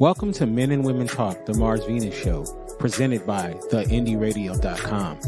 Welcome 0.00 0.32
to 0.32 0.46
Men 0.46 0.70
and 0.70 0.82
Women 0.82 1.06
Talk, 1.06 1.44
the 1.44 1.52
Mars 1.52 1.84
Venus 1.84 2.16
Show, 2.16 2.46
presented 2.78 3.26
by 3.26 3.52
theindyradio.com, 3.70 5.20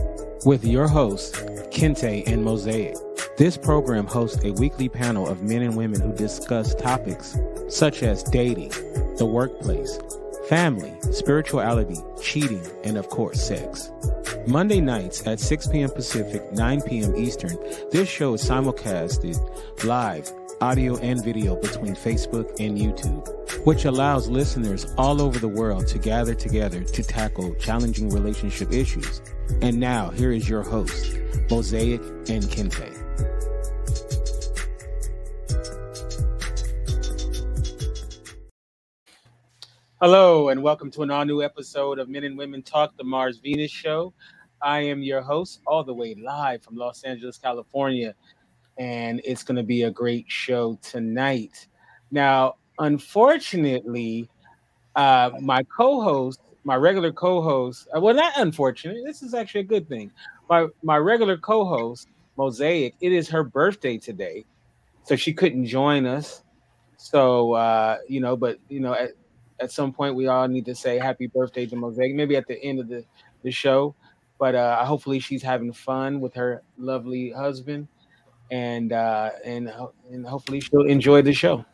with 0.47 0.65
your 0.65 0.89
hosts, 0.89 1.39
Kente 1.71 2.27
and 2.27 2.43
Mosaic. 2.43 2.97
This 3.37 3.59
program 3.59 4.07
hosts 4.07 4.43
a 4.43 4.53
weekly 4.53 4.89
panel 4.89 5.29
of 5.29 5.43
men 5.43 5.61
and 5.61 5.77
women 5.77 6.01
who 6.01 6.15
discuss 6.15 6.75
topics 6.75 7.37
such 7.69 8.03
as 8.03 8.23
dating, 8.23 8.71
the 9.19 9.27
workplace, 9.27 9.99
family, 10.49 10.95
spirituality, 11.11 11.99
cheating, 12.23 12.67
and 12.83 12.97
of 12.97 13.11
course, 13.11 13.47
sex. 13.47 13.93
Monday 14.47 14.81
nights 14.81 15.27
at 15.27 15.39
6 15.39 15.67
p.m. 15.67 15.91
Pacific, 15.91 16.51
9 16.51 16.81
p.m. 16.81 17.15
Eastern, 17.15 17.59
this 17.91 18.09
show 18.09 18.33
is 18.33 18.43
simulcasted 18.43 19.37
live 19.85 20.33
audio 20.63 20.97
and 20.99 21.23
video 21.25 21.57
between 21.57 21.93
Facebook 21.93 22.49
and 22.61 22.79
YouTube, 22.79 23.42
which 23.65 23.85
allows 23.85 24.29
listeners 24.29 24.87
all 24.99 25.23
over 25.23 25.39
the 25.39 25.49
world 25.49 25.87
to 25.87 25.99
gather 25.99 26.35
together 26.35 26.83
to 26.83 27.03
tackle 27.03 27.55
challenging 27.57 28.09
relationship 28.09 28.73
issues. 28.73 29.23
And 29.61 29.79
now, 29.79 30.11
here 30.11 30.33
is 30.33 30.49
your 30.49 30.63
host, 30.63 31.19
Mosaic 31.51 32.01
and 32.29 32.43
Kente. 32.45 32.99
Hello, 40.01 40.49
and 40.49 40.63
welcome 40.63 40.91
to 40.91 41.03
an 41.03 41.11
all 41.11 41.25
new 41.25 41.43
episode 41.43 41.99
of 41.99 42.09
Men 42.09 42.25
and 42.25 42.37
Women 42.37 42.63
Talk, 42.63 42.97
the 42.97 43.05
Mars 43.05 43.39
Venus 43.39 43.71
Show. 43.71 44.13
I 44.61 44.81
am 44.81 45.03
your 45.03 45.23
host, 45.23 45.61
all 45.67 45.85
the 45.85 45.95
way 45.95 46.15
live 46.15 46.63
from 46.63 46.77
Los 46.77 47.05
Angeles, 47.05 47.39
California 47.39 48.15
and 48.79 49.21
it's 49.25 49.43
going 49.43 49.57
to 49.57 49.63
be 49.63 49.83
a 49.83 49.91
great 49.91 50.25
show 50.29 50.79
tonight. 50.83 51.69
Now, 52.11 52.57
unfortunately, 52.83 54.29
uh, 54.97 55.31
my 55.41 55.63
co-host, 55.77 56.41
my 56.65 56.77
regular 56.77 57.13
co-host, 57.13 57.89
uh, 57.97 58.01
well, 58.01 58.15
not 58.15 58.33
unfortunate. 58.37 58.99
This 59.05 59.23
is 59.23 59.35
actually 59.35 59.63
a 59.63 59.65
good 59.65 59.89
thing. 59.89 60.11
My 60.51 60.67
my 60.83 60.97
regular 60.97 61.37
co-host, 61.39 62.09
Mosaic, 62.37 62.95
it 63.01 63.13
is 63.13 63.29
her 63.29 63.45
birthday 63.45 63.97
today, 63.99 64.45
so 65.05 65.17
she 65.17 65.33
couldn't 65.33 65.67
join 65.67 66.07
us. 66.07 66.43
So 66.97 67.53
uh, 67.53 67.99
you 68.09 68.21
know, 68.21 68.37
but 68.37 68.59
you 68.69 68.81
know, 68.81 68.95
at, 68.95 69.11
at 69.61 69.73
some 69.73 69.93
point 69.93 70.15
we 70.15 70.27
all 70.27 70.49
need 70.49 70.67
to 70.67 70.75
say 70.75 70.99
happy 70.99 71.29
birthday 71.29 71.67
to 71.67 71.77
Mosaic. 71.77 72.15
Maybe 72.15 72.37
at 72.37 72.47
the 72.47 72.63
end 72.63 72.81
of 72.81 72.89
the 72.89 73.05
the 73.43 73.51
show, 73.51 73.95
but 74.39 74.55
uh, 74.55 74.85
hopefully 74.85 75.21
she's 75.21 75.43
having 75.43 75.73
fun 75.73 76.21
with 76.21 76.35
her 76.35 76.63
lovely 76.79 77.31
husband 77.31 77.89
and 78.53 78.93
uh, 78.93 79.31
and 79.45 79.73
and 80.11 80.27
hopefully 80.27 80.61
she'll 80.61 80.87
enjoy 80.87 81.23
the 81.23 81.33
show. 81.33 81.65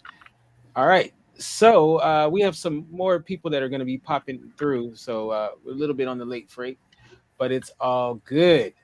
All 0.78 0.86
right, 0.86 1.12
so 1.38 1.96
uh, 1.96 2.28
we 2.30 2.40
have 2.40 2.56
some 2.56 2.86
more 2.88 3.18
people 3.18 3.50
that 3.50 3.64
are 3.64 3.68
going 3.68 3.80
to 3.80 3.84
be 3.84 3.98
popping 3.98 4.52
through. 4.56 4.94
So 4.94 5.30
uh, 5.30 5.48
we're 5.64 5.72
a 5.72 5.74
little 5.74 5.92
bit 5.92 6.06
on 6.06 6.18
the 6.18 6.24
late 6.24 6.48
freight, 6.48 6.78
but 7.36 7.50
it's 7.50 7.72
all 7.80 8.14
good. 8.24 8.74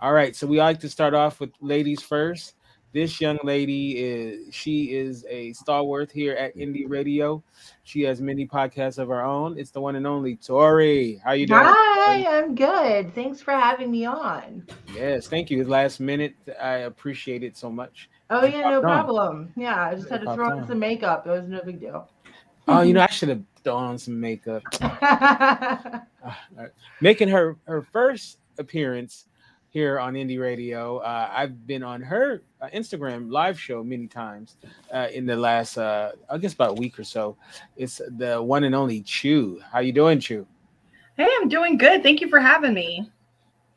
All 0.00 0.14
right, 0.14 0.34
so 0.34 0.46
we 0.46 0.56
like 0.56 0.80
to 0.80 0.88
start 0.88 1.12
off 1.12 1.40
with 1.40 1.50
ladies 1.60 2.00
first. 2.00 2.54
This 2.94 3.20
young 3.20 3.38
lady 3.44 3.98
is 3.98 4.54
she 4.54 4.94
is 4.94 5.26
a 5.28 5.52
stalwart 5.52 6.10
here 6.10 6.32
at 6.36 6.56
Indie 6.56 6.88
Radio. 6.88 7.44
She 7.82 8.00
has 8.00 8.22
many 8.22 8.46
podcasts 8.46 8.96
of 8.96 9.08
her 9.08 9.22
own. 9.22 9.58
It's 9.58 9.72
the 9.72 9.80
one 9.82 9.96
and 9.96 10.06
only 10.06 10.36
Tori. 10.36 11.20
How 11.22 11.32
you 11.32 11.46
doing? 11.46 11.60
Hi, 11.62 12.24
I'm 12.34 12.54
good. 12.54 13.14
Thanks 13.14 13.42
for 13.42 13.52
having 13.52 13.90
me 13.90 14.06
on. 14.06 14.66
Yes, 14.94 15.26
thank 15.26 15.50
you. 15.50 15.64
Last 15.64 16.00
minute, 16.00 16.34
I 16.58 16.76
appreciate 16.88 17.42
it 17.42 17.58
so 17.58 17.70
much. 17.70 18.08
Oh 18.32 18.46
yeah, 18.46 18.70
no 18.70 18.80
problem. 18.80 19.52
Yeah, 19.56 19.88
I 19.88 19.94
just 19.94 20.08
had 20.08 20.22
to 20.22 20.34
throw 20.34 20.50
on 20.50 20.66
some 20.66 20.78
makeup. 20.78 21.26
It 21.26 21.30
was 21.30 21.46
no 21.48 21.60
big 21.62 21.80
deal. 21.80 22.08
Oh, 22.66 22.80
you 22.80 22.94
know, 22.94 23.02
I 23.08 23.08
should 23.08 23.28
have 23.28 23.42
thrown 23.62 23.84
on 23.84 23.98
some 23.98 24.18
makeup. 24.18 24.62
Making 27.00 27.28
her 27.28 27.56
her 27.66 27.82
first 27.92 28.38
appearance 28.58 29.26
here 29.68 29.98
on 29.98 30.14
Indie 30.14 30.40
Radio. 30.40 30.98
Uh, 30.98 31.30
I've 31.30 31.66
been 31.66 31.82
on 31.82 32.00
her 32.00 32.42
uh, 32.60 32.68
Instagram 32.74 33.30
live 33.30 33.60
show 33.60 33.84
many 33.84 34.06
times 34.06 34.56
uh, 34.92 35.08
in 35.12 35.26
the 35.26 35.36
last, 35.36 35.76
uh, 35.76 36.12
I 36.30 36.38
guess, 36.38 36.54
about 36.54 36.70
a 36.70 36.74
week 36.74 36.98
or 36.98 37.04
so. 37.04 37.36
It's 37.76 38.00
the 38.16 38.42
one 38.42 38.64
and 38.64 38.74
only 38.74 39.02
Chew. 39.02 39.60
How 39.70 39.80
you 39.80 39.92
doing, 39.92 40.20
Chew? 40.20 40.46
Hey, 41.16 41.28
I'm 41.40 41.48
doing 41.48 41.76
good. 41.76 42.02
Thank 42.02 42.22
you 42.22 42.28
for 42.28 42.40
having 42.40 42.72
me. 42.72 43.10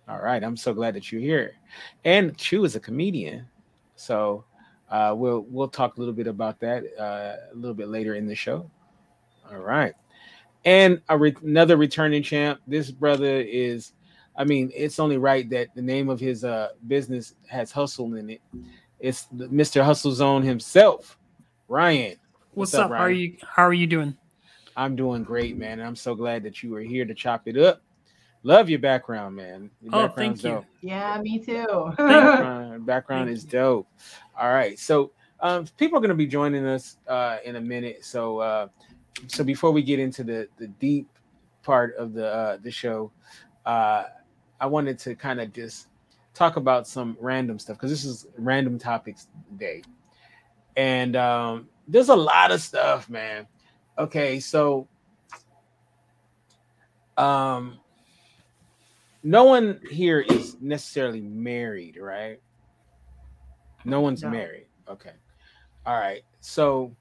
All 0.08 0.22
right, 0.22 0.44
I'm 0.44 0.56
so 0.56 0.74
glad 0.74 0.94
that 0.96 1.12
you're 1.12 1.22
here. 1.22 1.56
And 2.04 2.38
Chew 2.38 2.64
is 2.64 2.76
a 2.76 2.80
comedian, 2.80 3.48
so 3.96 4.44
uh, 4.90 5.14
we'll 5.16 5.42
we'll 5.50 5.68
talk 5.68 5.98
a 5.98 6.00
little 6.00 6.14
bit 6.14 6.28
about 6.28 6.60
that 6.60 6.84
uh, 7.00 7.52
a 7.52 7.56
little 7.56 7.74
bit 7.74 7.88
later 7.88 8.16
in 8.16 8.28
the 8.28 8.36
show. 8.36 8.70
All 9.52 9.60
right, 9.60 9.94
and 10.64 11.02
re- 11.10 11.36
another 11.44 11.78
returning 11.78 12.24
champ. 12.24 12.60
This 12.68 12.92
brother 12.92 13.42
is 13.42 13.94
I 14.38 14.44
mean, 14.44 14.72
it's 14.76 15.00
only 15.00 15.18
right 15.18 15.50
that 15.50 15.74
the 15.76 15.82
name 15.82 16.10
of 16.10 16.20
his 16.20 16.44
uh, 16.44 16.70
business 16.88 17.36
has 17.48 17.72
hustle 17.72 18.16
in 18.16 18.30
it. 18.30 18.42
It's 19.00 19.28
Mr. 19.34 19.84
Hustle 19.84 20.12
Zone 20.12 20.42
himself, 20.44 21.18
Ryan. 21.68 22.18
What's, 22.54 22.74
What's 22.74 22.76
up? 22.76 22.92
Ryan? 22.92 23.00
How 23.00 23.06
are 23.06 23.12
you? 23.12 23.38
How 23.44 23.64
are 23.64 23.74
you 23.74 23.88
doing? 23.88 24.16
I'm 24.78 24.96
doing 24.96 25.24
great, 25.24 25.58
man. 25.58 25.80
I'm 25.80 25.96
so 25.96 26.16
glad 26.16 26.44
that 26.44 26.62
you 26.62 26.72
were 26.72 26.82
here 26.82 27.06
to 27.06 27.14
chop 27.14 27.48
it 27.48 27.58
up. 27.58 27.82
Love 28.46 28.70
your 28.70 28.78
background, 28.78 29.36
man. 29.36 29.72
Your 29.82 29.96
oh, 29.96 30.08
thank 30.08 30.44
you. 30.44 30.52
Dope. 30.52 30.66
Yeah, 30.82 31.20
me 31.20 31.40
too. 31.40 31.66
background, 31.98 32.86
background 32.86 33.28
is 33.28 33.44
dope. 33.44 33.88
All 34.40 34.54
right, 34.54 34.78
so 34.78 35.10
um, 35.40 35.66
people 35.78 35.98
are 35.98 36.00
going 36.00 36.10
to 36.10 36.16
be 36.16 36.28
joining 36.28 36.64
us 36.64 36.98
uh, 37.08 37.38
in 37.44 37.56
a 37.56 37.60
minute. 37.60 38.06
So, 38.06 38.38
uh, 38.38 38.68
so 39.26 39.44
before 39.44 39.72
we 39.72 39.82
get 39.82 39.98
into 39.98 40.24
the 40.24 40.48
the 40.58 40.68
deep 40.68 41.10
part 41.64 41.96
of 41.96 42.14
the 42.14 42.28
uh, 42.28 42.58
the 42.62 42.70
show, 42.70 43.12
uh, 43.66 44.04
I 44.62 44.68
wanted 44.68 45.00
to 45.00 45.16
kind 45.16 45.42
of 45.42 45.52
just 45.52 45.88
talk 46.36 46.56
about 46.56 46.88
some 46.88 47.18
random 47.20 47.58
stuff 47.58 47.78
because 47.78 47.90
this 47.90 48.06
is 48.06 48.28
random 48.38 48.78
topics 48.78 49.26
day. 49.58 49.82
And 50.78 51.16
um, 51.16 51.68
there's 51.88 52.10
a 52.10 52.16
lot 52.16 52.52
of 52.52 52.62
stuff, 52.62 53.10
man. 53.10 53.48
Okay, 53.98 54.40
so 54.40 54.88
um 57.18 57.80
no 59.26 59.44
one 59.44 59.82
here 59.90 60.22
is 60.22 60.56
necessarily 60.62 61.22
married, 61.22 61.98
right? 61.98 62.40
No 63.84 64.00
one's 64.00 64.24
no. 64.24 64.30
married. 64.30 64.68
Okay. 64.88 65.12
All 65.86 66.00
right. 66.00 66.24
So, 66.40 66.96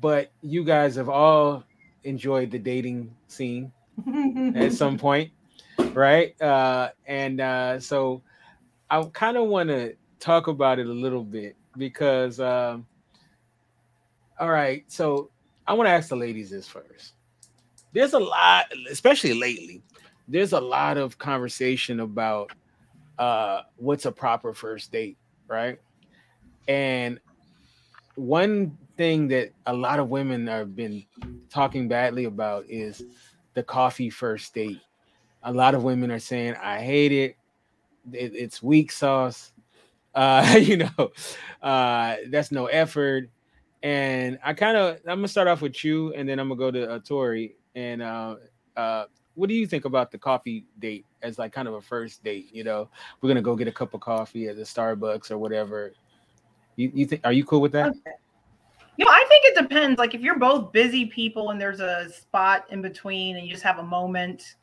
but 0.00 0.30
you 0.42 0.62
guys 0.62 0.94
have 0.94 1.08
all 1.08 1.64
enjoyed 2.04 2.50
the 2.50 2.58
dating 2.58 3.14
scene 3.26 3.72
at 4.54 4.72
some 4.72 4.96
point 4.96 5.32
right? 5.94 6.40
Uh, 6.40 6.90
and 7.06 7.40
uh, 7.40 7.80
so 7.80 8.22
I 8.90 9.02
kind 9.12 9.36
of 9.36 9.48
want 9.48 9.68
to 9.68 9.94
talk 10.20 10.46
about 10.46 10.78
it 10.78 10.86
a 10.86 10.92
little 10.92 11.24
bit 11.24 11.56
because, 11.76 12.40
um, 12.40 12.86
all 14.38 14.50
right, 14.50 14.84
so 14.88 15.30
I 15.66 15.74
want 15.74 15.88
to 15.88 15.92
ask 15.92 16.08
the 16.08 16.16
ladies 16.16 16.50
this 16.50 16.68
first. 16.68 17.12
There's 17.92 18.12
a 18.12 18.18
lot, 18.18 18.66
especially 18.90 19.34
lately, 19.34 19.82
there's 20.28 20.52
a 20.52 20.60
lot 20.60 20.98
of 20.98 21.18
conversation 21.18 22.00
about 22.00 22.52
uh, 23.18 23.62
what's 23.76 24.06
a 24.06 24.12
proper 24.12 24.54
first 24.54 24.92
date, 24.92 25.18
right? 25.48 25.78
And 26.68 27.18
one 28.14 28.76
thing 28.96 29.28
that 29.28 29.52
a 29.66 29.72
lot 29.72 29.98
of 29.98 30.10
women 30.10 30.46
have 30.46 30.76
been 30.76 31.04
talking 31.50 31.88
badly 31.88 32.24
about 32.24 32.66
is 32.68 33.02
the 33.54 33.62
coffee 33.62 34.10
first 34.10 34.54
date 34.54 34.80
a 35.42 35.52
lot 35.52 35.74
of 35.74 35.82
women 35.82 36.10
are 36.10 36.18
saying, 36.18 36.54
I 36.56 36.80
hate 36.80 37.12
it. 37.12 37.36
it 38.12 38.34
it's 38.34 38.62
weak 38.62 38.92
sauce. 38.92 39.52
Uh, 40.14 40.56
you 40.60 40.78
know, 40.78 41.10
uh, 41.62 42.16
that's 42.28 42.52
no 42.52 42.66
effort. 42.66 43.30
And 43.82 44.38
I 44.44 44.54
kind 44.54 44.76
of, 44.76 44.96
I'm 45.06 45.18
gonna 45.18 45.28
start 45.28 45.48
off 45.48 45.62
with 45.62 45.84
you, 45.84 46.12
and 46.14 46.28
then 46.28 46.38
I'm 46.40 46.48
gonna 46.48 46.58
go 46.58 46.70
to 46.70 46.90
uh, 46.92 46.98
Tori. 47.00 47.56
And 47.74 48.02
uh, 48.02 48.36
uh, 48.76 49.04
what 49.38 49.48
do 49.48 49.54
you 49.54 49.66
think 49.66 49.84
about 49.84 50.10
the 50.10 50.18
coffee 50.18 50.64
date 50.80 51.06
as 51.22 51.38
like 51.38 51.52
kind 51.52 51.68
of 51.68 51.74
a 51.74 51.80
first 51.80 52.24
date? 52.24 52.48
You 52.52 52.64
know, 52.64 52.88
we're 53.20 53.28
gonna 53.28 53.42
go 53.42 53.54
get 53.54 53.68
a 53.68 53.72
cup 53.72 53.94
of 53.94 54.00
coffee 54.00 54.48
at 54.48 54.56
the 54.56 54.62
Starbucks 54.62 55.30
or 55.30 55.38
whatever. 55.38 55.92
You, 56.76 56.90
you 56.92 57.06
think? 57.06 57.22
Are 57.24 57.32
you 57.32 57.44
cool 57.44 57.60
with 57.60 57.72
that? 57.72 57.90
Okay. 57.90 58.16
You 58.96 59.04
know, 59.04 59.12
I 59.12 59.24
think 59.28 59.44
it 59.44 59.62
depends. 59.62 59.98
Like 59.98 60.14
if 60.14 60.20
you're 60.20 60.38
both 60.38 60.72
busy 60.72 61.06
people 61.06 61.50
and 61.50 61.60
there's 61.60 61.78
a 61.78 62.10
spot 62.10 62.66
in 62.70 62.82
between 62.82 63.36
and 63.36 63.46
you 63.46 63.52
just 63.52 63.62
have 63.62 63.78
a 63.78 63.82
moment, 63.84 64.56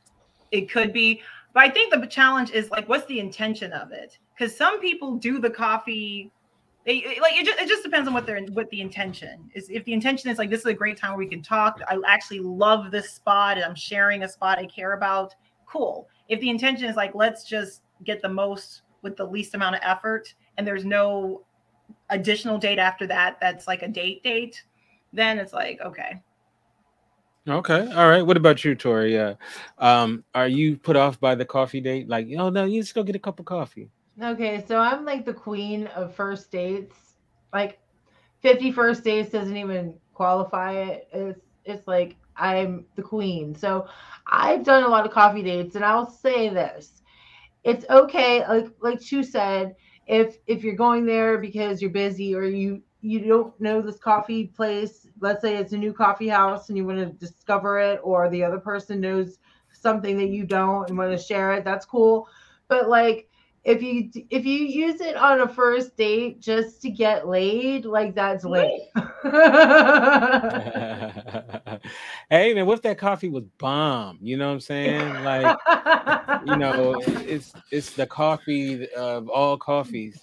it 0.51 0.69
could 0.69 0.93
be 0.93 1.21
but 1.53 1.63
i 1.63 1.69
think 1.69 1.93
the 1.93 2.07
challenge 2.07 2.51
is 2.51 2.69
like 2.71 2.87
what's 2.87 3.05
the 3.07 3.19
intention 3.19 3.71
of 3.73 3.91
it 3.91 4.17
because 4.33 4.55
some 4.55 4.79
people 4.79 5.15
do 5.15 5.39
the 5.39 5.49
coffee 5.49 6.31
they 6.85 7.17
like 7.21 7.33
it 7.35 7.45
just, 7.45 7.59
it 7.59 7.67
just 7.67 7.83
depends 7.83 8.07
on 8.07 8.13
what 8.13 8.25
they're 8.25 8.41
what 8.53 8.69
the 8.69 8.79
intention 8.79 9.49
is 9.53 9.69
if 9.69 9.83
the 9.85 9.93
intention 9.93 10.29
is 10.29 10.37
like 10.37 10.49
this 10.49 10.61
is 10.61 10.65
a 10.67 10.73
great 10.73 10.97
time 10.97 11.11
where 11.11 11.19
we 11.19 11.27
can 11.27 11.41
talk 11.41 11.79
i 11.89 11.97
actually 12.07 12.39
love 12.39 12.91
this 12.91 13.11
spot 13.11 13.57
and 13.57 13.65
i'm 13.65 13.75
sharing 13.75 14.23
a 14.23 14.29
spot 14.29 14.57
i 14.57 14.65
care 14.65 14.93
about 14.93 15.35
cool 15.65 16.07
if 16.29 16.39
the 16.39 16.49
intention 16.49 16.87
is 16.87 16.95
like 16.95 17.13
let's 17.15 17.43
just 17.43 17.81
get 18.03 18.21
the 18.21 18.29
most 18.29 18.83
with 19.01 19.17
the 19.17 19.25
least 19.25 19.55
amount 19.55 19.75
of 19.75 19.81
effort 19.83 20.33
and 20.57 20.65
there's 20.65 20.85
no 20.85 21.41
additional 22.09 22.57
date 22.57 22.79
after 22.79 23.05
that 23.07 23.37
that's 23.41 23.67
like 23.67 23.81
a 23.81 23.87
date 23.87 24.23
date 24.23 24.63
then 25.11 25.39
it's 25.39 25.53
like 25.53 25.79
okay 25.81 26.21
Okay. 27.47 27.87
All 27.93 28.09
right. 28.09 28.23
What 28.25 28.37
about 28.37 28.65
you, 28.65 28.73
Tori? 28.73 29.19
Uh, 29.19 29.35
um, 29.77 30.23
are 30.33 30.47
you 30.47 30.77
put 30.77 30.95
off 30.95 31.19
by 31.19 31.35
the 31.35 31.45
coffee 31.45 31.79
date? 31.79 32.09
Like, 32.09 32.27
oh 32.39 32.49
no, 32.49 32.65
you 32.65 32.81
just 32.81 32.95
go 32.95 33.03
get 33.03 33.15
a 33.15 33.19
cup 33.19 33.39
of 33.39 33.45
coffee. 33.45 33.91
Okay, 34.21 34.63
so 34.65 34.79
I'm 34.79 35.03
like 35.05 35.25
the 35.25 35.33
queen 35.33 35.87
of 35.87 36.15
first 36.15 36.51
dates. 36.51 36.95
Like 37.53 37.79
50 38.41 38.71
first 38.71 39.03
dates 39.03 39.31
doesn't 39.31 39.57
even 39.57 39.95
qualify 40.13 40.73
it. 40.73 41.07
It's 41.11 41.41
it's 41.65 41.87
like 41.87 42.15
I'm 42.37 42.85
the 42.95 43.01
queen. 43.01 43.55
So 43.55 43.87
I've 44.27 44.63
done 44.63 44.83
a 44.83 44.87
lot 44.87 45.05
of 45.05 45.11
coffee 45.11 45.43
dates, 45.43 45.75
and 45.75 45.83
I'll 45.83 46.09
say 46.09 46.49
this: 46.49 47.01
it's 47.63 47.85
okay. 47.89 48.47
Like 48.47 48.67
like 48.81 49.01
Chu 49.01 49.23
said, 49.23 49.75
if 50.07 50.37
if 50.47 50.63
you're 50.63 50.75
going 50.75 51.05
there 51.05 51.37
because 51.37 51.81
you're 51.81 51.91
busy 51.91 52.35
or 52.35 52.45
you 52.45 52.81
you 53.01 53.19
don't 53.19 53.59
know 53.59 53.81
this 53.81 53.99
coffee 53.99 54.47
place, 54.47 55.07
let's 55.19 55.41
say 55.41 55.57
it's 55.57 55.73
a 55.73 55.77
new 55.77 55.93
coffee 55.93 56.29
house 56.29 56.69
and 56.69 56.77
you 56.77 56.85
want 56.85 56.99
to 56.99 57.07
discover 57.07 57.79
it, 57.79 57.99
or 58.03 58.29
the 58.29 58.43
other 58.43 58.59
person 58.59 59.01
knows 59.01 59.39
something 59.73 60.17
that 60.17 60.29
you 60.29 60.45
don't 60.45 60.89
and 60.89 60.97
want 60.97 61.11
to 61.11 61.21
share 61.21 61.53
it, 61.53 61.65
that's 61.65 61.85
cool. 61.85 62.29
But 62.69 62.89
like 62.89 63.29
if 63.65 63.81
you 63.81 64.09
if 64.29 64.45
you 64.45 64.59
use 64.65 65.01
it 65.01 65.17
on 65.17 65.41
a 65.41 65.47
first 65.47 65.97
date 65.97 66.39
just 66.39 66.81
to 66.83 66.89
get 66.89 67.27
laid, 67.27 67.85
like 67.85 68.15
that's 68.15 68.45
late. 68.45 68.89
hey 72.29 72.53
man, 72.53 72.65
what 72.65 72.77
if 72.77 72.81
that 72.83 72.97
coffee 72.97 73.29
was 73.29 73.43
bomb? 73.57 74.19
You 74.21 74.37
know 74.37 74.47
what 74.47 74.53
I'm 74.53 74.59
saying? 74.61 75.23
Like, 75.23 75.57
you 76.45 76.55
know, 76.55 77.01
it's 77.05 77.53
it's 77.71 77.91
the 77.91 78.07
coffee 78.07 78.87
of 78.93 79.27
all 79.27 79.57
coffees 79.57 80.21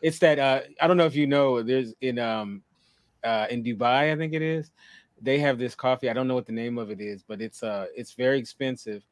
it's 0.00 0.18
that 0.20 0.38
uh, 0.38 0.60
I 0.80 0.86
don't 0.86 0.96
know 0.96 1.06
if 1.06 1.14
you 1.14 1.26
know. 1.26 1.62
There's 1.62 1.94
in 2.00 2.18
um 2.18 2.62
uh, 3.24 3.46
in 3.50 3.64
Dubai, 3.64 4.12
I 4.12 4.16
think 4.16 4.32
it 4.32 4.42
is. 4.42 4.70
They 5.20 5.38
have 5.38 5.58
this 5.58 5.74
coffee. 5.74 6.08
I 6.08 6.12
don't 6.12 6.28
know 6.28 6.34
what 6.34 6.46
the 6.46 6.52
name 6.52 6.78
of 6.78 6.90
it 6.90 7.00
is, 7.00 7.22
but 7.26 7.40
it's 7.40 7.62
uh 7.62 7.86
it's 7.94 8.12
very 8.12 8.38
expensive, 8.38 9.02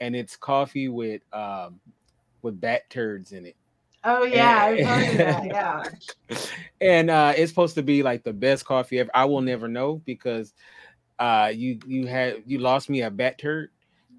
and 0.00 0.14
it's 0.14 0.36
coffee 0.36 0.88
with 0.88 1.22
um 1.32 1.80
with 2.44 2.60
bat 2.60 2.88
turds 2.90 3.32
in 3.32 3.46
it. 3.46 3.56
Oh 4.04 4.24
yeah, 4.24 4.68
and, 4.68 5.18
that. 5.18 5.44
Yeah. 6.30 6.38
and 6.80 7.10
uh, 7.10 7.32
it's 7.36 7.50
supposed 7.50 7.74
to 7.74 7.82
be 7.82 8.02
like 8.02 8.22
the 8.22 8.32
best 8.32 8.64
coffee 8.64 9.00
ever. 9.00 9.10
I 9.14 9.24
will 9.24 9.40
never 9.40 9.66
know 9.66 10.02
because 10.04 10.54
uh, 11.18 11.50
you 11.52 11.80
you 11.86 12.06
had 12.06 12.42
you 12.46 12.58
lost 12.58 12.88
me 12.88 13.02
a 13.02 13.10
bat 13.10 13.38
turd 13.38 13.70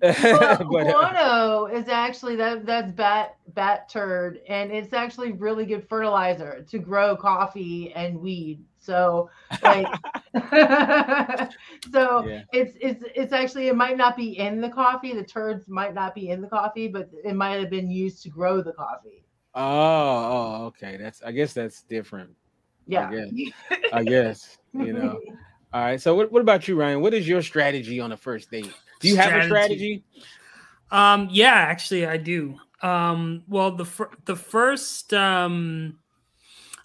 well, 0.02 0.14
but, 0.72 0.88
uh, 0.88 0.92
guano 0.92 1.66
is 1.66 1.88
actually 1.88 2.36
that 2.36 2.66
that's 2.66 2.92
bat 2.92 3.38
bat 3.54 3.90
turd, 3.90 4.40
and 4.48 4.72
it's 4.72 4.94
actually 4.94 5.32
really 5.32 5.66
good 5.66 5.88
fertilizer 5.88 6.66
to 6.70 6.80
grow 6.80 7.16
coffee 7.16 7.94
and 7.94 8.20
weed. 8.20 8.64
So 8.86 9.30
like, 9.64 9.88
so 11.92 12.26
yeah. 12.26 12.44
it's 12.54 12.78
it's 12.80 13.04
it's 13.16 13.34
actually 13.34 13.68
it 13.68 13.76
might 13.76 13.98
not 13.98 14.16
be 14.16 14.38
in 14.38 14.62
the 14.62 14.70
coffee. 14.70 15.14
The 15.14 15.24
turds 15.24 15.68
might 15.68 15.94
not 15.94 16.14
be 16.14 16.30
in 16.30 16.42
the 16.42 16.48
coffee, 16.48 16.88
but 16.88 17.10
it 17.24 17.36
might 17.36 17.60
have 17.60 17.70
been 17.70 17.90
used 17.90 18.22
to 18.24 18.30
grow 18.30 18.62
the 18.62 18.74
coffee. 18.74 19.26
Oh, 19.56 19.62
oh, 19.62 20.66
okay. 20.68 20.98
That's 20.98 21.24
I 21.24 21.32
guess 21.32 21.54
that's 21.54 21.82
different. 21.84 22.30
Yeah. 22.88 23.10
I 23.10 23.16
guess. 23.16 23.54
I 23.94 24.04
guess 24.04 24.58
you 24.74 24.94
know. 24.94 25.20
All 25.74 25.82
right. 25.82 26.00
So 26.00 26.16
what, 26.16 26.32
what 26.32 26.42
about 26.42 26.68
you, 26.68 26.80
Ryan? 26.80 27.02
What 27.02 27.14
is 27.14 27.28
your 27.28 27.42
strategy 27.42 28.00
on 28.00 28.12
a 28.12 28.18
first 28.18 28.52
date? 28.52 28.72
Do 29.00 29.10
you 29.10 29.18
have 29.18 29.34
a 29.34 29.46
strategy? 29.46 30.04
Um, 30.92 31.28
yeah, 31.32 31.54
actually, 31.54 32.06
I 32.06 32.18
do. 32.18 32.58
Um, 32.82 33.44
well, 33.48 33.72
the 33.72 33.86
fir- 33.86 34.12
the 34.26 34.36
first, 34.36 35.14
um, 35.14 36.00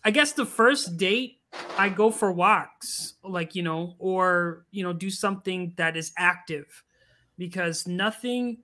I 0.04 0.10
guess 0.10 0.32
the 0.32 0.46
first 0.46 0.96
date, 0.96 1.39
I 1.76 1.88
go 1.88 2.10
for 2.10 2.30
walks, 2.30 3.14
like 3.24 3.54
you 3.54 3.62
know, 3.62 3.94
or 3.98 4.66
you 4.70 4.82
know, 4.82 4.92
do 4.92 5.10
something 5.10 5.72
that 5.76 5.96
is 5.96 6.12
active, 6.16 6.84
because 7.38 7.86
nothing, 7.86 8.58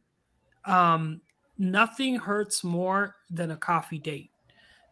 um, 0.64 1.20
nothing 1.58 2.16
hurts 2.16 2.62
more 2.62 3.16
than 3.30 3.50
a 3.50 3.56
coffee 3.56 3.98
date, 3.98 4.30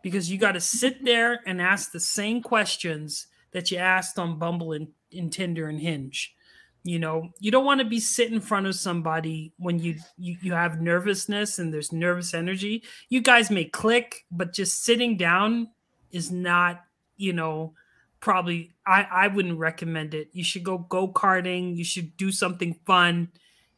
because 0.03 0.31
you 0.31 0.39
got 0.39 0.53
to 0.53 0.61
sit 0.61 1.05
there 1.05 1.41
and 1.47 1.61
ask 1.61 1.93
the 1.93 2.01
same 2.01 2.43
questions 2.43 3.27
that 3.53 3.71
you 3.71 3.79
asked 3.79 4.19
on 4.19 4.39
Bumble 4.39 4.73
and, 4.73 4.89
in 5.11 5.31
Tinder 5.31 5.69
and 5.69 5.81
Hinge. 5.81 6.35
You 6.87 6.99
know 6.99 7.31
you 7.41 7.51
don't 7.51 7.65
want 7.65 7.81
to 7.81 7.87
be 7.87 7.99
sit 7.99 8.31
in 8.31 8.41
front 8.41 8.67
of 8.67 8.75
somebody 8.75 9.55
when 9.57 9.79
you, 9.79 9.97
you 10.19 10.37
you 10.43 10.53
have 10.53 10.83
nervousness 10.83 11.59
and 11.59 11.73
there's 11.73 11.93
nervous 11.93 12.35
energy. 12.35 12.83
You 13.09 13.23
guys 13.23 13.51
may 13.51 13.65
click 13.65 14.27
but 14.31 14.53
just 14.53 14.85
sitting 14.85 15.17
down 15.17 15.69
is 16.11 16.31
not 16.31 16.85
you 17.17 17.33
know 17.33 17.73
probably 18.25 18.73
i 18.87 19.07
i 19.13 19.29
wouldn't 19.29 19.59
recommend 19.59 20.15
it. 20.15 20.29
You 20.33 20.43
should 20.43 20.65
go 20.65 20.79
go 20.79 21.07
karting 21.09 21.77
you 21.77 21.85
should 21.85 22.17
do 22.17 22.33
something 22.33 22.75
fun. 22.87 23.29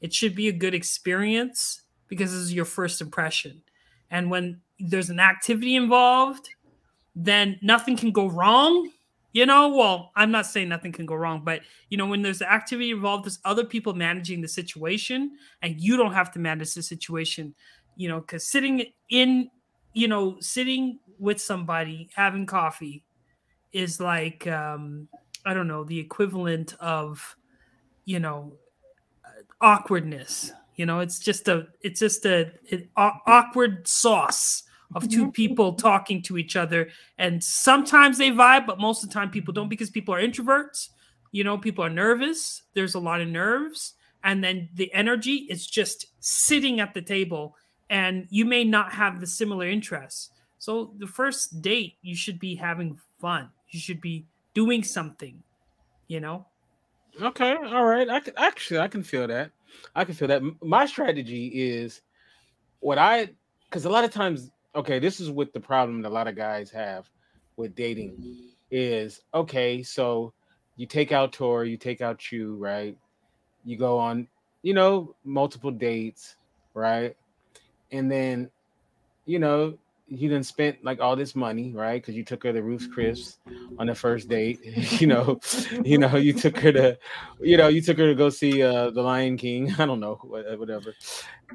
It 0.01 0.15
should 0.15 0.35
be 0.35 0.49
a 0.49 0.53
good 0.53 0.75
experience 0.75 1.83
because 2.07 2.31
this 2.31 2.41
is 2.41 2.55
your 2.55 2.65
first 2.65 3.01
impression. 3.01 3.63
And 4.11 4.31
when 4.31 4.61
there's 4.79 5.11
an 5.11 5.19
activity 5.21 5.75
involved 5.75 6.49
then 7.17 7.59
nothing 7.63 7.97
can 7.97 8.13
go 8.13 8.29
wrong. 8.29 8.91
You 9.33 9.47
know, 9.47 9.69
well, 9.69 10.13
I'm 10.15 10.31
not 10.31 10.47
saying 10.47 10.69
nothing 10.69 10.93
can 10.93 11.07
go 11.07 11.15
wrong, 11.15 11.43
but 11.45 11.61
you 11.91 11.99
know, 11.99 12.07
when 12.07 12.23
there's 12.23 12.41
activity 12.41 12.91
involved, 12.91 13.25
there's 13.25 13.39
other 13.45 13.65
people 13.65 13.95
managing 13.95 14.41
the 14.41 14.49
situation, 14.49 15.33
and 15.61 15.81
you 15.81 15.97
don't 15.97 16.13
have 16.13 16.31
to 16.33 16.39
manage 16.39 16.73
the 16.75 16.83
situation, 16.83 17.55
you 17.97 18.09
know, 18.09 18.21
because 18.21 18.47
sitting 18.47 18.85
in, 19.11 19.51
you 19.93 20.09
know, 20.09 20.37
sitting 20.41 21.01
with 21.19 21.41
somebody 21.41 22.09
having 22.15 22.47
coffee 22.47 23.03
is 23.77 24.01
like, 24.01 24.47
um, 24.47 25.09
I 25.45 25.53
don't 25.55 25.69
know, 25.69 25.85
the 25.85 25.99
equivalent 25.99 26.75
of, 26.81 27.37
you 28.05 28.19
know, 28.19 28.55
awkwardness. 29.61 30.53
You 30.77 30.87
know, 30.87 31.01
it's 31.01 31.19
just 31.19 31.49
a, 31.49 31.69
it's 31.83 32.01
just 32.01 32.25
a, 32.27 32.53
an 32.71 32.89
awkward 32.97 33.87
sauce 33.87 34.63
of 34.95 35.09
two 35.09 35.31
people 35.33 35.75
talking 35.75 36.23
to 36.23 36.39
each 36.39 36.57
other. 36.57 36.89
And 37.19 37.43
sometimes 37.43 38.19
they 38.19 38.31
vibe, 38.31 38.67
but 38.67 38.79
most 38.79 39.03
of 39.03 39.11
the 39.11 39.15
time 39.15 39.31
people 39.31 39.53
don't 39.53 39.69
because 39.69 39.91
people 39.91 40.15
are 40.15 40.23
introverts. 40.23 40.89
You 41.33 41.45
know, 41.45 41.59
people 41.59 41.85
are 41.85 41.91
nervous. 41.91 42.63
There's 42.75 42.95
a 42.95 43.01
lot 43.01 43.21
of 43.21 43.29
nerves. 43.29 43.95
And 44.25 44.43
then 44.43 44.69
the 44.75 44.93
energy 44.95 45.47
is 45.51 45.67
just 45.67 46.07
sitting 46.21 46.81
at 46.81 46.95
the 46.95 47.03
table, 47.03 47.57
and 47.91 48.27
you 48.31 48.45
may 48.45 48.65
not 48.65 48.93
have 48.93 49.21
the 49.21 49.27
similar 49.27 49.69
interests. 49.69 50.31
So, 50.59 50.95
the 50.99 51.07
first 51.07 51.63
date, 51.63 51.95
you 52.03 52.17
should 52.17 52.41
be 52.41 52.57
having 52.57 52.99
fun. 53.21 53.51
You 53.71 53.81
should 53.81 54.01
be 54.01 54.27
doing 54.55 54.83
something, 54.83 55.43
you 56.09 56.21
know? 56.21 56.47
Okay. 57.21 57.55
All 57.55 57.85
right. 57.85 58.09
I 58.09 58.21
can 58.21 58.35
actually, 58.37 58.81
I 58.81 58.89
can 58.89 59.03
feel 59.03 59.27
that. 59.27 59.51
I 59.95 60.05
can 60.05 60.15
feel 60.15 60.29
that. 60.29 60.43
My 60.63 60.87
strategy 60.87 61.47
is 61.47 62.03
what 62.81 62.99
I, 62.99 63.31
because 63.65 63.85
a 63.85 63.91
lot 63.91 64.05
of 64.05 64.13
times 64.13 64.51
okay, 64.77 64.99
this 64.99 65.21
is 65.21 65.31
what 65.31 65.53
the 65.55 65.61
problem 65.61 66.03
that 66.03 66.09
a 66.09 66.15
lot 66.15 66.29
of 66.29 66.37
guys 66.37 66.71
have 66.71 67.09
with 67.57 67.75
dating 67.75 68.53
is 68.71 69.23
okay, 69.33 69.83
so 69.83 70.33
you 70.77 70.87
take 70.87 71.11
out 71.13 71.33
Tor, 71.33 71.65
you 71.65 71.79
take 71.79 72.03
out 72.03 72.31
you, 72.31 72.57
right? 72.57 72.97
You 73.65 73.79
go 73.79 73.99
on, 73.99 74.29
you 74.63 74.75
know, 74.75 75.15
multiple 75.25 75.71
dates, 75.71 76.37
right? 76.75 77.17
And 77.91 78.11
then, 78.11 78.51
you 79.25 79.39
know, 79.39 79.79
you 80.09 80.29
didn't 80.29 80.47
spent 80.47 80.85
like 80.85 81.01
all 81.01 81.17
this 81.17 81.35
money, 81.35 81.73
right? 81.73 82.01
Because 82.01 82.15
you 82.15 82.25
took 82.25 82.45
her 82.45 82.53
to 82.53 82.63
Ruth's 82.63 82.87
Chris 82.87 83.39
on 83.79 83.89
the 83.89 83.95
first 83.95 84.29
date. 84.29 84.61
you 85.01 85.07
know, 85.07 85.41
you 85.83 85.99
know, 85.99 86.17
you 86.17 86.33
took 86.33 86.57
her 86.59 86.73
to, 86.73 86.99
you 87.41 87.57
know, 87.57 87.69
you 87.69 87.81
took 87.81 87.99
her 87.99 88.07
to 88.07 88.15
go 88.15 88.31
see 88.31 88.63
uh 88.63 88.91
the 88.91 89.03
Lion 89.03 89.37
King. 89.37 89.75
I 89.79 89.87
don't 89.87 90.01
know, 90.01 90.15
whatever. 90.23 90.95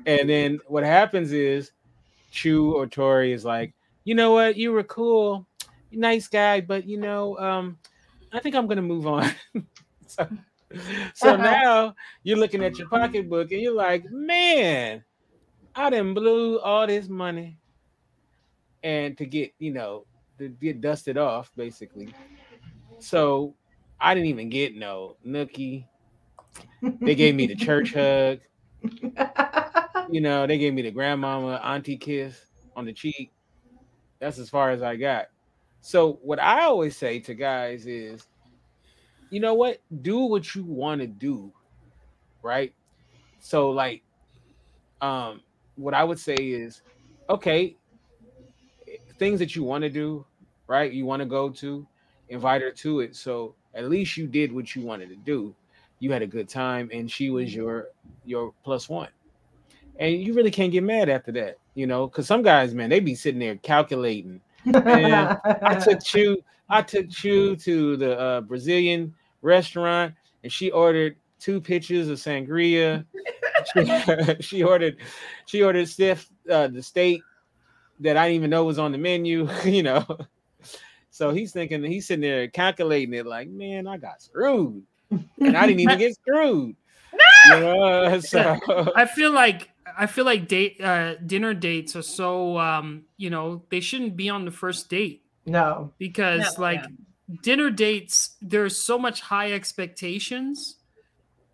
And 0.05 0.29
then 0.29 0.59
what 0.67 0.83
happens 0.83 1.31
is 1.31 1.71
Chu 2.31 2.73
or 2.73 2.87
Tori 2.87 3.31
is 3.31 3.45
like, 3.45 3.73
you 4.03 4.15
know 4.15 4.33
what, 4.33 4.57
you 4.57 4.71
were 4.71 4.83
cool, 4.83 5.47
nice 5.91 6.27
guy, 6.27 6.59
but 6.59 6.85
you 6.85 6.97
know, 6.97 7.37
um, 7.37 7.77
I 8.33 8.39
think 8.39 8.55
I'm 8.55 8.67
gonna 8.67 8.81
move 8.81 9.07
on. 9.07 9.31
so, 10.07 10.27
so 11.13 11.35
now 11.37 11.95
you're 12.23 12.37
looking 12.37 12.63
at 12.65 12.77
your 12.77 12.89
pocketbook 12.89 13.51
and 13.51 13.61
you're 13.61 13.75
like, 13.75 14.03
man, 14.11 15.05
I 15.73 15.89
didn't 15.89 16.15
blew 16.15 16.59
all 16.59 16.85
this 16.85 17.07
money 17.07 17.60
and 18.83 19.17
to 19.17 19.25
get, 19.25 19.53
you 19.59 19.71
know, 19.71 20.05
to 20.39 20.49
get 20.49 20.81
dusted 20.81 21.17
off, 21.17 21.51
basically. 21.55 22.13
So 22.99 23.55
I 23.99 24.13
didn't 24.13 24.29
even 24.29 24.49
get 24.49 24.75
no 24.75 25.17
nookie. 25.25 25.85
They 26.81 27.15
gave 27.15 27.35
me 27.35 27.47
the 27.47 27.55
church 27.55 27.93
hug. 27.95 28.39
you 30.11 30.21
know, 30.21 30.47
they 30.47 30.57
gave 30.57 30.73
me 30.73 30.81
the 30.81 30.91
grandmama 30.91 31.61
auntie 31.63 31.97
kiss 31.97 32.45
on 32.75 32.85
the 32.85 32.93
cheek. 32.93 33.31
That's 34.19 34.37
as 34.37 34.49
far 34.49 34.71
as 34.71 34.81
I 34.81 34.95
got. 34.95 35.27
So 35.81 36.19
what 36.21 36.39
I 36.39 36.63
always 36.63 36.95
say 36.95 37.19
to 37.21 37.33
guys 37.33 37.85
is, 37.87 38.27
you 39.29 39.39
know 39.39 39.53
what? 39.53 39.81
Do 40.01 40.19
what 40.19 40.53
you 40.53 40.63
want 40.63 41.01
to 41.01 41.07
do, 41.07 41.51
right? 42.43 42.73
So 43.39 43.71
like, 43.71 44.03
um, 45.01 45.41
what 45.75 45.93
I 45.93 46.03
would 46.03 46.19
say 46.19 46.35
is, 46.35 46.81
okay, 47.29 47.77
things 49.21 49.37
that 49.37 49.55
you 49.55 49.63
want 49.63 49.83
to 49.83 49.89
do, 49.89 50.25
right? 50.65 50.91
You 50.91 51.05
want 51.05 51.19
to 51.19 51.27
go 51.27 51.47
to, 51.51 51.85
invite 52.29 52.63
her 52.63 52.71
to 52.71 53.01
it. 53.01 53.15
So 53.15 53.53
at 53.75 53.87
least 53.87 54.17
you 54.17 54.25
did 54.25 54.51
what 54.51 54.75
you 54.75 54.81
wanted 54.81 55.09
to 55.09 55.15
do. 55.15 55.53
you 55.99 56.11
had 56.11 56.23
a 56.23 56.27
good 56.27 56.49
time, 56.49 56.89
and 56.91 57.09
she 57.09 57.29
was 57.29 57.53
your 57.53 57.89
your 58.25 58.51
plus 58.63 58.89
one, 58.89 59.09
and 59.99 60.15
you 60.15 60.33
really 60.33 60.49
can't 60.49 60.71
get 60.71 60.83
mad 60.83 61.07
after 61.07 61.31
that, 61.33 61.59
you 61.75 61.85
know, 61.85 62.07
because 62.07 62.25
some 62.25 62.41
guys, 62.41 62.73
man, 62.73 62.89
they 62.89 62.99
be 62.99 63.13
sitting 63.13 63.39
there 63.39 63.57
calculating. 63.57 64.41
Man, 64.65 65.37
I 65.45 65.75
took 65.87 65.99
you, 66.15 66.43
I 66.67 66.81
took 66.81 67.23
you 67.23 67.55
to 67.57 67.97
the 67.97 68.19
uh, 68.19 68.41
Brazilian 68.41 69.13
restaurant, 69.43 70.15
and 70.43 70.51
she 70.51 70.71
ordered 70.71 71.15
two 71.39 71.61
pitchers 71.61 72.09
of 72.09 72.17
sangria. 72.17 73.05
she, 73.73 74.39
she 74.39 74.63
ordered, 74.63 74.97
she 75.45 75.61
ordered 75.61 75.87
stiff 75.87 76.27
uh, 76.49 76.69
the 76.69 76.81
steak 76.81 77.21
that 78.01 78.17
I 78.17 78.27
didn't 78.27 78.35
even 78.35 78.49
know 78.49 78.65
was 78.65 78.79
on 78.79 78.91
the 78.91 78.97
menu, 78.97 79.47
you 79.65 79.83
know. 79.83 80.05
So 81.09 81.31
he's 81.31 81.51
thinking 81.51 81.83
he's 81.83 82.07
sitting 82.07 82.21
there 82.21 82.47
calculating 82.47 83.13
it 83.13 83.25
like, 83.25 83.49
man, 83.49 83.87
I 83.87 83.97
got 83.97 84.21
screwed. 84.21 84.83
And 85.09 85.57
I 85.57 85.67
didn't 85.67 85.81
even 85.81 85.97
get 85.99 86.15
screwed. 86.15 86.75
You 87.49 87.59
know, 87.59 88.19
so 88.21 88.57
I 88.95 89.05
feel 89.05 89.31
like 89.31 89.69
I 89.97 90.07
feel 90.07 90.25
like 90.25 90.47
date 90.47 90.79
uh, 90.81 91.15
dinner 91.15 91.53
dates 91.53 91.95
are 91.95 92.01
so 92.01 92.57
um, 92.57 93.03
you 93.17 93.29
know, 93.29 93.63
they 93.69 93.81
shouldn't 93.81 94.15
be 94.15 94.29
on 94.29 94.45
the 94.45 94.51
first 94.51 94.89
date. 94.89 95.23
No. 95.45 95.91
Because 95.97 96.57
No, 96.57 96.61
like 96.61 96.81
yeah. 96.81 97.35
dinner 97.41 97.69
dates, 97.69 98.35
there's 98.41 98.77
so 98.77 98.97
much 98.97 99.21
high 99.21 99.51
expectations 99.51 100.77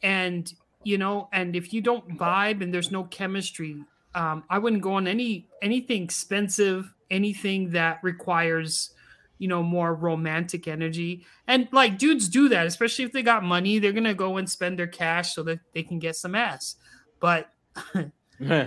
and 0.04 0.54
you 0.84 0.98
know, 0.98 1.28
and 1.34 1.56
if 1.56 1.74
you 1.74 1.82
don't 1.82 2.18
vibe 2.18 2.62
and 2.62 2.74
there's 2.74 2.92
no 2.92 3.04
chemistry, 3.06 3.84
um, 4.18 4.44
I 4.50 4.58
wouldn't 4.58 4.82
go 4.82 4.94
on 4.94 5.08
any 5.08 5.48
anything 5.62 6.04
expensive, 6.04 6.92
anything 7.12 7.70
that 7.72 8.00
requires 8.02 8.92
you 9.38 9.48
know 9.48 9.62
more 9.62 9.94
romantic 9.94 10.68
energy. 10.68 11.24
And 11.48 11.68
like 11.72 12.00
dudes 12.00 12.28
do 12.28 12.50
that 12.50 12.66
especially 12.66 13.06
if 13.06 13.12
they 13.12 13.22
got 13.22 13.44
money 13.44 13.78
they're 13.78 13.94
gonna 13.94 14.16
go 14.16 14.38
and 14.38 14.50
spend 14.50 14.80
their 14.80 14.88
cash 14.88 15.36
so 15.36 15.44
that 15.44 15.60
they 15.74 15.84
can 15.84 16.00
get 16.00 16.16
some 16.16 16.34
ass. 16.34 16.76
But 17.20 17.52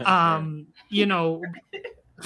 um 0.06 0.68
you 0.88 1.06
know 1.06 1.42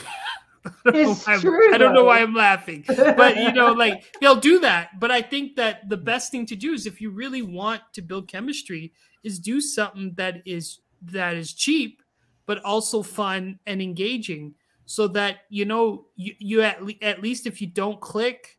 I 0.87 0.91
don't 0.91 0.95
know 0.95 1.11
It's 1.13 1.29
I'm- 1.29 1.41
true, 1.41 1.75
I 1.75 1.79
don't 1.79 1.95
know 1.95 2.05
why 2.05 2.21
I'm 2.21 2.35
laughing. 2.35 2.85
But 2.87 3.37
you 3.37 3.53
know 3.53 3.73
like 3.73 4.05
they'll 4.21 4.41
do 4.41 4.61
that. 4.61 5.01
But 5.01 5.11
i 5.11 5.23
think 5.23 5.57
that 5.57 5.89
the 5.89 5.97
best 5.97 6.31
thing 6.31 6.45
to 6.47 6.57
do 6.57 6.73
is 6.75 6.85
if 6.87 7.01
you 7.01 7.11
really 7.11 7.43
want 7.43 7.81
to 7.95 8.03
build 8.03 8.29
chemistry 8.29 8.93
is 9.23 9.39
do 9.39 9.61
something 9.61 10.13
that 10.17 10.43
is 10.45 10.81
that 11.03 11.35
is 11.35 11.53
cheap 11.55 12.03
but 12.47 12.63
also 12.65 13.03
fun 13.03 13.59
and 13.67 13.81
engaging 13.81 14.55
so 14.87 15.09
that 15.09 15.39
you 15.49 15.65
know 15.65 16.07
you, 16.17 16.35
you 16.39 16.63
at, 16.63 16.83
le- 16.83 16.93
at 17.03 17.23
least 17.23 17.47
if 17.47 17.61
you 17.61 17.67
don't 17.67 18.01
click 18.01 18.59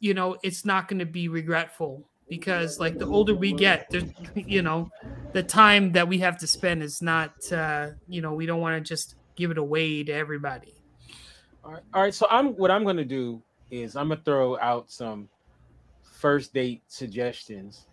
you 0.00 0.14
know 0.14 0.36
it's 0.42 0.64
not 0.64 0.88
going 0.88 0.98
to 0.98 1.06
be 1.06 1.28
regretful 1.28 2.06
because 2.28 2.78
like 2.80 2.98
the 2.98 3.06
older 3.06 3.34
we 3.34 3.52
get 3.52 3.88
there's 3.90 4.04
you 4.34 4.62
know 4.62 4.90
the 5.32 5.42
time 5.42 5.92
that 5.92 6.06
we 6.06 6.18
have 6.18 6.38
to 6.38 6.46
spend 6.46 6.82
is 6.82 7.02
not 7.02 7.32
uh 7.52 7.88
you 8.08 8.20
know 8.20 8.34
we 8.34 8.46
don't 8.46 8.60
want 8.60 8.74
to 8.76 8.86
just 8.86 9.16
give 9.36 9.50
it 9.50 9.58
away 9.58 10.02
to 10.04 10.12
everybody 10.12 10.74
All 11.64 11.72
right, 11.72 11.82
all 11.94 12.02
right. 12.02 12.14
So 12.14 12.26
I'm 12.30 12.48
what 12.56 12.70
I'm 12.70 12.84
gonna 12.84 13.04
do 13.04 13.42
is 13.70 13.96
I'm 13.96 14.08
gonna 14.08 14.20
throw 14.24 14.58
out 14.58 14.90
some 14.90 15.28
first 16.02 16.52
date 16.52 16.82
suggestions 16.88 17.86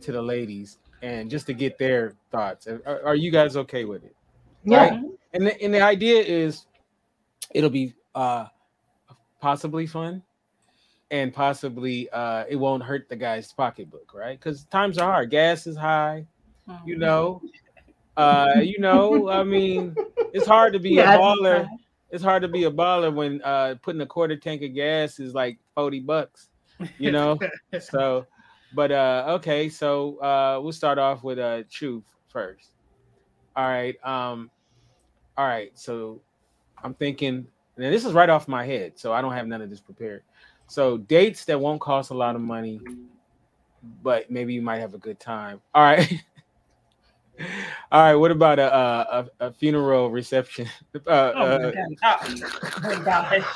to 0.00 0.12
the 0.12 0.22
ladies, 0.22 0.78
and 1.02 1.30
just 1.30 1.46
to 1.46 1.54
get 1.54 1.78
their 1.78 2.14
thoughts. 2.30 2.66
Are, 2.66 3.02
are 3.04 3.16
you 3.16 3.30
guys 3.30 3.56
okay 3.56 3.84
with 3.84 4.04
it? 4.04 4.14
Yeah. 4.64 5.00
And 5.32 5.46
the, 5.46 5.62
and 5.62 5.74
the 5.74 5.80
idea 5.80 6.22
is, 6.22 6.66
it'll 7.50 7.70
be 7.70 7.94
uh 8.14 8.46
possibly 9.40 9.86
fun, 9.86 10.22
and 11.10 11.32
possibly 11.32 12.08
uh 12.10 12.44
it 12.48 12.56
won't 12.56 12.82
hurt 12.82 13.08
the 13.08 13.16
guy's 13.16 13.52
pocketbook, 13.52 14.12
right? 14.14 14.38
Because 14.38 14.64
times 14.64 14.98
are 14.98 15.10
hard. 15.10 15.30
Gas 15.30 15.66
is 15.66 15.76
high. 15.76 16.26
You 16.86 16.96
know. 16.96 17.42
Uh, 18.16 18.60
you 18.62 18.78
know, 18.78 19.28
I 19.28 19.42
mean, 19.42 19.96
it's 20.32 20.46
hard 20.46 20.72
to 20.74 20.78
be 20.78 20.98
Yeah, 20.98 21.14
a 21.14 21.18
baller 21.18 21.68
it's 22.14 22.22
hard 22.22 22.42
to 22.42 22.48
be 22.48 22.62
a 22.64 22.70
baller 22.70 23.12
when 23.12 23.42
uh 23.42 23.74
putting 23.82 24.00
a 24.00 24.06
quarter 24.06 24.36
tank 24.36 24.62
of 24.62 24.72
gas 24.72 25.18
is 25.18 25.34
like 25.34 25.58
40 25.74 26.00
bucks 26.00 26.48
you 26.98 27.10
know 27.10 27.38
so 27.80 28.24
but 28.72 28.92
uh 28.92 29.24
okay 29.30 29.68
so 29.68 30.18
uh 30.18 30.60
we'll 30.62 30.72
start 30.72 30.98
off 30.98 31.24
with 31.24 31.40
uh 31.40 31.64
Chu 31.68 32.04
first 32.28 32.70
all 33.56 33.66
right 33.66 33.96
um 34.04 34.48
all 35.36 35.46
right 35.46 35.70
so 35.74 36.20
i'm 36.82 36.94
thinking 36.94 37.46
and 37.76 37.92
this 37.92 38.04
is 38.04 38.12
right 38.12 38.30
off 38.30 38.48
my 38.48 38.64
head 38.64 38.92
so 38.96 39.12
i 39.12 39.20
don't 39.20 39.32
have 39.32 39.46
none 39.46 39.62
of 39.62 39.70
this 39.70 39.80
prepared 39.80 40.22
so 40.66 40.96
dates 40.96 41.44
that 41.44 41.58
won't 41.58 41.80
cost 41.80 42.10
a 42.10 42.14
lot 42.14 42.34
of 42.34 42.40
money 42.40 42.80
but 44.02 44.30
maybe 44.30 44.54
you 44.54 44.62
might 44.62 44.78
have 44.78 44.94
a 44.94 44.98
good 44.98 45.18
time 45.20 45.60
all 45.74 45.82
right 45.82 46.22
all 47.92 48.02
right 48.02 48.14
what 48.14 48.30
about 48.30 48.58
a 48.58 48.74
a, 48.74 49.28
a, 49.40 49.52
funeral 49.52 50.10
reception 50.10 50.66
uh, 51.06 51.32
Oh, 51.34 51.46
uh, 51.46 51.72
my 51.74 52.94
God. 53.02 53.44
Oh, 53.44 53.54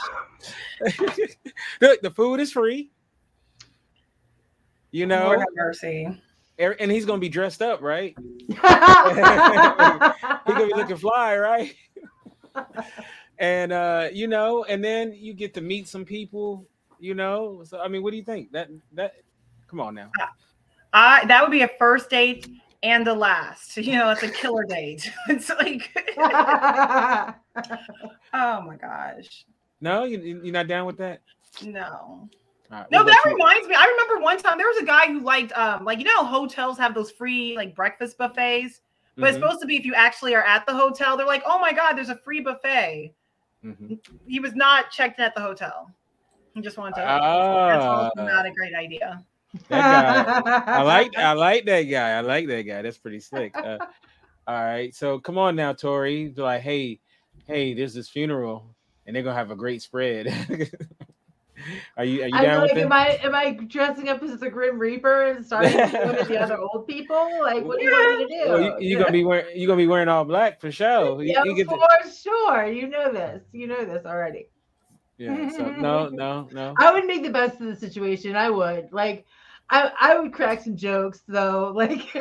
the, 1.80 1.98
the 2.02 2.10
food 2.10 2.40
is 2.40 2.52
free. 2.52 2.90
You 4.90 5.06
know, 5.06 5.26
Lord 5.26 5.40
have 5.40 5.48
mercy. 5.54 6.08
And 6.58 6.90
he's 6.90 7.04
gonna 7.04 7.20
be 7.20 7.28
dressed 7.28 7.62
up, 7.62 7.80
right? 7.82 8.14
He's 8.48 8.56
gonna 8.58 10.14
be 10.66 10.74
looking 10.74 10.96
fly, 10.96 11.36
right? 11.36 11.74
and 13.38 13.72
uh, 13.72 14.08
you 14.12 14.26
know, 14.26 14.64
and 14.64 14.82
then 14.82 15.12
you 15.14 15.34
get 15.34 15.54
to 15.54 15.60
meet 15.60 15.88
some 15.88 16.04
people, 16.04 16.66
you 16.98 17.14
know. 17.14 17.62
So 17.64 17.80
I 17.80 17.88
mean, 17.88 18.02
what 18.02 18.10
do 18.10 18.16
you 18.16 18.24
think? 18.24 18.52
That 18.52 18.68
that 18.92 19.14
come 19.68 19.80
on 19.80 19.94
now. 19.94 20.10
I 20.92 21.24
that 21.26 21.42
would 21.42 21.50
be 21.52 21.62
a 21.62 21.70
first 21.78 22.10
date 22.10 22.48
and 22.82 23.06
the 23.06 23.14
last. 23.14 23.76
You 23.76 23.94
know, 23.96 24.10
it's 24.10 24.22
a 24.22 24.30
killer 24.30 24.64
date. 24.64 25.10
It's 25.28 25.48
like, 25.50 25.90
oh 28.32 28.62
my 28.62 28.76
gosh, 28.80 29.44
No, 29.80 30.04
you 30.04 30.40
you're 30.42 30.52
not 30.52 30.66
down 30.68 30.86
with 30.86 30.98
that? 30.98 31.20
no. 31.62 32.28
Right, 32.70 32.86
No, 32.90 33.04
that 33.04 33.22
reminds 33.32 33.66
me. 33.68 33.74
I 33.74 33.86
remember 33.86 34.22
one 34.22 34.38
time 34.38 34.58
there 34.58 34.66
was 34.66 34.78
a 34.78 34.84
guy 34.84 35.06
who 35.06 35.20
liked, 35.20 35.52
um, 35.56 35.84
like 35.84 35.98
you 35.98 36.04
know, 36.04 36.24
hotels 36.24 36.78
have 36.78 36.94
those 36.94 37.10
free 37.10 37.56
like 37.56 37.74
breakfast 37.74 38.18
buffets, 38.18 38.80
but 39.16 39.28
it's 39.28 39.38
Mhm, 39.38 39.40
supposed 39.40 39.60
to 39.60 39.66
be 39.66 39.76
if 39.76 39.84
you 39.84 39.94
actually 39.94 40.34
are 40.34 40.44
at 40.44 40.66
the 40.66 40.74
hotel. 40.74 41.16
They're 41.16 41.26
like, 41.26 41.42
oh 41.46 41.58
my 41.58 41.72
god, 41.72 41.94
there's 41.94 42.08
a 42.10 42.16
free 42.16 42.40
buffet. 42.40 43.14
mhm. 43.64 43.98
He 44.26 44.40
was 44.40 44.54
not 44.54 44.90
checked 44.90 45.18
in 45.18 45.24
at 45.24 45.34
the 45.34 45.40
hotel. 45.40 45.90
He 46.54 46.60
just 46.60 46.76
wanted 46.76 46.96
to. 46.96 47.00
that's 47.68 47.84
Ah, 47.86 48.10
not 48.16 48.46
a 48.46 48.52
great 48.52 48.74
idea. 48.74 49.24
that 49.68 49.82
guy. 49.90 50.74
I 50.78 50.82
like 50.82 51.16
I 51.16 51.32
like 51.32 51.64
that 51.66 51.82
guy. 51.82 52.10
I 52.10 52.20
like 52.20 52.46
that 52.48 52.62
guy. 52.62 52.82
That's 52.82 52.98
pretty 52.98 53.20
slick. 53.20 53.54
Uh, 53.62 53.78
all 54.46 54.54
right, 54.64 54.94
so 54.94 55.18
come 55.18 55.38
on 55.38 55.56
now, 55.56 55.72
Tori. 55.72 56.28
Be 56.28 56.40
like, 56.42 56.62
hey, 56.62 57.00
hey, 57.46 57.74
there's 57.74 57.94
this 57.94 58.08
funeral, 58.08 58.74
and 59.06 59.14
they're 59.14 59.22
gonna 59.22 59.36
have 59.36 59.50
a 59.50 59.56
great 59.56 59.82
spread. 59.82 60.26
are 61.96 62.04
you 62.04 62.22
are 62.22 62.26
you 62.26 62.40
down 62.40 62.62
like, 62.62 62.74
with 62.74 62.84
am? 62.84 62.92
I 62.92 63.18
am 63.22 63.34
I 63.34 63.52
dressing 63.52 64.08
up 64.08 64.22
as 64.22 64.38
the 64.38 64.50
Grim 64.50 64.78
Reaper 64.78 65.26
and 65.26 65.44
starting 65.44 65.72
to 65.72 65.90
go 65.92 66.16
to 66.16 66.24
the 66.24 66.38
other 66.38 66.58
old 66.72 66.86
people? 66.86 67.28
Like, 67.42 67.64
what 67.64 67.78
do 67.78 67.84
you 67.84 67.90
want 67.90 68.18
me 68.18 68.24
to 68.26 68.44
do? 68.44 68.50
Well, 68.50 68.60
you, 68.60 68.76
you 68.90 68.98
gonna 68.98 69.12
be 69.12 69.24
wearing 69.24 69.56
you 69.58 69.66
gonna 69.66 69.76
be 69.76 69.86
wearing 69.86 70.08
all 70.08 70.24
black 70.24 70.60
for 70.60 70.70
sure. 70.70 71.22
You- 71.22 71.32
yeah, 71.32 71.44
you 71.44 71.64
for 71.64 71.76
the- 71.76 72.12
sure. 72.12 72.66
You 72.66 72.88
know 72.88 73.12
this. 73.12 73.42
You 73.52 73.66
know 73.66 73.84
this 73.84 74.04
already. 74.06 74.48
yeah. 75.18 75.48
So 75.50 75.64
no, 75.78 76.08
no, 76.08 76.48
no. 76.52 76.74
I 76.78 76.92
would 76.92 77.06
make 77.06 77.22
the 77.22 77.30
best 77.30 77.60
of 77.60 77.66
the 77.66 77.76
situation. 77.76 78.36
I 78.36 78.50
would. 78.50 78.92
Like, 78.92 79.26
I 79.70 79.90
I 80.00 80.18
would 80.18 80.32
crack 80.32 80.62
some 80.62 80.76
jokes 80.76 81.22
though. 81.28 81.72
Like, 81.74 82.14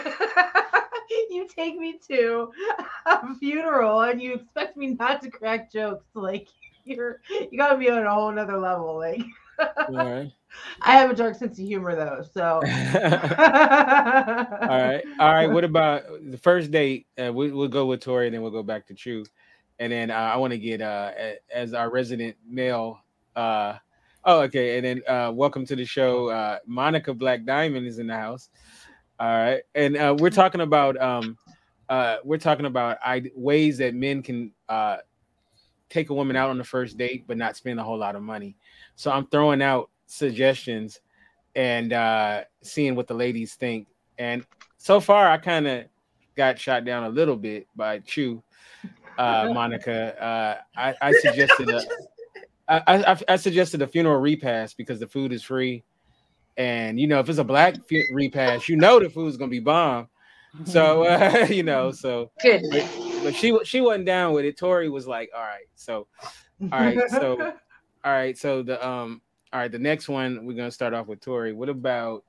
you 1.29 1.47
take 1.47 1.77
me 1.77 1.99
to 2.09 2.51
a 3.05 3.35
funeral 3.35 4.01
and 4.01 4.21
you 4.21 4.33
expect 4.35 4.75
me 4.77 4.95
not 4.99 5.21
to 5.21 5.29
crack 5.29 5.71
jokes. 5.71 6.05
Like, 6.13 6.47
you're 6.87 7.21
you 7.29 7.57
gotta 7.57 7.77
be 7.77 7.89
on 7.89 8.05
a 8.05 8.13
whole 8.13 8.31
nother 8.31 8.57
level. 8.57 8.97
Like, 8.97 9.23
All 9.59 9.95
right. 9.95 10.31
I 10.81 10.93
have 10.93 11.11
a 11.11 11.15
dark 11.15 11.35
sense 11.35 11.59
of 11.59 11.65
humor 11.65 11.95
though, 11.95 12.23
so. 12.33 12.41
all 12.55 12.61
right, 14.67 15.03
all 15.19 15.33
right. 15.33 15.47
What 15.47 15.63
about 15.63 16.03
the 16.31 16.37
first 16.37 16.71
date? 16.71 17.05
Uh, 17.21 17.31
we, 17.33 17.51
we'll 17.51 17.67
go 17.67 17.85
with 17.85 18.01
Tori, 18.01 18.27
and 18.27 18.33
then 18.33 18.41
we'll 18.41 18.51
go 18.51 18.63
back 18.63 18.87
to 18.87 18.93
Chu, 18.93 19.25
and 19.79 19.91
then 19.91 20.09
uh, 20.09 20.15
I 20.15 20.37
want 20.37 20.51
to 20.51 20.57
get 20.57 20.81
uh, 20.81 21.11
as 21.53 21.73
our 21.73 21.91
resident 21.91 22.37
male. 22.47 22.99
Uh, 23.35 23.77
oh, 24.23 24.41
okay, 24.41 24.77
and 24.77 24.85
then 24.85 25.01
uh, 25.07 25.31
welcome 25.31 25.65
to 25.65 25.75
the 25.75 25.85
show. 25.85 26.29
Uh, 26.29 26.59
Monica 26.65 27.13
Black 27.13 27.45
Diamond 27.45 27.85
is 27.85 27.99
in 27.99 28.07
the 28.07 28.15
house. 28.15 28.49
All 29.19 29.27
right, 29.27 29.61
and 29.75 29.97
uh, 29.97 30.15
we're 30.17 30.29
talking 30.29 30.61
about 30.61 30.99
um, 30.99 31.37
uh, 31.89 32.17
we're 32.23 32.37
talking 32.37 32.65
about 32.65 32.97
I- 33.03 33.31
ways 33.35 33.77
that 33.79 33.93
men 33.93 34.23
can 34.23 34.53
uh, 34.69 34.97
take 35.89 36.09
a 36.09 36.13
woman 36.13 36.35
out 36.35 36.49
on 36.49 36.57
the 36.57 36.63
first 36.63 36.97
date, 36.97 37.25
but 37.27 37.37
not 37.37 37.55
spend 37.55 37.79
a 37.79 37.83
whole 37.83 37.97
lot 37.97 38.15
of 38.15 38.21
money. 38.21 38.55
So 38.95 39.11
I'm 39.11 39.27
throwing 39.27 39.61
out 39.61 39.89
suggestions 40.05 41.01
and 41.55 41.91
uh 41.91 42.43
seeing 42.61 42.95
what 42.95 43.07
the 43.07 43.13
ladies 43.13 43.55
think. 43.55 43.87
And 44.17 44.45
so 44.77 44.99
far 44.99 45.29
I 45.29 45.37
kind 45.37 45.67
of 45.67 45.85
got 46.35 46.59
shot 46.59 46.85
down 46.85 47.03
a 47.03 47.09
little 47.09 47.35
bit 47.35 47.67
by 47.75 47.99
Chu, 47.99 48.41
uh 49.17 49.49
Monica. 49.53 50.21
Uh 50.21 50.61
I, 50.75 50.95
I 51.01 51.11
suggested 51.13 51.69
a 51.69 51.81
I, 52.69 52.81
I, 53.13 53.17
I 53.29 53.35
suggested 53.37 53.81
a 53.81 53.87
funeral 53.87 54.19
repast 54.19 54.77
because 54.77 54.99
the 54.99 55.07
food 55.07 55.31
is 55.31 55.41
free 55.41 55.83
and 56.57 56.99
you 56.99 57.07
know 57.07 57.19
if 57.19 57.29
it's 57.29 57.37
a 57.37 57.43
black 57.43 57.75
repast, 58.11 58.67
you 58.67 58.75
know 58.75 58.99
the 58.99 59.09
food's 59.09 59.37
gonna 59.37 59.49
be 59.49 59.59
bomb. 59.59 60.09
So 60.65 61.03
uh, 61.05 61.47
you 61.49 61.63
know, 61.63 61.91
so 61.91 62.31
Good. 62.41 62.63
But, 63.31 63.35
she 63.35 63.57
she 63.63 63.81
wasn't 63.81 64.05
down 64.05 64.33
with 64.33 64.45
it. 64.45 64.57
Tori 64.57 64.89
was 64.89 65.07
like, 65.07 65.29
all 65.35 65.41
right, 65.41 65.67
so 65.75 66.07
all 66.61 66.79
right, 66.79 66.99
so 67.09 67.41
all 68.03 68.11
right, 68.11 68.37
so 68.37 68.63
the 68.63 68.85
um 68.85 69.21
all 69.53 69.61
right, 69.61 69.71
the 69.71 69.79
next 69.79 70.09
one 70.09 70.45
we're 70.45 70.57
gonna 70.57 70.71
start 70.71 70.93
off 70.93 71.07
with 71.07 71.21
Tori. 71.21 71.53
What 71.53 71.69
about 71.69 72.23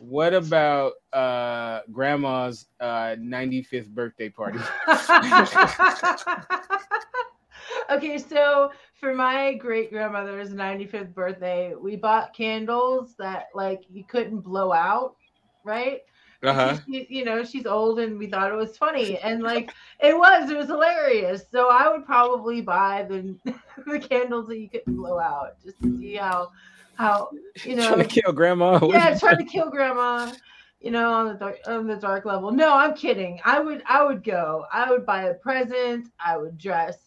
what 0.00 0.34
about 0.34 0.92
uh 1.12 1.80
grandma's 1.90 2.66
uh 2.80 3.16
95th 3.18 3.88
birthday 3.88 4.28
party? 4.28 4.58
okay, 7.90 8.18
so 8.18 8.70
for 9.00 9.14
my 9.14 9.54
great 9.54 9.90
grandmother's 9.90 10.50
95th 10.50 11.14
birthday, 11.14 11.74
we 11.74 11.96
bought 11.96 12.34
candles 12.34 13.14
that 13.18 13.46
like 13.54 13.84
you 13.90 14.04
couldn't 14.04 14.40
blow 14.40 14.72
out, 14.72 15.16
right? 15.64 16.02
Uh-huh. 16.42 16.76
She- 16.86 17.06
you 17.08 17.24
know, 17.24 17.44
she's 17.44 17.66
old 17.66 17.98
and 18.00 18.18
we 18.18 18.26
thought 18.26 18.50
it 18.50 18.56
was 18.56 18.76
funny. 18.76 19.18
And 19.18 19.42
like 19.42 19.72
it 20.00 20.16
was, 20.16 20.50
it 20.50 20.56
was 20.56 20.66
hilarious. 20.66 21.44
So 21.50 21.68
I 21.70 21.88
would 21.88 22.04
probably 22.04 22.60
buy 22.60 23.06
the 23.08 23.36
the 23.86 23.98
candles 23.98 24.48
that 24.48 24.58
you 24.58 24.68
couldn't 24.68 24.96
blow 24.96 25.18
out 25.18 25.56
just 25.64 25.80
to 25.82 25.98
see 25.98 26.14
how 26.14 26.50
how 26.94 27.30
you 27.64 27.76
know 27.76 27.88
Trying 27.94 28.08
to 28.08 28.22
kill 28.22 28.32
grandma. 28.32 28.78
yeah, 28.88 29.18
trying 29.18 29.38
to 29.38 29.44
kill 29.44 29.70
grandma, 29.70 30.32
you 30.80 30.90
know, 30.90 31.12
on 31.12 31.28
the 31.28 31.34
dark 31.34 31.58
on 31.66 31.86
the 31.86 31.96
dark 31.96 32.24
level. 32.24 32.50
No, 32.50 32.74
I'm 32.74 32.94
kidding. 32.94 33.40
I 33.44 33.60
would 33.60 33.82
I 33.88 34.04
would 34.04 34.22
go. 34.24 34.66
I 34.72 34.90
would 34.90 35.06
buy 35.06 35.24
a 35.24 35.34
present. 35.34 36.08
I 36.24 36.36
would 36.36 36.58
dress 36.58 36.98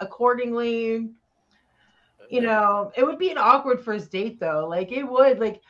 accordingly. 0.00 1.10
You 2.30 2.40
know, 2.40 2.90
it 2.96 3.04
would 3.04 3.18
be 3.18 3.30
an 3.30 3.38
awkward 3.38 3.84
first 3.84 4.10
date 4.10 4.40
though. 4.40 4.66
Like 4.68 4.90
it 4.92 5.04
would 5.04 5.38
like 5.38 5.60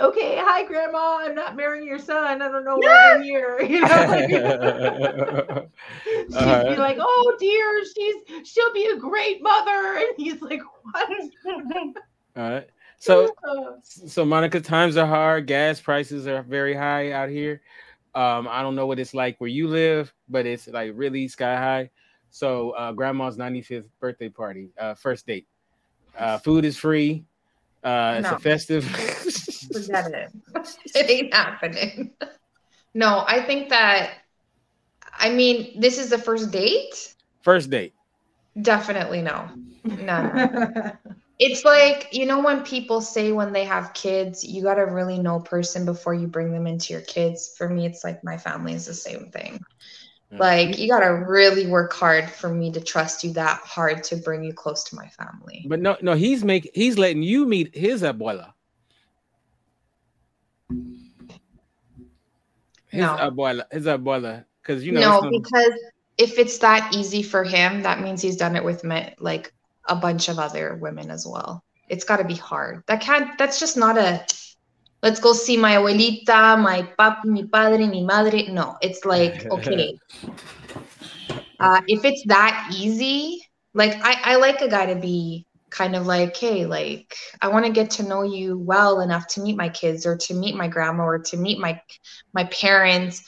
okay, 0.00 0.36
hi 0.38 0.64
grandma, 0.64 1.18
I'm 1.20 1.34
not 1.34 1.56
marrying 1.56 1.86
your 1.86 1.98
son. 1.98 2.42
I 2.42 2.48
don't 2.48 2.64
know 2.64 2.78
where 2.78 3.14
I'm 3.14 3.22
here. 3.22 3.60
You 3.70 3.80
know, 3.86 4.04
like, 4.08 4.28
she'd 6.04 6.34
Uh-huh. 6.36 6.64
be 6.66 6.76
like, 6.76 6.96
"Oh 7.00 7.36
dear, 7.38 7.84
she's 7.84 8.48
she'll 8.48 8.72
be 8.72 8.86
a 8.86 8.96
great 8.96 9.42
mother," 9.42 9.96
and 9.98 10.08
he's 10.16 10.40
like, 10.42 10.60
"What?" 10.92 11.10
all 12.36 12.50
right. 12.50 12.68
So 13.02 13.34
Uh, 13.42 13.76
so 13.82 14.24
Monica, 14.26 14.60
times 14.60 14.96
are 14.98 15.06
hard. 15.06 15.46
Gas 15.46 15.80
prices 15.80 16.26
are 16.26 16.42
very 16.42 16.74
high 16.74 17.12
out 17.12 17.30
here. 17.30 17.62
Um, 18.14 18.46
I 18.48 18.60
don't 18.62 18.74
know 18.74 18.86
what 18.86 18.98
it's 18.98 19.14
like 19.14 19.40
where 19.40 19.48
you 19.48 19.68
live, 19.68 20.12
but 20.28 20.44
it's 20.46 20.68
like 20.68 20.92
really 20.94 21.28
sky 21.28 21.56
high. 21.56 21.90
So 22.30 22.70
uh, 22.72 22.92
grandma's 22.92 23.38
95th 23.38 23.88
birthday 24.00 24.28
party, 24.28 24.70
uh, 24.78 24.94
first 24.94 25.26
date. 25.26 25.46
Uh, 26.18 26.38
food 26.38 26.64
is 26.66 26.76
free. 26.76 27.24
Uh, 27.82 28.16
it's 28.18 28.30
No. 28.30 28.36
a 28.36 28.38
festive. 28.38 28.84
Forget 29.72 30.12
it. 30.12 30.30
It 30.94 31.10
ain't 31.10 31.34
happening. 31.34 32.10
No, 32.94 33.24
I 33.26 33.42
think 33.42 33.68
that. 33.70 34.12
I 35.18 35.30
mean, 35.30 35.80
this 35.80 35.98
is 35.98 36.10
the 36.10 36.18
first 36.18 36.50
date. 36.50 37.14
first 37.42 37.70
date. 37.70 37.94
Definitely 38.60 39.22
no. 39.22 39.48
No. 39.84 40.92
It's 41.42 41.64
like, 41.64 42.08
you 42.12 42.26
know, 42.26 42.40
when 42.40 42.64
people 42.64 43.00
say 43.00 43.32
when 43.32 43.54
they 43.54 43.64
have 43.64 43.94
kids, 43.94 44.44
you 44.44 44.62
got 44.62 44.74
to 44.74 44.82
really 44.82 45.18
know 45.18 45.40
person 45.40 45.86
before 45.86 46.12
you 46.12 46.26
bring 46.26 46.52
them 46.52 46.66
into 46.66 46.92
your 46.92 47.00
kids. 47.00 47.54
For 47.56 47.66
me, 47.66 47.86
it's 47.86 48.04
like 48.04 48.22
my 48.22 48.36
family 48.36 48.74
is 48.74 48.84
the 48.84 48.92
same 48.92 49.30
thing. 49.30 49.58
Mm-hmm. 50.32 50.40
Like, 50.40 50.78
you 50.78 50.88
got 50.88 51.00
to 51.00 51.08
really 51.08 51.66
work 51.66 51.92
hard 51.92 52.30
for 52.30 52.48
me 52.48 52.70
to 52.72 52.80
trust 52.80 53.24
you 53.24 53.32
that 53.32 53.60
hard 53.64 54.04
to 54.04 54.16
bring 54.16 54.44
you 54.44 54.52
close 54.52 54.84
to 54.84 54.94
my 54.94 55.08
family. 55.08 55.66
But 55.68 55.80
no, 55.80 55.96
no, 56.02 56.14
he's 56.14 56.44
making 56.44 56.70
he's 56.74 56.98
letting 56.98 57.22
you 57.22 57.46
meet 57.46 57.74
his 57.76 58.02
abuela. 58.02 58.52
His 62.90 63.00
No. 63.02 63.16
abuela, 63.16 63.64
his 63.72 63.86
abuela, 63.86 64.44
because 64.62 64.84
you 64.84 64.92
know. 64.92 65.20
no, 65.20 65.30
because 65.30 65.72
if 66.16 66.38
it's 66.38 66.58
that 66.58 66.94
easy 66.94 67.22
for 67.22 67.42
him, 67.42 67.82
that 67.82 68.00
means 68.00 68.22
he's 68.22 68.36
done 68.36 68.54
it 68.54 68.62
with 68.62 68.84
me, 68.84 69.12
like 69.18 69.52
a 69.86 69.96
bunch 69.96 70.28
of 70.28 70.38
other 70.38 70.76
women 70.76 71.10
as 71.10 71.26
well. 71.26 71.64
It's 71.88 72.04
got 72.04 72.18
to 72.18 72.24
be 72.24 72.34
hard. 72.36 72.84
That 72.86 73.00
can't. 73.00 73.36
That's 73.36 73.58
just 73.58 73.76
not 73.76 73.98
a. 73.98 74.24
Let's 75.02 75.20
go 75.20 75.32
see 75.32 75.56
my 75.56 75.76
abuelita, 75.76 76.60
my 76.60 76.82
pap, 76.98 77.24
mi 77.24 77.46
padre, 77.46 77.86
mi 77.86 78.04
madre. 78.04 78.48
No, 78.48 78.76
it's 78.82 79.04
like 79.04 79.44
okay. 79.50 79.98
uh, 81.60 81.80
if 81.86 82.04
it's 82.04 82.24
that 82.26 82.70
easy, 82.76 83.40
like 83.74 83.94
I, 84.02 84.32
I 84.32 84.36
like 84.36 84.60
a 84.60 84.68
guy 84.68 84.86
to 84.86 85.00
be 85.00 85.46
kind 85.70 85.94
of 85.94 86.06
like, 86.06 86.36
hey, 86.36 86.66
like 86.66 87.14
I 87.40 87.48
want 87.48 87.64
to 87.64 87.72
get 87.72 87.90
to 87.92 88.02
know 88.02 88.22
you 88.22 88.58
well 88.58 89.00
enough 89.00 89.26
to 89.28 89.40
meet 89.40 89.56
my 89.56 89.68
kids 89.68 90.04
or 90.04 90.16
to 90.16 90.34
meet 90.34 90.56
my 90.56 90.68
grandma 90.68 91.04
or 91.04 91.18
to 91.18 91.36
meet 91.36 91.58
my 91.58 91.80
my 92.34 92.44
parents. 92.44 93.22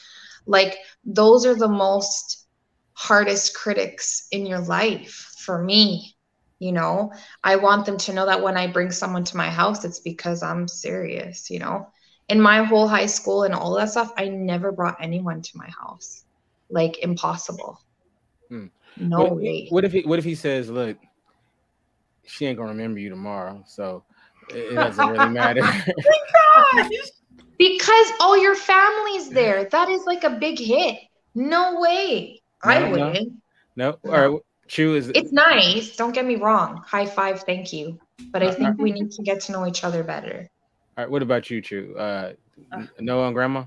Like 0.46 0.76
those 1.04 1.46
are 1.46 1.54
the 1.54 1.68
most 1.68 2.46
hardest 2.94 3.54
critics 3.54 4.26
in 4.30 4.46
your 4.46 4.61
life 4.61 5.35
for 5.38 5.62
me. 5.62 6.12
You 6.62 6.70
know, 6.70 7.12
I 7.42 7.57
want 7.57 7.87
them 7.87 7.98
to 7.98 8.12
know 8.12 8.25
that 8.27 8.40
when 8.40 8.57
I 8.57 8.68
bring 8.68 8.92
someone 8.92 9.25
to 9.25 9.37
my 9.37 9.51
house, 9.51 9.85
it's 9.85 9.98
because 9.98 10.44
I'm 10.44 10.68
serious, 10.68 11.51
you 11.51 11.59
know. 11.59 11.88
In 12.29 12.40
my 12.40 12.62
whole 12.62 12.87
high 12.87 13.07
school 13.07 13.42
and 13.42 13.53
all 13.53 13.75
that 13.75 13.90
stuff, 13.90 14.12
I 14.16 14.29
never 14.29 14.70
brought 14.70 15.03
anyone 15.03 15.42
to 15.42 15.51
my 15.57 15.68
house. 15.68 16.22
Like 16.70 16.98
impossible. 16.98 17.81
Hmm. 18.48 18.66
No 18.96 19.25
what, 19.25 19.37
way. 19.38 19.66
what 19.70 19.85
if 19.85 19.90
he 19.90 20.03
what 20.03 20.20
if 20.20 20.25
he 20.25 20.37
says, 20.37 20.70
look, 20.70 20.96
she 22.25 22.46
ain't 22.46 22.59
gonna 22.59 22.70
remember 22.70 23.01
you 23.01 23.11
tomorrow, 23.11 23.64
so 23.66 24.05
it, 24.51 24.77
doesn't 24.77 25.09
really 25.09 25.31
matter. 25.40 25.62
Because 27.59 28.12
all 28.20 28.40
your 28.40 28.55
family's 28.55 29.31
there. 29.31 29.64
That 29.64 29.88
is 29.88 30.05
like 30.07 30.22
a 30.22 30.31
big 30.31 30.61
hit. 30.61 30.96
No 31.35 31.81
way. 31.81 32.40
I 32.62 32.79
No, 32.79 32.85
no. 32.85 32.90
wouldn't. 32.90 33.33
no, 33.75 33.98
all 34.05 34.31
right. 34.31 34.40
Chu 34.72 34.94
is 34.94 35.11
It's 35.14 35.32
nice. 35.32 35.96
Don't 35.96 36.14
get 36.14 36.24
me 36.24 36.37
wrong. 36.37 36.82
High 36.87 37.04
five, 37.04 37.42
thank 37.42 37.74
you. 37.74 38.00
But 38.30 38.42
I 38.42 38.46
Uh, 38.46 38.52
think 38.54 38.78
we 38.78 38.90
need 38.90 39.11
to 39.12 39.22
get 39.22 39.42
to 39.42 39.52
know 39.52 39.66
each 39.66 39.85
other 39.85 40.02
better. 40.02 40.48
all 40.96 41.04
right. 41.04 41.11
What 41.11 41.20
about 41.22 41.50
you, 41.50 41.61
Chu? 41.61 41.94
Uh, 41.98 42.32
Uh. 42.72 42.87
Noah 42.98 43.26
and 43.26 43.35
Grandma. 43.35 43.64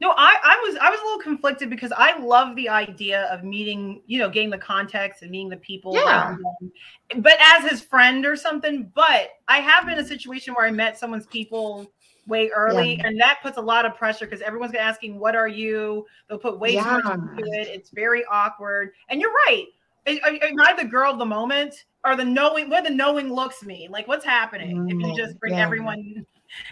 No, 0.00 0.10
I, 0.10 0.36
I 0.44 0.60
was 0.64 0.76
I 0.80 0.90
was 0.90 1.00
a 1.00 1.02
little 1.02 1.18
conflicted 1.18 1.70
because 1.70 1.92
I 1.96 2.16
love 2.20 2.54
the 2.54 2.68
idea 2.68 3.22
of 3.32 3.42
meeting, 3.42 4.00
you 4.06 4.20
know, 4.20 4.30
getting 4.30 4.50
the 4.50 4.58
context 4.58 5.22
and 5.22 5.30
meeting 5.32 5.48
the 5.48 5.56
people 5.56 5.92
Yeah. 5.92 6.28
around 6.28 6.44
them. 6.44 7.22
But 7.22 7.36
as 7.40 7.68
his 7.68 7.80
friend 7.82 8.24
or 8.24 8.36
something. 8.36 8.92
But 8.94 9.30
I 9.48 9.58
have 9.58 9.86
been 9.86 9.98
in 9.98 10.04
a 10.04 10.06
situation 10.06 10.54
where 10.54 10.64
I 10.66 10.70
met 10.70 10.98
someone's 10.98 11.26
people 11.26 11.90
way 12.28 12.48
early, 12.50 13.00
and 13.00 13.20
that 13.20 13.38
puts 13.42 13.56
a 13.56 13.60
lot 13.62 13.86
of 13.86 13.96
pressure 13.96 14.26
because 14.26 14.42
everyone's 14.42 14.70
gonna 14.70 14.84
asking, 14.84 15.18
"What 15.18 15.34
are 15.34 15.48
you?" 15.48 16.06
They'll 16.28 16.38
put 16.38 16.60
way 16.60 16.74
too 16.76 16.84
much 16.84 17.04
into 17.18 17.42
it. 17.58 17.66
It's 17.66 17.90
very 17.90 18.24
awkward. 18.26 18.92
And 19.08 19.20
you're 19.20 19.32
right. 19.48 19.66
Am 20.08 20.38
am 20.42 20.60
I 20.60 20.74
the 20.74 20.84
girl 20.84 21.12
of 21.12 21.18
the 21.18 21.26
moment, 21.26 21.84
or 22.04 22.16
the 22.16 22.24
knowing? 22.24 22.70
where 22.70 22.82
the 22.82 22.90
knowing 22.90 23.32
looks 23.32 23.62
mean? 23.62 23.90
Like, 23.90 24.08
what's 24.08 24.24
happening 24.24 24.88
if 24.88 24.98
you 25.00 25.12
Mm, 25.12 25.16
just 25.16 25.38
bring 25.38 25.54
yeah. 25.54 25.64
everyone? 25.64 26.24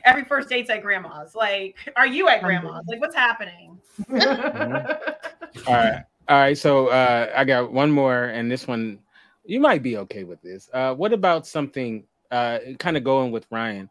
Every 0.05 0.25
first 0.25 0.49
date's 0.49 0.71
at 0.71 0.83
grandma's. 0.83 1.35
Like, 1.35 1.77
are 1.97 2.07
you 2.07 2.29
at 2.29 2.43
grandma's? 2.43 2.85
Like, 2.89 3.01
what's 3.01 3.15
happening? 3.15 3.79
All 4.11 5.75
right. 5.75 6.03
All 6.29 6.39
right. 6.39 6.59
So 6.59 6.89
uh, 6.89 7.31
I 7.35 7.45
got 7.45 7.73
one 7.73 7.91
more, 7.91 8.25
and 8.25 8.51
this 8.51 8.67
one 8.67 9.01
you 9.45 9.61
might 9.61 9.83
be 9.83 9.97
okay 9.99 10.25
with 10.25 10.43
this. 10.43 10.69
Uh, 10.73 10.95
what 10.95 11.13
about 11.13 11.47
something 11.47 12.05
uh, 12.31 12.59
kind 12.79 12.97
of 12.97 13.05
going 13.05 13.31
with 13.31 13.47
Ryan 13.51 13.89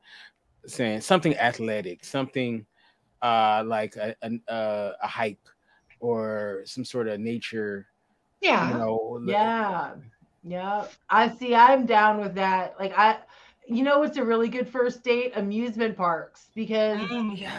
saying 0.67 1.01
something 1.01 1.35
athletic, 1.37 2.03
something 2.03 2.65
uh, 3.21 3.63
like 3.65 3.95
a, 3.95 4.15
a, 4.21 4.51
uh, 4.51 4.93
a 5.01 5.07
hike 5.07 5.39
or 5.99 6.61
some 6.65 6.83
sort 6.83 7.07
of 7.07 7.19
nature, 7.19 7.87
Yeah. 8.45 8.71
you 8.71 8.77
know? 8.77 9.21
Yeah. 9.25 9.91
Yeah. 10.43 10.85
I 11.09 11.35
see 11.35 11.55
I'm 11.55 11.85
down 11.85 12.19
with 12.21 12.35
that. 12.35 12.75
Like 12.79 12.93
I 12.97 13.17
you 13.67 13.81
know 13.83 13.97
what's 13.97 14.17
a 14.17 14.23
really 14.23 14.47
good 14.47 14.67
first 14.69 15.03
date? 15.03 15.31
Amusement 15.35 15.97
parks 15.97 16.49
because 16.53 17.01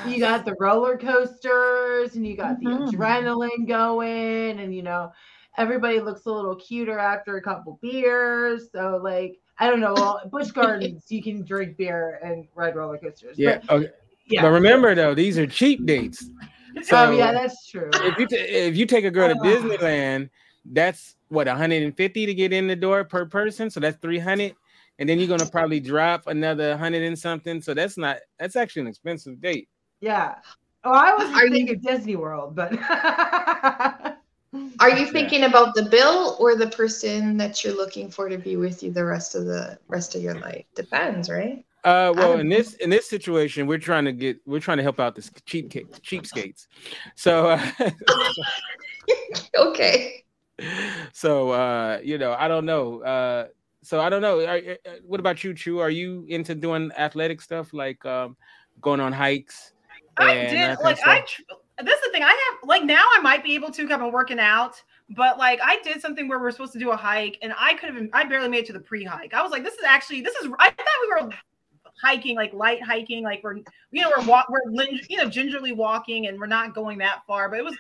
you 0.07 0.21
got 0.21 0.45
the 0.45 0.55
roller 0.61 0.97
coasters 0.97 2.15
and 2.15 2.25
you 2.25 2.37
got 2.37 2.61
the 2.61 2.67
Mhm. 2.67 2.91
adrenaline 2.93 3.67
going 3.67 4.61
and 4.61 4.73
you 4.75 4.83
know 4.83 5.13
everybody 5.59 5.99
looks 6.01 6.27
a 6.27 6.31
little 6.31 6.55
cuter 6.55 6.99
after 6.99 7.37
a 7.39 7.43
couple 7.43 7.79
beers. 7.83 8.69
So 8.73 9.01
like 9.03 9.39
I 9.59 9.69
don't 9.69 9.81
know, 9.81 9.95
well, 9.95 10.21
Busch 10.31 10.51
Gardens 10.53 11.07
you 11.11 11.23
can 11.23 11.45
drink 11.45 11.77
beer 11.77 12.21
and 12.23 12.47
ride 12.55 12.77
roller 12.77 12.99
coasters. 12.99 13.37
Yeah. 13.39 13.59
But, 13.67 13.71
Okay. 13.75 13.89
yeah. 14.29 14.43
But 14.43 14.51
remember 14.51 14.95
though, 14.95 15.15
these 15.15 15.39
are 15.39 15.47
cheap 15.47 15.85
dates. 15.87 16.31
So 16.83 17.07
oh 17.07 17.11
yeah, 17.11 17.33
that's 17.33 17.67
true. 17.69 17.91
if 17.93 18.19
you 18.19 18.27
ta- 18.29 18.37
if 18.39 18.77
you 18.77 18.87
take 18.87 19.05
a 19.07 19.11
girl 19.11 19.29
to 19.35 19.41
Oh. 19.41 19.43
Disneyland, 19.43 20.29
that's 20.73 21.17
what 21.29 21.47
150 21.47 22.27
to 22.27 22.35
get 22.35 22.53
in 22.53 22.67
the 22.67 22.77
door 22.77 23.05
per 23.05 23.27
person. 23.27 23.71
So 23.71 23.81
that's 23.81 23.99
300, 23.99 24.55
and 24.99 25.09
then 25.09 25.19
you're 25.19 25.29
gonna 25.29 25.51
probably 25.51 25.81
drop 25.81 26.27
another 26.27 26.77
hundred 26.77 27.03
and 27.03 27.19
something. 27.19 27.61
So 27.61 27.75
that's 27.75 27.97
not 27.99 28.19
that's 28.39 28.57
actually 28.57 28.83
an 28.83 28.89
expensive 28.89 29.41
date. 29.41 29.69
Yeah. 30.01 30.37
Oh, 30.85 30.93
I 30.93 31.15
was 31.15 31.51
thinking 31.51 31.69
you- 31.69 31.77
Disney 31.77 32.17
World, 32.17 32.55
but 32.55 32.73
Are 34.81 34.91
you 34.97 35.07
thinking 35.07 35.45
about 35.45 35.75
the 35.75 35.85
bill 35.85 36.37
or 36.39 36.55
the 36.55 36.69
person 36.69 37.37
that 37.37 37.63
you're 37.63 37.75
looking 37.75 38.11
for 38.11 38.29
to 38.29 38.39
be 38.39 38.57
with 38.57 38.83
you 38.83 38.91
the 38.91 39.05
rest 39.05 39.35
of 39.35 39.45
the 39.47 39.79
rest 39.89 40.15
of 40.15 40.23
your 40.23 40.35
life? 40.35 40.65
Depends, 40.75 41.29
right? 41.29 41.65
Uh, 41.85 42.13
well, 42.17 42.39
in 42.39 42.49
this 42.49 42.75
in 42.75 42.91
this 42.91 43.09
situation, 43.09 43.67
we're 43.67 43.79
trying 43.79 44.05
to 44.05 44.13
get 44.13 44.39
we're 44.47 44.61
trying 44.61 44.79
to 44.79 44.83
help 44.83 44.99
out 44.99 45.15
the 45.15 45.29
cheap 45.45 45.71
cheapskates. 45.71 46.67
So, 47.15 47.51
uh, 47.51 47.71
okay. 49.57 50.25
so 51.13 51.51
uh, 51.51 52.01
you 52.03 52.19
know, 52.19 52.33
I 52.39 52.49
don't 52.49 52.67
know. 52.67 53.03
Uh, 53.03 53.49
so 53.83 54.01
I 54.01 54.09
don't 54.09 54.23
know. 54.23 54.41
Are, 54.41 54.57
uh, 54.57 54.91
what 55.05 55.21
about 55.21 55.45
you, 55.45 55.55
Chu? 55.55 55.79
Are 55.79 55.91
you 55.91 56.25
into 56.29 56.55
doing 56.55 56.91
athletic 56.97 57.41
stuff 57.41 57.73
like 57.73 58.05
um, 58.05 58.37
going 58.81 59.01
on 59.01 59.13
hikes? 59.13 59.73
I 60.17 60.35
did 60.35 60.51
that 60.51 60.51
kind 60.51 60.73
of 60.73 60.81
like 60.81 61.07
I. 61.07 61.21
tr- 61.21 61.43
This 61.85 61.95
is 61.95 62.05
the 62.05 62.11
thing. 62.11 62.23
I 62.23 62.29
have 62.29 62.69
like 62.69 62.85
now 62.85 63.05
I 63.17 63.21
might 63.21 63.45
be 63.45 63.55
able 63.55 63.71
to. 63.71 63.83
I've 63.83 64.01
been 64.01 64.13
working 64.13 64.41
out, 64.41 64.83
but 65.11 65.39
like 65.39 65.61
I 65.63 65.79
did 65.85 66.01
something 66.01 66.27
where 66.29 66.39
we're 66.39 66.51
supposed 66.51 66.73
to 66.73 66.79
do 66.79 66.91
a 66.91 66.97
hike, 66.97 67.39
and 67.43 67.53
I 67.59 67.75
could 67.75 67.95
have. 67.95 68.09
I 68.13 68.25
barely 68.25 68.49
made 68.49 68.61
it 68.61 68.67
to 68.67 68.73
the 68.73 68.81
pre-hike. 68.81 69.35
I 69.35 69.43
was 69.43 69.53
like, 69.53 69.63
this 69.63 69.75
is 69.75 69.85
actually 69.85 70.23
this 70.23 70.35
is. 70.37 70.51
I 70.59 70.71
thought 70.71 70.87
we 71.03 71.25
were 71.25 71.31
hiking, 72.03 72.37
like 72.37 72.53
light 72.53 72.83
hiking, 72.83 73.23
like 73.23 73.41
we're 73.45 73.57
you 73.91 74.03
know 74.03 74.11
we're 74.17 74.27
walk 74.27 74.49
we're 74.49 74.61
you 75.09 75.17
know 75.17 75.29
gingerly 75.29 75.73
walking, 75.73 76.27
and 76.29 76.41
we're 76.41 76.47
not 76.47 76.75
going 76.75 76.99
that 76.99 77.21
far. 77.27 77.49
But 77.49 77.59
it 77.59 77.65
was. 77.65 77.77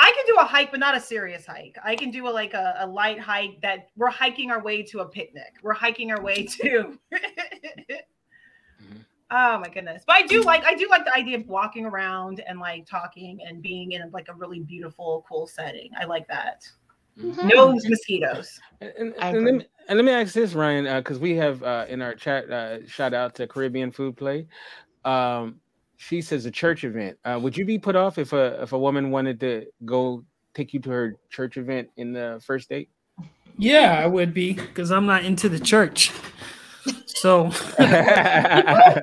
I 0.00 0.12
can 0.16 0.24
do 0.26 0.40
a 0.40 0.44
hike, 0.44 0.70
but 0.70 0.80
not 0.80 0.96
a 0.96 1.00
serious 1.00 1.44
hike. 1.46 1.76
I 1.84 1.94
can 1.94 2.10
do 2.10 2.26
a 2.26 2.30
like 2.30 2.54
a, 2.54 2.76
a 2.80 2.86
light 2.86 3.20
hike 3.20 3.60
that 3.62 3.88
we're 3.96 4.10
hiking 4.10 4.50
our 4.50 4.62
way 4.62 4.82
to 4.84 5.00
a 5.00 5.06
picnic. 5.06 5.52
We're 5.62 5.74
hiking 5.74 6.10
our 6.10 6.20
way 6.22 6.46
to. 6.46 6.98
Oh 9.32 9.60
my 9.60 9.68
goodness. 9.68 10.02
But 10.06 10.16
I 10.16 10.22
do 10.22 10.42
like 10.42 10.64
I 10.64 10.74
do 10.74 10.88
like 10.88 11.04
the 11.04 11.14
idea 11.14 11.38
of 11.38 11.46
walking 11.46 11.86
around 11.86 12.42
and 12.48 12.58
like 12.58 12.84
talking 12.86 13.38
and 13.46 13.62
being 13.62 13.92
in 13.92 14.10
like 14.10 14.28
a 14.28 14.34
really 14.34 14.58
beautiful, 14.60 15.24
cool 15.28 15.46
setting. 15.46 15.90
I 15.96 16.04
like 16.04 16.26
that. 16.28 16.68
Mm-hmm. 17.16 17.48
No 17.48 17.72
mosquitoes. 17.72 18.58
And, 18.80 18.92
and, 18.98 19.14
and 19.20 19.44
let 19.44 19.54
me, 19.54 19.66
and 19.88 19.96
let 19.98 20.04
me 20.04 20.12
ask 20.12 20.34
this, 20.34 20.54
Ryan, 20.54 20.96
because 20.98 21.18
we 21.18 21.36
have 21.36 21.62
uh, 21.62 21.86
in 21.88 22.02
our 22.02 22.14
chat 22.14 22.50
uh, 22.50 22.84
shout 22.86 23.14
out 23.14 23.34
to 23.36 23.46
Caribbean 23.46 23.92
Food 23.92 24.16
Play. 24.16 24.46
Um, 25.04 25.60
she 26.00 26.22
says 26.22 26.46
a 26.46 26.50
church 26.50 26.82
event. 26.84 27.18
Uh, 27.26 27.38
would 27.42 27.54
you 27.54 27.66
be 27.66 27.78
put 27.78 27.94
off 27.94 28.16
if 28.16 28.32
a 28.32 28.62
if 28.62 28.72
a 28.72 28.78
woman 28.78 29.10
wanted 29.10 29.38
to 29.40 29.66
go 29.84 30.24
take 30.54 30.72
you 30.72 30.80
to 30.80 30.90
her 30.90 31.14
church 31.28 31.58
event 31.58 31.90
in 31.98 32.14
the 32.14 32.40
first 32.42 32.70
date? 32.70 32.88
Yeah, 33.58 34.00
I 34.02 34.06
would 34.06 34.32
be 34.32 34.54
because 34.54 34.90
I'm 34.90 35.04
not 35.04 35.26
into 35.26 35.50
the 35.50 35.60
church. 35.60 36.10
So 37.04 37.50
yeah, 37.78 39.02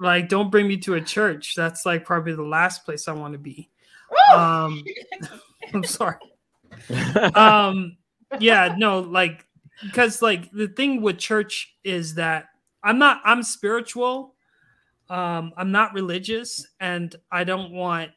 like 0.00 0.28
don't 0.28 0.50
bring 0.50 0.66
me 0.66 0.76
to 0.78 0.94
a 0.94 1.00
church. 1.00 1.54
That's 1.54 1.86
like 1.86 2.04
probably 2.04 2.34
the 2.34 2.42
last 2.42 2.84
place 2.84 3.06
I 3.06 3.12
want 3.12 3.34
to 3.34 3.38
be. 3.38 3.70
Um, 4.34 4.82
I'm 5.72 5.84
sorry. 5.84 6.16
Um, 7.36 7.96
yeah, 8.40 8.74
no, 8.76 8.98
like 8.98 9.46
because 9.84 10.20
like 10.20 10.50
the 10.50 10.66
thing 10.66 11.00
with 11.00 11.18
church 11.18 11.76
is 11.84 12.16
that 12.16 12.46
I'm 12.82 12.98
not 12.98 13.20
I'm 13.24 13.44
spiritual. 13.44 14.34
Um, 15.10 15.52
I'm 15.56 15.72
not 15.72 15.94
religious, 15.94 16.66
and 16.80 17.14
I 17.32 17.44
don't 17.44 17.72
want 17.72 18.10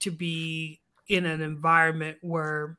to 0.00 0.10
be 0.10 0.80
in 1.08 1.26
an 1.26 1.40
environment 1.40 2.18
where 2.22 2.78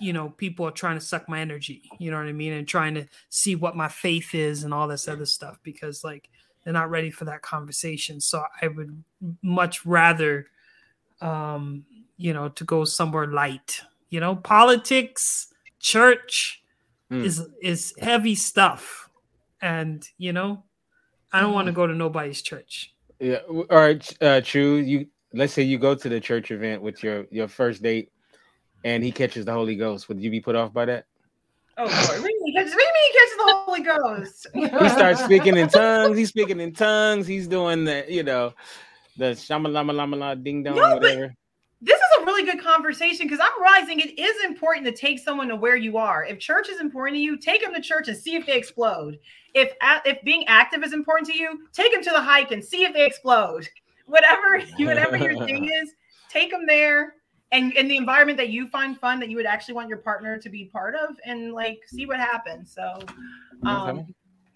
you 0.00 0.12
know 0.12 0.30
people 0.30 0.66
are 0.66 0.70
trying 0.72 0.98
to 0.98 1.04
suck 1.04 1.28
my 1.28 1.40
energy 1.40 1.90
you 1.98 2.10
know 2.10 2.16
what 2.18 2.26
i 2.26 2.32
mean 2.32 2.52
and 2.52 2.68
trying 2.68 2.94
to 2.94 3.06
see 3.30 3.56
what 3.56 3.74
my 3.74 3.88
faith 3.88 4.34
is 4.34 4.62
and 4.62 4.72
all 4.72 4.86
this 4.86 5.08
other 5.08 5.26
stuff 5.26 5.58
because 5.62 6.04
like 6.04 6.28
they're 6.62 6.72
not 6.72 6.90
ready 6.90 7.10
for 7.10 7.24
that 7.24 7.42
conversation. 7.42 8.20
So 8.20 8.44
i 8.60 8.68
would 8.68 9.02
much 9.42 9.86
rather 9.86 10.46
um 11.20 11.84
you 12.16 12.32
know 12.32 12.48
to 12.50 12.64
go 12.64 12.84
somewhere 12.84 13.26
light 13.26 13.80
you 14.10 14.20
know? 14.20 14.36
Politics 14.36 15.52
church 15.80 16.62
Mm. 17.10 17.24
is 17.24 17.46
is 17.62 17.94
heavy 18.00 18.34
stuff. 18.34 19.08
And 19.60 20.06
you 20.18 20.32
know 20.32 20.64
i 21.32 21.40
don't 21.40 21.52
want 21.52 21.66
to 21.66 21.72
go 21.72 21.86
to 21.86 21.94
nobody's 21.94 22.42
church 22.42 22.92
yeah. 23.20 23.38
All 23.48 23.64
right, 23.70 24.16
uh, 24.22 24.40
Chu. 24.40 24.76
You 24.76 25.06
let's 25.32 25.52
say 25.52 25.62
you 25.62 25.78
go 25.78 25.94
to 25.94 26.08
the 26.08 26.20
church 26.20 26.50
event 26.50 26.82
with 26.82 27.02
your 27.02 27.26
your 27.30 27.48
first 27.48 27.82
date, 27.82 28.10
and 28.84 29.02
he 29.02 29.12
catches 29.12 29.44
the 29.44 29.52
Holy 29.52 29.76
Ghost. 29.76 30.08
Would 30.08 30.20
you 30.20 30.30
be 30.30 30.40
put 30.40 30.56
off 30.56 30.72
by 30.72 30.84
that? 30.86 31.06
Oh 31.78 31.86
do 31.86 32.16
you 32.16 32.22
mean 32.24 32.46
he 32.46 32.52
catches, 32.54 32.74
what 32.74 32.78
do 32.80 32.84
you 32.84 32.92
mean 32.94 33.12
he 33.12 33.18
catches 33.18 33.36
the 33.36 33.54
Holy 33.66 33.82
Ghost? 33.82 34.46
He 34.84 34.88
starts 34.88 35.22
speaking 35.24 35.56
in 35.58 35.68
tongues. 35.82 36.16
He's 36.16 36.30
speaking 36.30 36.58
in 36.60 36.72
tongues. 36.72 37.26
He's 37.26 37.46
doing 37.48 37.84
the 37.84 38.04
you 38.08 38.22
know 38.22 38.54
the 39.18 39.34
shama 39.34 39.68
lama 39.68 39.92
lama 39.92 40.16
la 40.16 40.34
ding 40.34 40.62
dong 40.62 40.76
No, 40.76 40.82
but- 40.82 41.02
whatever. 41.02 41.34
This 41.80 41.96
is 41.96 42.22
a 42.22 42.24
really 42.24 42.44
good 42.44 42.62
conversation 42.62 43.26
because 43.26 43.40
I'm 43.40 43.62
realizing 43.62 44.00
it 44.00 44.18
is 44.18 44.44
important 44.44 44.86
to 44.86 44.92
take 44.92 45.18
someone 45.18 45.48
to 45.48 45.56
where 45.56 45.76
you 45.76 45.98
are. 45.98 46.24
If 46.24 46.38
church 46.38 46.68
is 46.68 46.80
important 46.80 47.16
to 47.16 47.20
you, 47.20 47.36
take 47.36 47.62
them 47.62 47.74
to 47.74 47.80
church 47.80 48.08
and 48.08 48.16
see 48.16 48.34
if 48.34 48.46
they 48.46 48.56
explode. 48.56 49.18
If 49.54 49.74
if 50.04 50.22
being 50.22 50.46
active 50.46 50.82
is 50.82 50.92
important 50.92 51.28
to 51.30 51.36
you, 51.36 51.66
take 51.72 51.92
them 51.92 52.02
to 52.02 52.10
the 52.10 52.20
hike 52.20 52.50
and 52.50 52.64
see 52.64 52.84
if 52.84 52.94
they 52.94 53.04
explode. 53.04 53.68
Whatever 54.06 54.62
you, 54.78 54.86
whatever 54.86 55.18
your 55.18 55.44
thing 55.44 55.64
is, 55.82 55.92
take 56.30 56.50
them 56.50 56.64
there 56.66 57.14
and 57.52 57.72
in 57.74 57.88
the 57.88 57.96
environment 57.96 58.38
that 58.38 58.48
you 58.48 58.68
find 58.68 58.98
fun 58.98 59.20
that 59.20 59.28
you 59.28 59.36
would 59.36 59.46
actually 59.46 59.74
want 59.74 59.88
your 59.88 59.98
partner 59.98 60.38
to 60.38 60.48
be 60.48 60.64
part 60.64 60.94
of 60.94 61.16
and 61.24 61.52
like 61.52 61.78
see 61.86 62.06
what 62.06 62.18
happens. 62.18 62.74
So 62.74 62.98
um 63.64 64.06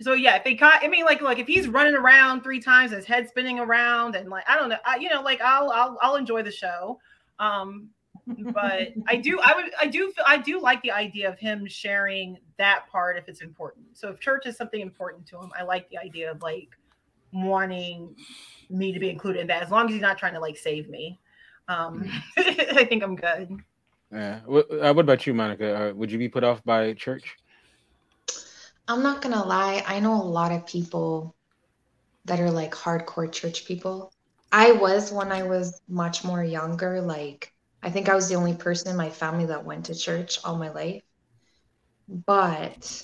so 0.03 0.15
yeah, 0.15 0.37
if 0.37 0.45
they 0.45 0.55
caught, 0.55 0.81
I 0.83 0.89
mean, 0.89 1.05
like, 1.05 1.21
look, 1.21 1.39
if 1.39 1.47
he's 1.47 1.69
running 1.69 1.95
around 1.95 2.43
three 2.43 2.59
times, 2.59 2.93
his 2.93 3.05
head 3.05 3.29
spinning 3.29 3.59
around, 3.59 4.15
and 4.17 4.31
like, 4.31 4.45
I 4.49 4.57
don't 4.57 4.71
know, 4.71 4.79
I, 4.87 4.97
you 4.97 5.11
know, 5.11 5.21
like, 5.21 5.43
I'll, 5.43 5.71
I'll, 5.71 5.99
I'll 6.01 6.17
enjoy 6.17 6.43
the 6.43 6.51
show. 6.51 6.99
Um, 7.41 7.89
but 8.27 8.93
I 9.09 9.17
do, 9.17 9.41
I 9.43 9.55
would, 9.57 9.73
I 9.81 9.87
do, 9.87 10.13
feel, 10.13 10.25
I 10.27 10.39
do 10.39 10.61
like 10.61 10.81
the 10.83 10.93
idea 10.93 11.29
of 11.29 11.39
him 11.39 11.67
sharing 11.67 12.39
that 12.59 12.85
part 12.93 13.17
if 13.17 13.29
it's 13.29 13.41
important. 13.41 13.87
So 13.95 14.11
if 14.11 14.21
church 14.21 14.47
is 14.47 14.57
something 14.57 14.81
important 14.81 15.27
to 15.29 15.39
him, 15.39 15.51
I 15.59 15.65
like 15.65 15.89
the 15.89 15.99
idea 15.99 16.31
of 16.31 16.43
like 16.43 16.69
wanting 17.33 18.15
me 18.69 18.93
to 18.93 19.01
be 19.01 19.11
included 19.11 19.41
in 19.41 19.47
that, 19.49 19.63
as 19.63 19.71
long 19.71 19.87
as 19.87 19.93
he's 19.93 20.03
not 20.03 20.19
trying 20.19 20.35
to 20.35 20.41
like 20.41 20.57
save 20.57 20.89
me. 20.89 21.19
Um, 21.69 22.09
I 22.37 22.85
think 22.89 23.03
I'm 23.03 23.17
good. 23.17 23.59
Yeah. 24.13 24.41
What, 24.45 24.67
uh, 24.71 24.93
what 24.93 25.05
about 25.05 25.27
you, 25.27 25.35
Monica? 25.35 25.91
Uh, 25.91 25.95
would 25.95 26.13
you 26.13 26.19
be 26.19 26.29
put 26.29 26.45
off 26.45 26.63
by 26.65 26.93
church? 26.95 27.37
I'm 28.89 29.03
not 29.03 29.23
gonna 29.23 29.45
lie, 29.45 29.85
I 29.87 30.01
know 30.01 30.15
a 30.15 30.23
lot 30.23 30.51
of 30.51 30.67
people 30.67 31.37
that 32.25 32.41
are 32.41 32.51
like 32.51 32.73
hardcore 32.73 33.31
church 33.31 33.65
people. 33.65 34.13
I 34.53 34.73
was 34.73 35.13
when 35.13 35.33
I 35.33 35.45
was 35.45 35.81
much 35.89 36.25
more 36.25 36.43
younger, 36.43 37.01
like 37.01 37.53
I 37.83 37.91
think 37.91 38.09
I 38.09 38.15
was 38.15 38.29
the 38.29 38.35
only 38.35 38.55
person 38.55 38.91
in 38.91 38.97
my 38.97 39.11
family 39.11 39.47
that 39.47 39.65
went 39.65 39.87
to 39.87 39.95
church 39.95 40.39
all 40.45 40.57
my 40.57 40.71
life. 40.71 41.03
But 42.09 43.03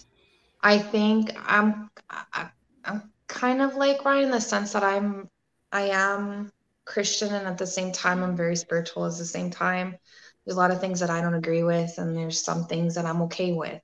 I 0.60 0.78
think 0.78 1.32
I'm 1.36 1.88
I, 2.10 2.48
I'm 2.84 3.12
kind 3.28 3.62
of 3.62 3.76
like 3.76 4.04
Ryan 4.04 4.24
in 4.24 4.30
the 4.32 4.40
sense 4.40 4.72
that 4.72 4.82
I'm 4.82 5.28
I 5.72 5.90
am 5.90 6.50
Christian 6.84 7.32
and 7.32 7.46
at 7.46 7.58
the 7.58 7.66
same 7.66 7.92
time 7.92 8.22
I'm 8.22 8.36
very 8.36 8.56
spiritual 8.56 9.06
at 9.06 9.16
the 9.16 9.24
same 9.24 9.50
time. 9.50 9.96
There's 10.44 10.56
a 10.56 10.60
lot 10.60 10.70
of 10.70 10.80
things 10.80 11.00
that 11.00 11.10
I 11.10 11.20
don't 11.20 11.34
agree 11.34 11.62
with 11.62 11.98
and 11.98 12.16
there's 12.16 12.42
some 12.42 12.66
things 12.66 12.94
that 12.96 13.06
I'm 13.06 13.22
okay 13.22 13.52
with. 13.52 13.80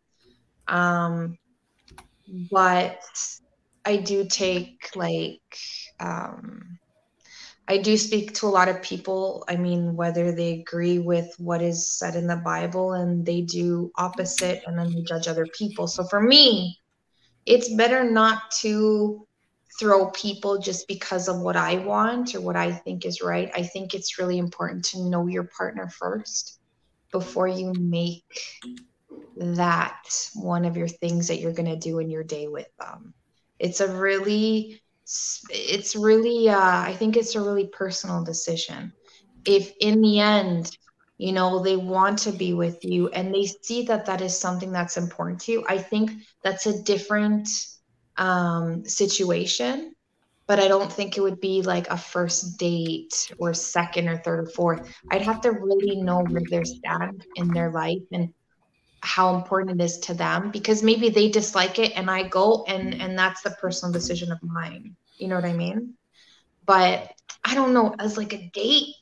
Um 0.67 1.39
but 2.51 3.01
I 3.85 3.97
do 3.97 4.27
take 4.29 4.91
like 4.95 5.41
um 6.01 6.79
I 7.69 7.79
do 7.79 7.97
speak 7.97 8.35
to 8.35 8.47
a 8.47 8.49
lot 8.49 8.69
of 8.69 8.83
people. 8.83 9.45
I 9.49 9.57
mean, 9.57 9.95
whether 9.95 10.33
they 10.33 10.61
agree 10.61 10.99
with 10.99 11.33
what 11.39 11.63
is 11.63 11.97
said 11.97 12.17
in 12.17 12.27
the 12.27 12.37
Bible 12.37 12.93
and 12.93 13.25
they 13.25 13.43
do 13.43 13.93
opposite 13.97 14.63
and 14.67 14.79
then 14.79 14.93
they 14.93 15.03
judge 15.03 15.29
other 15.29 15.47
people. 15.47 15.87
So 15.87 16.05
for 16.05 16.21
me, 16.21 16.79
it's 17.47 17.73
better 17.75 18.09
not 18.09 18.51
to 18.61 19.27
throw 19.79 20.11
people 20.11 20.59
just 20.59 20.87
because 20.87 21.29
of 21.29 21.41
what 21.41 21.57
I 21.57 21.77
want 21.77 22.35
or 22.35 22.41
what 22.41 22.57
I 22.57 22.73
think 22.73 23.07
is 23.07 23.23
right. 23.23 23.51
I 23.55 23.63
think 23.63 23.95
it's 23.95 24.19
really 24.19 24.39
important 24.39 24.85
to 24.87 25.09
know 25.09 25.27
your 25.27 25.45
partner 25.45 25.89
first 25.89 26.59
before 27.11 27.49
you 27.49 27.73
make 27.79 28.25
that 29.37 30.03
one 30.35 30.65
of 30.65 30.77
your 30.77 30.89
things 30.89 31.29
that 31.29 31.39
you're 31.39 31.53
going 31.53 31.71
to 31.71 31.77
do 31.77 31.99
in 32.01 32.11
your 32.11 32.25
day 32.25 32.49
with 32.49 32.69
them. 32.79 33.15
It's 33.59 33.81
a 33.81 33.97
really 33.97 34.82
it's 35.51 35.97
really 35.97 36.49
uh, 36.49 36.59
I 36.59 36.95
think 36.99 37.17
it's 37.17 37.35
a 37.35 37.41
really 37.41 37.69
personal 37.69 38.25
decision. 38.25 38.93
If 39.45 39.73
in 39.81 40.01
the 40.01 40.21
end, 40.21 40.71
you 41.19 41.33
know, 41.33 41.63
they 41.63 41.77
want 41.77 42.19
to 42.21 42.33
be 42.33 42.53
with 42.55 42.85
you 42.85 43.09
and 43.09 43.35
they 43.35 43.45
see 43.45 43.85
that 43.85 44.07
that 44.07 44.21
is 44.21 44.39
something 44.39 44.73
that's 44.73 44.97
important 44.97 45.41
to 45.43 45.53
you, 45.53 45.65
I 45.69 45.79
think 45.79 46.13
that's 46.43 46.67
a 46.67 46.83
different 46.83 47.49
um, 48.17 48.85
situation. 48.85 49.95
But 50.49 50.59
I 50.61 50.69
don't 50.69 50.93
think 50.93 51.17
it 51.17 51.21
would 51.21 51.41
be 51.41 51.63
like 51.63 51.89
a 51.89 51.97
first 51.97 52.59
date 52.59 53.31
or 53.39 53.55
second 53.55 54.09
or 54.09 54.19
third 54.19 54.41
or 54.41 54.47
fourth. 54.47 54.93
I'd 55.11 55.23
have 55.23 55.41
to 55.43 55.51
really 55.53 55.97
know 55.97 56.25
where 56.25 56.43
they 56.51 56.65
stand 56.65 57.25
in 57.37 57.53
their 57.53 57.71
life 57.71 58.03
and 58.13 58.35
how 59.03 59.35
important 59.35 59.81
it 59.81 59.85
is 59.85 59.99
to 59.99 60.15
them 60.15 60.51
because 60.51 60.83
maybe 60.83 61.09
they 61.09 61.29
dislike 61.29 61.79
it 61.79 61.93
and 61.97 62.11
I 62.11 62.29
go 62.29 62.65
and 62.69 62.95
and 63.01 63.19
that's 63.19 63.43
the 63.43 63.51
personal 63.51 63.93
decision 63.93 64.31
of 64.33 64.39
mine. 64.43 64.97
You 65.19 65.29
know 65.29 65.37
what 65.37 65.45
I 65.45 65.53
mean? 65.53 65.95
But 66.67 67.11
I 67.45 67.55
don't 67.55 67.75
know 67.75 67.95
as 67.99 68.17
like 68.17 68.33
a 68.33 68.51
date. 68.53 68.95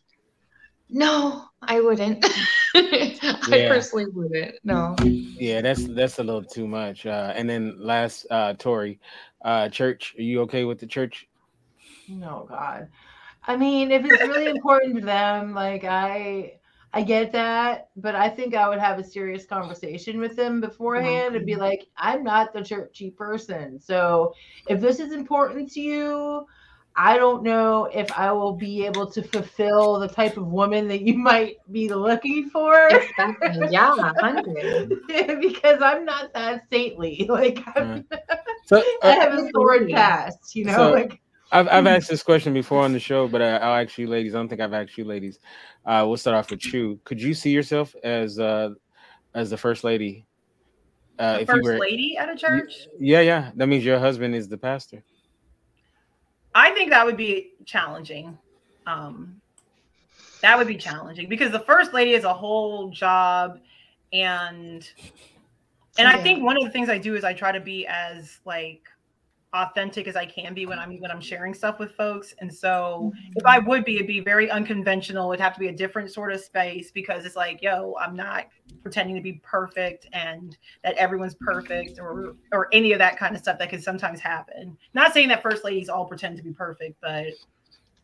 No, 0.88 1.44
I 1.62 1.80
wouldn't. 1.80 2.24
I 2.74 3.18
Yeah. 3.46 3.68
personally 3.68 4.06
wouldn't. 4.12 4.56
No. 4.64 4.96
Yeah, 5.02 5.60
that's 5.60 5.86
that's 5.86 6.18
a 6.18 6.24
little 6.24 6.42
too 6.44 6.66
much. 6.66 7.06
Uh, 7.06 7.32
and 7.34 7.48
then 7.48 7.76
last, 7.78 8.26
uh, 8.30 8.54
Tori, 8.54 8.98
uh, 9.44 9.68
church. 9.68 10.14
Are 10.18 10.22
you 10.22 10.42
okay 10.42 10.64
with 10.64 10.80
the 10.80 10.86
church? 10.86 11.28
No, 12.08 12.46
God. 12.48 12.88
I 13.46 13.56
mean, 13.56 13.90
if 13.90 14.04
it's 14.04 14.22
really 14.22 14.46
important 14.48 14.96
to 14.96 15.04
them, 15.04 15.54
like 15.54 15.84
I 15.84 16.59
I 16.92 17.03
get 17.03 17.31
that, 17.33 17.90
but 17.96 18.16
I 18.16 18.29
think 18.29 18.55
I 18.55 18.68
would 18.68 18.81
have 18.81 18.98
a 18.98 19.05
serious 19.05 19.46
conversation 19.46 20.18
with 20.18 20.35
them 20.35 20.61
beforehand 20.61 21.37
and 21.37 21.46
be 21.46 21.55
like, 21.55 21.87
I'm 21.96 22.24
not 22.24 22.53
the 22.53 22.62
churchy 22.62 23.11
person. 23.11 23.79
So 23.81 24.35
if 24.68 24.81
this 24.81 24.98
is 24.98 25.12
important 25.12 25.70
to 25.72 25.81
you, 25.81 26.46
I 26.96 27.16
don't 27.16 27.44
know 27.44 27.85
if 27.85 28.11
I 28.12 28.33
will 28.33 28.55
be 28.55 28.85
able 28.85 29.09
to 29.12 29.22
fulfill 29.22 30.00
the 30.00 30.09
type 30.09 30.37
of 30.37 30.48
woman 30.48 30.88
that 30.88 31.03
you 31.03 31.16
might 31.16 31.57
be 31.70 31.88
looking 31.88 32.50
for 32.50 32.88
Exactly. 32.88 33.68
Yeah, 33.70 34.12
hundred. 34.18 34.92
because 35.40 35.81
I'm 35.81 36.05
not 36.05 36.33
that 36.35 36.64
saintly. 36.70 37.26
Like 37.31 37.62
I'm, 37.76 38.05
So 38.66 38.83
I 39.03 39.16
uh, 39.16 39.20
have 39.20 39.35
a 39.35 39.48
sword 39.50 39.88
past, 39.90 40.57
you 40.57 40.64
know, 40.64 40.76
So- 40.76 40.90
like 40.90 41.20
I've 41.52 41.68
I've 41.68 41.86
asked 41.86 42.08
this 42.08 42.22
question 42.22 42.52
before 42.54 42.82
on 42.82 42.92
the 42.92 43.00
show, 43.00 43.26
but 43.26 43.42
I, 43.42 43.56
I'll 43.56 43.82
ask 43.82 43.98
you, 43.98 44.06
ladies. 44.06 44.34
I 44.34 44.38
don't 44.38 44.48
think 44.48 44.60
I've 44.60 44.72
asked 44.72 44.96
you, 44.96 45.04
ladies. 45.04 45.40
Uh, 45.84 46.04
we'll 46.06 46.16
start 46.16 46.36
off 46.36 46.50
with 46.50 46.72
you. 46.72 47.00
Could 47.04 47.20
you 47.20 47.34
see 47.34 47.50
yourself 47.50 47.94
as 48.04 48.38
uh, 48.38 48.70
as 49.34 49.50
the 49.50 49.56
first 49.56 49.82
lady? 49.82 50.26
Uh, 51.18 51.34
The 51.34 51.40
if 51.42 51.48
you 51.48 51.54
first 51.54 51.64
were, 51.64 51.78
lady 51.78 52.16
at 52.16 52.28
a 52.28 52.36
church. 52.36 52.86
yeah, 52.98 53.20
yeah, 53.20 53.50
that 53.56 53.66
means 53.66 53.84
your 53.84 53.98
husband 53.98 54.34
is 54.34 54.48
the 54.48 54.58
pastor. 54.58 55.02
I 56.54 56.70
think 56.72 56.90
that 56.90 57.04
would 57.04 57.16
be 57.16 57.52
challenging. 57.64 58.38
Um, 58.86 59.40
that 60.42 60.56
would 60.56 60.66
be 60.66 60.76
challenging 60.76 61.28
because 61.28 61.52
the 61.52 61.60
first 61.60 61.92
lady 61.92 62.12
is 62.12 62.24
a 62.24 62.32
whole 62.32 62.90
job, 62.90 63.58
and 64.12 64.88
and 65.98 66.08
I 66.08 66.22
think 66.22 66.42
one 66.42 66.56
of 66.56 66.62
the 66.64 66.70
things 66.70 66.88
I 66.88 66.98
do 66.98 67.14
is 67.14 67.24
I 67.24 67.32
try 67.34 67.52
to 67.52 67.60
be 67.60 67.86
as 67.86 68.38
like 68.44 68.82
authentic 69.52 70.06
as 70.06 70.14
I 70.14 70.26
can 70.26 70.54
be 70.54 70.66
when 70.66 70.78
I'm 70.78 71.00
when 71.00 71.10
I'm 71.10 71.20
sharing 71.20 71.54
stuff 71.54 71.78
with 71.78 71.92
folks. 71.92 72.34
And 72.38 72.52
so 72.52 73.12
if 73.36 73.44
I 73.44 73.58
would 73.58 73.84
be, 73.84 73.96
it'd 73.96 74.06
be 74.06 74.20
very 74.20 74.50
unconventional. 74.50 75.32
It'd 75.32 75.42
have 75.42 75.54
to 75.54 75.60
be 75.60 75.68
a 75.68 75.72
different 75.72 76.12
sort 76.12 76.32
of 76.32 76.40
space 76.40 76.90
because 76.92 77.24
it's 77.24 77.36
like, 77.36 77.60
yo, 77.62 77.94
I'm 78.00 78.14
not 78.14 78.46
pretending 78.82 79.16
to 79.16 79.22
be 79.22 79.40
perfect 79.42 80.06
and 80.12 80.56
that 80.84 80.96
everyone's 80.96 81.34
perfect 81.40 81.98
or 81.98 82.36
or 82.52 82.68
any 82.72 82.92
of 82.92 82.98
that 82.98 83.18
kind 83.18 83.34
of 83.34 83.42
stuff 83.42 83.58
that 83.58 83.70
can 83.70 83.82
sometimes 83.82 84.20
happen. 84.20 84.76
Not 84.94 85.12
saying 85.12 85.28
that 85.28 85.42
first 85.42 85.64
ladies 85.64 85.88
all 85.88 86.04
pretend 86.04 86.36
to 86.36 86.42
be 86.42 86.52
perfect, 86.52 87.00
but 87.00 87.26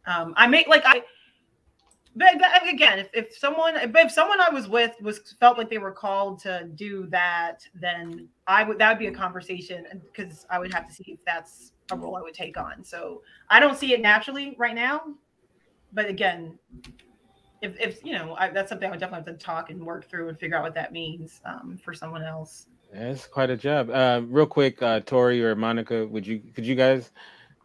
um, 0.06 0.34
I 0.36 0.46
make 0.46 0.68
like 0.68 0.82
I. 0.84 1.02
But, 2.18 2.38
but 2.38 2.66
again, 2.66 2.98
if, 2.98 3.08
if 3.12 3.36
someone 3.36 3.74
but 3.92 4.06
if 4.06 4.10
someone 4.10 4.40
I 4.40 4.48
was 4.48 4.68
with 4.68 4.92
was 5.02 5.34
felt 5.38 5.58
like 5.58 5.68
they 5.68 5.76
were 5.76 5.92
called 5.92 6.38
to 6.40 6.66
do 6.74 7.06
that, 7.08 7.68
then 7.74 8.28
I 8.46 8.64
would 8.64 8.78
that 8.78 8.88
would 8.88 8.98
be 8.98 9.08
a 9.08 9.12
conversation 9.12 9.86
because 10.02 10.46
I 10.48 10.58
would 10.58 10.72
have 10.72 10.88
to 10.88 10.94
see 10.94 11.04
if 11.08 11.18
that's 11.26 11.72
a 11.92 11.96
role 11.96 12.16
I 12.16 12.22
would 12.22 12.32
take 12.32 12.56
on. 12.56 12.82
So 12.82 13.22
I 13.50 13.60
don't 13.60 13.76
see 13.76 13.92
it 13.92 14.00
naturally 14.00 14.56
right 14.58 14.74
now, 14.74 15.02
but 15.92 16.06
again, 16.08 16.58
if 17.60 17.78
if 17.78 18.02
you 18.02 18.12
know 18.12 18.34
I, 18.38 18.48
that's 18.48 18.70
something 18.70 18.88
I 18.88 18.92
would 18.92 19.00
definitely 19.00 19.30
have 19.30 19.38
to 19.38 19.44
talk 19.44 19.68
and 19.68 19.84
work 19.84 20.08
through 20.08 20.30
and 20.30 20.38
figure 20.38 20.56
out 20.56 20.62
what 20.62 20.74
that 20.74 20.92
means 20.92 21.42
um, 21.44 21.78
for 21.84 21.92
someone 21.92 22.22
else. 22.22 22.66
That's 22.94 23.26
quite 23.26 23.50
a 23.50 23.56
job. 23.58 23.90
Uh, 23.90 24.22
real 24.26 24.46
quick, 24.46 24.80
uh, 24.80 25.00
Tori 25.00 25.44
or 25.44 25.54
Monica, 25.54 26.06
would 26.06 26.26
you 26.26 26.40
could 26.54 26.64
you 26.64 26.76
guys 26.76 27.10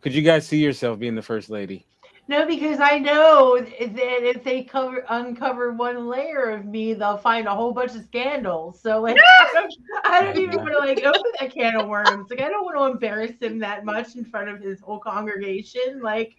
could 0.01 0.13
you 0.13 0.21
guys 0.21 0.45
see 0.45 0.57
yourself 0.57 0.99
being 0.99 1.15
the 1.15 1.21
first 1.21 1.49
lady? 1.49 1.85
No, 2.27 2.45
because 2.45 2.79
I 2.79 2.97
know 2.97 3.59
that 3.59 4.23
if 4.23 4.43
they 4.43 4.63
cover 4.63 5.03
uncover 5.09 5.73
one 5.73 6.07
layer 6.07 6.51
of 6.51 6.65
me, 6.65 6.93
they'll 6.93 7.17
find 7.17 7.45
a 7.47 7.53
whole 7.53 7.73
bunch 7.73 7.93
of 7.95 8.03
scandals. 8.03 8.79
So 8.81 9.01
like, 9.01 9.17
I 9.19 9.49
don't, 9.53 9.73
I 10.05 10.21
don't 10.23 10.37
even 10.37 10.57
want 10.57 10.71
to 10.71 10.77
like 10.79 11.03
open 11.03 11.31
that 11.39 11.51
can 11.53 11.75
of 11.75 11.87
worms. 11.89 12.29
Like, 12.29 12.41
I 12.41 12.47
don't 12.49 12.63
want 12.63 12.77
to 12.77 12.85
embarrass 12.85 13.33
him 13.41 13.59
that 13.59 13.83
much 13.83 14.15
in 14.15 14.23
front 14.23 14.47
of 14.49 14.61
his 14.61 14.79
whole 14.79 14.99
congregation. 14.99 15.99
Like, 16.01 16.37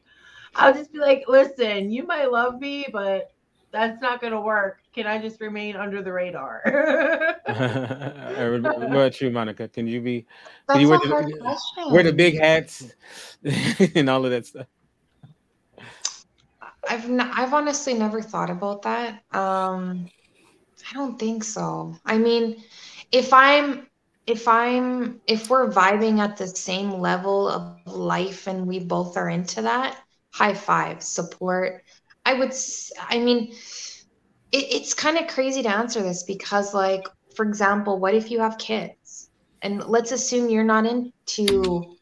I'll 0.54 0.72
just 0.72 0.92
be 0.92 0.98
like, 0.98 1.24
listen, 1.28 1.90
you 1.90 2.06
might 2.06 2.30
love 2.30 2.58
me, 2.58 2.86
but 2.92 3.32
that's 3.70 4.00
not 4.00 4.20
gonna 4.20 4.40
work. 4.40 4.80
Can 4.94 5.06
I 5.06 5.18
just 5.18 5.40
remain 5.40 5.76
under 5.76 6.02
the 6.02 6.12
radar? 6.12 6.62
Or 8.38 8.60
what 8.60 8.82
about 8.82 9.20
you, 9.20 9.30
Monica? 9.30 9.68
Can 9.68 9.86
you 9.86 10.00
be 10.00 10.26
That's 10.68 10.80
you 10.80 10.86
a 10.86 10.90
wear 10.90 11.00
the- 11.00 11.08
hard 11.08 11.38
question. 11.40 11.92
wear 11.92 12.02
the 12.02 12.12
big 12.12 12.38
hats 12.40 12.94
and 13.94 14.08
all 14.08 14.24
of 14.24 14.30
that 14.30 14.46
stuff? 14.46 14.66
I've 16.88 17.04
n- 17.04 17.20
I've 17.20 17.54
honestly 17.54 17.94
never 17.94 18.20
thought 18.20 18.50
about 18.50 18.82
that. 18.82 19.22
Um, 19.32 20.08
I 20.90 20.94
don't 20.94 21.18
think 21.18 21.44
so. 21.44 21.96
I 22.04 22.18
mean, 22.18 22.62
if 23.12 23.32
I'm 23.32 23.86
if 24.26 24.46
I'm 24.48 25.20
if 25.26 25.50
we're 25.50 25.70
vibing 25.70 26.18
at 26.20 26.36
the 26.36 26.46
same 26.46 26.92
level 26.92 27.48
of 27.48 27.86
life 27.86 28.46
and 28.46 28.66
we 28.66 28.78
both 28.80 29.16
are 29.16 29.28
into 29.28 29.62
that, 29.62 29.96
high 30.32 30.54
five, 30.54 31.02
support. 31.02 31.82
I 32.24 32.34
would. 32.34 32.52
I 33.08 33.18
mean, 33.18 33.52
it, 34.52 34.64
it's 34.72 34.94
kind 34.94 35.18
of 35.18 35.28
crazy 35.28 35.62
to 35.62 35.68
answer 35.68 36.02
this 36.02 36.22
because, 36.24 36.74
like, 36.74 37.06
for 37.34 37.44
example, 37.44 37.98
what 37.98 38.14
if 38.14 38.30
you 38.30 38.40
have 38.40 38.58
kids? 38.58 39.28
And 39.62 39.84
let's 39.84 40.12
assume 40.12 40.50
you're 40.50 40.64
not 40.64 40.86
into 40.86 41.96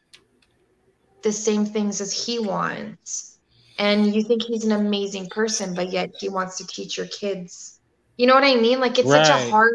the 1.23 1.31
same 1.31 1.65
things 1.65 2.01
as 2.01 2.25
he 2.25 2.39
wants 2.39 3.30
and 3.77 4.13
you 4.13 4.23
think 4.23 4.43
he's 4.43 4.65
an 4.65 4.71
amazing 4.71 5.29
person, 5.29 5.73
but 5.73 5.91
yet 5.91 6.11
he 6.19 6.29
wants 6.29 6.57
to 6.57 6.67
teach 6.67 6.97
your 6.97 7.07
kids. 7.07 7.79
You 8.17 8.27
know 8.27 8.35
what 8.35 8.43
I 8.43 8.55
mean? 8.55 8.79
Like 8.79 8.99
it's 8.99 9.09
such 9.09 9.29
a 9.29 9.49
hard 9.49 9.73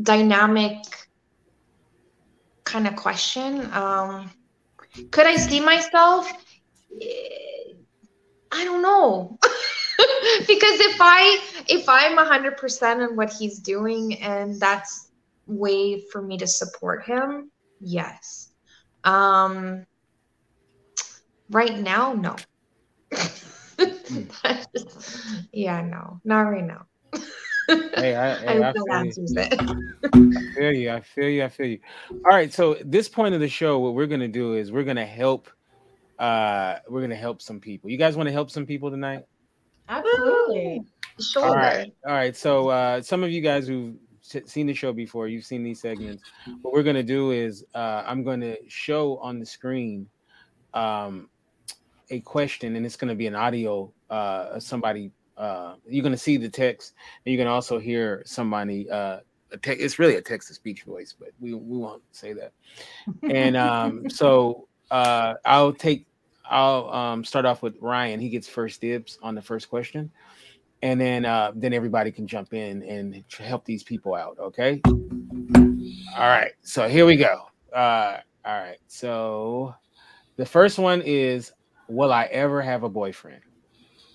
dynamic 0.00 0.78
kind 2.64 2.86
of 2.86 2.96
question. 2.96 3.72
Um, 3.72 4.30
could 5.10 5.26
I 5.26 5.36
see 5.36 5.60
myself? 5.60 6.30
I 8.52 8.64
don't 8.64 8.82
know. 8.82 9.38
because 10.40 10.80
if 10.80 10.98
I 11.00 11.40
if 11.68 11.88
I'm 11.88 12.16
hundred 12.16 12.56
percent 12.56 13.00
on 13.00 13.16
what 13.16 13.32
he's 13.32 13.58
doing 13.58 14.20
and 14.20 14.60
that's 14.60 15.08
way 15.46 16.02
for 16.12 16.20
me 16.20 16.38
to 16.38 16.46
support 16.46 17.04
him, 17.04 17.50
yes. 17.80 18.52
Um 19.04 19.86
right 21.50 21.78
now, 21.78 22.12
no. 22.12 22.36
yeah, 25.52 25.80
no, 25.82 26.20
not 26.24 26.42
right 26.42 26.64
now. 26.64 26.86
Hey, 27.68 28.14
I, 28.14 28.32
I 28.32 28.36
hey, 28.38 28.62
I 28.62 28.72
hope 28.72 28.76
that 28.76 28.76
feel 28.76 29.04
you. 29.04 30.30
I 30.36 30.54
feel 30.54 30.72
you. 30.72 30.90
I 30.90 31.00
feel 31.00 31.28
you. 31.28 31.44
I 31.44 31.48
feel 31.48 31.66
you. 31.66 31.78
All 32.10 32.30
right. 32.30 32.52
So 32.52 32.76
this 32.84 33.08
point 33.08 33.34
of 33.34 33.40
the 33.40 33.48
show, 33.48 33.78
what 33.78 33.94
we're 33.94 34.06
gonna 34.06 34.28
do 34.28 34.54
is 34.54 34.70
we're 34.72 34.84
gonna 34.84 35.06
help. 35.06 35.48
Uh, 36.18 36.76
we're 36.88 37.02
gonna 37.02 37.14
help 37.16 37.42
some 37.42 37.60
people. 37.60 37.90
You 37.90 37.98
guys 37.98 38.16
want 38.16 38.28
to 38.28 38.32
help 38.32 38.50
some 38.50 38.66
people 38.66 38.90
tonight? 38.90 39.24
Absolutely. 39.88 40.84
Sure. 41.20 41.44
All 41.44 41.56
right. 41.56 41.92
All 42.06 42.12
right. 42.12 42.36
So 42.36 42.68
uh, 42.68 43.02
some 43.02 43.22
of 43.22 43.30
you 43.30 43.40
guys 43.40 43.66
who've 43.66 43.96
s- 44.34 44.50
seen 44.50 44.66
the 44.66 44.74
show 44.74 44.92
before, 44.92 45.28
you've 45.28 45.44
seen 45.44 45.62
these 45.62 45.80
segments. 45.80 46.22
What 46.62 46.74
we're 46.74 46.82
gonna 46.82 47.02
do 47.02 47.30
is 47.32 47.64
uh, 47.74 48.02
I'm 48.06 48.22
gonna 48.22 48.56
show 48.68 49.18
on 49.18 49.38
the 49.38 49.46
screen 49.46 50.08
um, 50.74 51.28
a 52.10 52.20
question, 52.20 52.76
and 52.76 52.84
it's 52.86 52.96
gonna 52.96 53.14
be 53.14 53.26
an 53.26 53.34
audio. 53.34 53.92
Uh, 54.10 54.58
somebody. 54.58 55.10
Uh, 55.36 55.74
you're 55.86 56.02
gonna 56.02 56.16
see 56.16 56.36
the 56.36 56.48
text, 56.48 56.94
and 57.24 57.32
you 57.32 57.38
can 57.38 57.46
also 57.46 57.78
hear 57.78 58.22
somebody. 58.24 58.88
Uh, 58.90 59.20
a 59.52 59.56
te- 59.58 59.72
it's 59.72 59.98
really 59.98 60.16
a 60.16 60.22
text 60.22 60.48
to 60.48 60.54
speech 60.54 60.82
voice, 60.82 61.14
but 61.18 61.28
we 61.40 61.54
we 61.54 61.78
won't 61.78 62.02
say 62.12 62.32
that. 62.32 62.52
And 63.22 63.56
um, 63.56 64.08
so 64.10 64.68
uh, 64.90 65.34
I'll 65.44 65.72
take. 65.72 66.06
I'll 66.48 66.88
um, 66.90 67.24
start 67.24 67.44
off 67.44 67.62
with 67.62 67.76
Ryan. 67.80 68.20
He 68.20 68.28
gets 68.28 68.48
first 68.48 68.80
dibs 68.80 69.18
on 69.22 69.34
the 69.34 69.42
first 69.42 69.68
question 69.68 70.10
and 70.82 71.00
then 71.00 71.24
uh 71.24 71.52
then 71.54 71.72
everybody 71.72 72.10
can 72.12 72.26
jump 72.26 72.52
in 72.52 72.82
and 72.82 73.24
help 73.38 73.64
these 73.64 73.82
people 73.82 74.14
out 74.14 74.36
okay 74.38 74.80
all 74.84 76.28
right 76.28 76.52
so 76.62 76.88
here 76.88 77.06
we 77.06 77.16
go 77.16 77.46
uh 77.72 78.18
all 78.44 78.58
right 78.60 78.78
so 78.86 79.74
the 80.36 80.46
first 80.46 80.78
one 80.78 81.02
is 81.02 81.52
will 81.88 82.12
i 82.12 82.24
ever 82.24 82.62
have 82.62 82.82
a 82.82 82.88
boyfriend 82.88 83.40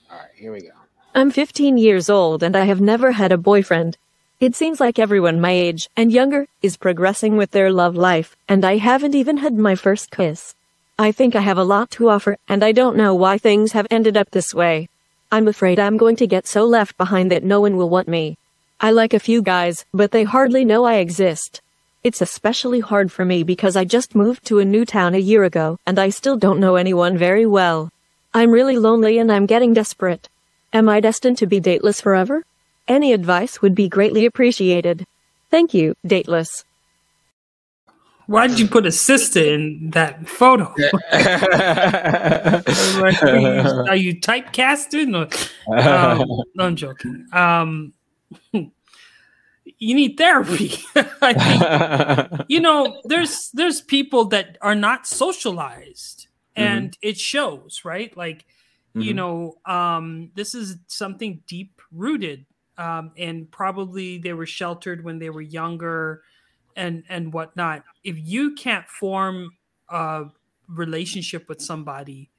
all 0.09 0.17
right 0.17 0.29
here 0.35 0.51
we 0.51 0.61
go 0.61 0.71
I'm 1.13 1.29
15 1.29 1.77
years 1.77 2.09
old 2.09 2.41
and 2.41 2.55
I 2.55 2.63
have 2.63 2.79
never 2.79 3.11
had 3.11 3.33
a 3.33 3.37
boyfriend. 3.37 3.97
It 4.39 4.55
seems 4.55 4.79
like 4.79 4.97
everyone 4.97 5.41
my 5.41 5.51
age 5.51 5.89
and 5.97 6.09
younger 6.09 6.47
is 6.61 6.77
progressing 6.77 7.35
with 7.35 7.51
their 7.51 7.69
love 7.69 7.97
life, 7.97 8.37
and 8.47 8.63
I 8.63 8.77
haven't 8.77 9.13
even 9.13 9.37
had 9.37 9.53
my 9.53 9.75
first 9.75 10.09
kiss. 10.09 10.55
I 10.97 11.11
think 11.11 11.35
I 11.35 11.41
have 11.41 11.57
a 11.57 11.65
lot 11.65 11.91
to 11.91 12.09
offer, 12.09 12.37
and 12.47 12.63
I 12.63 12.71
don't 12.71 12.95
know 12.95 13.13
why 13.13 13.37
things 13.37 13.73
have 13.73 13.87
ended 13.91 14.15
up 14.15 14.31
this 14.31 14.53
way. 14.53 14.87
I'm 15.33 15.49
afraid 15.49 15.79
I'm 15.79 15.97
going 15.97 16.15
to 16.15 16.27
get 16.27 16.47
so 16.47 16.63
left 16.63 16.97
behind 16.97 17.29
that 17.31 17.43
no 17.43 17.59
one 17.59 17.75
will 17.75 17.89
want 17.89 18.07
me. 18.07 18.37
I 18.79 18.91
like 18.91 19.13
a 19.13 19.19
few 19.19 19.41
guys, 19.41 19.85
but 19.93 20.11
they 20.11 20.23
hardly 20.23 20.63
know 20.63 20.85
I 20.85 20.95
exist. 20.95 21.61
It's 22.03 22.21
especially 22.21 22.79
hard 22.79 23.11
for 23.11 23.23
me 23.23 23.43
because 23.43 23.75
I 23.75 23.85
just 23.85 24.15
moved 24.15 24.45
to 24.45 24.57
a 24.57 24.65
new 24.65 24.85
town 24.85 25.13
a 25.13 25.19
year 25.19 25.43
ago, 25.43 25.77
and 25.85 25.99
I 25.99 26.09
still 26.09 26.35
don't 26.35 26.59
know 26.59 26.75
anyone 26.75 27.15
very 27.15 27.45
well. 27.45 27.91
I'm 28.33 28.49
really 28.49 28.77
lonely 28.77 29.19
and 29.19 29.31
I'm 29.31 29.45
getting 29.45 29.73
desperate. 29.73 30.27
Am 30.73 30.89
I 30.89 30.99
destined 30.99 31.37
to 31.37 31.45
be 31.45 31.59
dateless 31.59 32.01
forever? 32.01 32.43
Any 32.87 33.13
advice 33.13 33.61
would 33.61 33.75
be 33.75 33.87
greatly 33.87 34.25
appreciated. 34.25 35.05
Thank 35.51 35.75
you, 35.75 35.95
dateless. 36.03 36.63
Why 38.25 38.47
did 38.47 38.59
you 38.59 38.67
put 38.67 38.87
a 38.87 38.91
sister 38.91 39.43
in 39.43 39.91
that 39.91 40.27
photo? 40.27 40.73
Like, 43.01 43.21
are, 43.23 43.37
you, 43.37 43.49
are 43.89 43.95
you 43.95 44.19
typecasting? 44.19 45.13
Or, 45.15 45.27
um, 45.79 46.27
no, 46.55 46.65
I'm 46.65 46.75
joking. 46.75 47.27
Um, 47.33 47.93
you 49.81 49.95
need 49.95 50.17
therapy. 50.17 50.73
I 51.21 51.35
think 51.35 51.69
you 52.47 52.59
know 52.59 53.01
there's 53.05 53.51
there's 53.53 53.81
people 53.81 54.25
that 54.27 54.57
are 54.61 54.75
not 54.75 55.07
socialized 55.07 56.27
and 56.55 56.97
it 57.01 57.17
shows 57.17 57.81
right 57.85 58.15
like 58.17 58.45
you 58.97 59.13
Mhm. 59.13 59.15
know 59.15 59.55
um 59.65 60.31
this 60.35 60.55
is 60.55 60.77
something 60.87 61.43
deep 61.47 61.81
rooted 61.91 62.45
um 62.77 63.11
and 63.17 63.51
probably 63.51 64.17
they 64.19 64.33
were 64.33 64.45
sheltered 64.47 65.03
when 65.03 65.19
they 65.19 65.29
were 65.29 65.41
younger 65.41 66.23
and 66.75 67.03
and 67.09 67.33
whatnot 67.33 67.83
if 68.03 68.17
you 68.17 68.55
can't 68.55 68.89
form 68.89 69.51
a 69.89 70.25
relationship 70.67 71.49
with 71.49 71.61
somebody 71.61 72.31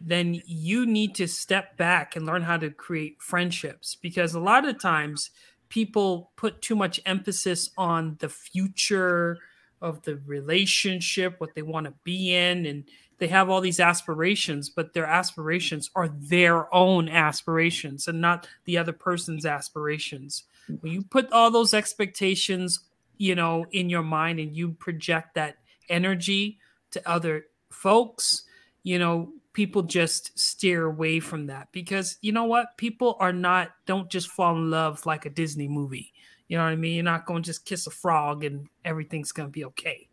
then 0.00 0.40
you 0.46 0.86
need 0.86 1.14
to 1.14 1.28
step 1.28 1.76
back 1.76 2.16
and 2.16 2.26
learn 2.26 2.42
how 2.42 2.56
to 2.56 2.70
create 2.70 3.22
friendships 3.22 3.94
because 3.94 4.34
a 4.34 4.40
lot 4.40 4.66
of 4.66 4.80
times 4.80 5.30
people 5.72 6.30
put 6.36 6.60
too 6.60 6.76
much 6.76 7.00
emphasis 7.06 7.70
on 7.78 8.14
the 8.20 8.28
future 8.28 9.38
of 9.80 10.02
the 10.02 10.16
relationship 10.26 11.34
what 11.38 11.54
they 11.54 11.62
want 11.62 11.86
to 11.86 11.94
be 12.04 12.34
in 12.34 12.66
and 12.66 12.84
they 13.16 13.26
have 13.26 13.48
all 13.48 13.62
these 13.62 13.80
aspirations 13.80 14.68
but 14.68 14.92
their 14.92 15.06
aspirations 15.06 15.88
are 15.94 16.08
their 16.08 16.72
own 16.74 17.08
aspirations 17.08 18.06
and 18.06 18.20
not 18.20 18.46
the 18.66 18.76
other 18.76 18.92
person's 18.92 19.46
aspirations. 19.46 20.44
When 20.82 20.92
you 20.92 21.04
put 21.04 21.32
all 21.32 21.50
those 21.50 21.72
expectations 21.72 22.80
you 23.16 23.34
know 23.34 23.64
in 23.72 23.88
your 23.88 24.02
mind 24.02 24.40
and 24.40 24.54
you 24.54 24.72
project 24.72 25.36
that 25.36 25.56
energy 25.88 26.58
to 26.90 27.00
other 27.08 27.46
folks 27.70 28.42
you 28.82 28.98
know 28.98 29.32
people 29.52 29.82
just 29.82 30.38
steer 30.38 30.86
away 30.86 31.20
from 31.20 31.46
that 31.46 31.68
because 31.72 32.16
you 32.20 32.32
know 32.32 32.44
what? 32.44 32.76
People 32.76 33.16
are 33.20 33.32
not 33.32 33.70
don't 33.86 34.10
just 34.10 34.28
fall 34.28 34.56
in 34.56 34.70
love 34.70 35.04
like 35.06 35.26
a 35.26 35.30
disney 35.30 35.68
movie. 35.68 36.12
You 36.48 36.58
know 36.58 36.64
what 36.64 36.70
i 36.70 36.76
mean? 36.76 36.94
You're 36.94 37.04
not 37.04 37.26
going 37.26 37.42
to 37.42 37.46
just 37.46 37.64
kiss 37.64 37.86
a 37.86 37.90
frog 37.90 38.44
and 38.44 38.66
everything's 38.84 39.32
going 39.32 39.48
to 39.48 39.52
be 39.52 39.64
okay. 39.66 40.08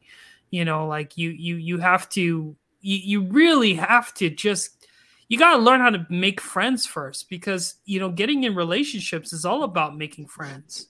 You 0.52 0.65
know 0.65 0.88
like 0.88 1.17
you 1.17 1.30
you 1.30 1.56
you 1.56 1.78
have 1.78 2.10
to 2.10 2.56
you, 2.82 2.97
you 2.97 3.21
really 3.30 3.73
have 3.75 4.13
to 4.15 4.30
just 4.30 4.88
you 5.28 5.38
got 5.38 5.58
to 5.58 5.62
learn 5.62 5.80
how 5.80 5.91
to 5.91 6.08
make 6.10 6.41
friends 6.41 6.86
first 6.86 7.30
because 7.30 7.75
you 7.86 7.99
know 7.99 8.10
getting 8.10 8.43
in 8.43 8.56
relationships 8.56 9.32
is 9.32 9.45
all 9.45 9.63
about 9.63 9.97
making 9.97 10.28
friends. 10.28 10.88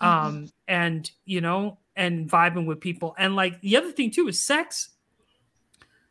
Um 0.00 0.50
and 0.68 1.10
you 1.24 1.40
know 1.40 1.78
and 1.94 2.30
vibing 2.30 2.66
with 2.66 2.80
people. 2.80 3.14
And 3.18 3.36
like 3.36 3.60
the 3.60 3.76
other 3.76 3.92
thing 3.92 4.10
too 4.10 4.28
is 4.28 4.44
sex. 4.44 4.90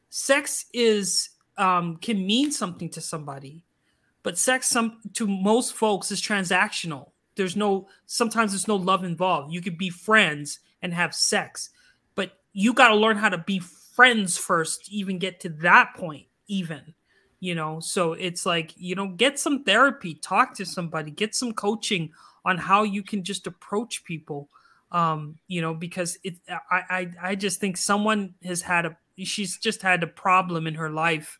Sex 0.09 0.65
is 0.73 1.29
um 1.57 1.97
can 1.97 2.25
mean 2.25 2.51
something 2.51 2.89
to 2.89 3.01
somebody 3.01 3.63
but 4.23 4.39
sex 4.39 4.67
some 4.67 4.99
to 5.13 5.27
most 5.27 5.75
folks 5.75 6.09
is 6.09 6.19
transactional. 6.19 7.11
There's 7.35 7.55
no 7.55 7.87
sometimes 8.07 8.51
there's 8.53 8.67
no 8.67 8.75
love 8.75 9.03
involved. 9.03 9.53
You 9.53 9.61
could 9.61 9.77
be 9.77 9.91
friends 9.91 10.59
and 10.81 10.93
have 10.93 11.13
sex 11.13 11.69
but 12.15 12.39
you 12.53 12.73
got 12.73 12.87
to 12.87 12.95
learn 12.95 13.17
how 13.17 13.29
to 13.29 13.37
be 13.37 13.59
friends 13.59 14.35
first 14.37 14.85
to 14.85 14.91
even 14.91 15.19
get 15.19 15.39
to 15.41 15.49
that 15.49 15.93
point 15.95 16.25
even 16.47 16.93
you 17.41 17.53
know? 17.53 17.79
So 17.79 18.13
it's 18.13 18.45
like 18.45 18.73
you 18.77 18.95
know 18.95 19.09
get 19.09 19.37
some 19.37 19.63
therapy 19.63 20.15
talk 20.15 20.55
to 20.55 20.65
somebody 20.65 21.11
get 21.11 21.35
some 21.35 21.53
coaching 21.53 22.11
on 22.45 22.57
how 22.57 22.81
you 22.81 23.03
can 23.03 23.23
just 23.23 23.45
approach 23.45 24.03
people 24.03 24.49
um 24.91 25.35
you 25.47 25.61
know 25.61 25.73
because 25.73 26.17
it 26.23 26.35
i 26.69 26.81
i, 26.89 27.11
I 27.29 27.35
just 27.35 27.59
think 27.59 27.75
someone 27.75 28.35
has 28.43 28.61
had 28.61 28.85
a 28.85 28.95
she's 29.23 29.57
just 29.57 29.81
had 29.81 30.03
a 30.03 30.07
problem 30.07 30.67
in 30.67 30.75
her 30.75 30.91
life 30.91 31.39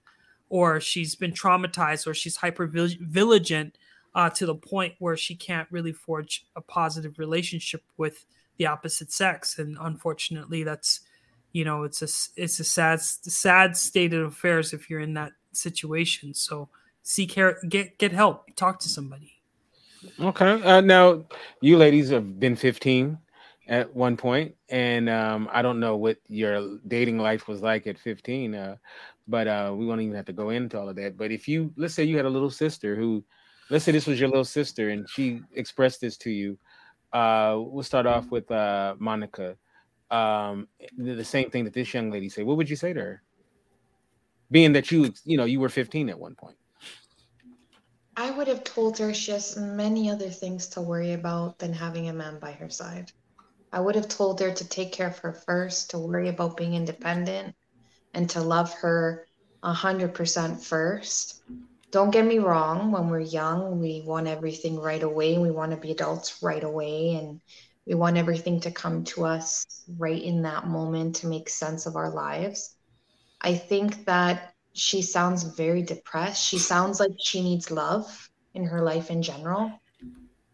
or 0.50 0.80
she's 0.80 1.16
been 1.16 1.32
traumatized 1.32 2.08
or 2.08 2.14
she's 2.14 2.38
hyper 2.38 2.68
vigilant 2.68 3.78
uh, 4.14 4.30
to 4.30 4.46
the 4.46 4.56
point 4.56 4.94
where 5.00 5.18
she 5.18 5.36
can't 5.36 5.68
really 5.72 5.92
forge 5.92 6.46
a 6.56 6.62
positive 6.62 7.20
relationship 7.20 7.84
with 7.98 8.26
the 8.58 8.66
opposite 8.66 9.12
sex. 9.12 9.60
And 9.60 9.78
unfortunately 9.80 10.64
that's 10.64 11.02
you 11.52 11.64
know 11.64 11.84
it's 11.84 12.02
a 12.02 12.42
it's 12.42 12.60
a 12.60 12.64
sad 12.64 13.02
sad 13.02 13.78
state 13.78 14.14
of 14.14 14.28
affairs 14.28 14.74
if 14.74 14.90
you're 14.90 15.00
in 15.00 15.14
that 15.14 15.32
situation. 15.52 16.34
So 16.34 16.70
seek 17.04 17.30
care 17.30 17.60
get 17.68 17.98
get 17.98 18.12
help. 18.12 18.56
Talk 18.56 18.80
to 18.80 18.90
somebody. 18.90 19.36
Okay. 20.20 20.62
Uh, 20.62 20.82
now, 20.82 21.26
you 21.62 21.78
ladies 21.78 22.10
have 22.10 22.40
been 22.40 22.56
15 22.56 23.18
at 23.68 23.94
one 23.96 24.16
point, 24.16 24.56
and 24.70 25.10
um, 25.10 25.50
I 25.52 25.62
don't 25.62 25.80
know 25.80 25.96
what 25.96 26.18
your 26.28 26.78
dating 26.88 27.18
life 27.18 27.48
was 27.48 27.62
like 27.62 27.88
at 27.88 27.98
15, 27.98 28.54
uh, 28.54 28.76
but 29.28 29.48
uh, 29.48 29.74
we 29.76 29.86
won't 29.86 30.02
even 30.02 30.16
have 30.16 30.26
to 30.26 30.34
go 30.34 30.50
into 30.50 30.80
all 30.80 30.90
of 30.90 30.96
that. 30.98 31.18
But 31.18 31.32
if 31.32 31.48
you, 31.48 31.74
let's 31.78 31.94
say 31.94 32.04
you 32.04 32.18
had 32.18 32.26
a 32.26 32.30
little 32.30 32.50
sister 32.50 32.96
who, 32.96 33.24
let's 33.70 33.86
say 33.86 33.92
this 33.92 34.08
was 34.08 34.20
your 34.20 34.30
little 34.30 34.46
sister, 34.46 34.90
and 34.90 35.10
she 35.10 35.42
expressed 35.54 36.02
this 36.02 36.18
to 36.18 36.30
you, 36.30 36.58
uh, 37.14 37.58
we'll 37.58 37.84
start 37.84 38.06
off 38.06 38.30
with 38.30 38.50
uh, 38.52 38.96
Monica. 39.00 39.56
Um, 40.12 40.68
the, 40.98 41.14
the 41.14 41.26
same 41.26 41.50
thing 41.50 41.64
that 41.64 41.74
this 41.74 41.94
young 41.94 42.12
lady 42.12 42.30
said. 42.30 42.46
What 42.46 42.58
would 42.58 42.70
you 42.70 42.76
say 42.76 42.94
to 42.94 43.00
her? 43.00 43.24
Being 44.52 44.74
that 44.74 44.92
you, 44.92 45.12
you 45.24 45.38
know, 45.38 45.46
you 45.46 45.60
were 45.60 45.70
15 45.70 46.10
at 46.10 46.20
one 46.20 46.36
point. 46.36 46.58
I 48.18 48.32
would 48.32 48.48
have 48.48 48.64
told 48.64 48.98
her 49.00 49.14
she 49.14 49.32
has 49.32 49.58
many 49.58 50.10
other 50.10 50.30
things 50.30 50.68
to 50.68 50.82
worry 50.82 51.14
about 51.14 51.60
than 51.60 51.74
having 51.74 52.08
a 52.08 52.14
man 52.14 52.40
by 52.40 52.52
her 52.54 52.70
side. 52.70 53.12
I 53.74 53.82
would 53.82 53.96
have 53.96 54.08
told 54.08 54.40
her 54.40 54.52
to 54.54 54.70
take 54.70 54.94
care 54.94 55.08
of 55.08 55.18
her 55.20 55.34
first, 55.34 55.90
to 55.90 56.00
worry 56.00 56.30
about 56.30 56.56
being 56.56 56.76
independent, 56.76 57.56
and 58.16 58.30
to 58.32 58.42
love 58.42 58.74
her 58.76 59.28
100% 59.64 60.64
first. 60.64 61.42
Don't 61.92 62.12
get 62.12 62.26
me 62.26 62.40
wrong, 62.40 62.92
when 62.92 63.10
we're 63.10 63.20
young, 63.20 63.80
we 63.80 64.04
want 64.06 64.28
everything 64.28 64.80
right 64.80 65.04
away. 65.04 65.38
We 65.38 65.52
want 65.52 65.72
to 65.72 65.78
be 65.78 65.92
adults 65.92 66.42
right 66.42 66.64
away, 66.64 67.16
and 67.16 67.40
we 67.86 67.94
want 67.96 68.18
everything 68.18 68.62
to 68.62 68.72
come 68.72 69.04
to 69.06 69.26
us 69.26 69.66
right 69.98 70.22
in 70.22 70.44
that 70.44 70.68
moment 70.68 71.18
to 71.18 71.28
make 71.28 71.50
sense 71.50 71.86
of 71.86 71.96
our 71.96 72.10
lives. 72.10 72.76
I 73.42 73.56
think 73.56 74.06
that 74.06 74.54
she 74.74 75.02
sounds 75.02 75.44
very 75.44 75.84
depressed. 75.84 76.44
She 76.44 76.58
sounds 76.58 77.00
like 77.00 77.12
she 77.24 77.42
needs 77.42 77.72
love 77.72 78.30
in 78.54 78.66
her 78.66 78.82
life 78.82 79.12
in 79.12 79.22
general, 79.22 79.72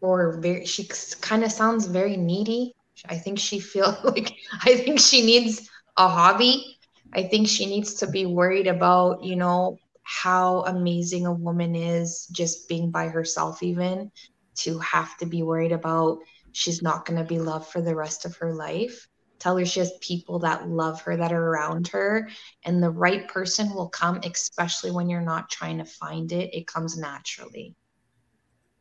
or 0.02 0.40
very. 0.42 0.66
She 0.66 0.90
kind 1.22 1.44
of 1.44 1.52
sounds 1.52 1.88
very 1.88 2.18
needy. 2.18 2.74
I 3.08 3.18
think 3.18 3.40
she 3.40 3.60
feels 3.60 3.96
like 4.04 4.36
I 4.64 4.76
think 4.78 5.00
she 5.00 5.26
needs 5.26 5.70
a 5.98 6.08
hobby. 6.08 6.78
I 7.14 7.24
think 7.24 7.48
she 7.48 7.66
needs 7.66 7.96
to 7.96 8.08
be 8.08 8.26
worried 8.26 8.68
about 8.68 9.24
you 9.24 9.36
know 9.36 9.78
how 10.04 10.64
amazing 10.64 11.26
a 11.26 11.34
woman 11.34 11.76
is 11.76 12.28
just 12.32 12.68
being 12.68 12.92
by 12.92 13.08
herself, 13.08 13.62
even 13.64 14.12
to 14.58 14.80
have 14.80 15.16
to 15.18 15.26
be 15.26 15.44
worried 15.44 15.72
about 15.72 16.20
she's 16.52 16.82
not 16.82 17.06
going 17.06 17.18
to 17.18 17.26
be 17.26 17.40
loved 17.40 17.68
for 17.68 17.82
the 17.82 17.96
rest 17.96 18.26
of 18.26 18.36
her 18.38 18.54
life 18.54 19.08
tell 19.40 19.58
her 19.58 19.66
she 19.66 19.80
has 19.80 19.92
people 20.02 20.40
that 20.40 20.70
love 20.70 21.02
her 21.02 21.18
that 21.18 21.32
are 21.32 21.48
around 21.48 21.88
her 21.88 22.30
and 22.66 22.84
the 22.84 22.90
right 22.90 23.28
person 23.28 23.74
will 23.74 23.90
come 23.90 24.20
especially 24.24 24.92
when 24.92 25.10
you're 25.10 25.22
not 25.22 25.50
trying 25.50 25.78
to 25.78 25.86
find 25.86 26.32
it 26.32 26.54
it 26.54 26.68
comes 26.68 26.98
naturally 26.98 27.74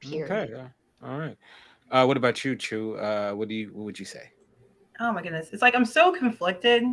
period 0.01 0.51
Okay. 0.51 0.55
uh, 0.55 1.07
all 1.07 1.19
right. 1.19 1.37
Uh, 1.91 2.05
what 2.05 2.17
about 2.17 2.45
you, 2.45 2.55
Chu? 2.55 2.95
Uh, 2.95 3.33
what 3.33 3.49
do 3.49 3.55
you? 3.55 3.69
What 3.73 3.85
would 3.85 3.99
you 3.99 4.05
say? 4.05 4.31
Oh 5.01 5.13
my 5.13 5.23
goodness. 5.23 5.49
It's 5.53 5.63
like 5.63 5.75
I'm 5.75 5.85
so 5.85 6.13
conflicted 6.13 6.85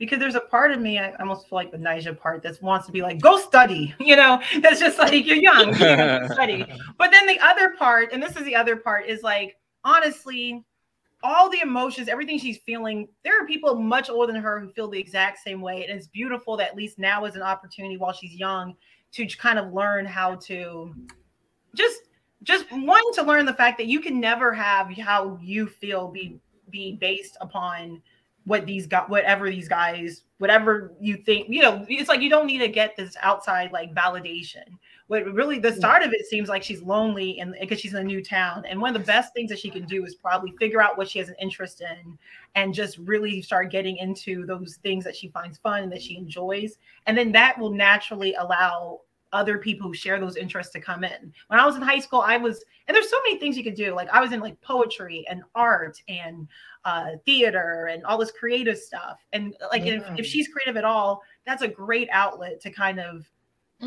because 0.00 0.18
there's 0.18 0.34
a 0.34 0.40
part 0.40 0.72
of 0.72 0.80
me, 0.80 0.98
I 0.98 1.12
almost 1.20 1.46
feel 1.46 1.56
like 1.56 1.70
the 1.70 1.76
Naija 1.76 2.18
part 2.18 2.42
that 2.42 2.60
wants 2.62 2.86
to 2.86 2.92
be 2.92 3.02
like, 3.02 3.20
go 3.20 3.38
study, 3.38 3.94
you 4.00 4.16
know, 4.16 4.42
that's 4.60 4.80
just 4.80 4.98
like 4.98 5.26
you're 5.26 5.36
young, 5.36 5.68
you 5.68 5.74
study. 6.32 6.66
But 6.96 7.10
then 7.10 7.26
the 7.26 7.38
other 7.38 7.76
part, 7.76 8.12
and 8.12 8.20
this 8.20 8.34
is 8.34 8.44
the 8.44 8.56
other 8.56 8.76
part, 8.76 9.06
is 9.06 9.22
like, 9.22 9.58
honestly, 9.84 10.64
all 11.22 11.50
the 11.50 11.60
emotions, 11.60 12.08
everything 12.08 12.38
she's 12.38 12.56
feeling, 12.56 13.08
there 13.24 13.40
are 13.40 13.46
people 13.46 13.74
much 13.74 14.08
older 14.08 14.32
than 14.32 14.40
her 14.40 14.58
who 14.58 14.70
feel 14.70 14.88
the 14.88 14.98
exact 14.98 15.38
same 15.38 15.60
way. 15.60 15.84
And 15.86 15.96
it's 15.96 16.08
beautiful 16.08 16.56
that 16.56 16.70
at 16.70 16.76
least 16.76 16.98
now 16.98 17.26
is 17.26 17.36
an 17.36 17.42
opportunity 17.42 17.98
while 17.98 18.14
she's 18.14 18.32
young 18.32 18.74
to 19.12 19.26
kind 19.26 19.58
of 19.58 19.74
learn 19.74 20.06
how 20.06 20.36
to 20.36 20.94
just 21.74 22.02
just 22.42 22.64
one 22.72 23.12
to 23.12 23.22
learn 23.22 23.44
the 23.44 23.52
fact 23.52 23.76
that 23.76 23.86
you 23.86 24.00
can 24.00 24.18
never 24.18 24.50
have 24.54 24.90
how 24.96 25.38
you 25.42 25.66
feel 25.66 26.08
be 26.08 26.40
be 26.70 26.96
based 26.96 27.36
upon 27.42 28.00
what 28.44 28.66
these 28.66 28.86
got 28.86 29.08
whatever 29.10 29.50
these 29.50 29.68
guys 29.68 30.22
whatever 30.38 30.92
you 30.98 31.16
think 31.16 31.46
you 31.48 31.60
know 31.60 31.84
it's 31.88 32.08
like 32.08 32.20
you 32.20 32.30
don't 32.30 32.46
need 32.46 32.58
to 32.58 32.68
get 32.68 32.96
this 32.96 33.16
outside 33.22 33.72
like 33.72 33.94
validation. 33.94 34.64
What 35.08 35.24
really 35.32 35.58
the 35.58 35.72
start 35.72 36.04
of 36.04 36.12
it 36.12 36.26
seems 36.26 36.48
like 36.48 36.62
she's 36.62 36.82
lonely 36.82 37.40
and 37.40 37.54
because 37.60 37.80
she's 37.80 37.94
in 37.94 38.00
a 38.00 38.04
new 38.04 38.22
town 38.22 38.64
and 38.68 38.80
one 38.80 38.94
of 38.94 39.00
the 39.00 39.06
best 39.06 39.34
things 39.34 39.50
that 39.50 39.58
she 39.58 39.68
can 39.68 39.84
do 39.84 40.04
is 40.04 40.14
probably 40.14 40.52
figure 40.58 40.80
out 40.80 40.96
what 40.96 41.08
she 41.08 41.18
has 41.18 41.28
an 41.28 41.34
interest 41.40 41.80
in 41.80 42.16
and 42.54 42.72
just 42.72 42.96
really 42.98 43.42
start 43.42 43.70
getting 43.70 43.96
into 43.96 44.46
those 44.46 44.78
things 44.82 45.02
that 45.04 45.16
she 45.16 45.28
finds 45.28 45.58
fun 45.58 45.82
and 45.82 45.92
that 45.92 46.00
she 46.00 46.16
enjoys 46.16 46.78
and 47.06 47.18
then 47.18 47.32
that 47.32 47.58
will 47.58 47.72
naturally 47.72 48.34
allow 48.34 49.00
other 49.32 49.58
people 49.58 49.88
who 49.88 49.94
share 49.94 50.18
those 50.18 50.36
interests 50.36 50.72
to 50.72 50.80
come 50.80 51.04
in. 51.04 51.32
When 51.48 51.60
I 51.60 51.66
was 51.66 51.76
in 51.76 51.82
high 51.82 52.00
school, 52.00 52.20
I 52.20 52.36
was, 52.36 52.64
and 52.88 52.94
there's 52.94 53.08
so 53.10 53.16
many 53.24 53.38
things 53.38 53.56
you 53.56 53.64
could 53.64 53.74
do. 53.74 53.94
Like 53.94 54.08
I 54.10 54.20
was 54.20 54.32
in 54.32 54.40
like 54.40 54.60
poetry 54.60 55.24
and 55.28 55.42
art 55.54 56.00
and 56.08 56.48
uh, 56.84 57.10
theater 57.26 57.86
and 57.92 58.04
all 58.04 58.18
this 58.18 58.32
creative 58.32 58.78
stuff. 58.78 59.18
And 59.32 59.54
like 59.70 59.82
if, 59.86 60.02
if 60.18 60.26
she's 60.26 60.48
creative 60.48 60.76
at 60.76 60.84
all, 60.84 61.22
that's 61.46 61.62
a 61.62 61.68
great 61.68 62.08
outlet 62.10 62.60
to 62.62 62.70
kind 62.70 62.98
of 63.00 63.28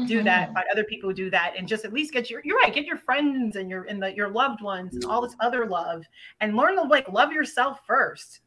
do 0.08 0.24
that 0.24 0.50
Mhm. 0.50 0.54
find 0.56 0.66
other 0.72 0.84
people 0.84 1.08
who 1.08 1.14
do 1.14 1.30
that 1.30 1.54
and 1.56 1.68
just 1.68 1.86
at 1.86 1.94
least 1.94 2.12
get 2.14 2.28
your 2.28 2.42
you're 2.44 2.58
right 2.58 2.74
get 2.74 2.84
your 2.88 2.98
friends 2.98 3.58
and 3.58 3.70
your 3.70 3.84
and 3.84 4.02
the, 4.02 4.12
your 4.16 4.28
loved 4.28 4.60
ones 4.60 4.96
and 4.96 5.06
all 5.06 5.22
this 5.22 5.36
other 5.40 5.68
love 5.68 6.04
and 6.42 6.58
learn 6.58 6.76
to 6.76 6.82
like 6.82 7.08
love 7.10 7.32
yourself 7.32 7.80
first 7.86 8.40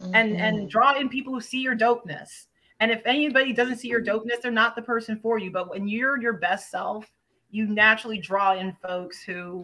and 0.00 0.32
Mhm. 0.32 0.40
and 0.40 0.70
draw 0.70 0.94
in 0.98 1.10
people 1.10 1.32
who 1.34 1.42
see 1.42 1.60
your 1.60 1.76
dopeness 1.76 2.46
and 2.80 2.90
if 2.90 3.02
anybody 3.04 3.52
doesn't 3.52 3.78
see 3.78 3.88
your 3.88 4.02
dopeness 4.02 4.40
they're 4.42 4.50
not 4.50 4.76
the 4.76 4.82
person 4.82 5.18
for 5.20 5.38
you. 5.38 5.50
But 5.50 5.70
when 5.70 5.88
you're 5.88 6.20
your 6.20 6.34
best 6.34 6.70
self 6.70 7.10
you 7.50 7.66
naturally 7.66 8.18
draw 8.18 8.54
in 8.54 8.76
folks 8.82 9.22
who 9.22 9.62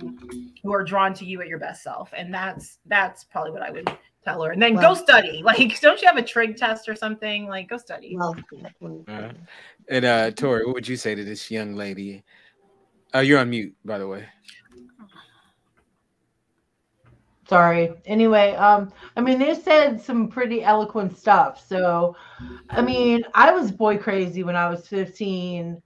who 0.62 0.72
are 0.72 0.82
drawn 0.82 1.12
to 1.14 1.24
you 1.24 1.40
at 1.42 1.48
your 1.48 1.58
best 1.58 1.82
self. 1.82 2.12
And 2.16 2.32
that's 2.32 2.78
that's 2.86 3.24
probably 3.24 3.50
what 3.50 3.62
i 3.62 3.70
would 3.70 3.90
tell 4.24 4.42
her. 4.42 4.52
And 4.52 4.62
then 4.62 4.74
go 4.74 4.94
study. 4.94 5.42
Like 5.44 5.80
don't 5.80 6.00
you 6.00 6.08
have 6.08 6.16
a 6.16 6.22
trig 6.22 6.56
test 6.56 6.88
or 6.88 6.94
something? 6.94 7.46
Like 7.46 7.68
go 7.68 7.76
study. 7.76 8.16
Well, 8.16 8.34
well, 8.80 9.04
Uh, 9.08 9.32
and 9.88 10.04
uh, 10.04 10.30
Tori, 10.30 10.64
what 10.64 10.74
would 10.74 10.88
you 10.88 10.96
say 10.96 11.14
to 11.14 11.24
this 11.24 11.50
young 11.50 11.76
lady? 11.76 12.24
Uh, 13.14 13.20
you're 13.20 13.38
on 13.38 13.50
mute, 13.50 13.74
by 13.84 13.98
the 13.98 14.08
way. 14.08 14.26
Sorry. 17.48 17.92
Anyway, 18.06 18.54
um, 18.54 18.92
I 19.16 19.20
mean, 19.20 19.38
they 19.38 19.54
said 19.54 20.00
some 20.00 20.28
pretty 20.28 20.62
eloquent 20.62 21.16
stuff. 21.16 21.64
So, 21.66 22.16
I 22.70 22.80
mean, 22.80 23.22
I 23.34 23.52
was 23.52 23.70
boy 23.70 23.98
crazy 23.98 24.42
when 24.42 24.56
I 24.56 24.68
was 24.68 24.88
15. 24.88 25.80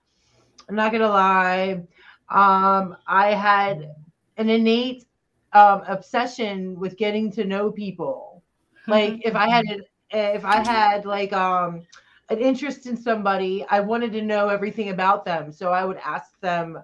I'm 0.69 0.75
not 0.75 0.93
gonna 0.93 1.09
lie. 1.09 1.83
Um, 2.31 2.97
I 3.07 3.35
had 3.35 3.91
an 4.37 4.49
innate 4.49 5.05
um, 5.53 5.83
obsession 5.89 6.79
with 6.79 6.97
getting 6.97 7.31
to 7.33 7.45
know 7.45 7.73
people. 7.73 8.43
Like, 8.87 9.21
if 9.25 9.35
I 9.35 9.49
had 9.49 9.65
an, 9.67 9.83
if 10.11 10.45
I 10.45 10.63
had 10.63 11.05
like 11.05 11.33
um 11.33 11.83
an 12.31 12.39
interest 12.39 12.87
in 12.87 12.97
somebody, 12.97 13.65
I 13.69 13.81
wanted 13.81 14.13
to 14.13 14.23
know 14.23 14.49
everything 14.49 14.91
about 14.91 15.25
them. 15.25 15.51
So 15.51 15.73
I 15.73 15.85
would 15.85 15.99
ask 15.99 16.39
them 16.41 16.79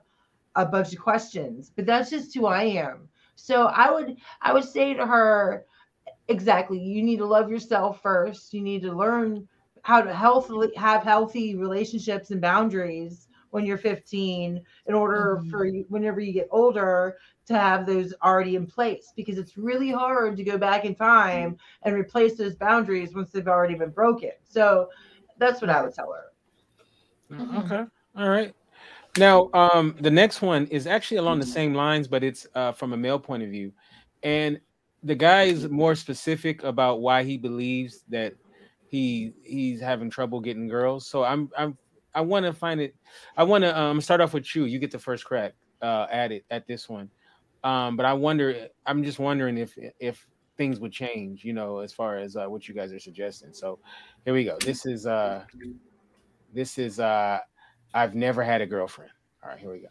a 0.57 0.67
bunch 0.67 0.93
of 0.93 0.99
questions. 1.01 1.71
But 1.75 1.87
that's 1.87 2.11
just 2.11 2.35
who 2.35 2.47
I 2.47 2.65
am. 2.65 3.09
So 3.37 3.67
I 3.67 3.91
would 3.91 4.17
I 4.43 4.53
would 4.53 4.65
say 4.65 4.95
to 4.95 5.07
her, 5.07 5.65
exactly, 6.29 6.79
you 6.79 7.03
need 7.03 7.19
to 7.19 7.27
love 7.27 7.51
yourself 7.51 8.03
first. 8.03 8.53
You 8.55 8.61
need 8.63 8.83
to 8.83 8.93
learn 8.93 9.49
how 9.83 10.01
to 10.03 10.13
healthily 10.13 10.71
have 10.77 11.03
healthy 11.03 11.57
relationships 11.57 12.31
and 12.31 12.41
boundaries 12.41 13.29
when 13.51 13.65
you're 13.65 13.79
15 13.79 14.63
in 14.87 14.95
order 14.95 15.43
Mhm. 15.43 15.51
for 15.51 15.65
you 15.67 15.85
whenever 15.89 16.21
you 16.21 16.33
get 16.33 16.49
older 16.51 17.17
to 17.47 17.55
have 17.55 17.87
those 17.87 18.15
already 18.23 18.57
in 18.57 18.67
place 18.67 19.13
because 19.17 19.39
it's 19.39 19.57
really 19.57 19.91
hard 19.91 20.37
to 20.37 20.45
go 20.45 20.59
back 20.59 20.85
in 20.85 20.95
time 20.95 21.57
and 21.83 21.95
replace 21.95 22.37
those 22.37 22.57
boundaries 22.57 23.15
once 23.15 23.31
they've 23.33 23.47
already 23.49 23.75
been 23.75 23.91
broken. 23.91 24.31
So 24.45 24.89
that's 25.39 25.61
what 25.61 25.71
I 25.71 25.83
would 25.83 25.95
tell 25.95 26.13
her. 26.13 26.25
Mhm. 27.31 27.65
Okay. 27.65 27.85
All 28.17 28.29
right. 28.29 28.55
Now, 29.17 29.49
um, 29.55 29.95
the 30.01 30.11
next 30.11 30.43
one 30.43 30.67
is 30.67 30.87
actually 30.87 31.19
along 31.19 31.39
the 31.39 31.47
same 31.47 31.75
lines, 31.75 32.09
but 32.09 32.25
it's 32.25 32.47
uh, 32.55 32.73
from 32.73 32.93
a 32.93 32.97
male 32.97 33.19
point 33.19 33.43
of 33.43 33.51
view, 33.51 33.73
and 34.23 34.61
the 35.05 35.15
guy 35.15 35.45
is 35.45 35.69
more 35.69 35.95
specific 35.95 36.65
about 36.65 37.01
why 37.01 37.23
he 37.23 37.37
believes 37.37 38.05
that 38.09 38.35
he 38.89 39.35
he's 39.45 39.81
having 39.81 40.11
trouble 40.11 40.41
getting 40.41 40.67
girls. 40.67 41.07
So 41.07 41.23
I'm 41.25 41.51
I'm 41.57 41.79
I 42.15 42.23
want 42.23 42.47
to 42.47 42.53
find 42.53 42.81
it. 42.81 42.95
I 43.37 43.45
want 43.45 43.63
to 43.63 43.79
um 43.79 44.01
start 44.01 44.21
off 44.21 44.35
with 44.35 44.55
you. 44.55 44.65
You 44.65 44.79
get 44.79 44.91
the 44.91 44.99
first 44.99 45.25
crack 45.25 45.53
uh, 45.83 46.07
at 46.11 46.33
it 46.33 46.45
at 46.51 46.67
this 46.67 46.89
one, 46.89 47.11
um, 47.63 47.97
but 47.97 48.07
I 48.07 48.13
wonder. 48.15 48.69
I'm 48.87 49.05
just 49.05 49.19
wondering 49.19 49.59
if 49.59 49.79
if 50.01 50.27
things 50.57 50.81
would 50.81 50.93
change, 50.93 51.45
you 51.45 51.53
know, 51.53 51.79
as 51.79 51.93
far 51.93 52.17
as 52.17 52.37
uh, 52.37 52.47
what 52.47 52.69
you 52.69 52.75
guys 52.75 52.93
are 52.93 52.99
suggesting. 52.99 53.53
So 53.53 53.79
here 54.25 54.35
we 54.35 54.45
go. 54.45 54.57
This 54.61 54.87
is 54.87 55.07
uh 55.07 55.45
this 56.53 56.79
is 56.79 57.01
uh 57.01 57.41
I've 57.95 58.17
never 58.17 58.43
had 58.43 58.61
a 58.61 58.67
girlfriend. 58.67 59.13
All 59.43 59.51
right, 59.51 59.59
here 59.59 59.71
we 59.71 59.79
go. 59.79 59.87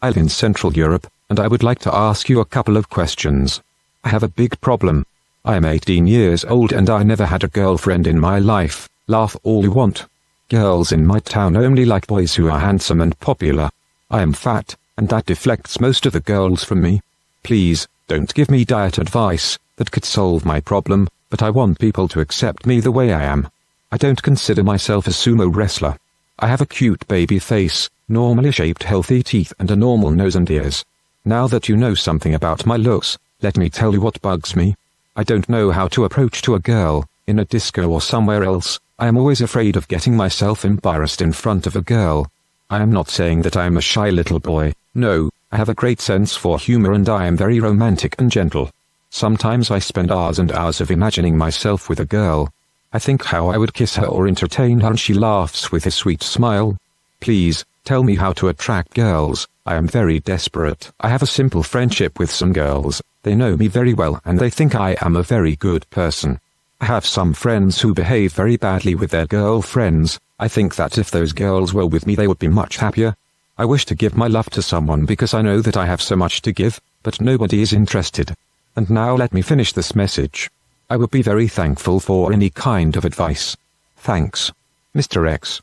I 0.00 0.08
live 0.08 0.16
in 0.16 0.28
Central 0.28 0.72
Europe, 0.72 1.08
and 1.28 1.40
I 1.40 1.48
would 1.48 1.64
like 1.64 1.80
to 1.80 1.94
ask 1.94 2.28
you 2.28 2.38
a 2.38 2.44
couple 2.44 2.76
of 2.76 2.88
questions. 2.88 3.60
I 4.04 4.10
have 4.10 4.22
a 4.22 4.28
big 4.28 4.60
problem. 4.60 5.04
I 5.44 5.56
am 5.56 5.64
18 5.64 6.06
years 6.06 6.44
old 6.44 6.72
and 6.72 6.88
I 6.88 7.02
never 7.02 7.26
had 7.26 7.42
a 7.42 7.48
girlfriend 7.48 8.06
in 8.06 8.20
my 8.20 8.38
life. 8.38 8.88
Laugh 9.08 9.36
all 9.42 9.64
you 9.64 9.72
want. 9.72 10.06
Girls 10.50 10.92
in 10.92 11.04
my 11.04 11.18
town 11.18 11.56
only 11.56 11.84
like 11.84 12.06
boys 12.06 12.36
who 12.36 12.48
are 12.48 12.60
handsome 12.60 13.00
and 13.00 13.18
popular. 13.18 13.70
I 14.08 14.22
am 14.22 14.34
fat, 14.34 14.76
and 14.96 15.08
that 15.08 15.26
deflects 15.26 15.80
most 15.80 16.06
of 16.06 16.12
the 16.12 16.20
girls 16.20 16.62
from 16.62 16.80
me. 16.80 17.00
Please, 17.42 17.88
don't 18.06 18.32
give 18.34 18.52
me 18.52 18.64
diet 18.64 18.98
advice, 18.98 19.58
that 19.76 19.90
could 19.90 20.04
solve 20.04 20.44
my 20.44 20.60
problem, 20.60 21.08
but 21.28 21.42
I 21.42 21.50
want 21.50 21.80
people 21.80 22.06
to 22.08 22.20
accept 22.20 22.66
me 22.66 22.78
the 22.78 22.92
way 22.92 23.12
I 23.12 23.24
am. 23.24 23.48
I 23.90 23.96
don't 23.96 24.22
consider 24.22 24.62
myself 24.62 25.08
a 25.08 25.10
sumo 25.10 25.52
wrestler. 25.52 25.96
I 26.42 26.48
have 26.48 26.60
a 26.60 26.66
cute 26.66 27.06
baby 27.06 27.38
face, 27.38 27.88
normally 28.08 28.50
shaped 28.50 28.82
healthy 28.82 29.22
teeth 29.22 29.52
and 29.60 29.70
a 29.70 29.76
normal 29.76 30.10
nose 30.10 30.34
and 30.34 30.50
ears. 30.50 30.84
Now 31.24 31.46
that 31.46 31.68
you 31.68 31.76
know 31.76 31.94
something 31.94 32.34
about 32.34 32.66
my 32.66 32.76
looks, 32.76 33.16
let 33.42 33.56
me 33.56 33.70
tell 33.70 33.92
you 33.92 34.00
what 34.00 34.20
bugs 34.22 34.56
me. 34.56 34.74
I 35.14 35.22
don't 35.22 35.48
know 35.48 35.70
how 35.70 35.86
to 35.86 36.04
approach 36.04 36.42
to 36.42 36.56
a 36.56 36.58
girl, 36.58 37.08
in 37.28 37.38
a 37.38 37.44
disco 37.44 37.88
or 37.88 38.00
somewhere 38.00 38.42
else, 38.42 38.80
I 38.98 39.06
am 39.06 39.16
always 39.16 39.40
afraid 39.40 39.76
of 39.76 39.86
getting 39.86 40.16
myself 40.16 40.64
embarrassed 40.64 41.22
in 41.22 41.32
front 41.32 41.68
of 41.68 41.76
a 41.76 41.80
girl. 41.80 42.28
I 42.68 42.82
am 42.82 42.90
not 42.90 43.08
saying 43.08 43.42
that 43.42 43.56
I 43.56 43.66
am 43.66 43.76
a 43.76 43.80
shy 43.80 44.10
little 44.10 44.40
boy, 44.40 44.72
no, 44.96 45.30
I 45.52 45.58
have 45.58 45.68
a 45.68 45.74
great 45.74 46.00
sense 46.00 46.34
for 46.34 46.58
humor 46.58 46.92
and 46.92 47.08
I 47.08 47.26
am 47.26 47.36
very 47.36 47.60
romantic 47.60 48.16
and 48.18 48.32
gentle. 48.32 48.68
Sometimes 49.10 49.70
I 49.70 49.78
spend 49.78 50.10
hours 50.10 50.40
and 50.40 50.50
hours 50.50 50.80
of 50.80 50.90
imagining 50.90 51.38
myself 51.38 51.88
with 51.88 52.00
a 52.00 52.04
girl. 52.04 52.52
I 52.94 52.98
think 52.98 53.24
how 53.24 53.48
I 53.48 53.56
would 53.56 53.72
kiss 53.72 53.96
her 53.96 54.06
or 54.06 54.28
entertain 54.28 54.80
her 54.80 54.88
and 54.88 55.00
she 55.00 55.14
laughs 55.14 55.72
with 55.72 55.86
a 55.86 55.90
sweet 55.90 56.22
smile. 56.22 56.76
Please, 57.20 57.64
tell 57.84 58.02
me 58.02 58.16
how 58.16 58.32
to 58.34 58.48
attract 58.48 58.94
girls, 58.94 59.48
I 59.64 59.76
am 59.76 59.88
very 59.88 60.20
desperate. 60.20 60.92
I 61.00 61.08
have 61.08 61.22
a 61.22 61.26
simple 61.26 61.62
friendship 61.62 62.18
with 62.18 62.30
some 62.30 62.52
girls, 62.52 63.00
they 63.22 63.34
know 63.34 63.56
me 63.56 63.68
very 63.68 63.94
well 63.94 64.20
and 64.24 64.38
they 64.38 64.50
think 64.50 64.74
I 64.74 64.96
am 65.00 65.16
a 65.16 65.22
very 65.22 65.56
good 65.56 65.88
person. 65.88 66.38
I 66.82 66.86
have 66.86 67.06
some 67.06 67.32
friends 67.32 67.80
who 67.80 67.94
behave 67.94 68.32
very 68.32 68.56
badly 68.56 68.94
with 68.94 69.10
their 69.10 69.26
girlfriends. 69.26 70.20
I 70.38 70.48
think 70.48 70.74
that 70.74 70.98
if 70.98 71.10
those 71.10 71.32
girls 71.32 71.72
were 71.72 71.86
with 71.86 72.06
me, 72.06 72.14
they 72.14 72.26
would 72.26 72.40
be 72.40 72.48
much 72.48 72.76
happier. 72.76 73.16
I 73.56 73.64
wish 73.64 73.86
to 73.86 73.94
give 73.94 74.16
my 74.16 74.26
love 74.26 74.50
to 74.50 74.62
someone 74.62 75.06
because 75.06 75.32
I 75.32 75.42
know 75.42 75.60
that 75.60 75.76
I 75.76 75.86
have 75.86 76.02
so 76.02 76.16
much 76.16 76.42
to 76.42 76.52
give, 76.52 76.80
but 77.02 77.20
nobody 77.20 77.62
is 77.62 77.72
interested. 77.72 78.34
And 78.74 78.90
now 78.90 79.14
let 79.14 79.32
me 79.32 79.42
finish 79.42 79.72
this 79.72 79.94
message. 79.94 80.50
I 80.92 80.96
would 80.96 81.10
be 81.10 81.22
very 81.22 81.48
thankful 81.48 82.00
for 82.00 82.34
any 82.34 82.50
kind 82.50 82.96
of 82.96 83.06
advice. 83.06 83.56
Thanks. 83.96 84.52
Mr. 84.94 85.26
X. 85.26 85.62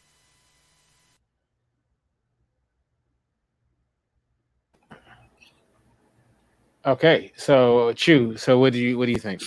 Okay, 6.83 7.31
so 7.35 7.93
Chu. 7.93 8.37
So 8.37 8.57
what 8.57 8.73
do 8.73 8.79
you 8.79 8.97
what 8.97 9.05
do 9.05 9.11
you 9.11 9.19
think? 9.19 9.43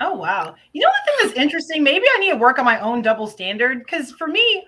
Oh 0.00 0.14
wow! 0.14 0.56
You 0.72 0.80
know 0.80 0.88
one 0.88 1.04
thing 1.06 1.28
that's 1.28 1.38
interesting? 1.38 1.84
Maybe 1.84 2.04
I 2.16 2.18
need 2.18 2.30
to 2.30 2.36
work 2.36 2.58
on 2.58 2.64
my 2.64 2.80
own 2.80 3.02
double 3.02 3.28
standard 3.28 3.78
because 3.78 4.10
for 4.10 4.26
me, 4.26 4.66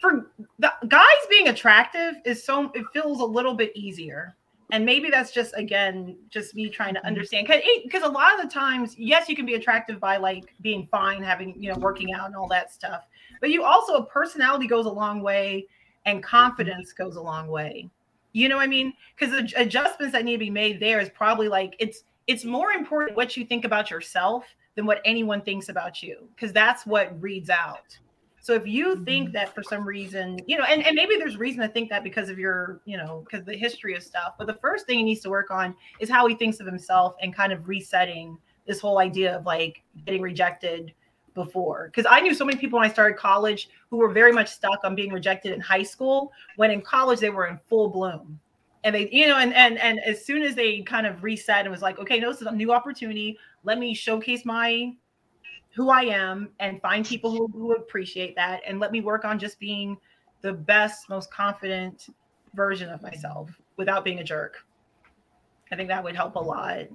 for 0.00 0.30
the 0.60 0.72
guys 0.86 1.26
being 1.28 1.48
attractive 1.48 2.14
is 2.24 2.44
so 2.44 2.70
it 2.76 2.84
feels 2.92 3.18
a 3.18 3.24
little 3.24 3.54
bit 3.54 3.72
easier, 3.74 4.36
and 4.70 4.84
maybe 4.84 5.10
that's 5.10 5.32
just 5.32 5.54
again 5.56 6.16
just 6.28 6.54
me 6.54 6.68
trying 6.68 6.94
to 6.94 7.00
mm-hmm. 7.00 7.08
understand 7.08 7.48
because 7.84 8.02
a 8.02 8.08
lot 8.08 8.34
of 8.34 8.42
the 8.42 8.52
times, 8.52 8.94
yes, 8.98 9.28
you 9.28 9.36
can 9.36 9.46
be 9.46 9.54
attractive 9.54 10.00
by 10.00 10.16
like 10.16 10.54
being 10.60 10.88
fine, 10.90 11.22
having 11.22 11.60
you 11.62 11.72
know 11.72 11.78
working 11.78 12.12
out 12.12 12.26
and 12.26 12.36
all 12.36 12.48
that 12.48 12.72
stuff, 12.72 13.06
but 13.40 13.50
you 13.50 13.62
also 13.62 13.94
a 13.94 14.06
personality 14.06 14.66
goes 14.66 14.86
a 14.86 14.90
long 14.90 15.22
way, 15.22 15.66
and 16.04 16.18
mm-hmm. 16.18 16.28
confidence 16.28 16.92
goes 16.92 17.16
a 17.16 17.22
long 17.22 17.48
way. 17.48 17.88
You 18.32 18.48
know 18.48 18.56
what 18.56 18.64
I 18.64 18.68
mean? 18.68 18.92
Because 19.18 19.34
the 19.34 19.60
adjustments 19.60 20.12
that 20.12 20.24
need 20.24 20.32
to 20.32 20.38
be 20.38 20.50
made 20.50 20.78
there 20.78 21.00
is 21.00 21.08
probably 21.10 21.48
like 21.48 21.74
it's 21.78 22.02
it's 22.26 22.44
more 22.44 22.72
important 22.72 23.16
what 23.16 23.36
you 23.36 23.44
think 23.44 23.64
about 23.64 23.90
yourself 23.90 24.44
than 24.74 24.84
what 24.84 25.00
anyone 25.04 25.40
thinks 25.40 25.68
about 25.68 26.02
you 26.02 26.28
because 26.34 26.52
that's 26.52 26.84
what 26.86 27.20
reads 27.22 27.50
out 27.50 27.96
so 28.46 28.54
if 28.54 28.64
you 28.64 29.04
think 29.04 29.26
mm-hmm. 29.26 29.32
that 29.32 29.52
for 29.52 29.62
some 29.64 29.84
reason 29.84 30.38
you 30.46 30.56
know 30.56 30.64
and, 30.64 30.86
and 30.86 30.94
maybe 30.94 31.16
there's 31.16 31.36
reason 31.36 31.60
to 31.62 31.68
think 31.68 31.90
that 31.90 32.04
because 32.04 32.28
of 32.28 32.38
your 32.38 32.80
you 32.84 32.96
know 32.96 33.24
because 33.28 33.44
the 33.44 33.56
history 33.56 33.96
of 33.96 34.02
stuff 34.04 34.34
but 34.38 34.46
the 34.46 34.54
first 34.54 34.86
thing 34.86 34.98
he 34.98 35.04
needs 35.04 35.20
to 35.20 35.28
work 35.28 35.50
on 35.50 35.74
is 35.98 36.08
how 36.08 36.28
he 36.28 36.34
thinks 36.36 36.60
of 36.60 36.66
himself 36.66 37.16
and 37.20 37.34
kind 37.34 37.52
of 37.52 37.66
resetting 37.66 38.38
this 38.64 38.78
whole 38.78 38.98
idea 38.98 39.36
of 39.36 39.44
like 39.46 39.82
getting 40.04 40.22
rejected 40.22 40.92
before. 41.34 41.90
Because 41.92 42.08
i 42.08 42.20
knew 42.20 42.34
so 42.34 42.44
many 42.44 42.56
people 42.56 42.78
when 42.78 42.88
i 42.88 42.92
started 42.92 43.18
college 43.18 43.68
who 43.90 43.96
were 43.96 44.08
very 44.08 44.32
much 44.32 44.48
stuck 44.48 44.78
on 44.84 44.94
being 44.94 45.12
rejected 45.12 45.52
in 45.52 45.60
high 45.60 45.82
school 45.82 46.32
when 46.54 46.70
in 46.70 46.80
college 46.80 47.18
they 47.18 47.30
were 47.30 47.48
in 47.48 47.58
full 47.68 47.88
bloom. 47.88 48.38
And 48.84 48.94
they 48.94 49.08
you 49.10 49.26
know 49.26 49.38
and 49.38 49.52
and 49.54 49.76
and 49.78 49.98
as 50.00 50.24
soon 50.24 50.42
as 50.42 50.54
they 50.54 50.82
kind 50.82 51.06
of 51.06 51.24
reset 51.24 51.60
and 51.60 51.70
was 51.70 51.82
like 51.82 51.98
okay 51.98 52.20
no 52.20 52.30
this 52.30 52.40
is 52.40 52.46
a 52.46 52.52
new 52.52 52.72
opportunity. 52.72 53.38
Let 53.64 53.78
me 53.78 53.94
showcase 53.94 54.44
my 54.44 54.92
who 55.76 55.90
i 55.90 56.02
am 56.02 56.48
and 56.58 56.80
find 56.80 57.06
people 57.06 57.30
who, 57.30 57.46
who 57.52 57.74
appreciate 57.74 58.34
that 58.34 58.60
and 58.66 58.80
let 58.80 58.90
me 58.90 59.00
work 59.00 59.24
on 59.24 59.38
just 59.38 59.60
being 59.60 59.96
the 60.42 60.52
best, 60.52 61.08
most 61.08 61.30
confident 61.32 62.08
version 62.54 62.88
of 62.88 63.02
myself 63.02 63.50
without 63.76 64.04
being 64.04 64.20
a 64.20 64.24
jerk. 64.24 64.58
I 65.72 65.76
think 65.76 65.88
that 65.88 66.02
would 66.02 66.14
help 66.14 66.36
a 66.36 66.40
lot. 66.40 66.86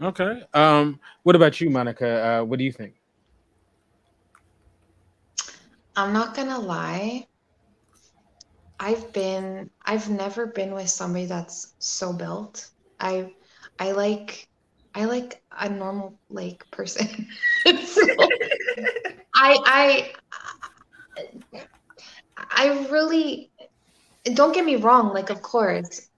Okay. 0.00 0.42
Um, 0.54 0.98
what 1.22 1.36
about 1.36 1.60
you, 1.60 1.70
Monica? 1.70 2.40
Uh, 2.40 2.44
what 2.44 2.58
do 2.58 2.64
you 2.64 2.72
think? 2.72 2.94
I'm 5.96 6.12
not 6.12 6.34
gonna 6.34 6.58
lie. 6.58 7.26
I've 8.80 9.12
been 9.12 9.70
I've 9.84 10.10
never 10.10 10.46
been 10.46 10.74
with 10.74 10.88
somebody 10.88 11.26
that's 11.26 11.74
so 11.78 12.12
built. 12.12 12.70
I 12.98 13.32
I 13.78 13.92
like 13.92 14.48
I 14.94 15.06
like 15.06 15.42
a 15.50 15.68
normal 15.68 16.18
like 16.30 16.70
person. 16.70 17.28
so 17.64 18.02
I 19.34 19.58
I 19.66 20.12
I 22.36 22.86
really 22.90 23.50
don't 24.24 24.54
get 24.54 24.64
me 24.64 24.76
wrong, 24.76 25.12
like 25.12 25.30
of 25.30 25.42
course. 25.42 26.08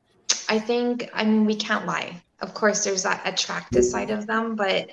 I 0.49 0.59
think 0.59 1.11
I 1.15 1.25
mean 1.25 1.47
we 1.47 1.57
can't 1.57 1.87
lie. 1.87 2.23
Of 2.41 2.55
course 2.55 2.85
there's 2.85 3.05
that 3.05 3.23
attractive 3.25 3.85
side 3.85 4.11
of 4.11 4.27
them, 4.27 4.57
but 4.57 4.91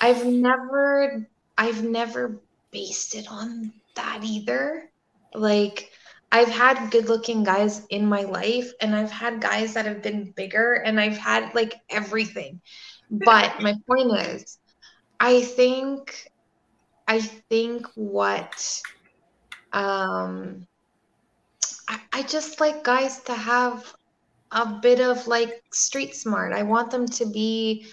I've 0.00 0.26
never 0.26 1.28
I've 1.56 1.84
never 1.84 2.40
based 2.72 3.14
it 3.14 3.26
on 3.30 3.72
that 3.94 4.20
either. 4.24 4.90
Like 5.34 5.90
I've 6.32 6.48
had 6.48 6.90
good 6.90 7.08
looking 7.08 7.44
guys 7.44 7.86
in 7.90 8.06
my 8.06 8.22
life 8.22 8.72
and 8.80 8.96
I've 8.96 9.10
had 9.10 9.40
guys 9.40 9.74
that 9.74 9.84
have 9.84 10.02
been 10.02 10.32
bigger 10.32 10.74
and 10.74 10.98
I've 10.98 11.18
had 11.18 11.54
like 11.54 11.74
everything. 11.90 12.62
But 13.10 13.60
my 13.60 13.74
point 13.86 14.12
is 14.18 14.58
I 15.20 15.42
think 15.42 16.28
I 17.06 17.20
think 17.20 17.86
what 17.94 18.80
um 19.72 20.66
I, 21.88 22.00
I 22.12 22.22
just 22.22 22.60
like 22.60 22.84
guys 22.84 23.20
to 23.22 23.34
have 23.34 23.94
a 24.50 24.66
bit 24.82 25.00
of 25.00 25.26
like 25.26 25.62
street 25.72 26.14
smart. 26.14 26.52
I 26.52 26.62
want 26.62 26.90
them 26.90 27.06
to 27.06 27.26
be 27.26 27.86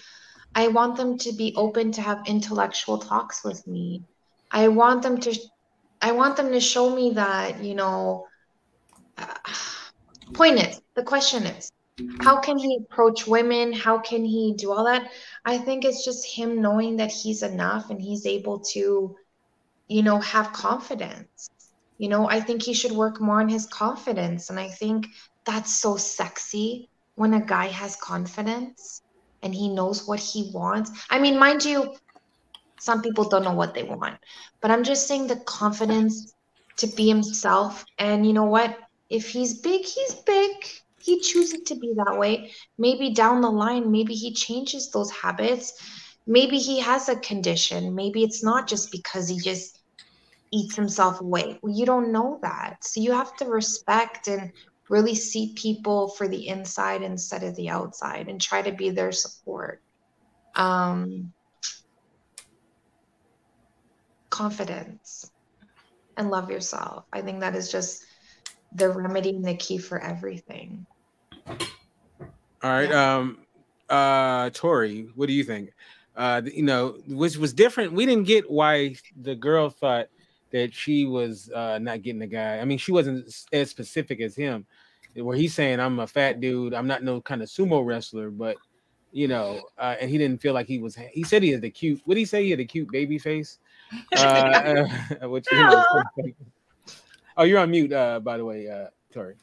I 0.54 0.68
want 0.68 0.96
them 0.96 1.16
to 1.18 1.32
be 1.32 1.54
open 1.56 1.92
to 1.92 2.02
have 2.02 2.22
intellectual 2.26 2.98
talks 2.98 3.44
with 3.44 3.66
me. 3.66 4.02
I 4.50 4.68
want 4.68 5.02
them 5.02 5.18
to 5.20 5.38
I 6.02 6.12
want 6.12 6.36
them 6.36 6.50
to 6.52 6.60
show 6.60 6.94
me 6.94 7.12
that, 7.14 7.62
you 7.62 7.74
know, 7.74 8.26
uh, 9.18 9.34
point 10.32 10.58
is, 10.58 10.80
the 10.94 11.02
question 11.02 11.44
is, 11.44 11.70
how 12.20 12.40
can 12.40 12.58
he 12.58 12.76
approach 12.76 13.26
women? 13.26 13.72
How 13.72 13.98
can 13.98 14.24
he 14.24 14.54
do 14.56 14.72
all 14.72 14.84
that? 14.84 15.10
I 15.44 15.58
think 15.58 15.84
it's 15.84 16.04
just 16.04 16.26
him 16.26 16.60
knowing 16.60 16.96
that 16.96 17.10
he's 17.10 17.42
enough 17.42 17.90
and 17.90 18.00
he's 18.00 18.26
able 18.26 18.60
to, 18.72 19.16
you 19.88 20.02
know, 20.02 20.18
have 20.20 20.52
confidence. 20.52 21.50
You 21.98 22.08
know, 22.08 22.28
I 22.28 22.40
think 22.40 22.62
he 22.62 22.74
should 22.74 22.92
work 22.92 23.20
more 23.20 23.40
on 23.40 23.48
his 23.48 23.66
confidence. 23.66 24.50
And 24.50 24.58
I 24.58 24.68
think 24.68 25.06
that's 25.44 25.74
so 25.74 25.96
sexy 25.96 26.88
when 27.14 27.34
a 27.34 27.40
guy 27.40 27.66
has 27.66 27.96
confidence 27.96 29.02
and 29.42 29.54
he 29.54 29.68
knows 29.68 30.06
what 30.06 30.20
he 30.20 30.50
wants. 30.54 30.90
I 31.10 31.18
mean, 31.18 31.38
mind 31.38 31.64
you, 31.64 31.94
some 32.78 33.02
people 33.02 33.28
don't 33.28 33.44
know 33.44 33.54
what 33.54 33.74
they 33.74 33.82
want. 33.82 34.18
But 34.60 34.70
I'm 34.70 34.84
just 34.84 35.06
saying 35.06 35.26
the 35.26 35.36
confidence 35.36 36.34
to 36.78 36.86
be 36.86 37.08
himself. 37.08 37.84
And 37.98 38.26
you 38.26 38.32
know 38.32 38.44
what? 38.44 38.76
If 39.10 39.30
he's 39.30 39.60
big, 39.60 39.84
he's 39.84 40.14
big. 40.14 40.52
He 41.00 41.20
chooses 41.20 41.62
to 41.66 41.74
be 41.76 41.94
that 41.96 42.18
way. 42.18 42.52
Maybe 42.78 43.14
down 43.14 43.40
the 43.40 43.50
line, 43.50 43.90
maybe 43.90 44.14
he 44.14 44.34
changes 44.34 44.90
those 44.90 45.10
habits. 45.10 45.72
Maybe 46.26 46.58
he 46.58 46.80
has 46.80 47.08
a 47.08 47.16
condition. 47.16 47.94
Maybe 47.94 48.22
it's 48.22 48.44
not 48.44 48.68
just 48.68 48.92
because 48.92 49.28
he 49.28 49.38
just 49.38 49.78
eats 50.52 50.76
himself 50.76 51.20
away. 51.20 51.58
Well, 51.62 51.74
you 51.74 51.86
don't 51.86 52.12
know 52.12 52.38
that. 52.42 52.84
So 52.84 53.00
you 53.00 53.12
have 53.12 53.34
to 53.36 53.46
respect 53.46 54.28
and 54.28 54.52
really 54.88 55.14
see 55.14 55.54
people 55.56 56.08
for 56.08 56.28
the 56.28 56.48
inside 56.48 57.02
instead 57.02 57.44
of 57.44 57.54
the 57.56 57.70
outside 57.70 58.28
and 58.28 58.40
try 58.40 58.60
to 58.60 58.72
be 58.72 58.90
their 58.90 59.12
support. 59.12 59.80
Um, 60.54 61.32
confidence 64.28 65.30
and 66.16 66.30
love 66.30 66.50
yourself. 66.50 67.04
I 67.12 67.22
think 67.22 67.40
that 67.40 67.54
is 67.56 67.70
just 67.70 68.04
the 68.74 68.88
remedy 68.88 69.30
and 69.30 69.44
the 69.44 69.54
key 69.54 69.78
for 69.78 69.98
everything. 70.00 70.86
All 71.48 72.70
right. 72.70 72.90
Um 72.92 73.38
uh 73.88 74.50
Tori, 74.50 75.08
what 75.14 75.26
do 75.26 75.32
you 75.32 75.44
think? 75.44 75.72
Uh 76.16 76.42
you 76.44 76.62
know, 76.62 76.98
which 77.08 77.36
was 77.36 77.52
different. 77.52 77.92
We 77.92 78.06
didn't 78.06 78.26
get 78.26 78.50
why 78.50 78.96
the 79.20 79.34
girl 79.34 79.70
thought 79.70 80.08
that 80.52 80.74
she 80.74 81.04
was 81.04 81.50
uh 81.54 81.78
not 81.78 82.02
getting 82.02 82.20
the 82.20 82.26
guy. 82.26 82.58
I 82.58 82.64
mean, 82.64 82.78
she 82.78 82.92
wasn't 82.92 83.26
as 83.52 83.70
specific 83.70 84.20
as 84.20 84.36
him. 84.36 84.66
Where 85.14 85.36
he's 85.36 85.54
saying 85.54 85.80
I'm 85.80 85.98
a 85.98 86.06
fat 86.06 86.40
dude, 86.40 86.72
I'm 86.72 86.86
not 86.86 87.02
no 87.02 87.20
kind 87.20 87.42
of 87.42 87.48
sumo 87.48 87.84
wrestler, 87.84 88.30
but 88.30 88.56
you 89.12 89.28
know, 89.28 89.60
uh, 89.78 89.96
and 90.00 90.10
he 90.10 90.18
didn't 90.18 90.40
feel 90.40 90.54
like 90.54 90.66
he 90.66 90.78
was. 90.78 90.96
He 91.12 91.24
said 91.24 91.42
he 91.42 91.50
had 91.50 91.62
the 91.62 91.70
cute. 91.70 92.00
What 92.04 92.14
did 92.14 92.20
he 92.20 92.26
say? 92.26 92.44
He 92.44 92.50
had 92.50 92.60
a 92.60 92.64
cute 92.64 92.90
baby 92.90 93.18
face. 93.18 93.58
Uh, 94.16 94.86
which, 95.22 95.46
oh, 97.36 97.44
you're 97.44 97.58
on 97.58 97.70
mute. 97.70 97.92
Uh, 97.92 98.20
by 98.20 98.36
the 98.36 98.44
way, 98.44 98.68
uh, 98.68 98.88
Tori. 99.12 99.36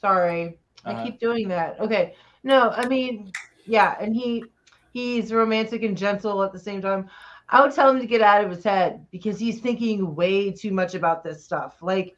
Sorry, 0.00 0.58
I 0.84 0.92
Uh-huh. 0.92 1.02
keep 1.02 1.18
doing 1.20 1.48
that. 1.48 1.80
Okay, 1.80 2.14
no, 2.44 2.70
I 2.70 2.86
mean, 2.86 3.32
yeah, 3.66 3.96
and 4.00 4.14
he 4.14 4.44
he's 4.92 5.32
romantic 5.32 5.82
and 5.82 5.96
gentle 5.96 6.42
at 6.42 6.52
the 6.52 6.58
same 6.58 6.80
time. 6.80 7.08
I 7.48 7.60
would 7.62 7.72
tell 7.74 7.90
him 7.90 8.00
to 8.00 8.06
get 8.06 8.22
out 8.22 8.44
of 8.44 8.50
his 8.50 8.64
head 8.64 9.06
because 9.10 9.38
he's 9.38 9.60
thinking 9.60 10.14
way 10.14 10.52
too 10.52 10.72
much 10.72 10.94
about 10.94 11.22
this 11.22 11.44
stuff. 11.44 11.76
Like, 11.82 12.16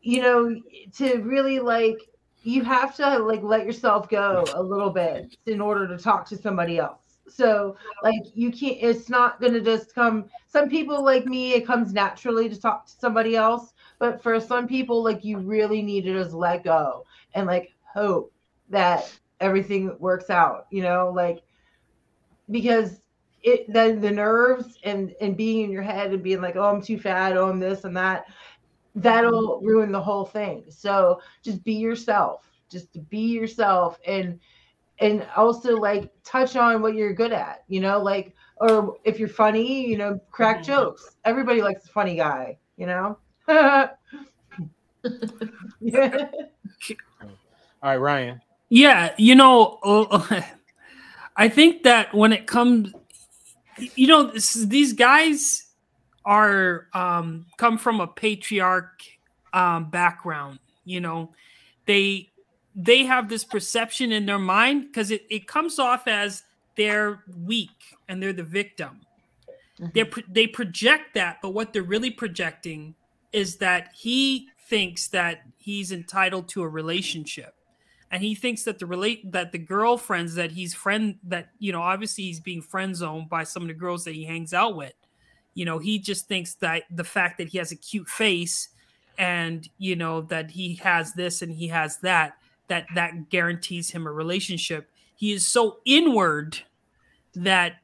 you 0.00 0.22
know, 0.22 0.54
to 0.96 1.18
really 1.22 1.60
like 1.60 1.98
you 2.42 2.64
have 2.64 2.96
to 2.96 3.18
like 3.18 3.42
let 3.42 3.64
yourself 3.66 4.08
go 4.08 4.52
a 4.54 4.62
little 4.62 4.90
bit 4.90 5.36
in 5.46 5.60
order 5.60 5.86
to 5.88 5.98
talk 5.98 6.26
to 6.28 6.36
somebody 6.36 6.78
else. 6.78 7.01
So 7.34 7.76
like 8.02 8.22
you 8.34 8.50
can't 8.50 8.78
it's 8.80 9.08
not 9.08 9.40
gonna 9.40 9.60
just 9.60 9.94
come 9.94 10.26
some 10.46 10.68
people 10.68 11.02
like 11.02 11.24
me, 11.24 11.54
it 11.54 11.66
comes 11.66 11.92
naturally 11.92 12.48
to 12.48 12.60
talk 12.60 12.86
to 12.86 12.92
somebody 12.92 13.36
else. 13.36 13.72
But 13.98 14.22
for 14.22 14.38
some 14.38 14.68
people, 14.68 15.02
like 15.02 15.24
you 15.24 15.38
really 15.38 15.80
need 15.80 16.02
to 16.04 16.12
just 16.12 16.34
let 16.34 16.64
go 16.64 17.06
and 17.34 17.46
like 17.46 17.72
hope 17.84 18.32
that 18.68 19.10
everything 19.40 19.96
works 19.98 20.28
out, 20.28 20.66
you 20.70 20.82
know, 20.82 21.10
like 21.14 21.42
because 22.50 23.00
it 23.42 23.72
then 23.72 24.00
the 24.00 24.10
nerves 24.10 24.78
and 24.84 25.14
and 25.20 25.36
being 25.36 25.64
in 25.64 25.70
your 25.70 25.82
head 25.82 26.12
and 26.12 26.22
being 26.22 26.40
like, 26.40 26.56
oh, 26.56 26.64
I'm 26.64 26.82
too 26.82 26.98
fat, 26.98 27.36
oh, 27.36 27.48
I'm 27.48 27.58
this 27.58 27.84
and 27.84 27.96
that, 27.96 28.26
that'll 28.94 29.58
mm-hmm. 29.58 29.66
ruin 29.66 29.92
the 29.92 30.02
whole 30.02 30.24
thing. 30.24 30.64
So 30.68 31.20
just 31.42 31.64
be 31.64 31.74
yourself, 31.74 32.50
just 32.68 33.08
be 33.08 33.20
yourself 33.20 33.98
and 34.06 34.38
and 35.02 35.26
also 35.36 35.76
like 35.76 36.12
touch 36.22 36.54
on 36.54 36.80
what 36.80 36.94
you're 36.94 37.12
good 37.12 37.32
at, 37.32 37.64
you 37.68 37.80
know, 37.80 38.00
like 38.00 38.32
or 38.58 38.96
if 39.04 39.18
you're 39.18 39.28
funny, 39.28 39.84
you 39.86 39.98
know, 39.98 40.20
crack 40.30 40.62
jokes. 40.62 41.16
Everybody 41.24 41.60
likes 41.60 41.84
a 41.84 41.88
funny 41.88 42.14
guy, 42.14 42.56
you 42.76 42.86
know. 42.86 43.18
yeah. 43.48 43.88
All 47.82 47.90
right, 47.90 47.96
Ryan. 47.96 48.40
Yeah, 48.68 49.12
you 49.18 49.34
know, 49.34 49.78
uh, 49.82 50.42
I 51.36 51.48
think 51.48 51.82
that 51.82 52.14
when 52.14 52.32
it 52.32 52.46
comes, 52.46 52.92
you 53.96 54.06
know, 54.06 54.30
this, 54.30 54.54
these 54.54 54.92
guys 54.92 55.66
are 56.24 56.86
um, 56.94 57.46
come 57.56 57.78
from 57.78 58.00
a 58.00 58.06
patriarch 58.06 59.00
um, 59.52 59.90
background. 59.90 60.60
You 60.84 61.00
know, 61.00 61.32
they 61.86 62.31
they 62.74 63.04
have 63.04 63.28
this 63.28 63.44
perception 63.44 64.12
in 64.12 64.26
their 64.26 64.38
mind 64.38 64.86
because 64.86 65.10
it, 65.10 65.26
it 65.30 65.46
comes 65.46 65.78
off 65.78 66.06
as 66.06 66.42
they're 66.76 67.22
weak 67.44 67.96
and 68.08 68.22
they're 68.22 68.32
the 68.32 68.42
victim. 68.42 69.00
Mm-hmm. 69.78 69.90
They 69.94 70.22
they 70.28 70.46
project 70.46 71.14
that, 71.14 71.38
but 71.42 71.50
what 71.50 71.72
they're 71.72 71.82
really 71.82 72.10
projecting 72.10 72.94
is 73.32 73.56
that 73.56 73.90
he 73.94 74.48
thinks 74.68 75.08
that 75.08 75.42
he's 75.58 75.92
entitled 75.92 76.48
to 76.48 76.62
a 76.62 76.68
relationship. 76.68 77.54
And 78.10 78.22
he 78.22 78.34
thinks 78.34 78.64
that 78.64 78.78
the 78.78 78.86
relate 78.86 79.32
that 79.32 79.52
the 79.52 79.58
girlfriends 79.58 80.34
that 80.34 80.52
he's 80.52 80.74
friend 80.74 81.16
that 81.24 81.48
you 81.58 81.72
know 81.72 81.82
obviously 81.82 82.24
he's 82.24 82.40
being 82.40 82.62
friend 82.62 82.94
zoned 82.94 83.28
by 83.28 83.44
some 83.44 83.62
of 83.62 83.68
the 83.68 83.74
girls 83.74 84.04
that 84.04 84.14
he 84.14 84.24
hangs 84.24 84.52
out 84.54 84.76
with. 84.76 84.94
You 85.54 85.64
know 85.64 85.78
he 85.78 85.98
just 85.98 86.26
thinks 86.26 86.54
that 86.56 86.84
the 86.90 87.04
fact 87.04 87.38
that 87.38 87.48
he 87.48 87.58
has 87.58 87.72
a 87.72 87.76
cute 87.76 88.08
face 88.08 88.68
and 89.18 89.68
you 89.78 89.96
know 89.96 90.22
that 90.22 90.50
he 90.50 90.74
has 90.76 91.14
this 91.14 91.42
and 91.42 91.52
he 91.52 91.68
has 91.68 91.98
that 91.98 92.36
that 92.72 92.86
that 92.94 93.28
guarantees 93.28 93.90
him 93.90 94.06
a 94.06 94.10
relationship. 94.10 94.88
He 95.14 95.32
is 95.32 95.46
so 95.46 95.80
inward 95.84 96.58
that 97.34 97.74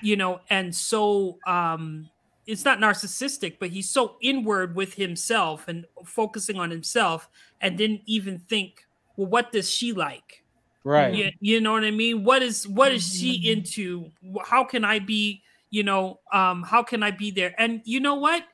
you 0.00 0.16
know 0.16 0.40
and 0.48 0.74
so 0.74 1.38
um 1.46 2.08
it's 2.46 2.64
not 2.64 2.78
narcissistic 2.78 3.58
but 3.60 3.68
he's 3.68 3.88
so 3.88 4.16
inward 4.20 4.74
with 4.74 4.94
himself 4.94 5.68
and 5.68 5.84
focusing 6.04 6.58
on 6.58 6.70
himself 6.70 7.28
and 7.60 7.78
didn't 7.78 8.00
even 8.06 8.38
think 8.38 8.86
well 9.16 9.28
what 9.28 9.52
does 9.52 9.70
she 9.70 9.92
like? 9.92 10.42
Right. 10.84 11.14
you, 11.14 11.30
you 11.40 11.60
know 11.60 11.72
what 11.72 11.84
i 11.84 11.90
mean? 11.90 12.24
What 12.24 12.42
is 12.42 12.66
what 12.66 12.90
is 12.90 13.06
she 13.06 13.50
into? 13.52 14.10
How 14.42 14.64
can 14.64 14.82
i 14.84 14.98
be 14.98 15.42
you 15.68 15.82
know 15.82 16.20
um 16.32 16.62
how 16.62 16.82
can 16.82 17.02
i 17.02 17.10
be 17.10 17.30
there? 17.30 17.54
And 17.58 17.82
you 17.84 18.00
know 18.00 18.14
what? 18.14 18.44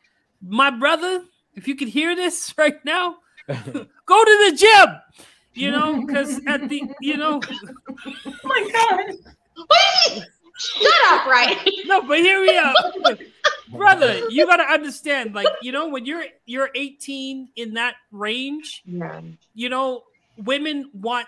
My 0.43 0.71
brother, 0.71 1.23
if 1.55 1.69
you 1.69 1.77
could 1.77 1.89
hear 1.89 2.17
this 2.17 2.53
right 2.59 2.85
now, 2.85 3.19
go 3.49 4.25
to 4.25 4.51
the 4.51 4.57
gym. 4.57 5.27
You 5.59 5.73
know, 5.73 6.05
because 6.07 6.41
at 6.47 6.69
the 6.69 6.83
you 7.01 7.17
know, 7.17 7.43
Oh 8.27 8.33
my 8.45 8.71
god. 8.73 9.15
Wait, 9.59 10.23
shut 10.59 10.93
up, 11.09 11.27
right? 11.27 11.59
no, 11.87 12.03
but 12.03 12.19
here 12.19 12.41
we 12.41 12.57
are, 12.57 12.75
brother. 13.77 14.21
You 14.31 14.47
gotta 14.47 14.63
understand, 14.63 15.35
like 15.35 15.49
you 15.63 15.73
know, 15.73 15.89
when 15.89 16.07
you're 16.07 16.25
you're 16.47 16.71
18 16.75 17.49
in 17.57 17.75
that 17.75 17.97
range, 18.13 18.83
Yeah. 18.87 19.21
you 19.55 19.69
know, 19.69 20.05
women 20.37 20.91
want 20.95 21.27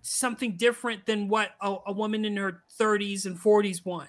something 0.00 0.56
different 0.56 1.04
than 1.04 1.28
what 1.28 1.50
a, 1.60 1.76
a 1.88 1.92
woman 1.92 2.24
in 2.24 2.36
her 2.36 2.62
30s 2.80 3.26
and 3.26 3.36
40s 3.38 3.84
want. 3.84 4.08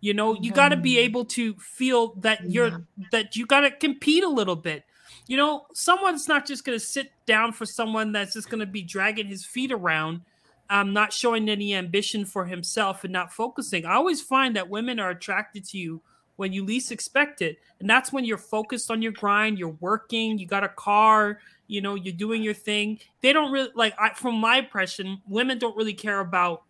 You 0.00 0.14
know, 0.14 0.34
you 0.40 0.52
got 0.52 0.68
to 0.68 0.76
be 0.76 0.94
Mhm. 0.94 1.04
able 1.04 1.24
to 1.24 1.54
feel 1.54 2.14
that 2.20 2.48
you're 2.48 2.84
that 3.10 3.34
you 3.34 3.46
got 3.46 3.60
to 3.62 3.70
compete 3.72 4.22
a 4.22 4.28
little 4.28 4.54
bit. 4.56 4.84
You 5.28 5.36
know, 5.36 5.66
someone's 5.72 6.26
not 6.26 6.46
just 6.46 6.64
going 6.64 6.76
to 6.76 6.84
sit 6.84 7.12
down 7.26 7.52
for 7.52 7.64
someone 7.64 8.10
that's 8.10 8.32
just 8.34 8.50
going 8.50 8.60
to 8.60 8.66
be 8.66 8.82
dragging 8.82 9.26
his 9.26 9.44
feet 9.44 9.70
around, 9.70 10.22
um, 10.70 10.92
not 10.92 11.12
showing 11.12 11.48
any 11.48 11.74
ambition 11.74 12.24
for 12.24 12.44
himself 12.44 13.04
and 13.04 13.12
not 13.12 13.32
focusing. 13.32 13.86
I 13.86 13.94
always 13.94 14.20
find 14.20 14.56
that 14.56 14.68
women 14.68 14.98
are 14.98 15.10
attracted 15.10 15.64
to 15.66 15.78
you 15.78 16.02
when 16.34 16.52
you 16.52 16.64
least 16.64 16.90
expect 16.90 17.42
it, 17.42 17.58
and 17.78 17.88
that's 17.88 18.12
when 18.12 18.24
you're 18.24 18.38
focused 18.38 18.90
on 18.90 19.02
your 19.02 19.12
grind. 19.12 19.58
You're 19.58 19.76
working. 19.80 20.38
You 20.38 20.46
got 20.46 20.64
a 20.64 20.68
car 20.68 21.38
you 21.68 21.80
know 21.80 21.94
you're 21.94 22.14
doing 22.14 22.42
your 22.42 22.54
thing 22.54 22.98
they 23.20 23.32
don't 23.32 23.52
really 23.52 23.70
like 23.76 23.94
I, 23.98 24.10
from 24.14 24.34
my 24.34 24.56
impression 24.56 25.20
women 25.28 25.58
don't 25.58 25.76
really 25.76 25.94
care 25.94 26.20
about 26.20 26.64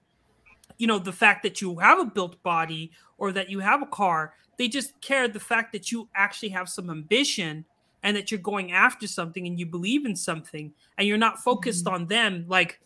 you 0.76 0.86
know 0.86 0.98
the 0.98 1.12
fact 1.12 1.42
that 1.44 1.62
you 1.62 1.78
have 1.78 1.98
a 1.98 2.04
built 2.04 2.42
body 2.42 2.90
or 3.16 3.32
that 3.32 3.48
you 3.48 3.60
have 3.60 3.80
a 3.80 3.86
car 3.86 4.34
they 4.58 4.68
just 4.68 5.00
care 5.00 5.26
the 5.28 5.40
fact 5.40 5.72
that 5.72 5.90
you 5.90 6.08
actually 6.14 6.50
have 6.50 6.68
some 6.68 6.90
ambition 6.90 7.64
and 8.02 8.16
that 8.16 8.30
you're 8.30 8.40
going 8.40 8.72
after 8.72 9.06
something 9.06 9.46
and 9.46 9.58
you 9.58 9.66
believe 9.66 10.06
in 10.06 10.16
something 10.16 10.72
and 10.96 11.06
you're 11.06 11.18
not 11.18 11.38
focused 11.38 11.86
on 11.86 12.06
them 12.06 12.44
like 12.48 12.80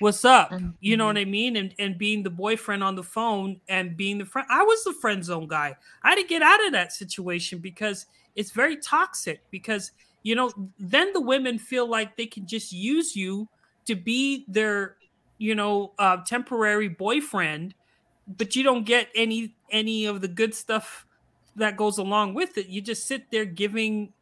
what's 0.00 0.24
up? 0.24 0.52
You 0.80 0.96
know 0.96 1.06
what 1.06 1.18
i 1.18 1.24
mean? 1.24 1.56
And, 1.56 1.74
and 1.78 1.98
being 1.98 2.22
the 2.22 2.30
boyfriend 2.30 2.84
on 2.84 2.94
the 2.94 3.02
phone 3.02 3.60
and 3.68 3.96
being 3.96 4.18
the 4.18 4.24
friend 4.24 4.46
i 4.50 4.62
was 4.62 4.84
the 4.84 4.92
friend 4.92 5.24
zone 5.24 5.48
guy. 5.48 5.76
I 6.02 6.10
had 6.10 6.18
to 6.18 6.24
get 6.24 6.42
out 6.42 6.64
of 6.64 6.72
that 6.72 6.92
situation 6.92 7.58
because 7.58 8.06
it's 8.36 8.50
very 8.50 8.76
toxic 8.76 9.42
because 9.50 9.92
you 10.22 10.34
know 10.34 10.52
then 10.78 11.12
the 11.12 11.20
women 11.20 11.58
feel 11.58 11.88
like 11.88 12.16
they 12.16 12.26
can 12.26 12.46
just 12.46 12.72
use 12.72 13.16
you 13.16 13.48
to 13.86 13.94
be 13.94 14.44
their 14.48 14.96
you 15.38 15.54
know 15.54 15.92
uh, 15.98 16.18
temporary 16.24 16.88
boyfriend 16.88 17.74
but 18.36 18.54
you 18.54 18.62
don't 18.62 18.84
get 18.84 19.08
any 19.14 19.54
any 19.70 20.06
of 20.06 20.20
the 20.20 20.28
good 20.28 20.54
stuff 20.54 21.06
that 21.56 21.76
goes 21.76 21.98
along 21.98 22.34
with 22.34 22.56
it. 22.56 22.68
You 22.68 22.80
just 22.80 23.06
sit 23.06 23.30
there 23.30 23.44
giving 23.44 24.12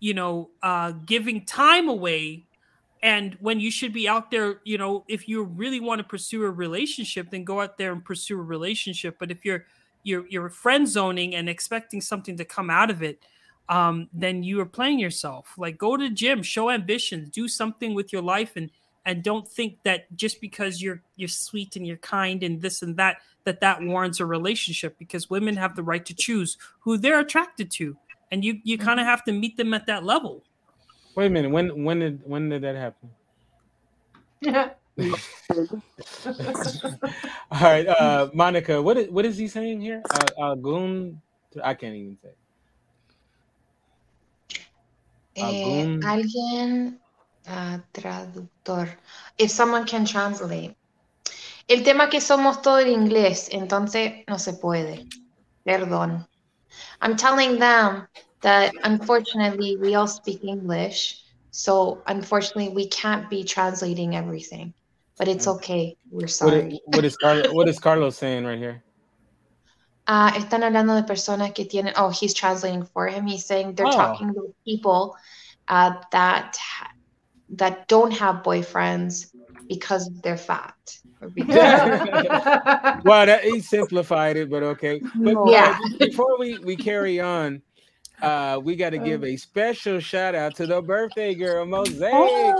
you 0.00 0.14
know 0.14 0.50
uh 0.62 0.92
giving 1.06 1.44
time 1.44 1.88
away 1.88 2.44
and 3.02 3.36
when 3.40 3.60
you 3.60 3.70
should 3.70 3.92
be 3.92 4.08
out 4.08 4.30
there 4.30 4.60
you 4.64 4.78
know 4.78 5.04
if 5.08 5.28
you 5.28 5.42
really 5.42 5.80
want 5.80 5.98
to 5.98 6.04
pursue 6.04 6.44
a 6.44 6.50
relationship 6.50 7.30
then 7.30 7.44
go 7.44 7.60
out 7.60 7.78
there 7.78 7.92
and 7.92 8.04
pursue 8.04 8.38
a 8.38 8.42
relationship 8.42 9.16
but 9.18 9.30
if 9.30 9.44
you're 9.44 9.64
you're 10.02 10.26
you're 10.28 10.48
friend 10.48 10.88
zoning 10.88 11.34
and 11.34 11.48
expecting 11.48 12.00
something 12.00 12.36
to 12.36 12.44
come 12.44 12.70
out 12.70 12.90
of 12.90 13.02
it 13.02 13.22
um, 13.68 14.08
then 14.12 14.42
you 14.42 14.60
are 14.60 14.66
playing 14.66 14.98
yourself. 14.98 15.54
Like 15.56 15.78
go 15.78 15.96
to 15.96 16.08
the 16.08 16.14
gym, 16.14 16.42
show 16.42 16.70
ambitions, 16.70 17.30
do 17.30 17.48
something 17.48 17.94
with 17.94 18.12
your 18.12 18.22
life, 18.22 18.56
and 18.56 18.70
and 19.04 19.22
don't 19.22 19.46
think 19.46 19.78
that 19.84 20.14
just 20.16 20.40
because 20.40 20.82
you're 20.82 21.02
you're 21.16 21.28
sweet 21.28 21.76
and 21.76 21.86
you're 21.86 21.96
kind 21.98 22.42
and 22.42 22.60
this 22.60 22.82
and 22.82 22.96
that 22.96 23.18
that 23.44 23.60
that 23.60 23.82
warrants 23.82 24.20
a 24.20 24.26
relationship. 24.26 24.96
Because 24.98 25.30
women 25.30 25.56
have 25.56 25.74
the 25.74 25.82
right 25.82 26.04
to 26.06 26.14
choose 26.14 26.56
who 26.80 26.96
they're 26.96 27.20
attracted 27.20 27.70
to, 27.72 27.96
and 28.30 28.44
you 28.44 28.60
you 28.64 28.78
kind 28.78 29.00
of 29.00 29.06
have 29.06 29.24
to 29.24 29.32
meet 29.32 29.56
them 29.56 29.74
at 29.74 29.86
that 29.86 30.04
level. 30.04 30.42
Wait 31.14 31.26
a 31.26 31.30
minute. 31.30 31.50
When 31.50 31.84
when 31.84 32.00
did 32.00 32.20
when 32.24 32.48
did 32.48 32.62
that 32.62 32.76
happen? 32.76 33.10
Yeah. 34.40 34.70
All 37.50 37.60
right, 37.60 37.86
uh, 37.86 38.30
Monica. 38.32 38.80
What 38.80 38.96
is 38.96 39.08
what 39.10 39.24
is 39.24 39.36
he 39.36 39.48
saying 39.48 39.80
here? 39.80 40.02
Uh, 40.10 40.26
uh, 40.40 40.54
goon. 40.54 41.20
I 41.62 41.74
can't 41.74 41.94
even 41.94 42.18
say. 42.22 42.32
Eh, 45.36 46.00
alguien 46.04 46.98
ah, 47.46 47.80
traductor. 47.92 48.88
If 49.38 49.50
someone 49.50 49.84
can 49.84 50.04
translate. 50.04 50.76
El 51.68 51.82
tema 51.82 52.08
que 52.08 52.20
somos 52.20 52.62
todo 52.62 52.78
en 52.78 52.88
inglés, 52.88 53.48
entonces 53.50 54.24
no 54.28 54.38
se 54.38 54.54
puede. 54.54 55.08
Perdón. 55.64 56.26
I'm 57.00 57.16
telling 57.16 57.58
them 57.58 58.06
that 58.42 58.72
unfortunately 58.84 59.76
we 59.76 59.94
all 59.94 60.06
speak 60.06 60.44
English, 60.44 61.22
so 61.50 62.02
unfortunately 62.06 62.68
we 62.70 62.88
can't 62.88 63.28
be 63.30 63.44
translating 63.44 64.14
everything. 64.16 64.74
But 65.18 65.28
it's 65.28 65.48
okay. 65.48 65.96
We're 66.10 66.26
sorry. 66.28 66.74
is, 66.74 66.80
what 66.84 67.04
is 67.04 67.16
Carlos? 67.22 67.52
What 67.52 67.68
is 67.68 67.78
Carlos 67.78 68.16
saying 68.18 68.44
right 68.44 68.58
here? 68.58 68.82
Ah, 70.06 70.32
están 70.36 70.62
hablando 70.62 70.94
de 70.94 71.02
personas 71.02 71.52
que 71.54 71.64
tienen, 71.64 71.92
oh, 71.96 72.10
he's 72.10 72.32
translating 72.34 72.84
for 72.84 73.08
him. 73.08 73.26
He's 73.26 73.44
saying 73.44 73.74
they're 73.74 73.86
Oh. 73.86 73.90
talking 73.90 74.30
about 74.30 74.54
people 74.64 75.16
uh, 75.68 75.94
that 76.12 76.56
that 77.50 77.88
don't 77.88 78.12
have 78.12 78.42
boyfriends 78.42 79.30
because 79.68 80.10
they're 80.22 80.36
fat. 80.36 80.74
Or 81.20 81.28
because, 81.34 81.54
well, 83.04 83.26
that, 83.26 83.40
he 83.42 83.60
simplified 83.60 84.36
it, 84.36 84.50
but 84.50 84.62
okay. 84.62 85.00
But 85.14 85.36
uh, 85.36 85.50
Yeah. 85.50 85.78
before 85.98 86.38
we, 86.38 86.58
we 86.58 86.76
carry 86.76 87.20
on, 87.20 87.62
uh, 88.22 88.60
we 88.62 88.76
got 88.76 88.90
to 88.90 88.98
give 88.98 89.24
a 89.24 89.36
special 89.36 90.00
shout 90.00 90.34
out 90.34 90.54
to 90.56 90.66
the 90.66 90.80
birthday 90.82 91.34
girl, 91.34 91.64
Mosaic. 91.66 92.54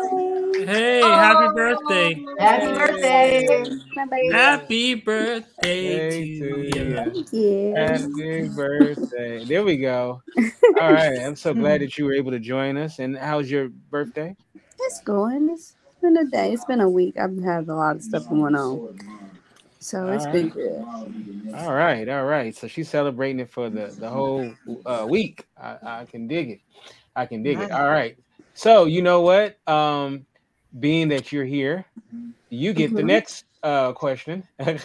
Hey, 0.66 1.02
happy 1.02 1.48
birthday! 1.54 2.24
Happy 2.38 2.72
birthday. 2.74 3.64
Happy 4.32 4.94
birthday 4.94 5.98
Hey, 5.98 6.38
to 6.40 6.44
to 6.44 6.62
you. 6.78 7.24
you. 7.32 7.74
Happy 7.76 8.48
birthday. 8.48 9.44
There 9.44 9.64
we 9.64 9.76
go. 9.78 10.22
All 10.80 10.92
right. 10.92 11.18
I'm 11.24 11.36
so 11.36 11.54
glad 11.54 11.80
that 11.82 11.96
you 11.96 12.04
were 12.04 12.14
able 12.14 12.32
to 12.32 12.38
join 12.38 12.76
us. 12.76 12.98
And 12.98 13.16
how's 13.16 13.50
your 13.50 13.68
birthday? 13.68 14.36
It's 14.78 15.00
going. 15.00 15.48
It's 15.50 15.74
been 16.07 16.18
a 16.18 16.30
day. 16.30 16.52
It's 16.52 16.64
been 16.66 16.80
a 16.82 16.90
week. 16.90 17.16
I've 17.18 17.36
had 17.42 17.68
a 17.68 17.74
lot 17.74 17.96
of 17.96 18.02
stuff 18.02 18.28
going 18.28 18.57
on. 18.57 18.80
So 19.80 20.11
it's 20.11 20.26
been 20.26 20.50
good. 20.50 20.84
All 21.54 21.74
right. 21.74 22.09
All 22.09 22.24
right. 22.26 22.57
So 22.57 22.68
she's 22.68 22.90
celebrating 22.90 23.40
it 23.40 23.50
for 23.50 23.70
the, 23.70 23.94
the 23.98 24.11
whole 24.11 24.59
uh, 24.86 25.07
week. 25.09 25.46
I, 25.61 25.78
I 25.84 26.07
can 26.07 26.28
dig 26.28 26.50
it. 26.50 26.61
I 27.16 27.26
can 27.26 27.42
dig 27.42 27.61
it. 27.61 27.72
All 27.72 27.88
right. 27.90 28.16
So, 28.54 28.86
you 28.86 29.02
know 29.02 29.22
what? 29.22 29.59
Um, 29.68 30.26
being 30.78 31.09
that 31.11 31.32
you're 31.32 31.44
here, 31.46 31.86
you 32.50 32.74
get 32.74 32.96
the 32.96 33.02
Mhm. 33.02 33.07
next 33.09 33.44
uh, 33.62 33.92
question. 33.94 34.44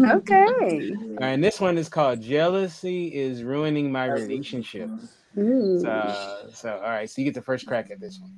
Okay. 0.00 0.92
and 1.20 1.44
this 1.44 1.60
one 1.60 1.78
is 1.78 1.88
called 1.88 2.22
Jealousy 2.22 3.14
is 3.14 3.42
Ruining 3.44 3.92
My 3.92 4.06
Relationship. 4.06 4.92
Ooh. 5.38 5.80
So, 5.80 6.50
so, 6.54 6.74
all 6.76 6.90
right. 6.90 7.10
So 7.10 7.22
you 7.22 7.26
get 7.26 7.34
the 7.34 7.42
first 7.42 7.66
crack 7.66 7.90
at 7.90 8.00
this 8.00 8.20
one. 8.20 8.32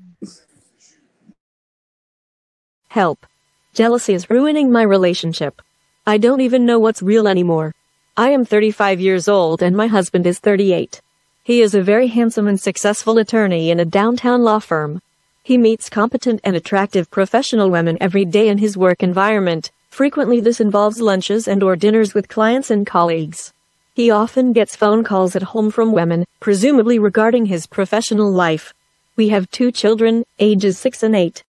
Help. 2.89 3.26
Jealousy 3.74 4.14
is 4.14 4.30
ruining 4.30 4.72
my 4.72 4.82
relationship. 4.82 5.61
I 6.07 6.16
don't 6.16 6.41
even 6.41 6.64
know 6.64 6.78
what's 6.78 7.03
real 7.03 7.28
anymore. 7.28 7.74
I 8.16 8.30
am 8.30 8.47
35 8.47 8.99
years 8.99 9.28
old 9.28 9.62
and 9.62 9.76
my 9.76 9.89
husband 9.89 10.26
is 10.26 10.39
38. 10.39 11.03
He 11.45 11.61
is 11.61 11.74
a 11.74 11.82
very 11.82 12.07
handsome 12.07 12.49
and 12.49 12.59
successful 12.59 13.18
attorney 13.18 13.70
in 13.70 13.78
a 13.78 13.84
downtown 13.84 14.43
law 14.43 14.59
firm. 14.59 15.03
He 15.43 15.59
meets 15.59 15.91
competent 15.91 16.41
and 16.45 16.57
attractive 16.57 17.11
professional 17.11 17.70
women 17.70 17.99
every 18.01 18.24
day 18.24 18.49
in 18.49 18.57
his 18.57 18.76
work 18.76 19.03
environment. 19.03 19.70
Frequently 19.91 20.41
this 20.41 20.59
involves 20.59 20.99
lunches 20.99 21.47
and 21.47 21.62
or 21.62 21.76
dinners 21.76 22.14
with 22.14 22.28
clients 22.28 22.70
and 22.70 22.86
colleagues. 22.86 23.53
He 23.95 24.11
often 24.11 24.55
gets 24.55 24.76
phone 24.76 25.05
calls 25.05 25.36
at 25.36 25.43
home 25.43 25.70
from 25.70 25.93
women, 25.93 26.24
presumably 26.41 26.99
regarding 26.99 27.47
his 27.47 27.66
professional 27.66 28.32
life. 28.32 28.72
We 29.14 29.28
have 29.28 29.51
two 29.51 29.72
children, 29.72 30.24
ages 30.39 30.78
6 30.78 31.03
and 31.03 31.14
8. 31.14 31.45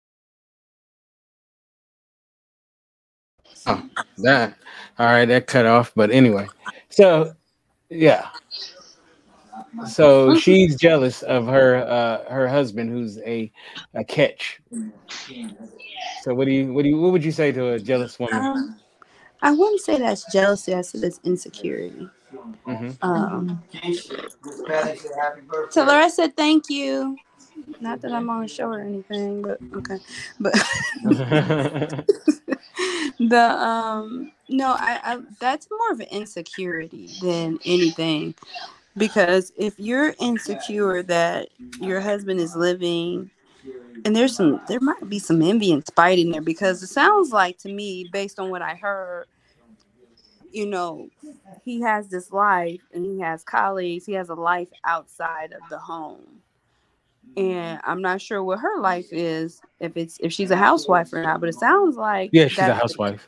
That 4.17 4.57
all 4.97 5.05
right, 5.07 5.25
that 5.25 5.47
cut 5.47 5.65
off. 5.65 5.91
But 5.95 6.11
anyway, 6.11 6.47
so 6.89 7.33
yeah. 7.89 8.29
So 9.87 10.35
she's 10.35 10.75
jealous 10.77 11.21
of 11.23 11.47
her 11.47 11.77
uh 11.77 12.29
her 12.31 12.47
husband 12.47 12.89
who's 12.89 13.17
a 13.19 13.51
a 13.93 14.03
catch. 14.03 14.59
So 16.23 16.33
what 16.33 16.45
do 16.45 16.51
you 16.51 16.73
what 16.73 16.83
do 16.83 16.89
you 16.89 16.99
what 16.99 17.11
would 17.11 17.23
you 17.23 17.31
say 17.31 17.51
to 17.51 17.73
a 17.73 17.79
jealous 17.79 18.19
woman? 18.19 18.41
Um, 18.41 18.79
I 19.41 19.51
wouldn't 19.51 19.81
say 19.81 19.97
that's 19.97 20.31
jealousy. 20.31 20.73
I 20.73 20.81
say 20.81 20.99
that's 20.99 21.19
insecurity. 21.23 22.09
hmm 22.65 22.91
Um, 23.01 23.63
her 25.73 25.91
I 25.91 26.09
said 26.09 26.35
thank 26.35 26.69
you. 26.69 27.17
Not 27.79 28.01
that 28.01 28.13
I'm 28.13 28.29
on 28.29 28.43
a 28.43 28.47
show 28.47 28.67
or 28.67 28.81
anything, 28.81 29.41
but 29.41 29.59
okay. 29.75 29.99
But 30.39 30.53
the 33.19 33.55
um 33.59 34.31
no, 34.49 34.71
I, 34.71 34.99
I 35.03 35.19
that's 35.39 35.67
more 35.71 35.91
of 35.91 35.99
an 35.99 36.07
insecurity 36.11 37.09
than 37.21 37.59
anything. 37.65 38.35
because 38.97 39.51
if 39.57 39.79
you're 39.79 40.15
insecure 40.19 41.03
that 41.03 41.49
your 41.81 42.01
husband 42.01 42.39
is 42.39 42.55
living 42.55 43.29
and 44.05 44.15
there's 44.15 44.35
some 44.35 44.61
there 44.67 44.79
might 44.81 45.09
be 45.09 45.19
some 45.19 45.41
envy 45.41 45.71
and 45.71 45.85
spite 45.85 46.19
in 46.19 46.31
there 46.31 46.41
because 46.41 46.81
it 46.83 46.87
sounds 46.87 47.31
like 47.31 47.57
to 47.59 47.69
me 47.69 48.05
based 48.11 48.39
on 48.39 48.49
what 48.49 48.61
i 48.61 48.75
heard 48.75 49.25
you 50.51 50.65
know 50.65 51.09
he 51.63 51.81
has 51.81 52.07
this 52.09 52.31
life 52.31 52.81
and 52.93 53.05
he 53.05 53.19
has 53.19 53.43
colleagues 53.43 54.05
he 54.05 54.13
has 54.13 54.29
a 54.29 54.35
life 54.35 54.69
outside 54.85 55.53
of 55.53 55.61
the 55.69 55.79
home 55.79 56.41
and 57.37 57.79
i'm 57.83 58.01
not 58.01 58.21
sure 58.21 58.43
what 58.43 58.59
her 58.59 58.79
life 58.79 59.07
is 59.11 59.61
if 59.79 59.95
it's 59.97 60.17
if 60.21 60.31
she's 60.33 60.51
a 60.51 60.55
housewife 60.55 61.11
or 61.13 61.21
not 61.23 61.39
but 61.39 61.49
it 61.49 61.55
sounds 61.55 61.97
like 61.97 62.31
Yeah, 62.31 62.47
she's 62.47 62.59
a 62.59 62.73
housewife. 62.75 63.27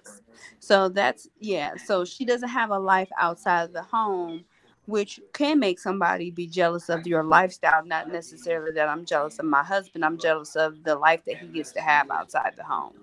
so 0.60 0.90
that's 0.90 1.28
yeah. 1.40 1.76
So 1.78 2.06
she 2.06 2.26
doesn't 2.26 2.50
have 2.50 2.72
a 2.72 2.80
life 2.80 3.10
outside 3.20 3.64
of 3.64 3.74
the 3.74 3.84
home, 3.84 4.44
which 4.86 5.20
can 5.34 5.60
make 5.60 5.80
somebody 5.80 6.32
be 6.32 6.48
jealous 6.48 6.90
of 6.90 7.08
your 7.08 7.24
lifestyle. 7.24 7.86
Not 7.86 8.10
necessarily 8.12 8.72
that 8.74 8.90
I'm 8.90 9.06
jealous 9.06 9.40
of 9.40 9.46
my 9.46 9.64
husband. 9.64 10.04
I'm 10.06 10.18
jealous 10.18 10.56
of 10.56 10.84
the 10.84 10.96
life 10.96 11.22
that 11.26 11.38
he 11.38 11.48
gets 11.48 11.72
to 11.74 11.82
have 11.82 12.10
outside 12.12 12.54
the 12.58 12.64
home. 12.64 12.94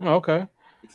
Oh, 0.00 0.14
Okay. 0.16 0.46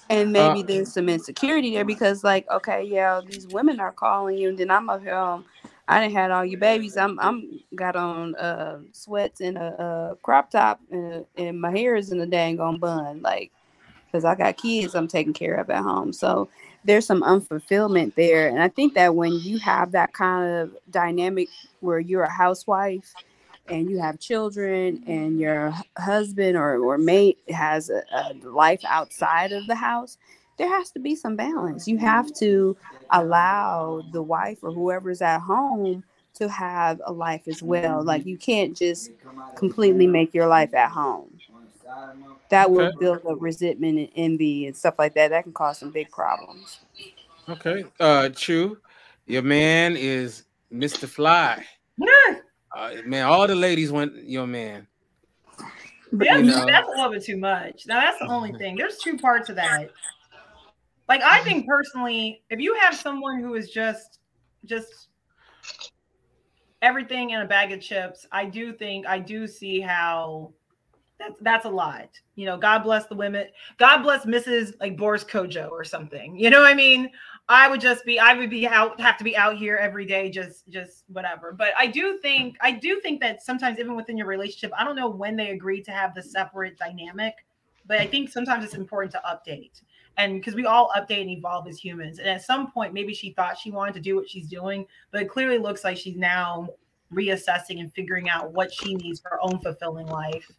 And 0.09 0.31
maybe 0.33 0.61
Uh, 0.61 0.63
there's 0.63 0.93
some 0.93 1.09
insecurity 1.09 1.71
there 1.71 1.85
because, 1.85 2.23
like, 2.23 2.45
okay, 2.51 2.83
yeah, 2.83 3.21
these 3.25 3.47
women 3.47 3.79
are 3.79 3.91
calling 3.91 4.37
you, 4.37 4.49
and 4.49 4.57
then 4.57 4.71
I'm 4.71 4.89
up 4.89 5.01
here. 5.01 5.15
Um, 5.15 5.45
I 5.87 6.01
didn't 6.01 6.15
had 6.15 6.31
all 6.31 6.45
your 6.45 6.59
babies. 6.59 6.97
I'm 6.97 7.19
I'm 7.19 7.59
got 7.75 7.95
on 7.95 8.35
uh 8.35 8.79
sweats 8.91 9.41
and 9.41 9.57
a, 9.57 10.11
a 10.11 10.15
crop 10.17 10.51
top, 10.51 10.79
and, 10.91 11.25
and 11.37 11.61
my 11.61 11.71
hair 11.71 11.95
is 11.95 12.11
in 12.11 12.19
a 12.21 12.25
dang 12.25 12.59
on 12.59 12.79
bun, 12.79 13.21
like, 13.21 13.51
because 14.07 14.25
I 14.25 14.35
got 14.35 14.57
kids 14.57 14.95
I'm 14.95 15.07
taking 15.07 15.33
care 15.33 15.55
of 15.55 15.69
at 15.69 15.83
home. 15.83 16.13
So 16.13 16.49
there's 16.83 17.05
some 17.05 17.21
unfulfillment 17.21 18.15
there, 18.15 18.47
and 18.47 18.61
I 18.61 18.67
think 18.67 18.95
that 18.95 19.15
when 19.15 19.33
you 19.33 19.59
have 19.59 19.91
that 19.91 20.13
kind 20.13 20.57
of 20.57 20.75
dynamic 20.91 21.49
where 21.81 21.99
you're 21.99 22.23
a 22.23 22.31
housewife 22.31 23.13
and 23.67 23.89
you 23.89 23.99
have 23.99 24.19
children 24.19 25.03
and 25.07 25.39
your 25.39 25.73
husband 25.97 26.55
or, 26.57 26.77
or 26.77 26.97
mate 26.97 27.39
has 27.49 27.89
a, 27.89 28.03
a 28.11 28.33
life 28.47 28.81
outside 28.87 29.51
of 29.51 29.65
the 29.67 29.75
house 29.75 30.17
there 30.57 30.69
has 30.69 30.91
to 30.91 30.99
be 30.99 31.15
some 31.15 31.35
balance 31.35 31.87
you 31.87 31.97
have 31.97 32.31
to 32.33 32.75
allow 33.11 34.01
the 34.11 34.21
wife 34.21 34.59
or 34.63 34.71
whoever's 34.71 35.21
at 35.21 35.39
home 35.39 36.03
to 36.33 36.49
have 36.49 37.01
a 37.05 37.11
life 37.11 37.47
as 37.47 37.61
well 37.63 38.03
like 38.03 38.25
you 38.25 38.37
can't 38.37 38.75
just 38.75 39.11
completely 39.55 40.07
make 40.07 40.33
your 40.33 40.47
life 40.47 40.73
at 40.73 40.91
home 40.91 41.29
that 42.49 42.69
will 42.69 42.85
Okay. 42.85 42.97
build 42.99 43.25
up 43.25 43.37
resentment 43.39 43.97
and 43.97 44.09
envy 44.15 44.67
and 44.67 44.75
stuff 44.75 44.95
like 44.99 45.13
that 45.15 45.29
that 45.29 45.43
can 45.43 45.53
cause 45.53 45.77
some 45.79 45.91
big 45.91 46.09
problems 46.09 46.79
Okay. 47.47 47.85
Uh, 47.99 48.29
Chu, 48.29 48.77
your 49.27 49.43
man 49.43 49.95
is 49.95 50.45
Mr. 50.73 51.07
Fly. 51.07 51.63
Yeah, 51.97 52.39
Uh, 52.75 52.91
man, 53.05 53.25
all 53.25 53.47
the 53.47 53.55
ladies 53.55 53.91
want 53.91 54.15
your 54.23 54.47
man. 54.47 54.87
that's, 56.11 56.39
You 56.39 56.43
know. 56.43 56.65
that's 56.65 56.87
a 56.87 56.91
little 56.91 57.11
bit 57.11 57.23
too 57.23 57.37
much. 57.37 57.85
Now 57.87 58.01
that's 58.01 58.19
the 58.19 58.27
only 58.27 58.51
thing. 58.53 58.75
There's 58.75 58.97
two 58.97 59.17
parts 59.17 59.49
of 59.49 59.55
that. 59.57 59.91
Like 61.07 61.21
I 61.21 61.37
mm-hmm. 61.37 61.47
think 61.47 61.67
personally, 61.67 62.43
if 62.49 62.59
you 62.59 62.75
have 62.75 62.95
someone 62.95 63.39
who 63.39 63.55
is 63.55 63.69
just 63.69 64.19
just 64.65 65.09
everything 66.81 67.31
in 67.31 67.41
a 67.41 67.45
bag 67.45 67.71
of 67.71 67.81
chips, 67.81 68.25
I 68.31 68.45
do 68.45 68.73
think 68.73 69.07
I 69.07 69.19
do 69.19 69.47
see 69.47 69.79
how 69.79 70.53
that's 71.19 71.35
that's 71.41 71.65
a 71.65 71.69
lot. 71.69 72.09
You 72.35 72.45
know, 72.45 72.57
God 72.57 72.79
bless 72.79 73.05
the 73.07 73.15
women. 73.15 73.47
God 73.77 74.03
bless 74.03 74.25
Mrs. 74.25 74.73
like 74.79 74.97
Boris 74.97 75.23
Kodjoe 75.23 75.71
or 75.71 75.83
something. 75.83 76.37
You 76.37 76.49
know 76.49 76.61
what 76.61 76.71
I 76.71 76.75
mean? 76.75 77.09
I 77.47 77.69
would 77.69 77.79
just 77.79 78.05
be 78.05 78.19
I 78.19 78.33
would 78.33 78.49
be 78.49 78.67
out 78.67 78.99
have 78.99 79.17
to 79.17 79.23
be 79.23 79.37
out 79.37 79.55
here 79.55 79.77
every 79.77 80.05
day 80.05 80.29
just 80.29 80.67
just 80.69 81.03
whatever. 81.07 81.53
But 81.53 81.69
I 81.77 81.87
do 81.87 82.17
think 82.19 82.57
I 82.61 82.71
do 82.71 82.99
think 83.01 83.21
that 83.21 83.43
sometimes 83.43 83.79
even 83.79 83.95
within 83.95 84.17
your 84.17 84.27
relationship, 84.27 84.71
I 84.77 84.83
don't 84.83 84.95
know 84.95 85.09
when 85.09 85.35
they 85.35 85.51
agree 85.51 85.81
to 85.83 85.91
have 85.91 86.15
the 86.15 86.23
separate 86.23 86.77
dynamic, 86.77 87.35
but 87.85 87.99
I 87.99 88.07
think 88.07 88.29
sometimes 88.29 88.65
it's 88.65 88.73
important 88.73 89.11
to 89.13 89.21
update. 89.25 89.81
And 90.17 90.35
because 90.35 90.55
we 90.55 90.65
all 90.65 90.91
update 90.95 91.21
and 91.21 91.29
evolve 91.29 91.67
as 91.67 91.77
humans. 91.77 92.19
And 92.19 92.27
at 92.27 92.43
some 92.43 92.71
point 92.71 92.93
maybe 92.93 93.13
she 93.13 93.31
thought 93.31 93.57
she 93.57 93.71
wanted 93.71 93.93
to 93.95 93.99
do 93.99 94.15
what 94.15 94.29
she's 94.29 94.47
doing, 94.47 94.85
but 95.11 95.21
it 95.21 95.29
clearly 95.29 95.57
looks 95.57 95.83
like 95.83 95.97
she's 95.97 96.15
now 96.15 96.69
reassessing 97.13 97.79
and 97.79 97.93
figuring 97.93 98.29
out 98.29 98.51
what 98.51 98.73
she 98.73 98.95
needs 98.95 99.19
for 99.19 99.29
her 99.29 99.39
own 99.41 99.59
fulfilling 99.59 100.07
life 100.07 100.51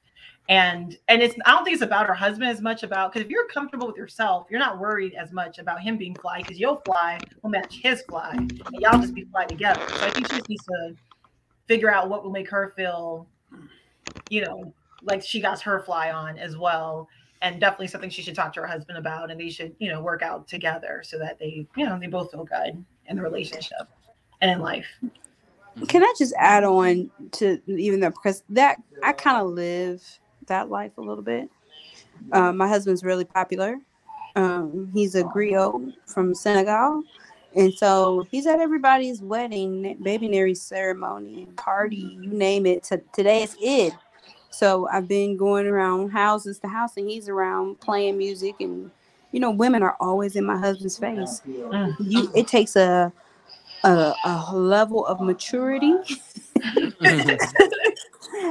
and 0.49 0.97
and 1.09 1.23
it's 1.23 1.35
i 1.45 1.51
don't 1.51 1.65
think 1.65 1.75
it's 1.75 1.83
about 1.83 2.07
her 2.07 2.15
husband 2.15 2.49
as 2.49 2.61
much 2.61 2.83
about 2.83 3.13
because 3.13 3.25
if 3.25 3.31
you're 3.31 3.49
comfortable 3.49 3.87
with 3.87 3.97
yourself 3.97 4.47
you're 4.49 4.61
not 4.61 4.79
worried 4.79 5.13
as 5.15 5.33
much 5.33 5.59
about 5.59 5.81
him 5.81 5.97
being 5.97 6.15
fly 6.15 6.41
because 6.41 6.59
you'll 6.59 6.81
fly 6.85 7.19
will 7.43 7.51
match 7.51 7.81
his 7.83 8.03
fly 8.03 8.31
and 8.33 8.63
y'all 8.79 9.01
just 9.01 9.15
be 9.15 9.25
fly 9.25 9.45
together 9.45 9.81
so 9.89 10.07
i 10.07 10.11
think 10.11 10.27
she 10.29 10.37
just 10.37 10.49
needs 10.49 10.65
to 10.65 10.95
figure 11.67 11.93
out 11.93 12.09
what 12.09 12.23
will 12.23 12.31
make 12.31 12.49
her 12.49 12.73
feel 12.77 13.27
you 14.31 14.45
know 14.45 14.73
like 15.03 15.23
she 15.23 15.41
got 15.41 15.61
her 15.61 15.81
fly 15.81 16.13
on 16.13 16.39
as 16.39 16.57
well 16.57 17.09
and 17.43 17.61
definitely 17.61 17.87
something 17.87 18.11
she 18.11 18.23
should 18.23 18.35
talk 18.35 18.53
to 18.53 18.61
her 18.61 18.67
husband 18.67 18.99
about 18.99 19.31
and 19.31 19.41
they 19.41 19.51
should 19.51 19.75
you 19.79 19.91
know 19.91 20.01
work 20.01 20.23
out 20.23 20.47
together 20.49 21.03
so 21.05 21.19
that 21.19 21.39
they 21.39 21.67
you 21.77 21.87
know 21.87 21.99
they 21.99 22.07
both 22.07 22.31
feel 22.31 22.45
good 22.45 22.85
in 23.07 23.17
the 23.17 23.23
relationship 23.23 23.89
and 24.41 24.51
in 24.51 24.61
life 24.61 24.87
Can 25.89 26.03
I 26.03 26.15
just 26.19 26.35
add 26.39 26.65
on 26.65 27.11
to 27.33 27.61
even 27.67 28.01
though 28.01 28.11
because 28.11 28.43
that 28.51 28.81
I 29.03 29.13
kind 29.13 29.39
of 29.39 29.49
live 29.49 30.03
that 30.47 30.71
life 30.71 30.93
a 30.99 31.01
little 31.01 31.23
bit. 31.23 31.51
Um, 32.33 32.57
my 32.57 32.69
husband's 32.69 33.05
really 33.05 33.25
popular. 33.25 33.79
Um, 34.35 34.91
he's 34.93 35.15
a 35.15 35.23
griot 35.25 35.95
from 36.07 36.35
Senegal, 36.35 37.03
and 37.55 37.73
so 37.73 38.27
he's 38.31 38.47
at 38.47 38.61
everybody's 38.61 39.23
wedding, 39.23 39.97
baby 40.03 40.29
nary 40.29 40.55
ceremony, 40.55 41.47
party, 41.57 42.19
you 42.21 42.31
name 42.31 42.67
it. 42.67 42.91
Today 43.13 43.43
is 43.43 43.57
it. 43.61 43.95
So 44.51 44.89
I've 44.91 45.09
been 45.09 45.37
going 45.37 45.67
around 45.67 46.11
houses 46.11 46.59
to 46.61 46.69
house, 46.69 46.97
and 46.97 47.09
he's 47.09 47.29
around 47.29 47.81
playing 47.81 48.19
music, 48.19 48.55
and 48.61 48.91
you 49.33 49.41
know, 49.41 49.51
women 49.51 49.83
are 49.83 49.97
always 50.01 50.37
in 50.37 50.45
my 50.45 50.57
husband's 50.59 50.97
face. 50.99 51.43
You, 52.01 52.31
it 52.35 52.47
takes 52.49 52.77
a 52.77 53.13
a, 53.85 54.15
a 54.25 54.57
level 54.57 55.07
of 55.07 55.21
maturity. 55.21 55.95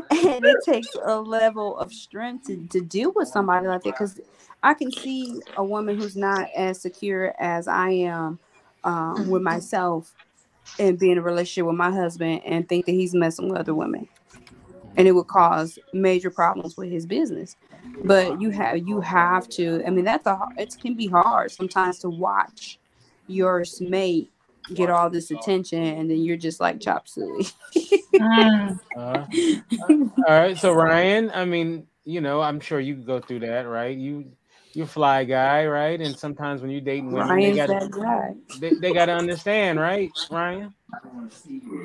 And 0.10 0.46
it 0.46 0.64
takes 0.64 0.88
a 1.04 1.20
level 1.20 1.78
of 1.78 1.93
strength 1.93 2.48
to, 2.48 2.68
to 2.70 2.82
deal 2.82 3.12
with 3.16 3.28
somebody 3.28 3.68
like 3.68 3.84
that 3.84 3.91
because 3.91 4.20
i 4.64 4.74
can 4.74 4.91
see 4.91 5.39
a 5.58 5.64
woman 5.64 5.96
who's 6.00 6.16
not 6.16 6.50
as 6.56 6.82
secure 6.82 7.36
as 7.39 7.68
i 7.68 7.89
am 7.89 8.39
um, 8.84 9.30
with 9.30 9.41
myself 9.41 10.14
and 10.80 10.98
be 10.98 11.12
in 11.12 11.18
a 11.18 11.22
relationship 11.22 11.68
with 11.68 11.76
my 11.76 11.91
husband 11.91 12.41
and 12.46 12.68
think 12.68 12.86
that 12.86 12.93
he's 12.93 13.14
messing 13.14 13.50
with 13.50 13.60
other 13.60 13.76
women 13.76 14.08
and 14.98 15.08
it 15.08 15.12
would 15.12 15.28
cause 15.28 15.78
major 15.93 16.30
problems 16.30 16.78
with 16.78 16.89
his 16.89 17.06
business 17.06 17.56
but 18.04 18.39
you 18.41 18.50
have 18.50 18.78
you 18.88 19.02
have 19.02 19.48
to 19.50 19.82
i 19.86 19.89
mean 19.89 20.06
that's 20.06 20.28
a 20.28 20.39
it 20.58 20.76
can 20.82 20.96
be 20.96 21.08
hard 21.08 21.52
sometimes 21.52 22.00
to 22.00 22.10
watch 22.10 22.80
your 23.28 23.64
mate 23.82 24.32
get 24.74 24.89
all 24.89 25.10
this 25.10 25.32
attention 25.32 25.82
and 25.82 26.10
then 26.10 26.20
you're 26.20 26.38
just 26.38 26.60
like 26.60 26.80
chop 26.80 27.08
suey 27.08 27.46
Uh, 28.96 29.26
all 29.88 30.08
right. 30.28 30.58
So 30.58 30.72
Ryan, 30.72 31.32
I 31.34 31.46
mean, 31.46 31.88
you 32.06 32.22
know, 32.22 32.41
I'm 32.41 32.60
sure 32.60 32.80
you 32.80 32.96
could 32.96 33.06
go 33.06 33.20
through 33.20 33.39
that, 33.41 33.68
right? 33.68 33.98
You 33.98 34.26
you're 34.74 34.88
fly 34.88 35.24
guy, 35.24 35.66
right? 35.66 36.00
And 36.00 36.18
sometimes 36.18 36.62
when 36.62 36.72
you're 36.72 36.82
dating 36.82 37.12
women, 37.12 37.28
Ryan's 37.28 37.58
they 37.58 37.68
got 37.68 37.70
they, 38.60 38.74
they 38.74 38.93
got 38.93 39.06
to 39.08 39.14
understand, 39.14 39.80
right, 39.80 40.12
Ryan? 40.30 40.74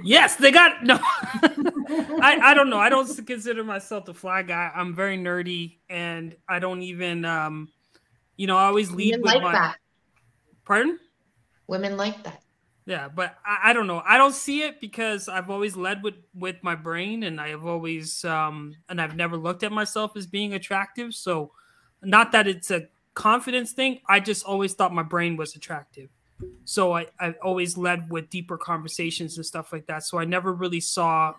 Yes, 0.03 0.37
they 0.37 0.51
got 0.51 0.85
no. 0.85 0.99
I, 1.03 2.39
I 2.43 2.55
don't 2.55 2.71
know. 2.71 2.79
I 2.79 2.89
don't 2.89 3.27
consider 3.27 3.65
myself 3.65 4.05
the 4.05 4.15
fly 4.15 4.43
guy. 4.43 4.71
I'm 4.75 4.95
very 4.95 5.19
nerdy, 5.19 5.79
and 5.89 6.37
I 6.49 6.59
don't 6.59 6.83
even 6.83 7.25
um, 7.25 7.69
you 8.41 8.47
know, 8.47 8.57
I 8.57 8.65
always 8.65 8.91
lead 8.91 9.17
Women 9.17 9.23
with 9.23 9.35
like 9.35 9.43
my. 9.43 9.53
that. 9.53 9.77
Pardon? 10.65 10.99
Women 11.67 11.99
like 11.99 12.23
that. 12.25 12.43
Yeah, 12.87 13.09
but 13.09 13.37
I, 13.45 13.71
I 13.71 13.73
don't 13.75 13.87
know. 13.87 14.03
I 14.03 14.17
don't 14.17 14.35
see 14.35 14.63
it 14.63 14.81
because 14.81 15.29
I've 15.29 15.51
always 15.51 15.77
led 15.77 16.03
with 16.03 16.15
with 16.35 16.57
my 16.63 16.75
brain, 16.75 17.25
and 17.25 17.39
I 17.39 17.51
have 17.51 17.67
always 17.67 18.25
um, 18.25 18.75
and 18.89 18.99
I've 18.99 19.15
never 19.15 19.37
looked 19.37 19.63
at 19.63 19.73
myself 19.73 20.17
as 20.17 20.27
being 20.27 20.55
attractive. 20.55 21.13
So, 21.15 21.53
not 22.03 22.33
that 22.33 22.49
it's 22.49 22.71
a 22.71 22.89
confidence 23.13 23.73
thing. 23.73 24.01
I 24.09 24.21
just 24.21 24.45
always 24.47 24.73
thought 24.73 24.95
my 24.95 25.03
brain 25.03 25.37
was 25.37 25.55
attractive. 25.55 26.09
So 26.65 26.93
I 26.93 27.07
I 27.19 27.35
always 27.43 27.77
led 27.77 28.11
with 28.11 28.31
deeper 28.31 28.57
conversations 28.57 29.37
and 29.37 29.47
stuff 29.47 29.73
like 29.73 29.87
that. 29.87 30.05
So 30.05 30.19
I 30.19 30.25
never 30.25 30.53
really 30.53 30.81
saw 30.81 31.35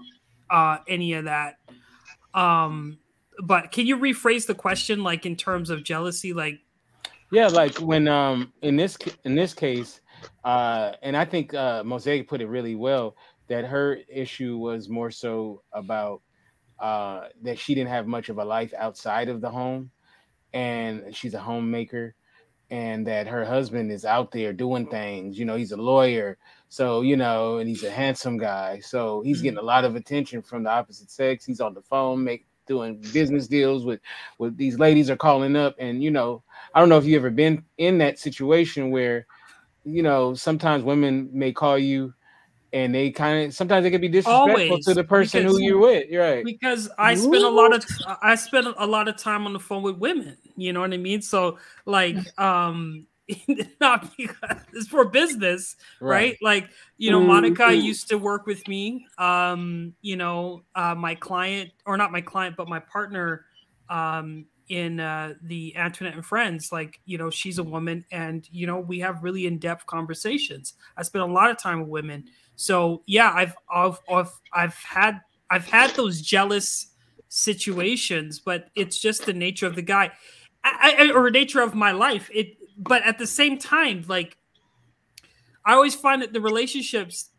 uh, 0.50 0.78
any 0.88 1.14
of 1.14 1.26
that. 1.26 1.56
Um, 2.34 3.00
but 3.44 3.72
can 3.72 3.88
you 3.88 3.98
rephrase 3.98 4.46
the 4.46 4.56
question, 4.56 5.04
like 5.04 5.26
in 5.26 5.36
terms 5.36 5.70
of 5.70 5.84
jealousy, 5.84 6.34
like? 6.34 6.60
Yeah, 7.32 7.48
like 7.48 7.78
when 7.78 8.08
um 8.08 8.52
in 8.62 8.76
this 8.76 8.98
in 9.24 9.36
this 9.36 9.54
case, 9.54 10.02
uh, 10.44 10.94
and 11.02 11.16
I 11.16 11.26
think 11.26 11.54
uh, 11.54 11.84
Mosaic 11.84 12.28
put 12.28 12.42
it 12.42 12.48
really 12.48 12.76
well 12.76 13.16
that 13.48 13.66
her 13.66 14.00
issue 14.08 14.58
was 14.58 14.90
more 14.90 15.12
so 15.12 15.62
about 15.72 16.22
uh, 16.80 17.28
that 17.44 17.58
she 17.60 17.76
didn't 17.76 17.90
have 17.90 18.08
much 18.08 18.30
of 18.30 18.38
a 18.38 18.44
life 18.44 18.74
outside 18.78 19.30
of 19.30 19.40
the 19.40 19.50
home, 19.50 19.92
and 20.54 21.16
she's 21.16 21.34
a 21.34 21.40
homemaker, 21.40 22.16
and 22.72 23.06
that 23.06 23.28
her 23.28 23.44
husband 23.44 23.92
is 23.92 24.06
out 24.06 24.32
there 24.32 24.54
doing 24.54 24.88
things. 24.88 25.38
You 25.38 25.44
know, 25.44 25.58
he's 25.58 25.74
a 25.74 25.78
lawyer, 25.78 26.38
so 26.70 27.02
you 27.02 27.18
know, 27.18 27.58
and 27.58 27.68
he's 27.70 27.84
a 27.84 27.92
handsome 27.92 28.38
guy, 28.38 28.80
so 28.80 29.22
he's 29.22 29.42
getting 29.42 29.58
mm-hmm. 29.58 29.66
a 29.66 29.68
lot 29.68 29.84
of 29.84 29.96
attention 29.96 30.42
from 30.42 30.64
the 30.64 30.72
opposite 30.72 31.12
sex. 31.12 31.46
He's 31.46 31.60
on 31.60 31.74
the 31.74 31.82
phone, 31.82 32.24
make 32.24 32.46
doing 32.68 33.04
business 33.12 33.48
deals 33.48 33.86
with 33.86 34.00
with 34.38 34.56
these 34.56 34.80
ladies 34.80 35.10
are 35.10 35.18
calling 35.18 35.58
up, 35.58 35.76
and 35.78 36.02
you 36.02 36.10
know, 36.10 36.42
I 36.74 36.80
don't 36.80 36.90
know 36.90 36.98
if 36.98 37.06
you 37.06 37.18
ever 37.18 37.30
been 37.30 37.64
in 37.78 37.98
that 37.98 38.18
situation 38.18 38.90
where, 38.90 39.28
you 39.84 40.02
know, 40.02 40.34
sometimes 40.34 40.84
women 40.84 41.30
may 41.32 41.52
call 41.52 41.78
you. 41.78 42.14
And 42.74 42.96
they 42.96 43.12
kind 43.12 43.48
of 43.48 43.54
sometimes 43.54 43.84
they 43.84 43.92
can 43.92 44.00
be 44.00 44.08
disrespectful 44.08 44.52
Always, 44.72 44.86
to 44.86 44.94
the 44.94 45.04
person 45.04 45.42
because- 45.44 45.58
who 45.58 45.64
you're 45.64 45.78
with. 45.78 46.10
You're 46.10 46.24
right. 46.24 46.46
because 46.46 46.90
I 46.98 47.16
spend 47.16 47.44
a 47.44 47.50
lot 47.50 47.76
of 47.76 47.86
I 48.22 48.36
spend 48.36 48.68
a 48.78 48.86
lot 48.86 49.08
of 49.10 49.18
time 49.18 49.46
on 49.46 49.54
the 49.54 49.60
phone 49.60 49.84
with 49.84 49.98
women. 49.98 50.38
You 50.56 50.72
know 50.72 50.80
what 50.80 50.94
I 50.94 50.98
mean? 50.98 51.22
So 51.22 51.58
like 51.86 52.16
um 52.40 53.08
not 53.82 54.16
because 54.18 54.58
it's 54.74 54.88
for 54.88 55.06
business, 55.06 55.76
right? 56.02 56.38
Like, 56.42 56.70
you 56.98 57.12
know, 57.12 57.22
Monica 57.22 57.64
Mhm. 57.64 57.82
used 57.84 58.10
to 58.10 58.18
work 58.18 58.46
with 58.46 58.66
me. 58.68 59.06
Um, 59.18 59.94
you 60.02 60.16
know, 60.16 60.64
uh 60.76 60.96
my 60.96 61.16
client 61.16 61.72
or 61.86 61.98
not 61.98 62.12
my 62.12 62.22
client, 62.22 62.56
but 62.56 62.68
my 62.70 62.80
partner 62.80 63.46
um 63.90 64.46
in 64.70 65.02
uh 65.02 65.34
the 65.44 65.76
Antoinette 65.76 66.16
and 66.16 66.26
Friends, 66.26 66.72
like, 66.72 67.02
you 67.06 67.18
know, 67.18 67.30
she's 67.30 67.58
a 67.58 67.64
woman 67.64 68.06
and 68.14 68.48
you 68.52 68.66
know, 68.66 68.80
we 68.80 69.00
have 69.00 69.24
really 69.24 69.46
in-depth 69.46 69.86
conversations. 69.86 70.74
I 70.96 71.04
spend 71.04 71.24
a 71.24 71.28
lot 71.34 71.52
of 71.52 71.58
time 71.58 71.82
with 71.82 71.90
women. 71.90 72.26
So 72.62 73.02
yeah, 73.08 73.32
I've 73.34 73.56
I've 73.74 74.00
I've, 74.08 74.32
I've 74.54 74.76
had 74.76 75.20
I've 75.50 75.66
had 75.66 75.90
those 75.96 76.22
jealous 76.22 76.92
situations, 77.28 78.40
but 78.40 78.70
it's 78.76 79.00
just 79.00 79.26
the 79.26 79.34
nature 79.34 79.66
of 79.66 79.76
the 79.76 79.82
guy, 79.82 80.12
I, 80.64 80.96
I, 81.00 81.12
or 81.12 81.32
nature 81.32 81.62
of 81.62 81.74
my 81.74 81.92
life. 81.92 82.30
It, 82.32 82.58
but 82.78 83.02
at 83.02 83.18
the 83.18 83.26
same 83.26 83.58
time, 83.58 84.06
like 84.08 84.38
I 85.66 85.74
always 85.74 85.96
find 85.96 86.22
that 86.22 86.34
the 86.34 86.42
relationships, 86.42 87.32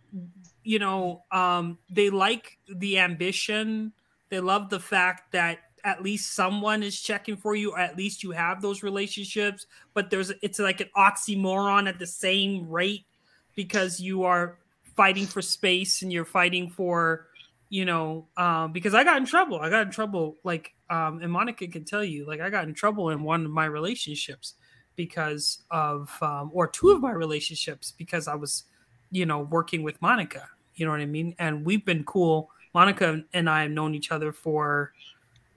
you 0.64 0.80
know, 0.80 1.22
um, 1.30 1.78
they 1.88 2.10
like 2.10 2.58
the 2.66 2.98
ambition. 2.98 3.92
They 4.28 4.40
love 4.40 4.70
the 4.70 4.80
fact 4.80 5.30
that 5.32 5.58
at 5.84 6.02
least 6.02 6.32
someone 6.32 6.82
is 6.82 7.00
checking 7.00 7.36
for 7.36 7.54
you, 7.54 7.76
at 7.76 7.96
least 7.96 8.24
you 8.24 8.32
have 8.32 8.60
those 8.60 8.82
relationships. 8.82 9.66
But 9.94 10.10
there's 10.10 10.32
it's 10.42 10.58
like 10.58 10.80
an 10.80 10.90
oxymoron 10.96 11.88
at 11.88 12.00
the 12.00 12.08
same 12.08 12.68
rate 12.68 13.06
because 13.54 14.00
you 14.00 14.24
are 14.24 14.58
fighting 14.97 15.26
for 15.26 15.43
space 15.43 16.03
and 16.03 16.12
you're 16.12 16.24
fighting 16.24 16.68
for 16.70 17.26
you 17.68 17.84
know 17.84 18.26
um 18.36 18.72
because 18.72 18.95
i 18.95 19.03
got 19.05 19.16
in 19.16 19.24
trouble. 19.26 19.59
I 19.61 19.70
got 19.70 19.86
in 19.86 19.90
trouble 19.93 20.36
like 20.45 20.72
um 20.90 21.20
and 21.22 21.32
monica 21.32 21.66
can 21.66 21.84
tell 21.84 22.05
you 22.05 22.26
like 22.26 22.40
i 22.40 22.51
got 22.51 22.64
in 22.64 22.74
trouble 22.74 23.11
in 23.11 23.22
one 23.22 23.45
of 23.45 23.51
my 23.51 23.64
relationships 23.64 24.55
because 24.97 25.61
of 25.70 26.11
um 26.20 26.51
or 26.53 26.66
two 26.68 26.90
of 26.90 27.01
my 27.01 27.12
relationships 27.12 27.93
because 27.97 28.28
i 28.28 28.34
was 28.34 28.64
you 29.11 29.26
know 29.26 29.40
working 29.40 29.82
with 29.82 30.01
monica. 30.03 30.49
You 30.74 30.86
know 30.86 30.93
what 30.93 31.01
i 31.01 31.07
mean? 31.07 31.34
And 31.38 31.64
we've 31.66 31.84
been 31.84 32.05
cool. 32.05 32.51
Monica 32.74 33.22
and 33.32 33.49
i 33.49 33.62
have 33.62 33.70
known 33.70 33.95
each 33.95 34.11
other 34.11 34.32
for 34.32 34.93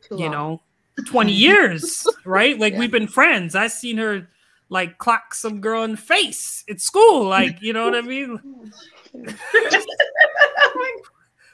Too 0.02 0.16
you 0.16 0.24
long. 0.24 0.32
know 0.32 0.62
20 1.06 1.32
years 1.48 2.06
right? 2.26 2.58
Like 2.60 2.74
Yeah. 2.74 2.80
we've 2.80 2.92
been 2.92 3.08
friends. 3.08 3.56
I 3.56 3.68
seen 3.68 3.98
her 3.98 4.28
like 4.70 4.98
clock 4.98 5.34
some 5.34 5.62
girl 5.62 5.84
in 5.84 5.92
the 5.92 5.98
face 5.98 6.64
at 6.70 6.82
school 6.82 7.28
like 7.28 7.62
you 7.62 7.72
know 7.72 7.86
what 7.86 7.96
i 7.96 8.02
mean 8.02 8.40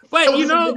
but 0.10 0.38
you 0.38 0.46
know 0.46 0.76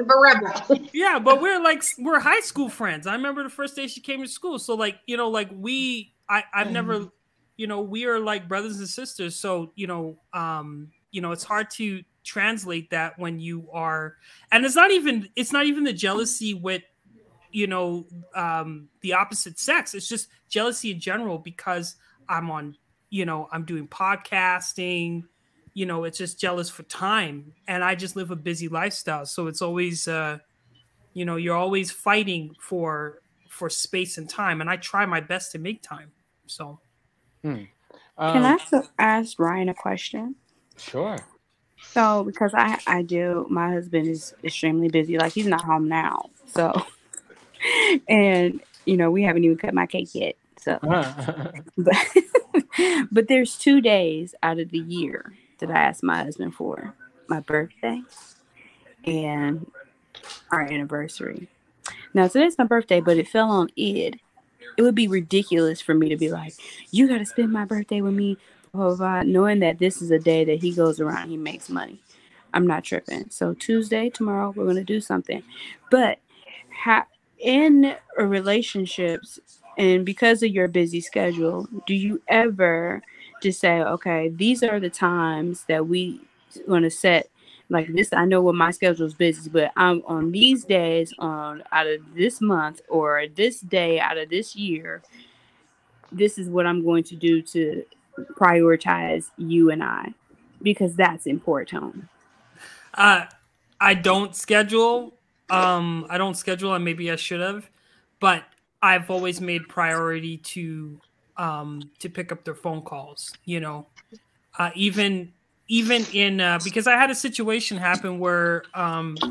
yeah 0.93 1.19
but 1.19 1.41
we're 1.41 1.63
like 1.63 1.83
we're 1.99 2.21
high 2.21 2.41
school 2.41 2.69
friends. 2.69 3.07
I 3.07 3.15
remember 3.15 3.43
the 3.43 3.49
first 3.51 3.77
day 3.77 3.87
she 3.87 4.01
came 4.01 4.21
to 4.23 4.29
school. 4.29 4.59
So 4.59 4.75
like 4.75 4.99
you 5.07 5.17
know 5.17 5.29
like 5.29 5.49
we 5.53 6.15
i 6.29 6.43
i've 6.55 6.71
never 6.71 7.09
you 7.57 7.67
know 7.67 7.83
we 7.83 8.07
are 8.07 8.19
like 8.19 8.49
brothers 8.49 8.79
and 8.79 8.89
sisters. 8.89 9.37
So 9.37 9.73
you 9.75 9.87
know 9.87 10.19
um 10.33 10.91
you 11.11 11.21
know 11.21 11.33
it's 11.33 11.45
hard 11.45 11.71
to 11.71 12.03
translate 12.23 12.91
that 12.91 13.19
when 13.19 13.39
you 13.39 13.69
are 13.73 14.17
and 14.51 14.65
it's 14.65 14.77
not 14.77 14.91
even 14.91 15.29
it's 15.37 15.53
not 15.53 15.67
even 15.67 15.85
the 15.85 15.93
jealousy 15.93 16.55
with 16.55 16.83
you 17.51 17.67
know 17.67 18.07
um 18.35 18.89
the 19.01 19.13
opposite 19.13 19.59
sex. 19.59 19.95
It's 19.95 20.09
just 20.09 20.29
jealousy 20.49 20.93
in 20.93 21.01
general 21.01 21.39
because 21.39 21.97
i'm 22.29 22.51
on 22.51 22.77
you 23.11 23.27
know 23.27 23.49
i'm 23.51 23.65
doing 23.65 23.89
podcasting 23.89 25.25
you 25.75 25.87
know 25.87 26.05
it's 26.05 26.19
just 26.19 26.41
jealous 26.41 26.71
for 26.71 26.85
time 26.85 27.53
and 27.69 27.85
i 27.85 27.95
just 27.95 28.17
live 28.17 28.31
a 28.31 28.37
busy 28.37 28.69
lifestyle 28.69 29.27
so 29.27 29.49
it's 29.49 29.61
always 29.61 30.09
uh 30.09 30.39
you 31.13 31.25
know 31.25 31.37
you're 31.37 31.57
always 31.57 31.91
fighting 31.91 32.55
for 32.61 33.21
for 33.49 33.69
space 33.69 34.19
and 34.19 34.31
time 34.31 34.61
and 34.61 34.71
i 34.71 34.77
try 34.77 35.05
my 35.07 35.21
best 35.21 35.53
to 35.53 35.59
make 35.59 35.83
time 35.83 36.13
so 36.47 36.79
Can 38.33 38.37
Um, 38.37 38.45
I 38.45 38.53
also 38.53 38.83
ask 38.99 39.39
Ryan 39.39 39.69
a 39.69 39.75
question? 39.75 40.37
Sure. 40.79 41.17
So, 41.83 42.25
because 42.25 42.55
I 42.55 42.79
I 42.87 43.03
do, 43.03 43.47
my 43.51 43.73
husband 43.73 44.07
is 44.09 44.35
extremely 44.43 44.89
busy. 44.89 45.19
Like 45.19 45.33
he's 45.33 45.47
not 45.47 45.65
home 45.65 45.89
now. 45.89 46.31
So, 46.47 46.73
and 48.09 48.61
you 48.87 48.97
know 48.97 49.11
we 49.11 49.23
haven't 49.23 49.45
even 49.45 49.57
cut 49.59 49.75
my 49.75 49.87
cake 49.87 50.15
yet. 50.15 50.37
So, 50.59 50.79
but 51.77 51.97
but 53.13 53.29
there's 53.29 53.57
two 53.59 53.81
days 53.81 54.35
out 54.43 54.59
of 54.59 54.71
the 54.71 54.79
year 54.79 55.35
that 55.67 55.77
I 55.77 55.81
asked 55.81 56.03
my 56.03 56.23
husband 56.23 56.55
for 56.55 56.95
my 57.29 57.41
birthday 57.41 58.03
and 59.05 59.71
our 60.51 60.63
anniversary. 60.63 61.49
Now 62.13 62.29
today's 62.29 62.59
my 62.59 62.65
birthday, 62.65 63.01
but 63.01 63.17
it 63.17 63.29
fell 63.29 63.51
on 63.51 63.69
Eid. 63.79 64.21
It 64.77 64.83
would 64.83 64.95
be 64.95 65.09
ridiculous 65.09 65.81
for 65.81 65.95
me 65.95 66.09
to 66.09 66.17
be 66.17 66.31
like, 66.31 66.55
"You 66.91 67.09
got 67.09 67.19
to 67.19 67.27
spend 67.27 67.53
my 67.53 67.65
birthday 67.65 68.01
with 68.01 68.15
me," 68.15 68.39
knowing 68.73 69.61
that 69.61 69.79
this 69.79 70.03
is 70.03 70.11
a 70.11 70.19
day 70.19 70.45
that 70.45 70.61
he 70.61 70.73
goes 70.73 71.01
around, 71.01 71.29
he 71.29 71.37
makes 71.37 71.69
money. 71.69 72.01
I'm 72.53 72.67
not 72.67 72.85
tripping. 72.85 73.31
So 73.31 73.55
Tuesday, 73.55 74.11
tomorrow, 74.11 74.53
we're 74.55 74.67
gonna 74.67 74.85
do 74.85 75.01
something. 75.01 75.43
But 75.91 76.19
ha- 76.73 77.07
in 77.39 77.95
relationships, 78.17 79.41
and 79.77 80.05
because 80.05 80.43
of 80.43 80.51
your 80.51 80.69
busy 80.69 81.01
schedule, 81.01 81.69
do 81.87 81.95
you 81.95 82.23
ever 82.29 83.03
just 83.45 83.61
say, 83.61 83.83
okay, 83.83 84.31
these 84.31 84.65
are 84.65 84.81
the 84.81 84.91
times 84.91 85.65
that 85.69 85.87
we 85.89 86.21
want 86.69 86.85
to 86.85 86.91
set 86.91 87.31
like 87.71 87.89
this? 87.95 88.13
I 88.13 88.27
know 88.27 88.43
what 88.43 88.57
my 88.57 88.73
schedule 88.73 89.07
is 89.07 89.15
busy, 89.15 89.51
but 89.51 89.73
I'm 89.77 90.03
on 90.07 90.33
these 90.33 90.65
days 90.65 91.15
on 91.21 91.63
out 91.73 91.87
of 91.87 92.01
this 92.17 92.41
month 92.41 92.83
or 92.89 93.27
this 93.37 93.61
day 93.61 94.01
out 94.01 94.19
of 94.19 94.31
this 94.31 94.57
year. 94.57 95.03
This 96.13 96.39
is 96.39 96.49
what 96.51 96.67
I'm 96.67 96.85
going 96.85 97.05
to 97.05 97.17
do 97.17 97.43
to 97.43 97.85
prioritize 98.35 99.27
you 99.39 99.71
and 99.71 99.85
I 99.85 100.15
because 100.63 100.97
that's 100.97 101.27
important. 101.27 102.05
uh 102.95 103.27
i 103.81 103.95
don't 103.95 104.37
schedule 104.37 105.15
um 105.51 106.07
i 106.11 106.19
don't 106.19 106.37
schedule 106.37 106.75
and 106.75 106.85
maybe 106.85 107.11
i 107.11 107.17
should 107.17 107.41
have 107.41 107.71
but 108.21 108.45
i've 108.83 109.11
always 109.11 109.41
made 109.41 109.69
priority 109.69 110.37
to 110.39 111.01
um 111.37 111.91
to 111.99 112.09
pick 112.09 112.31
up 112.33 112.45
their 112.45 112.55
phone 112.55 112.83
calls 112.83 113.37
you 113.45 113.61
know? 113.61 113.87
Uh 114.59 114.71
even 114.75 115.33
even 115.69 116.05
in 116.13 116.41
uh 116.41 116.59
because 116.63 116.87
i 116.87 116.93
had 116.93 117.11
a 117.11 117.15
situation 117.15 117.77
happen 117.79 118.19
where 118.19 118.63
um 118.75 119.25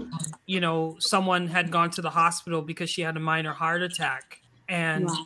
you 0.45 0.59
know 0.59 0.95
someone 0.99 1.47
had 1.47 1.71
gone 1.71 1.89
to 1.91 2.01
the 2.01 2.09
hospital 2.09 2.61
because 2.61 2.89
she 2.89 3.01
had 3.01 3.15
a 3.15 3.19
minor 3.19 3.53
heart 3.53 3.81
attack. 3.81 4.41
And 4.67 5.05
Wow. 5.05 5.25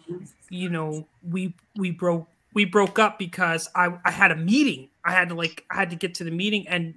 you 0.50 0.70
know 0.70 1.08
we 1.24 1.54
we 1.76 1.92
broke 1.92 2.28
we 2.54 2.66
broke 2.66 3.00
up 3.00 3.18
because 3.20 3.70
i 3.76 3.90
i 4.06 4.12
had 4.12 4.32
a 4.32 4.36
meeting. 4.36 4.90
I 5.04 5.12
had 5.12 5.30
to 5.30 5.36
like 5.36 5.64
i 5.72 5.76
had 5.76 5.90
to 5.92 5.96
get 5.96 6.14
to 6.16 6.24
the 6.24 6.32
meeting. 6.32 6.68
And 6.68 6.94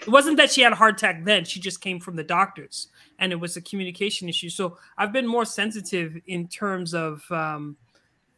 it 0.00 0.08
wasn't 0.08 0.36
that 0.38 0.50
she 0.50 0.62
had 0.62 0.72
a 0.72 0.76
heart 0.76 0.94
attack 0.96 1.24
then. 1.24 1.44
She 1.44 1.60
just 1.60 1.80
came 1.80 2.00
from 2.00 2.16
the 2.16 2.24
doctors 2.24 2.88
and 3.18 3.32
it 3.32 3.36
was 3.36 3.56
a 3.56 3.60
communication 3.62 4.28
issue. 4.28 4.48
So 4.50 4.78
i've 4.98 5.12
been 5.12 5.26
more 5.26 5.44
sensitive 5.44 6.16
in 6.26 6.48
terms 6.48 6.94
of 6.94 7.22
um 7.30 7.76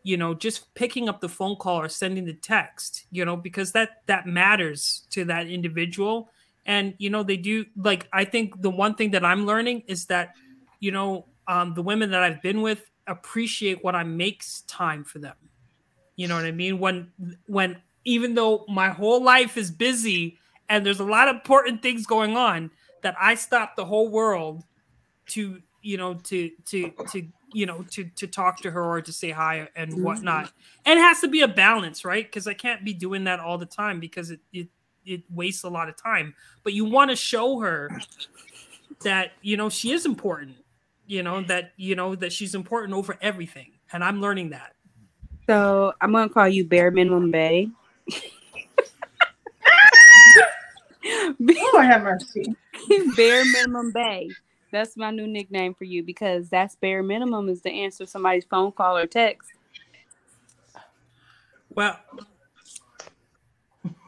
you 0.02 0.16
know 0.16 0.34
just 0.34 0.74
picking 0.74 1.08
up 1.08 1.20
the 1.20 1.28
phone 1.28 1.56
call 1.56 1.80
or 1.80 1.88
sending 1.88 2.24
the 2.24 2.34
text 2.34 3.04
you 3.10 3.24
know 3.24 3.36
because 3.36 3.72
that 3.72 4.02
that 4.06 4.26
matters 4.26 5.06
to 5.10 5.24
that 5.24 5.46
individual. 5.46 6.30
And 6.64 6.94
you 6.98 7.10
know 7.10 7.24
they 7.24 7.36
do 7.36 7.66
like 7.76 8.06
i 8.12 8.24
think 8.24 8.62
the 8.62 8.70
one 8.70 8.94
thing 8.94 9.10
that 9.10 9.24
i'm 9.24 9.46
learning 9.46 9.82
is 9.88 10.06
that 10.06 10.34
you 10.78 10.92
know 10.92 11.26
um 11.48 11.74
the 11.74 11.82
women 11.82 12.12
that 12.12 12.22
i've 12.22 12.40
been 12.40 12.62
with 12.62 12.88
appreciate 13.08 13.82
what 13.82 13.96
i 13.96 14.04
makes 14.04 14.60
time 14.62 15.02
for 15.02 15.18
them. 15.18 15.34
You 16.14 16.28
know 16.28 16.36
what 16.36 16.44
i 16.44 16.52
mean? 16.52 16.78
When 16.78 17.10
when 17.46 17.82
even 18.04 18.34
though 18.34 18.64
my 18.68 18.90
whole 18.90 19.22
life 19.22 19.56
is 19.56 19.72
busy 19.72 20.38
and 20.68 20.86
there's 20.86 21.00
a 21.00 21.04
lot 21.04 21.28
of 21.28 21.34
important 21.34 21.82
things 21.82 22.06
going 22.06 22.36
on 22.36 22.70
that 23.02 23.16
I 23.20 23.34
stop 23.34 23.76
the 23.76 23.84
whole 23.84 24.08
world 24.08 24.64
to 25.26 25.60
you 25.82 25.96
know 25.96 26.14
to 26.14 26.50
to 26.66 26.90
to 27.10 27.26
you 27.52 27.66
know 27.66 27.84
to 27.90 28.04
to 28.04 28.26
talk 28.26 28.60
to 28.62 28.70
her 28.70 28.82
or 28.82 29.02
to 29.02 29.12
say 29.12 29.30
hi 29.30 29.68
and 29.76 29.92
mm-hmm. 29.92 30.02
whatnot. 30.02 30.52
And 30.84 30.98
it 30.98 31.02
has 31.02 31.20
to 31.20 31.28
be 31.28 31.42
a 31.42 31.48
balance, 31.48 32.04
right? 32.04 32.24
Because 32.24 32.46
I 32.46 32.54
can't 32.54 32.84
be 32.84 32.92
doing 32.92 33.24
that 33.24 33.40
all 33.40 33.58
the 33.58 33.66
time 33.66 34.00
because 34.00 34.30
it 34.30 34.40
it 34.52 34.68
it 35.04 35.22
wastes 35.30 35.64
a 35.64 35.68
lot 35.68 35.88
of 35.88 35.96
time. 35.96 36.34
But 36.62 36.72
you 36.72 36.84
want 36.84 37.10
to 37.10 37.16
show 37.16 37.58
her 37.60 37.90
that 39.02 39.32
you 39.42 39.56
know 39.56 39.68
she 39.68 39.92
is 39.92 40.06
important. 40.06 40.56
You 41.06 41.22
know 41.22 41.42
that 41.42 41.72
you 41.76 41.94
know 41.94 42.14
that 42.14 42.32
she's 42.32 42.54
important 42.54 42.94
over 42.94 43.16
everything, 43.20 43.72
and 43.92 44.02
I'm 44.02 44.20
learning 44.20 44.50
that. 44.50 44.74
So 45.46 45.92
I'm 46.00 46.12
gonna 46.12 46.28
call 46.28 46.48
you 46.48 46.64
bare 46.64 46.90
minimum 46.90 47.30
bay. 47.30 47.68
Oh, 51.74 51.78
I 51.78 51.84
have 51.84 52.02
mercy. 52.02 52.54
bare 53.16 53.44
minimum 53.44 53.92
bay. 53.92 54.30
That's 54.72 54.96
my 54.96 55.10
new 55.10 55.26
nickname 55.28 55.74
for 55.74 55.84
you 55.84 56.02
because 56.02 56.48
that's 56.48 56.74
bare 56.74 57.02
minimum 57.02 57.48
is 57.48 57.60
to 57.62 57.70
answer 57.70 58.06
somebody's 58.06 58.44
phone 58.44 58.72
call 58.72 58.96
or 58.96 59.06
text. 59.06 59.50
Well, 61.74 61.98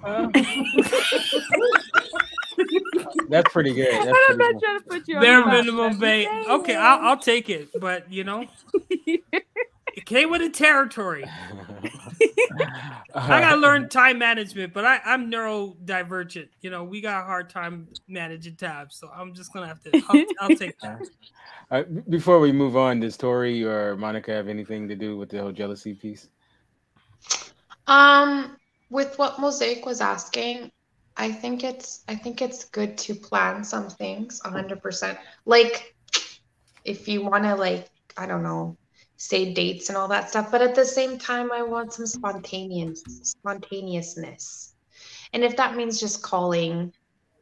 That's 3.29 3.53
pretty 3.53 3.73
good. 3.73 3.91
That's 3.91 4.07
I'm 4.07 4.15
pretty 4.15 4.39
not 4.39 4.53
good. 4.53 4.61
trying 4.63 4.79
to 4.81 4.85
put 4.87 5.09
you 5.09 5.17
on 5.17 5.23
bare 5.23 5.47
minimum 5.47 5.99
bay. 5.99 6.25
Dang 6.25 6.51
Okay. 6.51 6.75
I'll, 6.75 7.09
I'll 7.09 7.19
take 7.19 7.49
it, 7.49 7.69
but 7.81 8.13
you 8.13 8.23
know, 8.25 8.47
it 8.91 10.05
came 10.05 10.31
with 10.31 10.43
the 10.43 10.51
territory. 10.51 11.25
I 13.15 13.41
gotta 13.41 13.57
learn 13.57 13.89
time 13.89 14.19
management, 14.19 14.73
but 14.73 14.85
I, 14.85 15.01
I'm 15.05 15.31
neurodivergent. 15.31 16.49
You 16.61 16.71
know, 16.71 16.85
we 16.85 17.01
got 17.01 17.23
a 17.23 17.25
hard 17.25 17.51
time 17.51 17.89
managing 18.09 18.57
tabs, 18.57 18.97
so 18.97 19.11
I'm 19.15 19.35
just 19.35 19.53
gonna 19.53 19.67
have 19.67 19.83
to. 19.85 20.03
I'll, 20.09 20.25
I'll 20.41 20.57
take 20.57 20.79
that. 20.81 21.01
Uh, 21.71 21.83
before 22.09 22.41
we 22.41 22.53
move 22.53 22.77
on, 22.77 23.01
does 23.01 23.17
Tori 23.17 23.65
or 23.65 23.97
Monica 23.97 24.33
have 24.33 24.49
anything 24.49 24.89
to 24.89 24.95
do 24.95 25.17
with 25.17 25.31
the 25.31 25.41
whole 25.41 25.53
jealousy 25.53 25.95
piece? 25.95 26.29
Um, 27.87 28.57
with 28.91 29.19
what 29.19 29.41
Mosaic 29.41 29.85
was 29.85 30.01
asking, 30.01 30.71
I 31.17 31.31
think 31.31 31.65
it's 31.65 32.05
I 32.09 32.15
think 32.15 32.43
it's 32.43 32.65
good 32.65 32.99
to 32.99 33.15
plan 33.15 33.65
some 33.65 33.89
things 33.89 34.41
hundred 34.45 34.83
percent. 34.83 35.19
Like 35.47 35.95
if 36.85 37.09
you 37.09 37.25
want 37.25 37.45
to 37.45 37.55
like, 37.55 37.89
I 38.17 38.27
don't 38.27 38.43
know, 38.43 38.77
say 39.29 39.55
dates 39.55 39.89
and 39.89 39.97
all 39.97 40.09
that 40.09 40.29
stuff, 40.29 40.51
but 40.51 40.61
at 40.61 40.75
the 40.75 40.85
same 40.85 41.19
time 41.19 41.51
I 41.51 41.63
want 41.63 41.93
some 41.95 42.07
spontaneous 42.07 43.03
spontaneousness. 43.23 44.75
And 45.33 45.43
if 45.43 45.57
that 45.57 45.77
means 45.77 45.99
just 45.99 46.23
calling, 46.23 46.93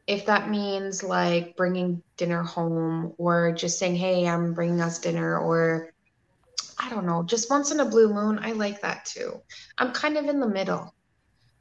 if 0.07 0.27
that 0.27 0.49
means 0.49 1.03
like 1.03 1.57
bringing 1.57 2.03
dinner 2.17 2.43
home 2.43 3.15
or 3.19 3.53
just 3.53 3.79
saying, 3.79 3.97
"Hey, 3.97 4.27
I'm 4.27 4.55
bringing 4.55 4.81
us 4.81 5.01
dinner," 5.01 5.39
or 5.39 5.93
I 6.79 6.89
don't 6.91 7.07
know, 7.07 7.23
just 7.25 7.51
once 7.51 7.71
in 7.73 7.81
a 7.81 7.85
blue 7.85 8.13
moon, 8.13 8.39
I 8.41 8.53
like 8.53 8.81
that 8.83 9.05
too. 9.05 9.41
I'm 9.79 9.93
kind 9.93 10.17
of 10.17 10.27
in 10.27 10.41
the 10.41 10.49
middle. 10.49 10.95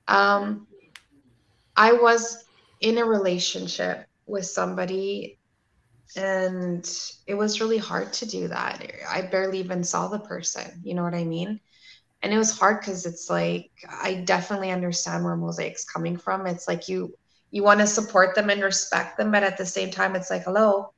Um, 0.08 0.68
I 1.76 1.94
was 1.94 2.44
in 2.80 2.98
a 2.98 3.06
relationship 3.06 4.06
with 4.26 4.46
somebody, 4.46 5.40
and 6.16 6.86
it 7.28 7.36
was 7.36 7.62
really 7.62 7.78
hard 7.78 8.14
to 8.14 8.26
do 8.26 8.48
that. 8.50 8.84
I 9.10 9.22
barely 9.24 9.60
even 9.60 9.84
saw 9.84 10.08
the 10.08 10.20
person, 10.20 10.82
you 10.84 10.96
know 10.96 11.04
what 11.04 11.14
I 11.16 11.24
mean? 11.24 11.60
And 12.22 12.34
it 12.34 12.38
was 12.38 12.58
hard 12.58 12.80
because 12.82 13.06
it's 13.06 13.30
like 13.30 13.72
I 13.90 14.16
definitely 14.26 14.72
understand 14.72 15.24
where 15.24 15.38
Mosaic's 15.38 15.86
coming 15.86 16.18
from. 16.18 16.48
It's 16.48 16.68
like 16.68 16.90
you 16.90 17.14
you 17.52 17.64
want 17.64 17.80
to 17.82 17.88
support 17.88 18.36
them 18.36 18.50
and 18.50 18.62
respect 18.64 19.18
them, 19.18 19.32
but 19.32 19.44
at 19.44 19.58
the 19.58 19.66
same 19.66 19.92
time, 19.92 20.16
it's 20.16 20.30
like, 20.32 20.44
hello, 20.44 20.94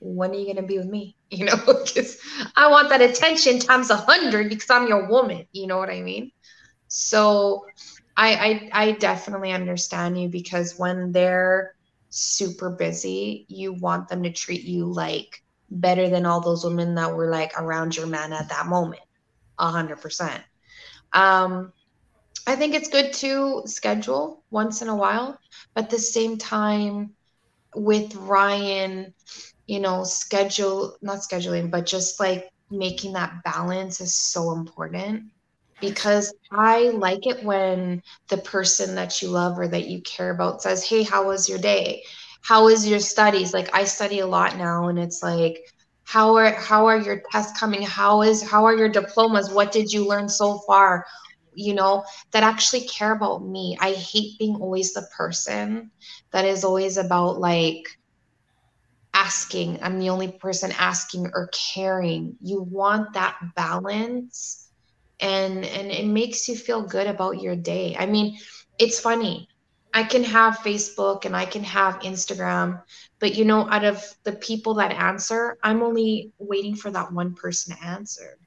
when 0.00 0.30
are 0.32 0.34
you 0.34 0.46
gonna 0.54 0.66
be 0.66 0.78
with 0.78 0.88
me? 0.88 1.16
You 1.30 1.46
know, 1.46 1.56
because 1.66 2.18
I 2.56 2.68
want 2.70 2.90
that 2.90 3.00
attention 3.00 3.58
times 3.58 3.90
a 3.90 3.96
hundred 3.96 4.48
because 4.50 4.68
I'm 4.70 4.86
your 4.86 5.08
woman. 5.08 5.46
You 5.52 5.66
know 5.66 5.78
what 5.78 5.88
I 5.90 6.00
mean? 6.02 6.30
So 6.88 7.64
I, 8.16 8.70
I 8.72 8.86
I 8.86 8.92
definitely 8.92 9.52
understand 9.52 10.20
you 10.20 10.28
because 10.28 10.74
when 10.78 11.12
they're 11.12 11.72
super 12.12 12.70
busy, 12.70 13.46
you 13.48 13.72
want 13.72 14.08
them 14.08 14.22
to 14.22 14.30
treat 14.30 14.64
you 14.64 14.92
like 14.92 15.42
better 15.70 16.10
than 16.10 16.26
all 16.26 16.40
those 16.40 16.64
women 16.64 16.94
that 16.96 17.14
were 17.14 17.30
like 17.30 17.52
around 17.58 17.96
your 17.96 18.06
man 18.06 18.32
at 18.32 18.50
that 18.50 18.66
moment. 18.66 19.00
A 19.58 19.68
hundred 19.70 20.00
percent. 20.00 20.42
Um 21.12 21.72
I 22.46 22.56
think 22.56 22.74
it's 22.74 22.88
good 22.88 23.12
to 23.14 23.62
schedule 23.66 24.42
once 24.50 24.82
in 24.82 24.88
a 24.88 24.96
while, 24.96 25.38
but 25.74 25.84
at 25.84 25.90
the 25.90 25.98
same 25.98 26.38
time 26.38 27.14
with 27.74 28.14
Ryan, 28.14 29.14
you 29.66 29.80
know, 29.80 30.04
schedule 30.04 30.96
not 31.00 31.18
scheduling, 31.18 31.70
but 31.70 31.86
just 31.86 32.20
like 32.20 32.50
making 32.70 33.14
that 33.14 33.42
balance 33.44 34.00
is 34.00 34.14
so 34.14 34.52
important 34.52 35.30
because 35.82 36.34
I 36.50 36.90
like 36.90 37.26
it 37.26 37.44
when 37.44 38.02
the 38.30 38.38
person 38.38 38.94
that 38.94 39.20
you 39.20 39.28
love 39.28 39.58
or 39.58 39.68
that 39.68 39.88
you 39.88 40.00
care 40.02 40.30
about 40.30 40.62
says, 40.62 40.88
Hey, 40.88 41.02
how 41.02 41.26
was 41.26 41.50
your 41.50 41.58
day? 41.58 42.02
How 42.42 42.68
is 42.68 42.88
your 42.88 43.00
studies? 43.00 43.52
Like 43.52 43.68
I 43.74 43.84
study 43.84 44.20
a 44.20 44.26
lot 44.26 44.56
now 44.56 44.88
and 44.88 44.98
it's 44.98 45.22
like, 45.22 45.58
how 46.04 46.36
are 46.36 46.52
how 46.54 46.86
are 46.86 46.98
your 46.98 47.22
tests 47.30 47.58
coming? 47.58 47.82
How 47.82 48.22
is 48.22 48.48
how 48.48 48.64
are 48.66 48.76
your 48.76 48.88
diplomas? 48.88 49.50
What 49.50 49.72
did 49.72 49.92
you 49.92 50.08
learn 50.08 50.28
so 50.28 50.60
far? 50.66 51.04
You 51.54 51.74
know, 51.74 52.04
that 52.32 52.44
actually 52.44 52.82
care 52.86 53.12
about 53.12 53.44
me. 53.44 53.76
I 53.80 53.92
hate 53.92 54.38
being 54.38 54.56
always 54.56 54.94
the 54.94 55.06
person 55.16 55.90
that 56.32 56.44
is 56.44 56.64
always 56.64 56.96
about 56.96 57.40
like 57.40 57.84
asking. 59.14 59.78
I'm 59.82 59.98
the 59.98 60.10
only 60.10 60.32
person 60.32 60.72
asking 60.78 61.30
or 61.34 61.50
caring. 61.74 62.36
You 62.40 62.62
want 62.62 63.14
that 63.14 63.36
balance 63.56 64.71
and 65.22 65.64
and 65.64 65.92
it 65.92 66.06
makes 66.06 66.48
you 66.48 66.56
feel 66.56 66.82
good 66.82 67.08
about 67.08 67.42
your 67.42 67.56
day. 67.56 67.96
I 67.98 68.06
mean, 68.06 68.38
it's 68.78 69.00
funny. 69.00 69.48
I 69.94 70.04
can 70.04 70.24
have 70.24 70.58
Facebook 70.58 71.24
and 71.26 71.36
I 71.36 71.46
can 71.46 71.64
have 71.64 72.00
Instagram, 72.00 72.82
but 73.20 73.34
you 73.36 73.44
know, 73.44 73.68
out 73.70 73.84
of 73.84 74.02
the 74.24 74.32
people 74.32 74.74
that 74.76 74.92
answer, 74.92 75.58
I'm 75.64 75.82
only 75.82 76.32
waiting 76.38 76.76
for 76.76 76.90
that 76.90 77.12
one 77.12 77.34
person 77.34 77.76
to 77.76 77.84
answer. 77.84 78.38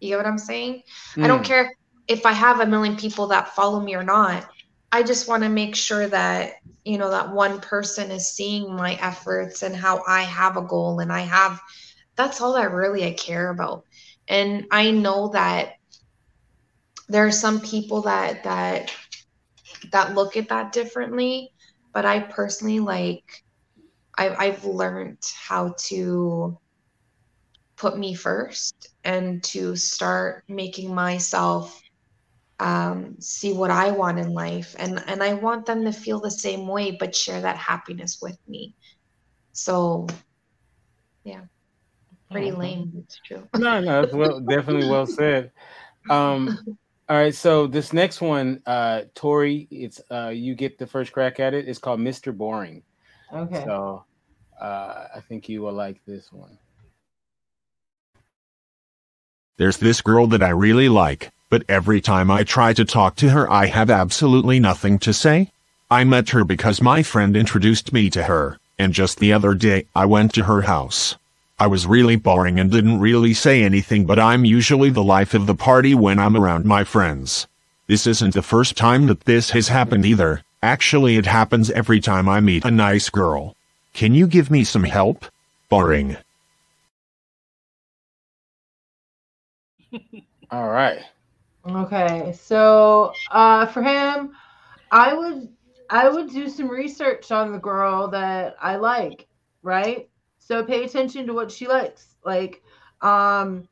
You 0.00 0.10
get 0.10 0.18
what 0.18 0.26
I'm 0.26 0.38
saying? 0.38 0.82
I 1.22 1.28
don't 1.28 1.44
Mm. 1.44 1.44
care 1.44 1.74
if 2.08 2.26
I 2.26 2.32
have 2.32 2.60
a 2.60 2.66
million 2.66 2.96
people 2.96 3.28
that 3.28 3.48
follow 3.54 3.80
me 3.80 3.94
or 3.94 4.04
not. 4.04 4.46
I 4.92 5.02
just 5.02 5.28
want 5.28 5.42
to 5.44 5.48
make 5.50 5.76
sure 5.76 6.06
that, 6.08 6.52
you 6.84 6.98
know, 6.98 7.10
that 7.10 7.32
one 7.32 7.60
person 7.60 8.10
is 8.10 8.34
seeing 8.34 8.74
my 8.74 8.94
efforts 8.94 9.62
and 9.62 9.74
how 9.76 10.02
I 10.06 10.22
have 10.22 10.56
a 10.56 10.62
goal 10.62 11.00
and 11.00 11.12
I 11.12 11.20
have 11.20 11.60
that's 12.16 12.40
all 12.40 12.54
that 12.54 12.72
really 12.72 13.04
I 13.04 13.12
care 13.12 13.50
about. 13.50 13.84
And 14.28 14.66
I 14.70 14.90
know 14.90 15.30
that 15.32 15.70
there 17.12 17.26
are 17.26 17.32
some 17.32 17.60
people 17.60 18.02
that 18.02 18.44
that 18.44 18.92
that 19.92 20.14
look 20.14 20.36
at 20.36 20.48
that 20.48 20.72
differently, 20.72 21.50
but 21.92 22.06
I 22.06 22.20
personally 22.20 22.80
like 22.80 23.24
I've 24.16 24.36
I've 24.38 24.64
learned 24.64 25.18
how 25.46 25.74
to 25.88 26.58
put 27.76 27.98
me 27.98 28.14
first 28.14 28.88
and 29.04 29.42
to 29.44 29.76
start 29.76 30.44
making 30.48 30.94
myself 30.94 31.80
um, 32.60 33.16
see 33.20 33.52
what 33.52 33.70
I 33.70 33.90
want 33.90 34.18
in 34.18 34.32
life, 34.32 34.74
and 34.78 35.02
and 35.06 35.22
I 35.22 35.34
want 35.34 35.66
them 35.66 35.84
to 35.84 35.92
feel 35.92 36.20
the 36.20 36.30
same 36.30 36.66
way, 36.66 36.92
but 36.92 37.14
share 37.14 37.40
that 37.40 37.56
happiness 37.56 38.20
with 38.22 38.38
me. 38.46 38.74
So, 39.52 40.06
yeah, 41.24 41.42
pretty 42.30 42.52
lame. 42.52 42.92
It's 42.98 43.20
true. 43.26 43.48
No, 43.56 43.80
no, 43.80 44.06
well, 44.14 44.40
definitely 44.40 44.88
well 44.88 45.06
said. 45.06 45.50
Um, 46.08 46.58
all 47.12 47.18
right, 47.18 47.34
so 47.34 47.66
this 47.66 47.92
next 47.92 48.22
one, 48.22 48.62
uh, 48.64 49.02
Tori, 49.14 49.68
it's 49.70 50.00
uh, 50.10 50.28
you 50.28 50.54
get 50.54 50.78
the 50.78 50.86
first 50.86 51.12
crack 51.12 51.40
at 51.40 51.52
it. 51.52 51.68
It's 51.68 51.78
called 51.78 52.00
Mr. 52.00 52.34
Boring. 52.34 52.82
Okay. 53.30 53.62
So 53.66 54.06
uh, 54.58 55.08
I 55.14 55.20
think 55.20 55.46
you 55.46 55.60
will 55.60 55.74
like 55.74 56.00
this 56.06 56.32
one. 56.32 56.56
There's 59.58 59.76
this 59.76 60.00
girl 60.00 60.26
that 60.28 60.42
I 60.42 60.48
really 60.48 60.88
like, 60.88 61.30
but 61.50 61.64
every 61.68 62.00
time 62.00 62.30
I 62.30 62.44
try 62.44 62.72
to 62.72 62.84
talk 62.86 63.16
to 63.16 63.28
her, 63.28 63.50
I 63.52 63.66
have 63.66 63.90
absolutely 63.90 64.58
nothing 64.58 64.98
to 65.00 65.12
say. 65.12 65.52
I 65.90 66.04
met 66.04 66.30
her 66.30 66.44
because 66.44 66.80
my 66.80 67.02
friend 67.02 67.36
introduced 67.36 67.92
me 67.92 68.08
to 68.08 68.22
her, 68.22 68.58
and 68.78 68.94
just 68.94 69.18
the 69.18 69.34
other 69.34 69.52
day 69.52 69.84
I 69.94 70.06
went 70.06 70.32
to 70.32 70.44
her 70.44 70.62
house. 70.62 71.16
I 71.62 71.68
was 71.68 71.86
really 71.86 72.16
boring 72.16 72.58
and 72.58 72.72
didn't 72.72 72.98
really 72.98 73.32
say 73.34 73.62
anything, 73.62 74.04
but 74.04 74.18
I'm 74.18 74.44
usually 74.44 74.90
the 74.90 75.04
life 75.04 75.32
of 75.32 75.46
the 75.46 75.54
party 75.54 75.94
when 75.94 76.18
I'm 76.18 76.36
around 76.36 76.64
my 76.64 76.82
friends. 76.82 77.46
This 77.86 78.04
isn't 78.04 78.34
the 78.34 78.42
first 78.42 78.76
time 78.76 79.06
that 79.06 79.26
this 79.26 79.50
has 79.50 79.68
happened 79.68 80.04
either. 80.04 80.42
Actually, 80.60 81.18
it 81.18 81.26
happens 81.26 81.70
every 81.70 82.00
time 82.00 82.28
I 82.28 82.40
meet 82.40 82.64
a 82.64 82.70
nice 82.72 83.08
girl. 83.10 83.54
Can 83.94 84.12
you 84.12 84.26
give 84.26 84.50
me 84.50 84.64
some 84.64 84.82
help? 84.82 85.24
Boring. 85.68 86.16
All 90.50 90.68
right. 90.68 90.98
Okay, 91.64 92.32
so 92.32 93.12
uh, 93.30 93.66
for 93.66 93.84
him, 93.84 94.32
I 94.90 95.14
would 95.14 95.48
I 95.88 96.08
would 96.08 96.30
do 96.30 96.48
some 96.48 96.68
research 96.68 97.30
on 97.30 97.52
the 97.52 97.58
girl 97.58 98.08
that 98.08 98.56
I 98.60 98.74
like, 98.78 99.28
right? 99.62 100.08
So 100.44 100.64
pay 100.64 100.84
attention 100.84 101.26
to 101.26 101.34
what 101.34 101.50
she 101.50 101.68
likes. 101.68 102.16
Like, 102.24 102.62
um, 103.00 103.68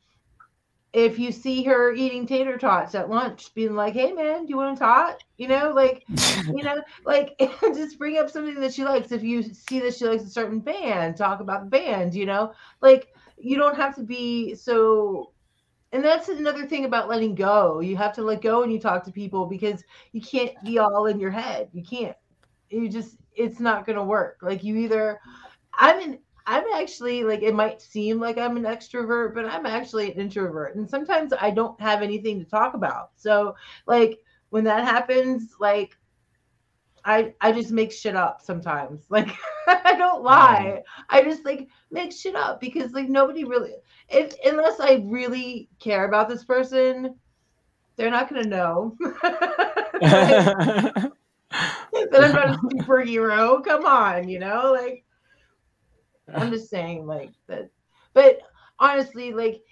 if 0.93 1.19
you 1.19 1.31
see 1.31 1.63
her 1.65 1.93
eating 1.93 2.27
tater 2.27 2.59
tots 2.59 2.95
at 2.95 3.11
lunch, 3.11 3.53
being 3.55 3.75
like, 3.75 3.95
"Hey, 3.95 4.13
man, 4.13 4.45
do 4.45 4.51
you 4.51 4.57
want 4.57 4.77
a 4.77 4.81
tot?" 4.81 5.23
You 5.37 5.49
know, 5.49 5.73
like, 5.73 6.05
you 6.47 6.63
know, 6.63 6.83
like 7.05 7.41
just 7.75 7.99
bring 7.99 8.19
up 8.19 8.31
something 8.31 8.61
that 8.61 8.75
she 8.75 8.85
likes. 8.85 9.13
If 9.13 9.23
you 9.23 9.43
see 9.43 9.81
that 9.81 9.95
she 9.95 10.07
likes 10.07 10.25
a 10.25 10.31
certain 10.31 10.61
band, 10.61 11.17
talk 11.17 11.41
about 11.41 11.65
the 11.65 11.71
band. 11.71 12.15
You 12.15 12.27
know, 12.27 12.53
like 12.81 13.09
you 13.37 13.57
don't 13.57 13.77
have 13.77 13.95
to 13.97 14.03
be 14.03 14.55
so 14.55 15.33
and 15.93 16.05
that's 16.05 16.29
another 16.29 16.67
thing 16.67 16.85
about 16.85 17.09
letting 17.09 17.35
go. 17.35 17.81
You 17.81 17.97
have 17.97 18.13
to 18.15 18.23
let 18.23 18.43
go 18.43 18.61
when 18.61 18.71
you 18.71 18.79
talk 18.79 19.05
to 19.05 19.13
people 19.13 19.47
because 19.47 19.83
you 20.13 20.21
can't 20.21 20.53
be 20.65 20.79
all 20.79 21.07
in 21.07 21.19
your 21.19 21.33
head. 21.33 21.69
You 21.73 21.83
can't. 21.83 22.17
You 22.69 22.89
just 22.89 23.17
it's 23.35 23.59
not 23.59 23.87
gonna 23.87 24.05
work. 24.05 24.39
Like 24.41 24.63
you 24.63 24.77
either 24.77 25.21
I'm 25.75 26.01
an 26.01 26.19
I'm 26.47 26.65
actually 26.75 27.25
like 27.25 27.43
it 27.43 27.55
might 27.55 27.81
seem 27.81 28.21
like 28.21 28.39
I'm 28.39 28.57
an 28.57 28.65
extrovert, 28.65 29.35
but 29.35 29.47
I'm 29.47 29.67
actually 29.67 30.13
an 30.13 30.19
introvert. 30.21 30.77
And 30.77 30.89
sometimes 30.89 31.33
I 31.39 31.51
don't 31.51 31.81
have 31.81 32.03
anything 32.03 32.39
to 32.39 32.45
talk 32.45 32.75
about. 32.75 33.11
So 33.17 33.55
like 33.87 34.21
when 34.51 34.65
that 34.65 34.85
happens, 34.85 35.55
like 35.61 35.97
I 37.05 37.35
I 37.41 37.53
just 37.53 37.71
make 37.71 37.93
shit 37.93 38.17
up 38.17 38.41
sometimes. 38.43 39.07
Like 39.11 39.31
I 39.67 39.95
don't 39.97 40.23
mm. 40.23 40.25
lie. 40.25 40.83
I 41.09 41.23
just 41.23 41.45
like 41.45 41.69
make 41.91 42.13
shit 42.13 42.35
up 42.35 42.61
because 42.61 42.93
like 42.93 43.09
nobody 43.09 43.45
really 43.45 43.75
if 44.09 44.35
unless 44.45 44.81
I 44.81 45.03
really 45.05 45.69
care 45.79 46.07
about 46.07 46.29
this 46.29 46.45
person, 46.45 47.15
they're 47.97 48.11
not 48.11 48.29
gonna 48.29 48.49
know. 48.49 48.97
that 51.93 52.25
I'm 52.25 52.33
not 52.33 52.51
a 52.51 52.59
superhero. 52.59 53.65
Come 53.65 53.85
on, 53.85 54.29
you 54.29 54.39
know, 54.39 54.73
like 54.73 55.05
I'm 56.35 56.51
just 56.51 56.71
saying 56.71 57.07
like 57.07 57.33
that. 57.47 57.71
But 58.13 58.41
honestly, 58.79 59.33
like 59.33 59.63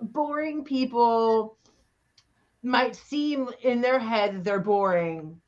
boring 0.00 0.64
people 0.64 1.58
might 2.62 2.96
seem 2.96 3.48
in 3.62 3.80
their 3.80 3.98
head 3.98 4.42
they're 4.42 4.60
boring 4.60 5.40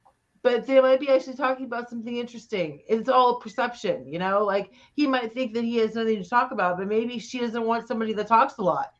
but 0.42 0.66
they 0.66 0.80
might 0.80 1.01
be 1.01 1.11
actually 1.11 1.36
talking 1.36 1.66
about 1.66 1.90
something 1.90 2.16
interesting. 2.16 2.80
It's 2.88 3.09
all 3.09 3.40
perception, 3.40 4.07
you 4.07 4.18
know. 4.18 4.44
Like 4.44 4.72
he 4.94 5.07
might 5.07 5.34
think 5.34 5.53
that 5.55 5.64
he 5.64 5.76
has 5.76 5.94
nothing 5.94 6.22
to 6.22 6.28
talk 6.28 6.53
about, 6.53 6.78
but 6.78 6.88
maybe 6.88 7.18
she 7.18 7.38
doesn't 7.40 7.64
want 7.64 7.88
somebody 7.88 8.12
that 8.14 8.28
talks 8.28 8.59
a 8.59 8.62
lot. 8.62 8.92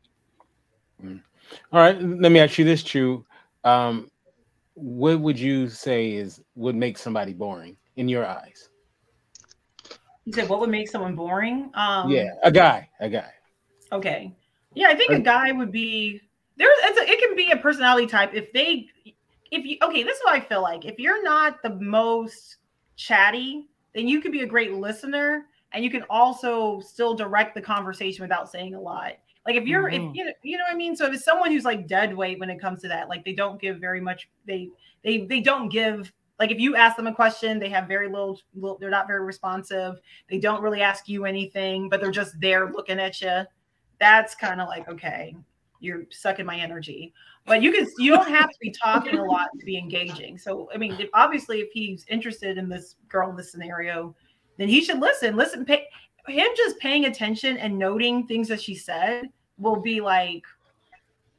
Mm. 1.03 1.23
All 1.73 1.81
right, 1.81 2.01
let 2.03 2.33
me 2.33 2.41
ask 2.41 2.59
you 2.59 2.65
this, 2.65 2.83
True. 2.83 3.25
Um, 3.65 4.11
what 4.75 5.21
would 5.21 5.39
you 5.39 5.69
say 5.69 6.13
is 6.13 6.41
would 6.55 6.77
make 6.77 6.99
somebody 6.99 7.33
boring 7.33 7.77
in 7.97 8.09
your 8.09 8.27
eyes? 8.27 8.69
You 10.29 10.35
said 10.35 10.51
what 10.51 10.61
would 10.61 10.69
make 10.69 10.91
someone 10.91 11.15
boring? 11.15 11.71
Um, 11.73 12.11
yeah, 12.11 12.33
a 12.45 12.53
guy, 12.53 12.87
a 13.01 13.09
guy. 13.09 13.33
Okay. 13.91 14.31
Yeah, 14.75 14.89
I 14.89 14.95
think 14.95 15.11
a 15.11 15.21
guy 15.21 15.53
would 15.53 15.73
be 15.73 16.21
there. 16.59 16.69
It 16.71 17.19
can 17.19 17.35
be 17.35 17.51
a 17.51 17.57
personality 17.57 18.07
type 18.07 18.35
if 18.35 18.53
they 18.53 18.89
if 19.51 19.65
you 19.65 19.79
okay, 19.83 20.03
this 20.03 20.19
is 20.19 20.23
what 20.25 20.35
I 20.35 20.41
feel 20.41 20.61
like. 20.61 20.85
If 20.85 20.99
you're 20.99 21.23
not 21.25 21.63
the 21.63 21.71
most 21.77 22.57
chatty, 22.97 23.69
then 23.95 24.07
you 24.07 24.21
can 24.21 24.31
be 24.31 24.43
a 24.43 24.47
great 24.47 24.75
listener 24.75 25.47
and 25.73 25.83
you 25.83 25.91
can 25.91 26.05
also 26.11 26.79
still 26.81 27.15
direct 27.15 27.55
the 27.55 27.63
conversation 27.63 28.23
without 28.23 28.51
saying 28.51 28.75
a 28.75 28.81
lot. 28.81 29.13
Like 29.47 29.57
if 29.57 29.65
you're 29.65 29.89
mm-hmm. 29.91 30.11
if 30.11 30.15
you 30.15 30.25
know, 30.27 30.33
you 30.43 30.59
know 30.59 30.65
what 30.65 30.75
I 30.75 30.77
mean? 30.77 30.95
So 30.95 31.07
if 31.07 31.15
it's 31.15 31.25
someone 31.25 31.51
who's 31.51 31.65
like 31.65 31.89
dead 31.89 32.15
weight 32.15 32.39
when 32.39 32.51
it 32.51 32.61
comes 32.61 32.83
to 32.83 32.89
that, 32.89 33.09
like 33.09 33.25
they 33.25 33.33
don't 33.33 33.59
give 33.59 33.79
very 33.79 34.03
much 34.03 34.29
they 34.47 34.69
they 35.03 35.25
they 35.25 35.41
don't 35.41 35.71
give 35.71 36.13
like 36.39 36.51
if 36.51 36.59
you 36.59 36.77
ask 36.77 36.97
them 36.97 37.07
a 37.07 37.15
question, 37.15 37.59
they 37.59 37.69
have 37.69 37.89
very 37.89 38.09
little, 38.09 38.41
little 38.55 38.79
they're 38.79 38.91
not 38.91 39.07
very 39.07 39.25
responsive. 39.25 40.01
They 40.29 40.39
don't 40.39 40.63
really 40.63 40.83
ask 40.83 41.09
you 41.09 41.25
anything, 41.25 41.89
but 41.89 42.01
they're 42.01 42.11
just 42.11 42.41
there 42.41 42.71
looking 42.71 42.99
at 43.01 43.21
you. 43.21 43.43
That's 43.99 44.35
kind 44.35 44.61
of 44.61 44.69
like 44.69 44.89
okay, 44.89 45.35
you're 45.81 46.05
sucking 46.11 46.47
my 46.47 46.57
energy 46.57 47.13
but 47.49 47.63
you 47.63 47.73
can 47.73 47.87
you 47.99 48.13
don't 48.13 48.29
have 48.29 48.49
to 48.49 48.57
be 48.61 48.71
talking 48.71 49.19
a 49.19 49.25
lot 49.25 49.49
to 49.59 49.65
be 49.65 49.77
engaging 49.77 50.39
so 50.39 50.69
i 50.75 50.77
mean 50.77 50.95
if, 51.01 51.09
obviously 51.15 51.61
if 51.61 51.71
he's 51.73 52.05
interested 52.09 52.59
in 52.59 52.69
this 52.69 52.97
girl 53.09 53.31
in 53.31 53.37
this 53.37 53.51
scenario 53.51 54.15
then 54.59 54.69
he 54.69 54.83
should 54.83 55.01
listen 55.01 55.37
listen 55.37 55.65
pay 55.65 55.87
him 56.29 56.49
just 56.57 56.79
paying 56.79 57.07
attention 57.07 57.57
and 57.57 57.77
noting 57.77 58.27
things 58.27 58.49
that 58.49 58.61
she 58.61 58.75
said 58.75 59.29
will 59.57 59.81
be 59.81 60.01
like 60.01 60.43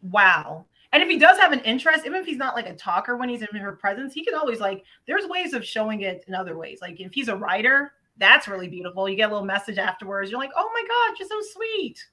wow 0.02 0.66
and 0.92 1.04
if 1.04 1.10
he 1.10 1.18
does 1.18 1.38
have 1.38 1.52
an 1.52 1.60
interest 1.62 2.06
even 2.06 2.20
if 2.20 2.26
he's 2.26 2.38
not 2.38 2.56
like 2.56 2.68
a 2.68 2.76
talker 2.76 3.16
when 3.18 3.30
he's 3.30 3.42
in 3.42 3.56
her 3.56 3.74
presence 3.74 4.14
he 4.14 4.24
can 4.24 4.36
always 4.36 4.60
like 4.60 4.84
there's 5.08 5.26
ways 5.28 5.54
of 5.54 5.66
showing 5.66 6.02
it 6.02 6.24
in 6.28 6.36
other 6.36 6.58
ways 6.58 6.80
like 6.82 7.00
if 7.00 7.14
he's 7.14 7.28
a 7.28 7.36
writer 7.36 7.94
that's 8.18 8.48
really 8.48 8.68
beautiful 8.68 9.08
you 9.08 9.16
get 9.16 9.30
a 9.30 9.34
little 9.34 9.46
message 9.46 9.78
afterwards 9.78 10.32
you're 10.32 10.40
like 10.40 10.52
oh 10.56 10.70
my 10.74 10.84
god 10.88 11.20
you're 11.20 11.28
so 11.28 11.40
sweet 11.54 12.06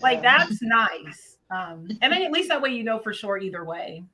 like 0.00 0.22
that's 0.22 0.60
nice 0.62 1.36
um, 1.50 1.88
and 2.02 2.12
then 2.12 2.22
at 2.22 2.32
least 2.32 2.48
that 2.48 2.60
way 2.60 2.70
you 2.70 2.84
know 2.84 2.98
for 2.98 3.12
sure 3.12 3.38
either 3.38 3.64
way. 3.64 4.04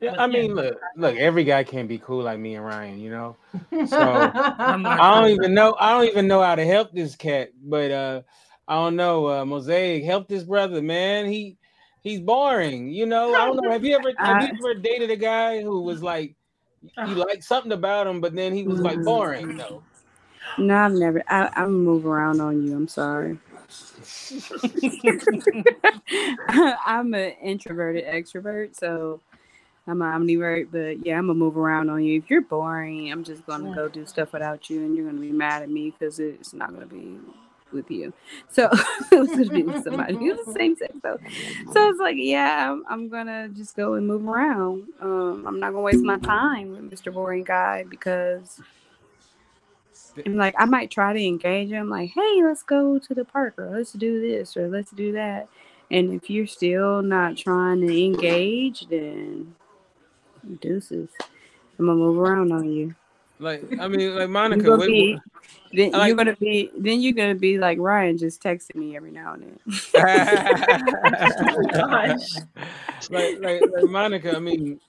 Yeah, 0.00 0.12
but, 0.12 0.20
I 0.20 0.26
mean, 0.26 0.50
yeah. 0.50 0.54
look, 0.54 0.80
look, 0.96 1.16
every 1.16 1.44
guy 1.44 1.64
can't 1.64 1.88
be 1.88 1.98
cool 1.98 2.22
like 2.22 2.38
me 2.38 2.56
and 2.56 2.64
Ryan, 2.64 2.98
you 2.98 3.10
know. 3.10 3.36
So 3.86 3.98
I 4.00 5.20
don't 5.20 5.30
even 5.30 5.54
know, 5.54 5.76
I 5.78 5.92
don't 5.92 6.08
even 6.08 6.26
know 6.26 6.42
how 6.42 6.54
to 6.54 6.64
help 6.64 6.92
this 6.92 7.16
cat, 7.16 7.50
but 7.62 7.90
uh 7.90 8.22
I 8.66 8.74
don't 8.74 8.96
know, 8.96 9.28
uh 9.28 9.44
Mosaic, 9.44 10.04
help 10.04 10.28
this 10.28 10.44
brother, 10.44 10.82
man. 10.82 11.26
He 11.26 11.56
he's 12.04 12.20
boring, 12.20 12.90
you 12.90 13.06
know. 13.06 13.34
I 13.34 13.46
don't 13.46 13.60
know. 13.60 13.70
Have 13.72 13.84
you 13.84 13.96
ever 13.96 14.12
have 14.18 14.42
you 14.42 14.50
ever 14.56 14.74
dated 14.74 15.10
a 15.10 15.16
guy 15.16 15.60
who 15.62 15.80
was 15.80 16.02
like 16.02 16.36
you 16.98 17.14
liked 17.14 17.42
something 17.42 17.72
about 17.72 18.06
him, 18.06 18.20
but 18.20 18.36
then 18.36 18.54
he 18.54 18.62
was 18.62 18.78
like 18.78 18.94
mm-hmm. 18.96 19.04
boring 19.04 19.56
though? 19.56 19.82
No, 20.58 20.76
I've 20.76 20.92
never. 20.92 21.24
I, 21.26 21.50
I'm 21.56 21.84
move 21.84 22.06
around 22.06 22.40
on 22.40 22.64
you. 22.64 22.76
I'm 22.76 22.86
sorry. 22.86 23.38
I'm 26.86 27.14
an 27.14 27.32
introverted 27.42 28.04
extrovert, 28.04 28.76
so 28.76 29.20
I'm 29.86 30.02
an 30.02 30.22
omnivert. 30.22 30.68
But 30.70 31.04
yeah, 31.04 31.18
I'm 31.18 31.26
gonna 31.26 31.38
move 31.38 31.56
around 31.56 31.90
on 31.90 32.04
you. 32.04 32.18
If 32.18 32.30
you're 32.30 32.42
boring, 32.42 33.10
I'm 33.10 33.24
just 33.24 33.44
gonna 33.46 33.70
mm. 33.70 33.74
go 33.74 33.88
do 33.88 34.06
stuff 34.06 34.32
without 34.32 34.70
you, 34.70 34.84
and 34.84 34.94
you're 34.94 35.06
gonna 35.06 35.20
be 35.20 35.32
mad 35.32 35.62
at 35.62 35.70
me 35.70 35.90
because 35.90 36.20
it's 36.20 36.52
not 36.52 36.72
gonna 36.72 36.86
be 36.86 37.18
with 37.74 37.90
you. 37.90 38.12
So 38.48 38.70
it 39.12 39.18
was 39.18 39.28
gonna 39.30 39.50
be 39.50 39.62
with 39.62 39.84
somebody 39.84 40.14
who's 40.14 40.44
the 40.46 40.52
same 40.52 40.76
sex. 40.76 40.94
So, 41.02 41.18
so 41.72 41.88
it's 41.90 41.98
like, 41.98 42.16
yeah, 42.18 42.70
I'm, 42.72 42.84
I'm, 42.88 43.08
gonna 43.08 43.48
just 43.48 43.76
go 43.76 43.94
and 43.94 44.06
move 44.06 44.26
around. 44.26 44.84
Um, 45.00 45.44
I'm 45.46 45.60
not 45.60 45.72
gonna 45.72 45.82
waste 45.82 46.04
my 46.04 46.18
time 46.18 46.70
with 46.70 46.90
Mr. 46.90 47.12
Boring 47.12 47.44
Guy 47.44 47.84
because 47.88 48.60
and 50.24 50.36
like 50.36 50.54
I 50.58 50.64
might 50.64 50.90
try 50.90 51.12
to 51.12 51.24
engage 51.24 51.70
him, 51.70 51.90
like, 51.90 52.10
hey, 52.10 52.42
let's 52.42 52.62
go 52.62 52.98
to 52.98 53.14
the 53.14 53.24
park 53.24 53.54
or 53.58 53.70
let's 53.70 53.92
do 53.92 54.20
this 54.20 54.56
or 54.56 54.68
let's 54.68 54.90
do 54.90 55.12
that. 55.12 55.48
And 55.90 56.12
if 56.12 56.30
you're 56.30 56.46
still 56.46 57.02
not 57.02 57.36
trying 57.36 57.80
to 57.80 58.04
engage, 58.04 58.88
then 58.88 59.54
deuces. 60.60 61.10
I'm 61.78 61.86
gonna 61.86 61.98
move 61.98 62.18
around 62.18 62.52
on 62.52 62.70
you. 62.70 62.94
Like 63.38 63.64
I 63.80 63.88
mean, 63.88 64.14
like 64.16 64.28
Monica, 64.28 64.62
you're 64.62 64.78
be, 64.78 65.18
then 65.72 65.90
like, 65.90 66.08
you're 66.08 66.16
gonna 66.16 66.36
be 66.36 66.70
then 66.78 67.00
you're 67.00 67.12
gonna 67.12 67.34
be 67.34 67.58
like 67.58 67.78
Ryan, 67.78 68.16
just 68.16 68.42
texting 68.42 68.76
me 68.76 68.96
every 68.96 69.10
now 69.10 69.34
and 69.34 69.42
then. 69.42 69.58
Gosh. 71.72 72.20
like, 73.10 73.40
like, 73.40 73.62
like 73.74 73.84
Monica, 73.86 74.36
I 74.36 74.38
mean, 74.38 74.80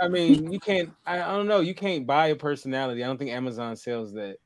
I 0.00 0.08
mean, 0.08 0.52
you 0.52 0.58
can't. 0.60 0.90
I, 1.06 1.22
I 1.22 1.36
don't 1.36 1.46
know. 1.46 1.60
You 1.60 1.74
can't 1.74 2.06
buy 2.06 2.28
a 2.28 2.36
personality. 2.36 3.02
I 3.02 3.06
don't 3.06 3.18
think 3.18 3.30
Amazon 3.30 3.76
sells 3.76 4.12
that. 4.14 4.36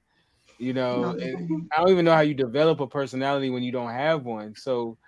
You 0.59 0.75
know, 0.75 1.17
I 1.19 1.81
don't 1.81 1.91
even 1.91 2.05
know 2.05 2.15
how 2.15 2.21
you 2.21 2.35
develop 2.35 2.81
a 2.81 2.87
personality 2.87 3.49
when 3.49 3.63
you 3.63 3.73
don't 3.73 3.91
have 3.91 4.25
one. 4.25 4.55
So, 4.55 4.99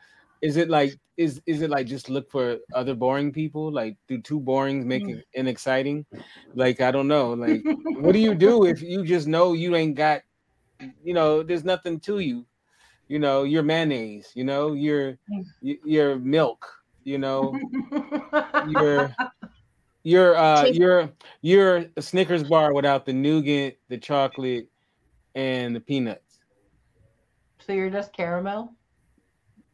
is 0.43 0.57
it 0.57 0.69
like 0.69 0.99
is 1.17 1.41
is 1.47 1.63
it 1.63 1.71
like 1.71 1.87
just 1.87 2.11
look 2.11 2.31
for 2.31 2.59
other 2.75 2.95
boring 2.95 3.33
people? 3.33 3.71
Like, 3.73 3.97
do 4.09 4.21
two 4.21 4.41
borings 4.41 4.85
make 4.85 5.09
it 5.09 5.25
mm. 5.37 5.47
exciting? 5.47 6.05
Like, 6.55 6.81
I 6.81 6.91
don't 6.91 7.09
know. 7.09 7.33
Like, 7.33 7.63
what 8.01 8.13
do 8.13 8.19
you 8.19 8.35
do 8.35 8.65
if 8.67 8.83
you 8.83 9.05
just 9.05 9.29
know 9.29 9.53
you 9.53 9.77
ain't 9.77 9.95
got, 9.95 10.23
you 11.05 11.15
know, 11.15 11.43
there's 11.43 11.65
nothing 11.65 12.01
to 12.01 12.19
you. 12.19 12.45
You 13.09 13.19
know, 13.19 13.45
your 13.45 13.63
mayonnaise. 13.63 14.33
You 14.35 14.45
know, 14.45 14.73
your 14.73 15.19
mm. 15.31 15.79
your 15.85 16.19
milk. 16.19 16.67
You 17.05 17.19
know, 17.19 17.59
your 18.69 19.15
your 20.03 20.37
uh 20.37 20.65
your 20.65 21.11
your 21.41 21.87
Snickers 22.01 22.43
bar 22.43 22.75
without 22.75 23.07
the 23.07 23.13
nougat, 23.13 23.79
the 23.89 23.99
chocolate, 23.99 24.69
and 25.35 25.77
the 25.77 25.81
peanuts. 25.81 26.41
So 27.65 27.73
you're 27.73 27.91
just 27.91 28.13
caramel? 28.13 28.73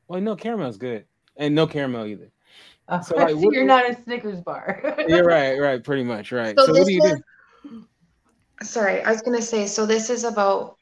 Well, 0.09 0.21
no, 0.21 0.37
caramel's 0.37 0.79
good, 0.79 1.05
and 1.37 1.55
no 1.55 1.67
caramel 1.67 2.07
either. 2.07 2.33
Uh, 2.89 3.01
so, 3.01 3.17
like, 3.17 3.31
so 3.31 3.53
you're 3.53 3.65
not 3.65 3.89
a 3.89 3.95
Snickers 4.03 4.41
bar. 4.41 4.97
you're 5.09 5.25
right, 5.25 5.59
right, 5.59 5.83
pretty 5.85 6.05
much 6.05 6.33
right. 6.33 6.59
So, 6.59 6.67
so 6.67 6.73
what 6.73 6.87
do 6.87 6.93
you 6.93 7.03
is, 7.05 7.21
do? 7.65 7.87
Sorry, 8.63 9.03
I 9.03 9.11
was 9.11 9.23
gonna 9.23 9.43
say. 9.43 9.67
So 9.67 9.87
this 9.87 10.11
is 10.11 10.25
about. 10.25 10.77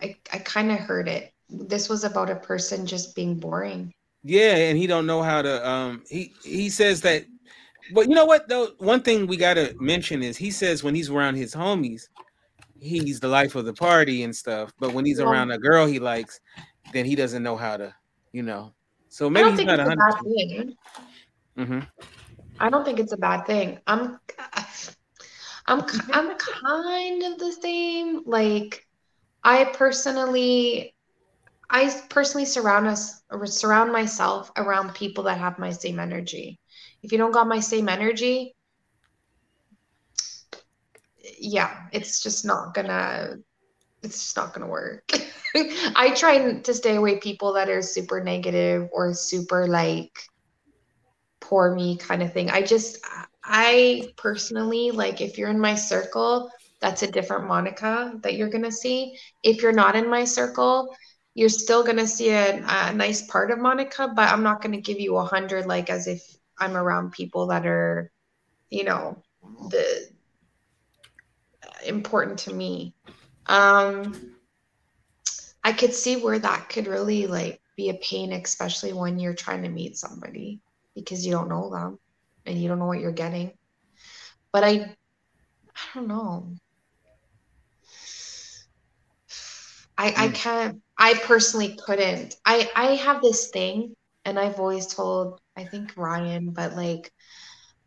I 0.00 0.16
I 0.32 0.38
kind 0.38 0.70
of 0.70 0.78
heard 0.78 1.08
it. 1.08 1.32
This 1.48 1.88
was 1.88 2.04
about 2.04 2.30
a 2.30 2.36
person 2.36 2.86
just 2.86 3.16
being 3.16 3.34
boring. 3.38 3.92
Yeah, 4.22 4.56
and 4.56 4.76
he 4.76 4.86
don't 4.86 5.06
know 5.06 5.22
how 5.22 5.42
to. 5.42 5.68
Um, 5.68 6.02
he 6.08 6.34
he 6.44 6.68
says 6.68 7.00
that. 7.02 7.24
But 7.94 8.08
you 8.08 8.14
know 8.14 8.26
what 8.26 8.48
though? 8.48 8.70
One 8.78 9.00
thing 9.00 9.26
we 9.26 9.36
gotta 9.36 9.74
mention 9.78 10.22
is 10.22 10.36
he 10.36 10.50
says 10.50 10.82
when 10.82 10.94
he's 10.94 11.08
around 11.08 11.36
his 11.36 11.54
homies, 11.54 12.08
he's 12.80 13.20
the 13.20 13.28
life 13.28 13.54
of 13.54 13.64
the 13.64 13.72
party 13.72 14.24
and 14.24 14.34
stuff. 14.34 14.72
But 14.78 14.92
when 14.92 15.04
he's 15.04 15.20
around 15.20 15.52
a 15.52 15.58
girl 15.58 15.86
he 15.86 16.00
likes, 16.00 16.40
then 16.92 17.06
he 17.06 17.14
doesn't 17.14 17.44
know 17.44 17.56
how 17.56 17.76
to, 17.76 17.94
you 18.36 18.42
know. 18.42 18.74
So 19.08 19.30
maybe 19.30 19.50
he's 19.50 19.64
not 19.64 19.80
a 19.80 19.96
bad 19.96 20.22
thing. 20.22 20.76
Mm-hmm. 21.58 21.80
I 22.60 22.68
don't 22.68 22.84
think 22.84 23.00
it's 23.00 23.12
a 23.12 23.16
bad 23.16 23.46
thing. 23.46 23.78
I'm, 23.86 24.18
I'm, 25.66 25.82
I'm 26.12 26.36
kind 26.36 27.22
of 27.22 27.38
the 27.38 27.56
same. 27.62 28.20
Like, 28.26 28.86
I 29.42 29.64
personally, 29.64 30.94
I 31.70 31.98
personally 32.10 32.44
surround 32.44 32.86
us 32.86 33.22
or 33.30 33.46
surround 33.46 33.90
myself 33.90 34.52
around 34.58 34.94
people 34.94 35.24
that 35.24 35.38
have 35.38 35.58
my 35.58 35.70
same 35.70 35.98
energy. 35.98 36.60
If 37.02 37.12
you 37.12 37.18
don't 37.18 37.32
got 37.32 37.48
my 37.48 37.60
same 37.60 37.88
energy, 37.88 38.54
yeah, 41.38 41.86
it's 41.90 42.22
just 42.22 42.44
not 42.44 42.74
gonna 42.74 43.36
it's 44.02 44.18
just 44.20 44.36
not 44.36 44.52
gonna 44.52 44.68
work. 44.68 45.10
I 45.96 46.12
try 46.14 46.60
to 46.60 46.74
stay 46.74 46.96
away 46.96 47.18
people 47.18 47.54
that 47.54 47.68
are 47.68 47.82
super 47.82 48.22
negative 48.22 48.88
or 48.92 49.14
super 49.14 49.66
like 49.66 50.12
poor 51.40 51.74
me 51.74 51.96
kind 51.96 52.22
of 52.22 52.32
thing. 52.32 52.50
I 52.50 52.62
just 52.62 52.98
I 53.44 54.08
personally 54.16 54.90
like 54.90 55.20
if 55.20 55.38
you're 55.38 55.50
in 55.50 55.60
my 55.60 55.74
circle, 55.74 56.50
that's 56.80 57.02
a 57.02 57.10
different 57.10 57.46
Monica 57.46 58.18
that 58.22 58.34
you're 58.34 58.50
gonna 58.50 58.72
see. 58.72 59.18
If 59.42 59.62
you're 59.62 59.72
not 59.72 59.96
in 59.96 60.10
my 60.10 60.24
circle, 60.24 60.94
you're 61.34 61.48
still 61.48 61.84
gonna 61.84 62.06
see 62.06 62.30
a, 62.30 62.62
a 62.66 62.92
nice 62.92 63.22
part 63.22 63.50
of 63.50 63.58
Monica, 63.58 64.12
but 64.14 64.28
I'm 64.28 64.42
not 64.42 64.60
gonna 64.60 64.80
give 64.80 65.00
you 65.00 65.16
a 65.16 65.24
hundred 65.24 65.66
like 65.66 65.90
as 65.90 66.06
if 66.06 66.22
I'm 66.58 66.76
around 66.76 67.12
people 67.12 67.46
that 67.48 67.66
are, 67.66 68.10
you 68.70 68.84
know, 68.84 69.22
the 69.70 70.08
important 71.84 72.38
to 72.40 72.52
me. 72.52 72.94
Um 73.46 74.35
I 75.66 75.72
could 75.72 75.92
see 75.92 76.14
where 76.14 76.38
that 76.38 76.68
could 76.68 76.86
really 76.86 77.26
like 77.26 77.60
be 77.76 77.88
a 77.88 77.94
pain, 77.94 78.32
especially 78.32 78.92
when 78.92 79.18
you're 79.18 79.34
trying 79.34 79.64
to 79.64 79.68
meet 79.68 79.96
somebody 79.96 80.60
because 80.94 81.26
you 81.26 81.32
don't 81.32 81.48
know 81.48 81.70
them 81.70 81.98
and 82.46 82.56
you 82.56 82.68
don't 82.68 82.78
know 82.78 82.86
what 82.86 83.00
you're 83.00 83.10
getting. 83.10 83.50
But 84.52 84.62
I 84.62 84.94
I 85.74 85.96
don't 85.96 86.06
know. 86.06 86.54
I 89.98 90.14
I 90.16 90.26
hmm. 90.28 90.34
can't 90.34 90.82
I 90.96 91.14
personally 91.14 91.76
couldn't. 91.84 92.36
I 92.44 92.70
I 92.76 92.84
have 92.94 93.20
this 93.20 93.48
thing 93.48 93.96
and 94.24 94.38
I've 94.38 94.60
always 94.60 94.86
told 94.86 95.40
I 95.56 95.64
think 95.64 95.96
Ryan, 95.96 96.50
but 96.50 96.76
like 96.76 97.10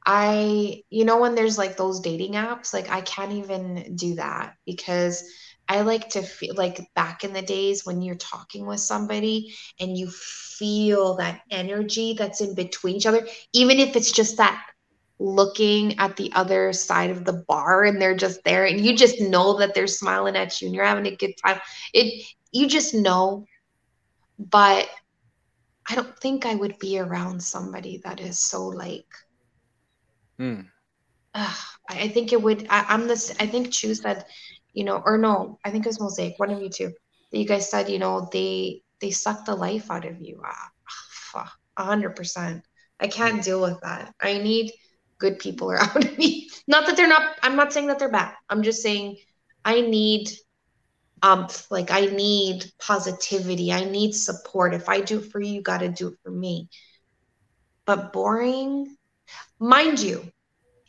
I 0.06 0.84
you 0.90 1.06
know 1.06 1.22
when 1.22 1.36
there's 1.36 1.58
like 1.58 1.78
those 1.78 2.02
dating 2.02 2.34
apps, 2.34 2.74
like 2.74 2.90
I 2.90 3.00
can't 3.00 3.32
even 3.32 3.96
do 3.96 4.16
that 4.16 4.56
because 4.66 5.24
I 5.70 5.82
like 5.82 6.10
to 6.12 6.24
feel 6.24 6.56
like 6.56 6.82
back 6.96 7.24
in 7.24 7.34
the 7.34 7.42
days 7.44 7.86
when 7.86 8.02
you're 8.02 8.16
talking 8.16 8.66
with 8.68 8.82
somebody 8.82 9.54
and 9.80 9.98
you 9.98 10.10
feel 10.10 11.16
that 11.18 11.42
energy 11.52 12.16
that's 12.18 12.42
in 12.42 12.56
between 12.56 12.98
each 12.98 13.08
other, 13.08 13.28
even 13.54 13.80
if 13.80 13.96
it's 13.96 14.12
just 14.12 14.38
that 14.38 14.62
looking 15.20 16.00
at 16.00 16.18
the 16.18 16.32
other 16.36 16.74
side 16.74 17.12
of 17.12 17.26
the 17.26 17.44
bar 17.48 17.86
and 17.86 18.02
they're 18.02 18.16
just 18.16 18.44
there 18.46 18.66
and 18.66 18.86
you 18.86 18.96
just 18.98 19.22
know 19.22 19.60
that 19.60 19.76
they're 19.76 19.88
smiling 19.88 20.36
at 20.36 20.62
you 20.62 20.68
and 20.68 20.76
you're 20.76 20.86
having 20.86 21.08
a 21.08 21.16
good 21.16 21.34
time. 21.46 21.60
It 21.94 22.26
you 22.52 22.68
just 22.68 22.94
know. 22.96 23.46
But 24.40 24.90
I 25.90 25.96
don't 25.96 26.18
think 26.20 26.46
I 26.46 26.56
would 26.56 26.80
be 26.80 27.00
around 27.00 27.44
somebody 27.44 28.02
that 28.06 28.20
is 28.20 28.40
so 28.40 28.68
like 28.68 29.08
Hmm. 30.40 30.62
uh, 31.34 31.54
I 31.90 32.02
I 32.04 32.08
think 32.10 32.34
it 32.34 32.42
would 32.42 32.68
I, 32.70 32.86
I'm 32.90 33.08
this 33.08 33.34
I 33.40 33.48
think 33.48 33.72
Chu 33.72 33.94
said 33.96 34.26
you 34.74 34.84
know, 34.84 35.02
or 35.04 35.18
no, 35.18 35.60
I 35.64 35.72
think 35.72 35.86
it 35.86 35.90
was 35.90 36.00
Mosaic, 36.00 36.36
one 36.38 36.52
of 36.52 36.62
you 36.62 36.70
two, 36.70 36.92
that 37.32 37.38
you 37.38 37.46
guys 37.46 37.70
said, 37.70 37.90
you 37.90 38.00
know, 38.00 38.30
they 38.32 38.82
they 39.02 39.12
suck 39.12 39.46
the 39.46 39.56
life 39.56 39.90
out 39.90 40.06
of 40.06 40.22
you. 40.22 40.42
Ah, 40.46 41.54
hundred 41.78 42.16
percent. 42.16 42.64
I 43.00 43.08
can't 43.08 43.44
deal 43.44 43.62
with 43.62 43.80
that. 43.82 44.14
I 44.20 44.38
need 44.40 44.72
good 45.20 45.40
people 45.40 45.72
around 45.72 46.18
me. 46.18 46.50
Not 46.68 46.86
that 46.88 46.98
they're 46.98 47.08
not. 47.08 47.36
I'm 47.42 47.56
not 47.56 47.74
saying 47.74 47.88
that 47.88 48.00
they're 48.00 48.12
bad. 48.12 48.34
I'm 48.50 48.64
just 48.64 48.82
saying 48.82 49.18
I 49.64 49.82
need 49.82 50.30
um 51.22 51.48
like 51.70 51.92
I 51.92 52.06
need 52.06 52.66
positivity. 52.80 53.72
I 53.72 53.86
need 53.86 54.14
support. 54.14 54.74
If 54.74 54.90
I 54.90 55.02
do 55.02 55.20
it 55.20 55.32
for 55.32 55.42
you, 55.42 55.54
you 55.56 55.62
got 55.62 55.80
to 55.80 55.90
do 55.90 56.10
it 56.10 56.20
for 56.24 56.32
me. 56.32 56.70
But 57.86 58.14
boring, 58.14 58.96
mind 59.60 60.00
you, 60.00 60.30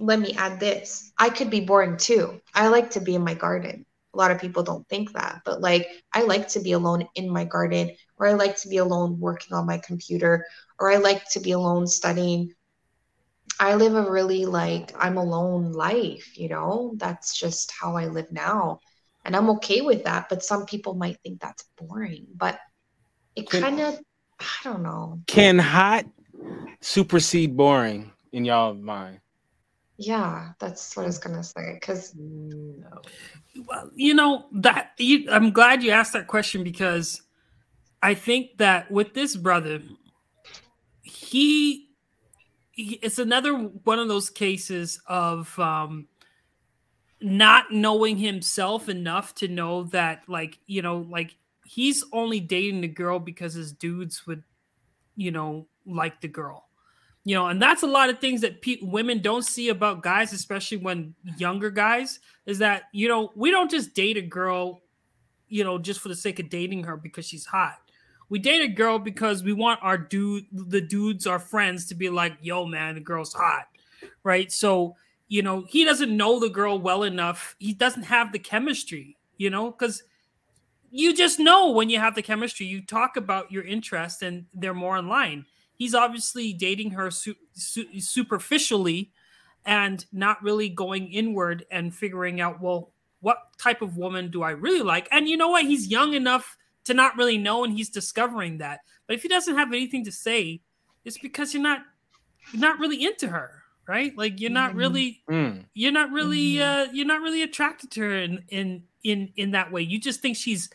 let 0.00 0.18
me 0.18 0.34
add 0.36 0.58
this. 0.58 1.12
I 1.18 1.28
could 1.28 1.50
be 1.50 1.60
boring 1.60 1.96
too. 1.96 2.40
I 2.54 2.68
like 2.68 2.90
to 2.92 3.00
be 3.00 3.14
in 3.14 3.22
my 3.22 3.34
garden. 3.34 3.84
A 4.12 4.16
lot 4.16 4.30
of 4.30 4.40
people 4.40 4.64
don't 4.64 4.88
think 4.88 5.12
that, 5.12 5.42
but 5.44 5.60
like 5.60 5.88
I 6.12 6.22
like 6.22 6.48
to 6.48 6.60
be 6.60 6.72
alone 6.72 7.06
in 7.14 7.30
my 7.30 7.44
garden, 7.44 7.92
or 8.16 8.26
I 8.26 8.32
like 8.32 8.56
to 8.62 8.68
be 8.68 8.78
alone 8.78 9.20
working 9.20 9.56
on 9.56 9.66
my 9.66 9.78
computer, 9.78 10.46
or 10.78 10.90
I 10.90 10.96
like 10.96 11.28
to 11.30 11.40
be 11.40 11.52
alone 11.52 11.86
studying. 11.86 12.54
I 13.60 13.74
live 13.74 13.94
a 13.94 14.10
really 14.10 14.46
like 14.46 14.92
I'm 14.98 15.18
alone 15.18 15.72
life, 15.72 16.36
you 16.36 16.48
know? 16.48 16.94
That's 16.96 17.38
just 17.38 17.70
how 17.78 17.96
I 17.96 18.06
live 18.06 18.32
now. 18.32 18.80
And 19.24 19.36
I'm 19.36 19.50
okay 19.50 19.82
with 19.82 20.04
that, 20.04 20.28
but 20.30 20.42
some 20.42 20.64
people 20.64 20.94
might 20.94 21.18
think 21.22 21.40
that's 21.40 21.64
boring, 21.78 22.26
but 22.34 22.58
it 23.36 23.50
kind 23.50 23.80
of 23.80 24.00
I 24.40 24.64
don't 24.64 24.82
know. 24.82 25.20
Can 25.26 25.58
hot 25.58 26.06
supersede 26.80 27.56
boring 27.56 28.10
in 28.32 28.44
y'all 28.46 28.74
mind? 28.74 29.20
Yeah, 30.02 30.52
that's 30.58 30.96
what 30.96 31.02
I 31.02 31.06
was 31.06 31.18
gonna 31.18 31.44
say. 31.44 31.78
Cause 31.82 32.14
No. 32.16 33.02
Well, 33.66 33.90
you 33.94 34.14
know 34.14 34.46
that 34.52 34.92
you, 34.96 35.26
I'm 35.30 35.50
glad 35.50 35.82
you 35.82 35.90
asked 35.90 36.14
that 36.14 36.26
question 36.26 36.64
because 36.64 37.20
I 38.02 38.14
think 38.14 38.56
that 38.56 38.90
with 38.90 39.12
this 39.12 39.36
brother, 39.36 39.82
he, 41.02 41.90
he 42.70 42.94
it's 43.02 43.18
another 43.18 43.52
one 43.52 43.98
of 43.98 44.08
those 44.08 44.30
cases 44.30 44.98
of 45.06 45.58
um, 45.58 46.08
not 47.20 47.70
knowing 47.70 48.16
himself 48.16 48.88
enough 48.88 49.34
to 49.34 49.48
know 49.48 49.82
that, 49.84 50.22
like 50.28 50.60
you 50.66 50.80
know, 50.80 51.06
like 51.10 51.36
he's 51.66 52.02
only 52.14 52.40
dating 52.40 52.80
the 52.80 52.88
girl 52.88 53.18
because 53.18 53.52
his 53.52 53.70
dudes 53.70 54.26
would, 54.26 54.44
you 55.14 55.30
know, 55.30 55.66
like 55.84 56.22
the 56.22 56.28
girl 56.28 56.69
you 57.30 57.36
know 57.36 57.46
and 57.46 57.62
that's 57.62 57.84
a 57.84 57.86
lot 57.86 58.10
of 58.10 58.18
things 58.18 58.40
that 58.40 58.60
pe- 58.60 58.80
women 58.82 59.22
don't 59.22 59.44
see 59.44 59.68
about 59.68 60.02
guys 60.02 60.32
especially 60.32 60.78
when 60.78 61.14
younger 61.36 61.70
guys 61.70 62.18
is 62.46 62.58
that 62.58 62.82
you 62.90 63.06
know 63.06 63.30
we 63.36 63.52
don't 63.52 63.70
just 63.70 63.94
date 63.94 64.16
a 64.16 64.20
girl 64.20 64.82
you 65.46 65.62
know 65.62 65.78
just 65.78 66.00
for 66.00 66.08
the 66.08 66.16
sake 66.16 66.40
of 66.40 66.50
dating 66.50 66.82
her 66.82 66.96
because 66.96 67.24
she's 67.24 67.46
hot. 67.46 67.76
We 68.30 68.40
date 68.40 68.62
a 68.62 68.68
girl 68.68 68.98
because 68.98 69.44
we 69.44 69.52
want 69.52 69.78
our 69.80 69.96
dude 69.96 70.46
the 70.50 70.80
dudes 70.80 71.24
our 71.24 71.38
friends 71.38 71.86
to 71.86 71.94
be 71.94 72.10
like 72.10 72.36
yo 72.42 72.66
man 72.66 72.96
the 72.96 73.00
girl's 73.00 73.32
hot 73.32 73.68
right? 74.24 74.50
So 74.50 74.96
you 75.28 75.42
know 75.42 75.64
he 75.68 75.84
doesn't 75.84 76.16
know 76.16 76.40
the 76.40 76.48
girl 76.48 76.80
well 76.80 77.04
enough. 77.04 77.54
He 77.60 77.74
doesn't 77.74 78.02
have 78.04 78.32
the 78.32 78.40
chemistry 78.40 79.16
you 79.36 79.50
know 79.50 79.70
because 79.70 80.02
you 80.90 81.14
just 81.14 81.38
know 81.38 81.70
when 81.70 81.90
you 81.90 82.00
have 82.00 82.16
the 82.16 82.22
chemistry 82.22 82.66
you 82.66 82.84
talk 82.84 83.16
about 83.16 83.52
your 83.52 83.62
interest 83.62 84.20
and 84.20 84.46
they're 84.52 84.74
more 84.74 84.98
in 84.98 85.06
line 85.06 85.46
he's 85.80 85.94
obviously 85.94 86.52
dating 86.52 86.90
her 86.90 87.10
su- 87.10 87.34
su- 87.54 87.98
superficially 88.00 89.10
and 89.64 90.04
not 90.12 90.42
really 90.42 90.68
going 90.68 91.10
inward 91.10 91.64
and 91.70 91.94
figuring 91.94 92.40
out 92.40 92.60
well 92.60 92.92
what 93.20 93.38
type 93.58 93.80
of 93.82 93.96
woman 93.96 94.30
do 94.30 94.42
i 94.42 94.50
really 94.50 94.82
like 94.82 95.08
and 95.10 95.28
you 95.28 95.36
know 95.36 95.48
what 95.48 95.64
he's 95.64 95.88
young 95.88 96.12
enough 96.14 96.56
to 96.84 96.92
not 96.94 97.16
really 97.16 97.36
know 97.38 97.64
and 97.64 97.72
he's 97.76 97.88
discovering 97.90 98.58
that 98.58 98.80
but 99.06 99.14
if 99.16 99.22
he 99.22 99.28
doesn't 99.28 99.56
have 99.56 99.68
anything 99.72 100.04
to 100.04 100.12
say 100.12 100.60
it's 101.04 101.18
because 101.18 101.52
you're 101.54 101.62
not 101.62 101.80
you're 102.52 102.60
not 102.60 102.78
really 102.78 103.02
into 103.04 103.26
her 103.28 103.62
right 103.88 104.16
like 104.16 104.38
you're 104.40 104.50
not 104.50 104.72
Mhm. 104.72 104.76
really 104.76 105.22
Mm. 105.28 105.64
you're 105.74 105.92
not 105.92 106.10
really 106.12 106.54
Mhm. 106.54 106.88
uh 106.88 106.92
you're 106.92 107.06
not 107.06 107.20
really 107.22 107.42
attracted 107.42 107.90
to 107.92 108.00
her 108.00 108.16
in 108.16 108.44
in 108.48 108.82
in 109.02 109.32
in 109.36 109.50
that 109.52 109.72
way 109.72 109.82
you 109.82 109.98
just 109.98 110.20
think 110.20 110.36
she's 110.36 110.68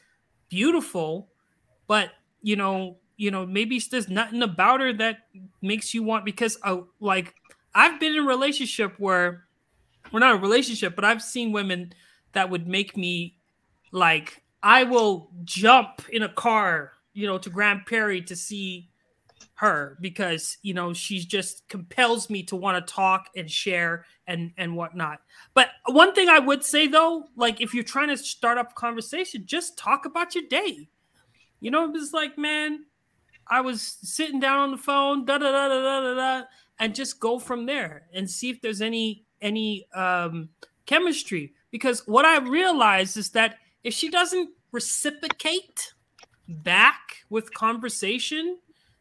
beautiful 0.50 1.30
but 1.88 2.12
you 2.42 2.56
know 2.56 2.98
you 3.18 3.32
know 3.32 3.46
maybe 3.46 3.82
there's 3.92 4.10
nothing 4.10 4.42
about 4.42 4.82
her 4.82 4.94
that 4.94 5.20
makes 5.62 5.94
you 5.94 6.04
want 6.04 6.26
because 6.26 6.58
uh, 6.64 6.78
like 7.00 7.34
i've 7.74 8.00
been 8.00 8.14
in 8.14 8.24
a 8.24 8.28
relationship 8.28 8.94
where 8.98 9.46
we're 10.12 10.20
not 10.20 10.36
a 10.36 10.40
relationship 10.40 10.96
but 10.96 11.06
i've 11.06 11.22
seen 11.22 11.52
women 11.52 11.94
that 12.34 12.50
would 12.50 12.68
make 12.68 12.96
me 12.98 13.38
like 13.92 14.44
i 14.64 14.84
will 14.84 15.30
jump 15.44 16.02
in 16.12 16.24
a 16.24 16.30
car 16.30 16.94
you 17.14 17.26
know 17.26 17.38
to 17.38 17.50
grand 17.50 17.86
prairie 17.86 18.22
to 18.22 18.36
see 18.36 18.90
her 19.56 19.98
because 20.02 20.58
you 20.62 20.74
know 20.74 20.94
she 20.94 21.20
just 21.20 21.68
compels 21.70 22.30
me 22.30 22.44
to 22.44 22.56
want 22.56 22.86
to 22.86 22.94
talk 22.94 23.30
and 23.36 23.50
share 23.50 24.06
and 24.28 24.52
and 24.58 24.76
whatnot. 24.76 25.20
But 25.54 25.70
one 25.86 26.14
thing 26.14 26.30
i 26.30 26.40
would 26.40 26.64
say 26.64 26.88
though 26.88 27.26
like 27.36 27.62
if 27.62 27.74
you're 27.74 27.84
trying 27.84 28.10
to 28.10 28.18
start 28.18 28.58
up 28.58 28.76
conversation 28.76 29.44
just 29.46 29.78
talk 29.78 30.06
about 30.06 30.36
your 30.36 30.44
day. 30.50 30.90
You 31.62 31.72
know 31.72 31.92
it's 31.96 32.14
like 32.14 32.38
man 32.38 32.86
i 33.50 33.62
was 33.62 33.82
sitting 34.02 34.40
down 34.40 34.60
on 34.60 34.72
the 34.72 34.78
phone 34.78 35.26
da 35.26 35.38
da 35.38 35.52
da 35.52 35.68
da 35.68 35.82
da 35.82 36.02
da 36.02 36.14
da 36.16 36.46
and 36.80 36.94
just 36.96 37.20
go 37.20 37.40
from 37.40 37.66
there 37.66 38.08
and 38.14 38.30
see 38.30 38.50
if 38.50 38.62
there's 38.62 38.82
any 38.82 39.26
any 39.42 39.88
um 39.94 40.50
chemistry 40.86 41.54
because 41.72 42.06
what 42.08 42.26
i 42.26 42.38
realized 42.40 43.18
is 43.18 43.30
that 43.32 43.58
if 43.84 43.94
she 43.94 44.10
doesn't 44.10 44.50
reciprocate 44.72 45.94
back 46.48 47.24
with 47.30 47.54
conversation 47.54 48.58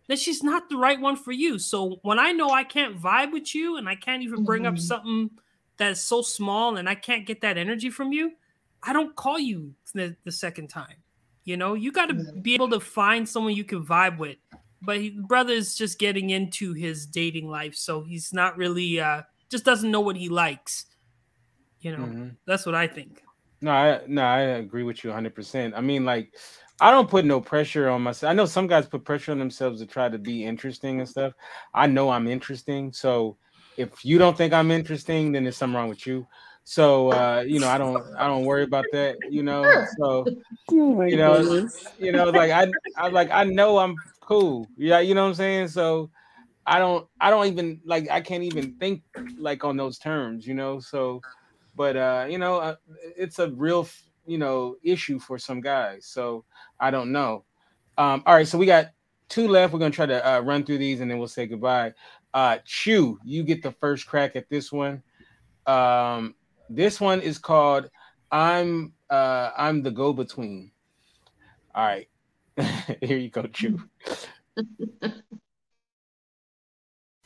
then 0.07 0.17
she's 0.19 0.43
not 0.43 0.69
the 0.69 0.77
right 0.77 1.01
one 1.01 1.17
for 1.17 1.33
you. 1.33 1.59
So 1.59 1.99
when 2.03 2.19
I 2.19 2.31
know 2.33 2.51
I 2.51 2.63
can't 2.63 3.01
vibe 3.01 3.33
with 3.33 3.55
you 3.55 3.79
and 3.79 3.89
I 3.89 3.95
can't 3.95 4.23
even 4.23 4.45
bring 4.45 4.67
up 4.67 4.75
Mhm. 4.75 4.81
something 4.81 5.31
that's 5.79 6.03
so 6.03 6.21
small 6.21 6.77
and 6.77 6.89
I 6.89 6.95
can't 6.95 7.27
get 7.27 7.41
that 7.41 7.57
energy 7.57 7.89
from 7.89 8.13
you, 8.13 8.33
I 8.83 8.93
don't 8.93 9.17
call 9.17 9.39
you 9.39 9.75
the, 9.95 10.15
the 10.25 10.31
second 10.31 10.69
time. 10.69 10.97
You 11.45 11.57
know, 11.57 11.75
you 11.75 11.93
got 11.93 12.07
to 12.07 12.15
be 12.43 12.55
able 12.55 12.71
to 12.71 12.81
find 12.81 13.29
someone 13.29 13.55
you 13.55 13.65
can 13.65 13.85
vibe 13.85 14.19
with. 14.19 14.39
But 14.83 14.99
he, 15.01 15.11
brother 15.11 15.53
is 15.53 15.77
just 15.77 15.99
getting 15.99 16.31
into 16.31 16.75
his 16.75 17.07
dating 17.07 17.49
life, 17.49 17.75
so 17.75 18.03
he's 18.05 18.33
not 18.33 18.57
really 18.57 19.01
uh 19.01 19.23
just 19.51 19.65
doesn't 19.65 19.91
know 19.91 20.01
what 20.01 20.17
he 20.17 20.29
likes. 20.29 20.87
You 21.81 21.93
know, 21.93 22.15
Mhm. 22.15 22.37
that's 22.47 22.67
what 22.67 22.75
I 22.75 22.89
think. 22.89 23.23
No, 23.61 23.71
I 23.73 24.01
no, 24.07 24.23
I 24.23 24.41
agree 24.41 24.83
with 24.83 25.03
you 25.05 25.11
100. 25.11 25.35
percent 25.35 25.75
I 25.75 25.81
mean, 25.81 26.05
like, 26.05 26.35
I 26.81 26.91
don't 26.91 27.09
put 27.09 27.25
no 27.25 27.41
pressure 27.41 27.89
on 27.89 28.03
myself. 28.03 28.31
I 28.31 28.35
know 28.35 28.47
some 28.47 28.67
guys 28.67 28.87
put 28.87 29.05
pressure 29.05 29.33
on 29.33 29.39
themselves 29.39 29.81
to 29.81 29.87
try 29.87 30.09
to 30.09 30.19
be 30.19 30.45
interesting 30.45 31.01
and 31.01 31.09
stuff. 31.09 31.33
I 31.73 31.87
know 31.87 32.11
I'm 32.11 32.27
interesting, 32.27 32.93
so 32.93 33.39
if 33.77 34.05
you 34.05 34.19
don't 34.19 34.37
think 34.37 34.53
I'm 34.53 34.71
interesting, 34.71 35.33
then 35.33 35.45
there's 35.45 35.57
something 35.57 35.75
wrong 35.77 35.89
with 35.89 36.07
you. 36.07 36.29
So 36.65 37.11
uh, 37.11 37.45
you 37.47 37.61
know, 37.61 37.69
I 37.69 37.79
don't 37.79 38.05
I 38.19 38.27
don't 38.27 38.45
worry 38.45 38.63
about 38.65 38.87
that. 38.93 39.17
You 39.31 39.43
know, 39.43 39.63
so 39.99 40.27
Oh 40.71 41.07
you 41.07 41.17
know, 41.17 41.43
goodness. 41.43 41.93
you 41.99 42.13
know, 42.13 42.25
like 42.31 42.51
I 42.51 42.67
I 42.97 43.09
like 43.09 43.31
I 43.31 43.45
know 43.45 43.79
I'm 43.79 43.97
cool. 44.21 44.69
Yeah, 44.77 45.01
you 45.01 45.15
know 45.15 45.23
what 45.23 45.29
I'm 45.29 45.35
saying. 45.35 45.69
So 45.69 46.11
I 46.67 46.79
don't 46.79 47.07
I 47.21 47.31
don't 47.31 47.47
even 47.47 47.81
like 47.85 48.11
I 48.11 48.21
can't 48.21 48.43
even 48.43 48.75
think 48.81 49.03
like 49.39 49.65
on 49.65 49.77
those 49.77 49.99
terms. 49.99 50.47
You 50.47 50.55
know, 50.55 50.81
so 50.81 51.21
but 51.77 51.97
uh, 51.97 52.27
you 52.29 52.39
know, 52.39 52.57
uh, 52.57 52.77
it's 53.17 53.39
a 53.39 53.51
real 53.51 53.87
you 54.27 54.39
know 54.39 54.77
issue 54.83 55.19
for 55.19 55.39
some 55.39 55.61
guys. 55.61 56.07
So 56.07 56.45
I 56.81 56.91
don't 56.91 57.13
know. 57.13 57.45
Um, 57.99 58.23
all 58.27 58.35
right, 58.35 58.49
so 58.49 58.59
we 58.59 58.67
got 58.67 58.89
two 59.29 59.49
left. 59.49 59.73
We're 59.73 59.81
gonna 59.81 59.91
try 59.91 60.07
to 60.07 60.27
uh, 60.27 60.41
run 60.41 60.65
through 60.65 60.79
these 60.79 61.01
and 61.01 61.11
then 61.11 61.19
we'll 61.19 61.29
say 61.29 61.47
goodbye. 61.47 61.93
Uh, 62.33 62.59
Chu, 62.65 63.19
you 63.23 63.45
get 63.45 63.63
the 63.63 63.71
first 63.73 64.07
crack 64.07 64.35
at 64.35 64.49
this 64.49 64.73
one. 64.73 65.03
Um, 65.67 66.35
this 66.69 67.01
one 67.01 67.21
is 67.21 67.39
called 67.39 67.91
"I'm 68.31 68.93
uh, 69.11 69.51
I'm 69.57 69.83
the 69.83 69.91
Go 69.91 70.13
Between." 70.13 70.71
All 71.75 71.85
right, 71.85 72.09
here 73.01 73.19
you 73.19 73.31
go, 73.31 73.43
Chu. 73.45 73.81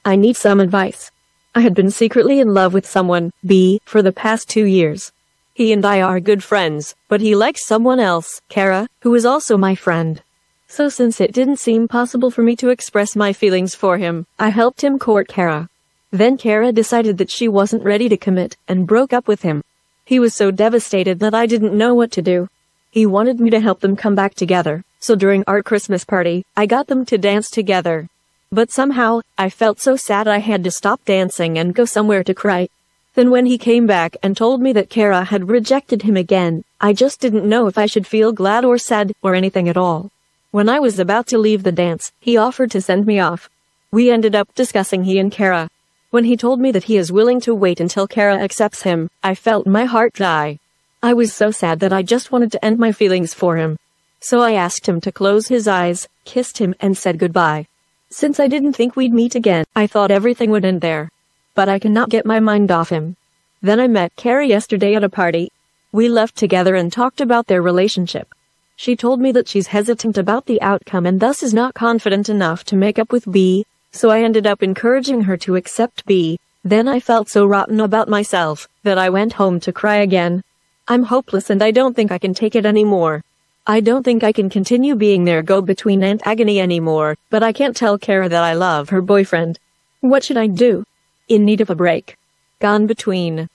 I 0.05 0.17
need 0.17 0.37
some 0.37 0.61
advice. 0.61 1.11
I 1.55 1.61
had 1.61 1.75
been 1.75 1.91
secretly 1.91 2.41
in 2.41 2.55
love 2.55 2.73
with 2.73 2.87
someone, 2.87 3.33
B, 3.45 3.81
for 3.85 4.01
the 4.01 4.13
past 4.13 4.49
two 4.49 4.65
years. 4.65 5.13
He 5.55 5.73
and 5.73 5.85
I 5.85 6.01
are 6.01 6.21
good 6.21 6.45
friends, 6.45 6.95
but 7.09 7.21
he 7.21 7.35
likes 7.35 7.67
someone 7.67 7.99
else, 7.99 8.41
Kara, 8.49 8.87
who 9.03 9.15
is 9.15 9.27
also 9.27 9.57
my 9.57 9.75
friend. 9.75 10.23
So 10.69 10.89
since 10.89 11.21
it 11.21 11.33
didn't 11.33 11.59
seem 11.59 11.89
possible 11.89 12.31
for 12.31 12.43
me 12.43 12.55
to 12.57 12.69
express 12.69 13.17
my 13.17 13.33
feelings 13.33 13.75
for 13.75 13.99
him, 13.99 14.27
I 14.39 14.51
helped 14.51 14.85
him 14.85 14.99
court 14.99 15.27
Kara. 15.27 15.69
Then 16.11 16.39
Kara 16.39 16.73
decided 16.73 17.19
that 17.19 17.31
she 17.31 17.49
wasn't 17.49 17.85
ready 17.85 18.09
to 18.09 18.17
commit 18.17 18.57
and 18.67 18.87
broke 18.87 19.13
up 19.13 19.29
with 19.29 19.43
him. 19.43 19.63
He 20.07 20.19
was 20.19 20.35
so 20.35 20.51
devastated 20.51 21.19
that 21.21 21.35
I 21.35 21.45
didn't 21.45 21.77
know 21.77 21.95
what 21.95 22.11
to 22.13 22.23
do. 22.23 22.49
He 22.91 23.05
wanted 23.05 23.41
me 23.41 23.51
to 23.51 23.61
help 23.61 23.81
them 23.81 23.95
come 23.95 24.15
back 24.15 24.35
together, 24.35 24.85
so 25.01 25.15
during 25.15 25.45
our 25.47 25.63
Christmas 25.63 26.07
party, 26.07 26.47
I 26.57 26.65
got 26.65 26.87
them 26.87 27.05
to 27.07 27.19
dance 27.19 27.51
together. 27.51 28.09
But 28.51 28.71
somehow, 28.71 29.21
I 29.37 29.51
felt 29.51 29.81
so 29.81 29.97
sad 29.97 30.27
I 30.27 30.39
had 30.39 30.65
to 30.65 30.71
stop 30.71 31.05
dancing 31.05 31.59
and 31.59 31.75
go 31.75 31.85
somewhere 31.85 32.25
to 32.25 32.33
cry. 32.33 32.69
Then 33.15 33.31
when 33.31 33.45
he 33.45 33.59
came 33.59 33.87
back 33.87 34.17
and 34.23 34.35
told 34.35 34.63
me 34.63 34.73
that 34.73 34.89
Kara 34.89 35.25
had 35.25 35.51
rejected 35.51 36.03
him 36.03 36.17
again, 36.17 36.65
I 36.81 36.95
just 36.95 37.21
didn't 37.21 37.47
know 37.47 37.67
if 37.67 37.77
I 37.77 37.85
should 37.85 38.07
feel 38.07 38.33
glad 38.33 38.65
or 38.65 38.79
sad 38.79 39.13
or 39.21 39.35
anything 39.35 39.69
at 39.69 39.77
all. 39.77 40.11
When 40.51 40.71
I 40.71 40.79
was 40.79 40.99
about 40.99 41.27
to 41.27 41.39
leave 41.39 41.65
the 41.65 41.73
dance, 41.73 42.13
he 42.19 42.39
offered 42.39 42.71
to 42.71 42.81
send 42.81 43.05
me 43.05 43.21
off. 43.21 43.51
We 43.91 44.11
ended 44.11 44.35
up 44.35 44.55
discussing 44.55 45.05
he 45.05 45.19
and 45.19 45.31
Kara. 45.31 45.69
When 46.11 46.25
he 46.25 46.39
told 46.39 46.59
me 46.59 46.73
that 46.73 46.85
he 46.85 46.97
is 46.97 47.13
willing 47.13 47.39
to 47.43 47.55
wait 47.55 47.81
until 47.81 48.07
Kara 48.07 48.39
accepts 48.39 48.81
him, 48.81 49.11
I 49.23 49.35
felt 49.35 49.67
my 49.67 49.85
heart 49.85 50.15
die. 50.15 50.59
I 51.03 51.13
was 51.13 51.35
so 51.35 51.51
sad 51.51 51.81
that 51.81 51.93
I 51.93 52.03
just 52.03 52.33
wanted 52.33 52.51
to 52.53 52.65
end 52.65 52.79
my 52.79 52.93
feelings 52.93 53.35
for 53.35 53.59
him. 53.59 53.77
So 54.19 54.41
I 54.41 54.55
asked 54.55 54.89
him 54.89 55.03
to 55.03 55.13
close 55.13 55.49
his 55.49 55.69
eyes, 55.69 56.09
kissed 56.25 56.57
him, 56.57 56.75
and 56.81 56.97
said 56.97 57.19
goodbye. 57.19 57.67
Since 58.09 58.41
I 58.41 58.49
didn't 58.49 58.73
think 58.73 58.97
we'd 58.97 59.13
meet 59.13 59.35
again, 59.35 59.67
I 59.77 59.87
thought 59.87 60.11
everything 60.11 60.51
would 60.51 60.65
end 60.65 60.81
there. 60.81 61.11
But 61.55 61.69
I 61.69 61.79
cannot 61.79 62.09
get 62.09 62.25
my 62.25 62.41
mind 62.41 62.71
off 62.71 62.89
him. 62.89 63.17
Then 63.61 63.79
I 63.79 63.87
met 63.87 64.17
Carrie 64.17 64.49
yesterday 64.49 64.95
at 64.95 65.05
a 65.05 65.11
party. 65.11 65.53
We 65.93 66.09
left 66.09 66.37
together 66.37 66.75
and 66.75 66.91
talked 66.91 67.21
about 67.21 67.49
their 67.49 67.61
relationship. 67.61 68.35
She 68.77 68.97
told 68.97 69.21
me 69.21 69.31
that 69.33 69.47
she's 69.47 69.67
hesitant 69.67 70.17
about 70.17 70.47
the 70.47 70.63
outcome 70.63 71.05
and 71.05 71.21
thus 71.21 71.43
is 71.43 71.53
not 71.53 71.75
confident 71.75 72.31
enough 72.31 72.65
to 72.65 72.77
make 72.77 72.99
up 72.99 73.13
with 73.13 73.31
B, 73.31 73.67
so 73.93 74.11
I 74.11 74.23
ended 74.23 74.47
up 74.47 74.63
encouraging 74.63 75.23
her 75.23 75.37
to 75.39 75.57
accept 75.57 76.07
B. 76.07 76.39
Then 76.65 76.89
I 76.89 77.01
felt 77.01 77.29
so 77.29 77.47
rotten 77.47 77.81
about 77.81 78.09
myself 78.09 78.69
that 78.83 78.99
I 78.99 79.09
went 79.11 79.35
home 79.35 79.61
to 79.61 79.73
cry 79.73 79.97
again. 79.97 80.43
I'm 80.87 81.05
hopeless 81.05 81.51
and 81.51 81.63
I 81.63 81.71
don't 81.71 81.95
think 81.95 82.11
I 82.11 82.19
can 82.19 82.35
take 82.35 82.55
it 82.55 82.67
anymore. 82.67 83.23
I 83.67 83.81
don't 83.81 84.03
think 84.03 84.25
I 84.25 84.33
can 84.33 84.49
continue 84.49 84.95
being 84.95 85.25
their 85.25 85.43
go 85.43 85.61
between 85.61 86.03
Aunt 86.03 86.23
Agony 86.25 86.59
anymore, 86.61 87.17
but 87.29 87.43
I 87.43 87.53
can't 87.53 87.77
tell 87.77 87.99
Kara 87.99 88.29
that 88.29 88.43
I 88.43 88.55
love 88.55 88.89
her 88.89 89.03
boyfriend. 89.03 89.59
What 90.01 90.25
should 90.25 90.39
I 90.39 90.47
do? 90.47 90.85
In 91.29 91.45
need 91.45 91.61
of 91.61 91.69
a 91.69 91.75
break. 91.75 92.17
Gone 92.61 92.87
between. 92.87 93.49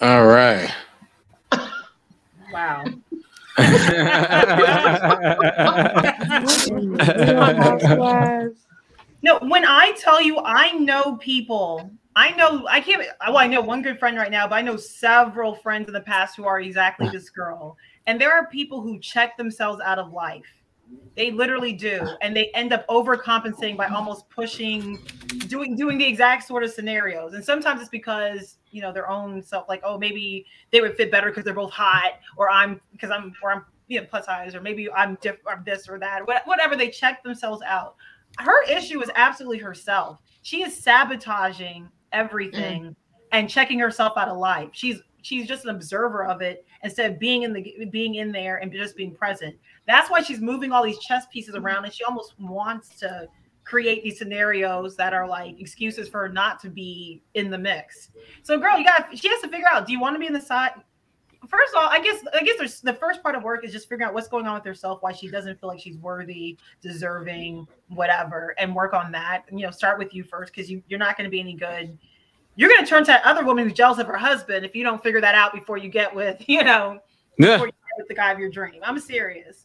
All 0.00 0.26
right. 0.26 0.70
Wow. 2.52 2.84
No, 9.22 9.38
when 9.40 9.64
I 9.66 9.92
tell 9.92 10.22
you, 10.22 10.38
I 10.38 10.72
know 10.72 11.16
people. 11.16 11.90
I 12.16 12.32
know 12.32 12.66
I 12.68 12.80
can't. 12.80 13.06
Well, 13.26 13.38
I 13.38 13.46
know 13.46 13.60
one 13.60 13.82
good 13.82 13.98
friend 13.98 14.16
right 14.16 14.30
now, 14.30 14.48
but 14.48 14.56
I 14.56 14.62
know 14.62 14.76
several 14.76 15.54
friends 15.54 15.88
in 15.88 15.92
the 15.92 16.00
past 16.00 16.36
who 16.36 16.44
are 16.44 16.60
exactly 16.60 17.08
this 17.10 17.30
girl. 17.30 17.76
And 18.06 18.20
there 18.20 18.32
are 18.32 18.46
people 18.46 18.80
who 18.80 18.98
check 18.98 19.36
themselves 19.36 19.80
out 19.84 19.98
of 19.98 20.12
life. 20.12 20.46
They 21.16 21.30
literally 21.30 21.72
do, 21.72 22.04
and 22.20 22.34
they 22.34 22.50
end 22.52 22.72
up 22.72 22.84
overcompensating 22.88 23.76
by 23.76 23.86
almost 23.86 24.28
pushing, 24.28 24.98
doing 25.46 25.76
doing 25.76 25.98
the 25.98 26.06
exact 26.06 26.48
sort 26.48 26.64
of 26.64 26.72
scenarios. 26.72 27.34
And 27.34 27.44
sometimes 27.44 27.80
it's 27.80 27.90
because 27.90 28.56
you 28.70 28.82
know 28.82 28.92
their 28.92 29.08
own 29.08 29.42
self, 29.42 29.68
like 29.68 29.80
oh 29.84 29.98
maybe 29.98 30.46
they 30.70 30.80
would 30.80 30.96
fit 30.96 31.10
better 31.10 31.28
because 31.28 31.44
they're 31.44 31.54
both 31.54 31.72
hot, 31.72 32.12
or 32.36 32.50
I'm 32.50 32.80
because 32.92 33.10
I'm 33.10 33.32
or 33.42 33.52
I'm 33.52 33.64
you 33.88 34.00
know 34.00 34.06
plus 34.08 34.26
size, 34.26 34.54
or 34.54 34.60
maybe 34.60 34.90
I'm 34.90 35.16
different, 35.20 35.58
I'm 35.58 35.64
this 35.64 35.88
or 35.88 35.98
that, 35.98 36.26
What- 36.26 36.46
whatever. 36.46 36.76
They 36.76 36.88
check 36.90 37.22
themselves 37.22 37.62
out 37.66 37.96
her 38.38 38.62
issue 38.64 39.02
is 39.02 39.10
absolutely 39.14 39.58
herself. 39.58 40.20
She 40.42 40.62
is 40.62 40.76
sabotaging 40.76 41.88
everything 42.12 42.84
mm. 42.84 42.96
and 43.32 43.48
checking 43.48 43.78
herself 43.78 44.14
out 44.16 44.28
of 44.28 44.38
life. 44.38 44.70
She's 44.72 45.00
she's 45.22 45.46
just 45.46 45.64
an 45.64 45.70
observer 45.70 46.24
of 46.24 46.40
it 46.40 46.64
instead 46.82 47.10
of 47.10 47.18
being 47.18 47.42
in 47.42 47.52
the 47.52 47.86
being 47.90 48.16
in 48.16 48.32
there 48.32 48.56
and 48.58 48.72
just 48.72 48.96
being 48.96 49.14
present. 49.14 49.56
That's 49.86 50.10
why 50.10 50.22
she's 50.22 50.40
moving 50.40 50.72
all 50.72 50.82
these 50.82 50.98
chess 50.98 51.26
pieces 51.32 51.54
mm-hmm. 51.54 51.66
around 51.66 51.84
and 51.84 51.92
she 51.92 52.04
almost 52.04 52.38
wants 52.38 52.98
to 53.00 53.28
create 53.64 54.02
these 54.02 54.18
scenarios 54.18 54.96
that 54.96 55.12
are 55.12 55.28
like 55.28 55.60
excuses 55.60 56.08
for 56.08 56.20
her 56.20 56.28
not 56.28 56.60
to 56.60 56.70
be 56.70 57.22
in 57.34 57.50
the 57.50 57.58
mix. 57.58 58.10
So 58.42 58.58
girl, 58.58 58.78
you 58.78 58.84
got 58.84 59.16
she 59.16 59.28
has 59.28 59.40
to 59.42 59.48
figure 59.48 59.68
out 59.70 59.86
do 59.86 59.92
you 59.92 60.00
want 60.00 60.14
to 60.16 60.20
be 60.20 60.26
in 60.26 60.32
the 60.32 60.40
side 60.40 60.72
First 61.48 61.74
of 61.74 61.82
all, 61.82 61.88
I 61.88 62.00
guess 62.00 62.22
I 62.34 62.42
guess 62.42 62.56
there's 62.58 62.80
the 62.82 62.92
first 62.92 63.22
part 63.22 63.34
of 63.34 63.42
work 63.42 63.64
is 63.64 63.72
just 63.72 63.88
figuring 63.88 64.06
out 64.06 64.12
what's 64.12 64.28
going 64.28 64.46
on 64.46 64.54
with 64.54 64.64
herself, 64.64 64.98
why 65.02 65.12
she 65.12 65.28
doesn't 65.28 65.58
feel 65.58 65.70
like 65.70 65.80
she's 65.80 65.96
worthy, 65.96 66.58
deserving, 66.82 67.66
whatever, 67.88 68.54
and 68.58 68.74
work 68.74 68.92
on 68.92 69.10
that. 69.12 69.44
You 69.50 69.60
know, 69.60 69.70
start 69.70 69.98
with 69.98 70.14
you 70.14 70.22
first 70.22 70.52
because 70.52 70.70
you, 70.70 70.82
you're 70.88 70.98
not 70.98 71.16
going 71.16 71.24
to 71.24 71.30
be 71.30 71.40
any 71.40 71.54
good. 71.54 71.96
You're 72.56 72.68
going 72.68 72.84
to 72.84 72.86
turn 72.86 73.04
to 73.04 73.12
that 73.12 73.24
other 73.24 73.42
woman 73.42 73.64
who's 73.64 73.72
jealous 73.72 73.98
of 73.98 74.06
her 74.06 74.18
husband 74.18 74.66
if 74.66 74.76
you 74.76 74.84
don't 74.84 75.02
figure 75.02 75.20
that 75.22 75.34
out 75.34 75.54
before 75.54 75.78
you 75.78 75.88
get 75.88 76.14
with, 76.14 76.42
you 76.46 76.62
know, 76.62 76.98
Yeah. 77.38 77.54
before 77.54 77.66
you 77.68 77.72
get 77.72 77.98
with 77.98 78.08
the 78.08 78.14
guy 78.14 78.32
of 78.32 78.38
your 78.38 78.50
dream. 78.50 78.82
I'm 78.84 78.98
serious. 78.98 79.64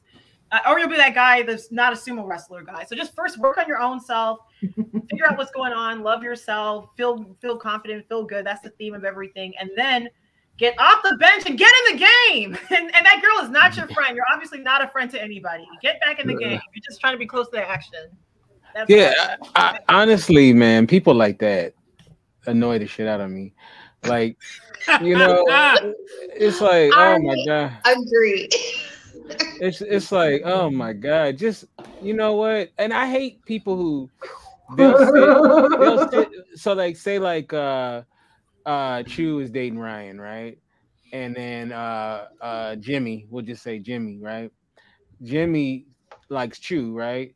Uh, 0.51 0.59
or 0.69 0.80
you'll 0.80 0.89
be 0.89 0.95
that 0.95 1.15
guy 1.15 1.41
that's 1.41 1.72
not 1.72 1.91
a 1.91 1.95
sumo 1.95 2.26
wrestler 2.26 2.63
guy. 2.63 2.84
So 2.84 2.95
just 2.95 3.15
first 3.15 3.38
work 3.39 3.57
on 3.57 3.67
your 3.67 3.80
own 3.80 3.99
self, 3.99 4.39
figure 4.59 5.27
out 5.27 5.38
what's 5.38 5.51
going 5.51 5.73
on, 5.73 6.03
love 6.03 6.23
yourself, 6.23 6.89
feel 6.95 7.35
feel 7.41 7.57
confident, 7.57 8.07
feel 8.07 8.23
good. 8.23 8.45
That's 8.45 8.61
the 8.61 8.69
theme 8.72 8.93
of 8.93 9.03
everything. 9.03 9.53
And 9.59 9.72
then 9.76 10.07
get 10.57 10.76
off 10.80 11.01
the 11.03 11.17
bench 11.17 11.43
and 11.47 11.57
get 11.57 11.72
in 11.89 11.97
the 11.97 12.05
game. 12.05 12.57
And, 12.76 12.93
and 12.95 13.05
that 13.05 13.22
girl 13.22 13.43
is 13.43 13.49
not 13.49 13.76
your 13.76 13.88
friend. 13.88 14.15
You're 14.15 14.26
obviously 14.31 14.59
not 14.59 14.84
a 14.84 14.88
friend 14.89 15.09
to 15.11 15.22
anybody. 15.22 15.65
Get 15.81 15.99
back 16.01 16.19
in 16.19 16.27
the 16.27 16.35
game. 16.35 16.59
You're 16.73 16.84
just 16.84 16.99
trying 16.99 17.13
to 17.13 17.19
be 17.19 17.26
close 17.26 17.47
to 17.47 17.57
the 17.57 17.67
action. 17.67 18.09
That's 18.73 18.89
yeah, 18.89 19.38
I, 19.55 19.80
I, 19.88 20.01
honestly, 20.01 20.53
man, 20.53 20.85
people 20.85 21.15
like 21.15 21.39
that 21.39 21.73
annoy 22.45 22.80
the 22.80 22.88
shit 22.88 23.07
out 23.07 23.22
of 23.22 23.30
me. 23.30 23.53
Like, 24.03 24.38
you 25.01 25.17
know, 25.17 25.43
it's 26.35 26.59
like, 26.59 26.91
oh 26.93 27.17
my 27.19 27.35
god, 27.47 27.77
I 27.85 27.93
Agree. 27.93 28.49
It's 29.60 29.81
it's 29.81 30.11
like, 30.11 30.41
oh 30.45 30.69
my 30.69 30.93
god, 30.93 31.38
just 31.38 31.65
you 32.02 32.14
know 32.14 32.35
what? 32.35 32.69
And 32.77 32.93
I 32.93 33.10
hate 33.10 33.43
people 33.45 33.76
who 33.76 34.10
they'll 34.76 34.97
sit, 34.97 35.80
they'll 35.80 36.10
sit, 36.10 36.30
so 36.56 36.73
like 36.73 36.97
say 36.97 37.19
like 37.19 37.53
uh 37.53 38.03
uh 38.65 39.03
Chu 39.03 39.39
is 39.39 39.52
dating 39.52 39.80
Ryan, 39.80 40.19
right? 40.19 40.57
And 41.14 41.35
then 41.35 41.72
uh 41.72 42.27
uh 42.41 42.76
Jimmy, 42.76 43.27
we'll 43.30 43.45
just 43.45 43.64
say 43.64 43.80
Jimmy, 43.80 44.19
right? 44.22 44.52
Jimmy 45.23 45.85
likes 46.30 46.60
Chu, 46.60 46.93
right? 46.93 47.34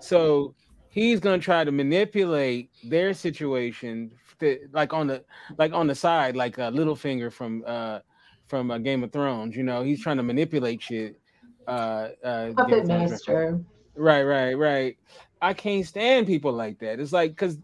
So 0.00 0.54
he's 0.88 1.20
gonna 1.20 1.38
try 1.38 1.64
to 1.64 1.72
manipulate 1.72 2.70
their 2.84 3.12
situation 3.12 4.12
to, 4.40 4.58
like 4.72 4.92
on 4.92 5.08
the 5.08 5.24
like 5.58 5.72
on 5.72 5.86
the 5.86 5.94
side, 5.94 6.36
like 6.36 6.58
a 6.58 6.70
Littlefinger 6.70 7.32
from 7.32 7.64
uh 7.66 8.00
from 8.46 8.70
uh, 8.70 8.78
Game 8.78 9.02
of 9.02 9.12
Thrones. 9.12 9.56
You 9.56 9.64
know, 9.64 9.82
he's 9.82 10.02
trying 10.02 10.18
to 10.18 10.22
manipulate 10.22 10.82
shit. 10.82 11.18
Uh, 11.66 12.08
uh, 12.24 12.52
Puppet 12.56 12.86
master. 12.86 13.60
Right, 13.96 14.22
right, 14.22 14.54
right. 14.54 14.96
I 15.40 15.54
can't 15.54 15.86
stand 15.86 16.26
people 16.26 16.52
like 16.52 16.78
that. 16.80 17.00
It's 17.00 17.12
like 17.12 17.32
because 17.32 17.58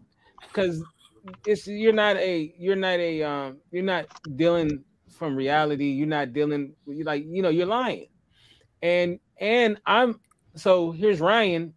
because 0.47 0.83
it's 1.45 1.67
you're 1.67 1.93
not 1.93 2.17
a 2.17 2.53
you're 2.57 2.75
not 2.75 2.99
a 2.99 3.23
um 3.23 3.57
you're 3.71 3.83
not 3.83 4.05
dealing 4.35 4.83
from 5.09 5.35
reality. 5.35 5.91
You're 5.91 6.07
not 6.07 6.33
dealing 6.33 6.73
you 6.87 7.03
like 7.03 7.25
you 7.27 7.41
know 7.41 7.49
you're 7.49 7.65
lying, 7.65 8.07
and 8.81 9.19
and 9.39 9.79
I'm 9.85 10.19
so 10.55 10.91
here's 10.91 11.19
Ryan. 11.19 11.73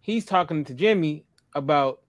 He's 0.00 0.24
talking 0.24 0.64
to 0.64 0.74
Jimmy 0.74 1.24
about 1.54 2.00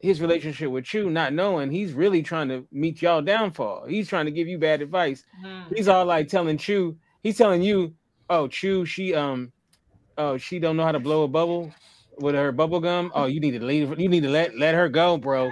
his 0.00 0.20
relationship 0.20 0.70
with 0.70 0.92
you, 0.94 1.10
not 1.10 1.32
knowing 1.34 1.70
he's 1.70 1.92
really 1.92 2.22
trying 2.22 2.48
to 2.48 2.66
meet 2.72 3.02
y'all 3.02 3.20
downfall. 3.20 3.86
He's 3.86 4.08
trying 4.08 4.26
to 4.26 4.30
give 4.30 4.48
you 4.48 4.58
bad 4.58 4.80
advice. 4.80 5.24
He's 5.74 5.88
all 5.88 6.06
like 6.06 6.28
telling 6.28 6.56
Chu, 6.56 6.96
he's 7.22 7.36
telling 7.36 7.62
you, 7.62 7.94
oh 8.30 8.48
Chu, 8.48 8.86
she 8.86 9.14
um 9.14 9.52
oh 10.18 10.38
she 10.38 10.58
don't 10.58 10.76
know 10.78 10.84
how 10.84 10.92
to 10.92 11.00
blow 11.00 11.24
a 11.24 11.28
bubble 11.28 11.72
with 12.18 12.34
her 12.34 12.52
bubble 12.52 12.80
gum. 12.80 13.12
Oh, 13.14 13.26
you 13.26 13.40
need 13.40 13.52
to 13.52 13.64
leave, 13.64 13.98
you 14.00 14.08
need 14.08 14.22
to 14.22 14.30
let 14.30 14.56
let 14.58 14.74
her 14.74 14.88
go, 14.88 15.18
bro. 15.18 15.50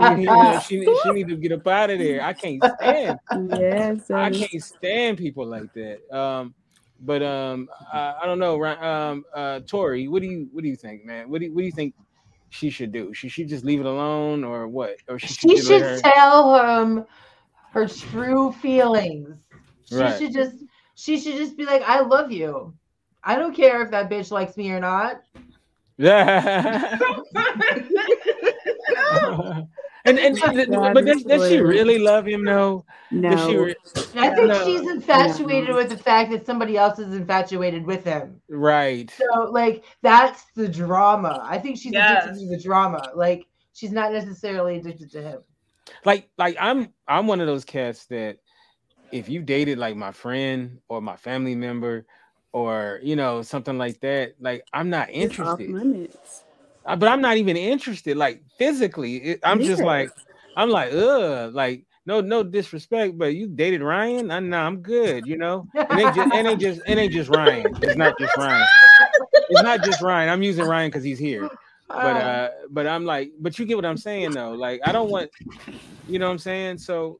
You 0.00 0.16
know, 0.30 0.58
she, 0.58 0.94
she 1.02 1.12
need 1.12 1.28
to 1.28 1.36
get 1.36 1.52
up 1.52 1.66
out 1.66 1.90
of 1.90 1.98
there. 1.98 2.22
I 2.22 2.32
can't 2.34 2.64
stand 2.64 3.18
Yes. 3.34 4.10
I 4.12 4.30
can't 4.30 4.62
stand 4.62 5.18
people 5.18 5.46
like 5.46 5.72
that. 5.74 5.98
Um, 6.16 6.54
but 7.00 7.22
um, 7.22 7.68
I, 7.92 8.14
I 8.22 8.26
don't 8.26 8.38
know. 8.38 8.64
Um, 8.64 9.24
uh, 9.34 9.60
Tori, 9.68 10.08
what 10.08 10.22
do 10.22 10.28
you 10.28 10.48
what 10.52 10.62
do 10.62 10.68
you 10.68 10.76
think, 10.76 11.04
man? 11.04 11.30
What 11.30 11.40
do 11.40 11.46
you, 11.46 11.54
what 11.54 11.60
do 11.60 11.66
you 11.66 11.72
think 11.72 11.94
she 12.50 12.70
should 12.70 12.92
do? 12.92 13.12
Should 13.14 13.32
she 13.32 13.44
just 13.44 13.64
leave 13.64 13.80
it 13.80 13.86
alone, 13.86 14.44
or 14.44 14.68
what? 14.68 14.96
Or 15.08 15.18
she, 15.18 15.28
She 15.28 15.48
just 15.56 15.68
let 15.68 15.80
should 15.80 15.82
her- 15.82 16.00
tell 16.00 16.80
him 16.82 17.04
her 17.72 17.86
true 17.88 18.52
feelings. 18.52 19.28
She 19.84 19.94
Right. 19.96 20.18
should 20.18 20.32
just 20.32 20.56
she 20.98 21.20
should 21.20 21.36
just 21.36 21.56
be 21.56 21.64
like, 21.64 21.82
I 21.82 22.00
love 22.00 22.32
you. 22.32 22.74
I 23.22 23.36
don't 23.36 23.54
care 23.54 23.82
if 23.82 23.92
that 23.92 24.10
bitch 24.10 24.32
likes 24.32 24.56
me 24.56 24.70
or 24.72 24.80
not. 24.80 25.20
Yeah. 25.96 26.98
and 30.04 30.18
and, 30.18 30.36
God, 30.70 30.94
but 30.94 31.04
does, 31.04 31.22
does 31.22 31.48
she 31.48 31.60
really 31.60 31.98
love 32.00 32.26
him? 32.26 32.44
though? 32.44 32.84
Does 33.12 33.40
she 33.46 33.54
No. 33.54 33.62
re- 33.62 33.74
I 34.16 34.30
think 34.30 34.48
No. 34.48 34.64
she's 34.64 34.88
infatuated 34.90 35.72
with 35.74 35.88
the 35.88 35.96
fact 35.96 36.32
that 36.32 36.44
somebody 36.46 36.76
else 36.76 36.98
is 36.98 37.14
infatuated 37.14 37.86
with 37.86 38.02
him. 38.04 38.40
right. 38.48 39.08
So 39.10 39.50
like 39.52 39.84
that's 40.02 40.46
the 40.56 40.68
drama. 40.68 41.40
I 41.44 41.58
think 41.58 41.78
she's 41.78 41.92
Yes. 41.92 42.24
addicted 42.24 42.40
to 42.40 42.56
the 42.56 42.60
drama. 42.62 43.12
Like 43.14 43.46
she's 43.72 43.92
not 43.92 44.12
necessarily 44.12 44.78
addicted 44.78 45.12
to 45.12 45.22
him. 45.22 45.38
like 46.04 46.28
like 46.38 46.56
I'm 46.58 46.92
I'm 47.06 47.28
one 47.28 47.40
of 47.40 47.46
those 47.46 47.64
cats 47.64 48.06
that 48.06 48.38
if 49.10 49.28
you 49.28 49.42
dated 49.42 49.78
like 49.78 49.96
my 49.96 50.12
friend 50.12 50.78
or 50.88 51.00
my 51.00 51.16
family 51.16 51.54
member 51.54 52.06
or 52.52 53.00
you 53.02 53.16
know 53.16 53.42
something 53.42 53.78
like 53.78 54.00
that, 54.00 54.34
like 54.40 54.64
I'm 54.72 54.90
not 54.90 55.10
interested. 55.10 55.70
limits. 55.70 56.44
Uh, 56.84 56.96
But 56.96 57.08
I'm 57.08 57.20
not 57.20 57.36
even 57.36 57.56
interested. 57.56 58.16
Like 58.16 58.42
physically, 58.58 59.16
it, 59.16 59.40
I'm 59.42 59.60
just 59.60 59.82
like 59.82 60.10
I'm 60.56 60.70
like 60.70 60.92
ugh, 60.92 61.54
like 61.54 61.84
no 62.06 62.20
no 62.20 62.42
disrespect, 62.42 63.18
but 63.18 63.34
you 63.34 63.48
dated 63.48 63.82
Ryan. 63.82 64.30
I 64.30 64.40
know 64.40 64.58
I'm 64.58 64.80
good. 64.80 65.26
You 65.26 65.38
know, 65.38 65.66
it 65.74 65.98
ain't 65.98 66.14
just 66.14 66.34
it 66.34 66.46
ain't 66.46 66.60
just 66.60 66.80
it 66.86 66.98
ain't 66.98 67.12
just 67.12 67.30
Ryan. 67.30 67.74
It's 67.82 67.96
not 67.96 68.18
just 68.18 68.36
Ryan. 68.36 68.66
It's 69.50 69.62
not 69.62 69.80
just 69.82 70.00
Ryan. 70.02 70.28
I'm 70.30 70.42
using 70.42 70.64
Ryan 70.64 70.90
because 70.90 71.04
he's 71.04 71.18
here 71.18 71.48
but 71.88 72.16
uh 72.16 72.50
but 72.70 72.86
i'm 72.86 73.04
like 73.04 73.32
but 73.40 73.58
you 73.58 73.64
get 73.64 73.76
what 73.76 73.86
i'm 73.86 73.96
saying 73.96 74.32
though 74.34 74.52
like 74.52 74.80
i 74.84 74.92
don't 74.92 75.08
want 75.08 75.30
you 76.06 76.18
know 76.18 76.26
what 76.26 76.32
i'm 76.32 76.38
saying 76.38 76.76
so 76.78 77.18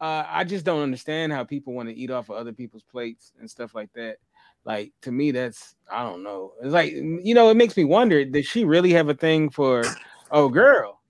uh 0.00 0.24
i 0.28 0.44
just 0.44 0.64
don't 0.64 0.82
understand 0.82 1.32
how 1.32 1.44
people 1.44 1.72
want 1.72 1.88
to 1.88 1.94
eat 1.94 2.10
off 2.10 2.28
of 2.28 2.36
other 2.36 2.52
people's 2.52 2.82
plates 2.82 3.32
and 3.40 3.50
stuff 3.50 3.74
like 3.74 3.92
that 3.94 4.16
like 4.64 4.92
to 5.02 5.12
me 5.12 5.30
that's 5.30 5.76
i 5.90 6.02
don't 6.02 6.22
know 6.22 6.52
it's 6.62 6.72
like 6.72 6.92
you 6.92 7.34
know 7.34 7.50
it 7.50 7.56
makes 7.56 7.76
me 7.76 7.84
wonder 7.84 8.24
does 8.24 8.46
she 8.46 8.64
really 8.64 8.92
have 8.92 9.08
a 9.08 9.14
thing 9.14 9.50
for 9.50 9.82
oh 10.30 10.48
girl 10.48 11.00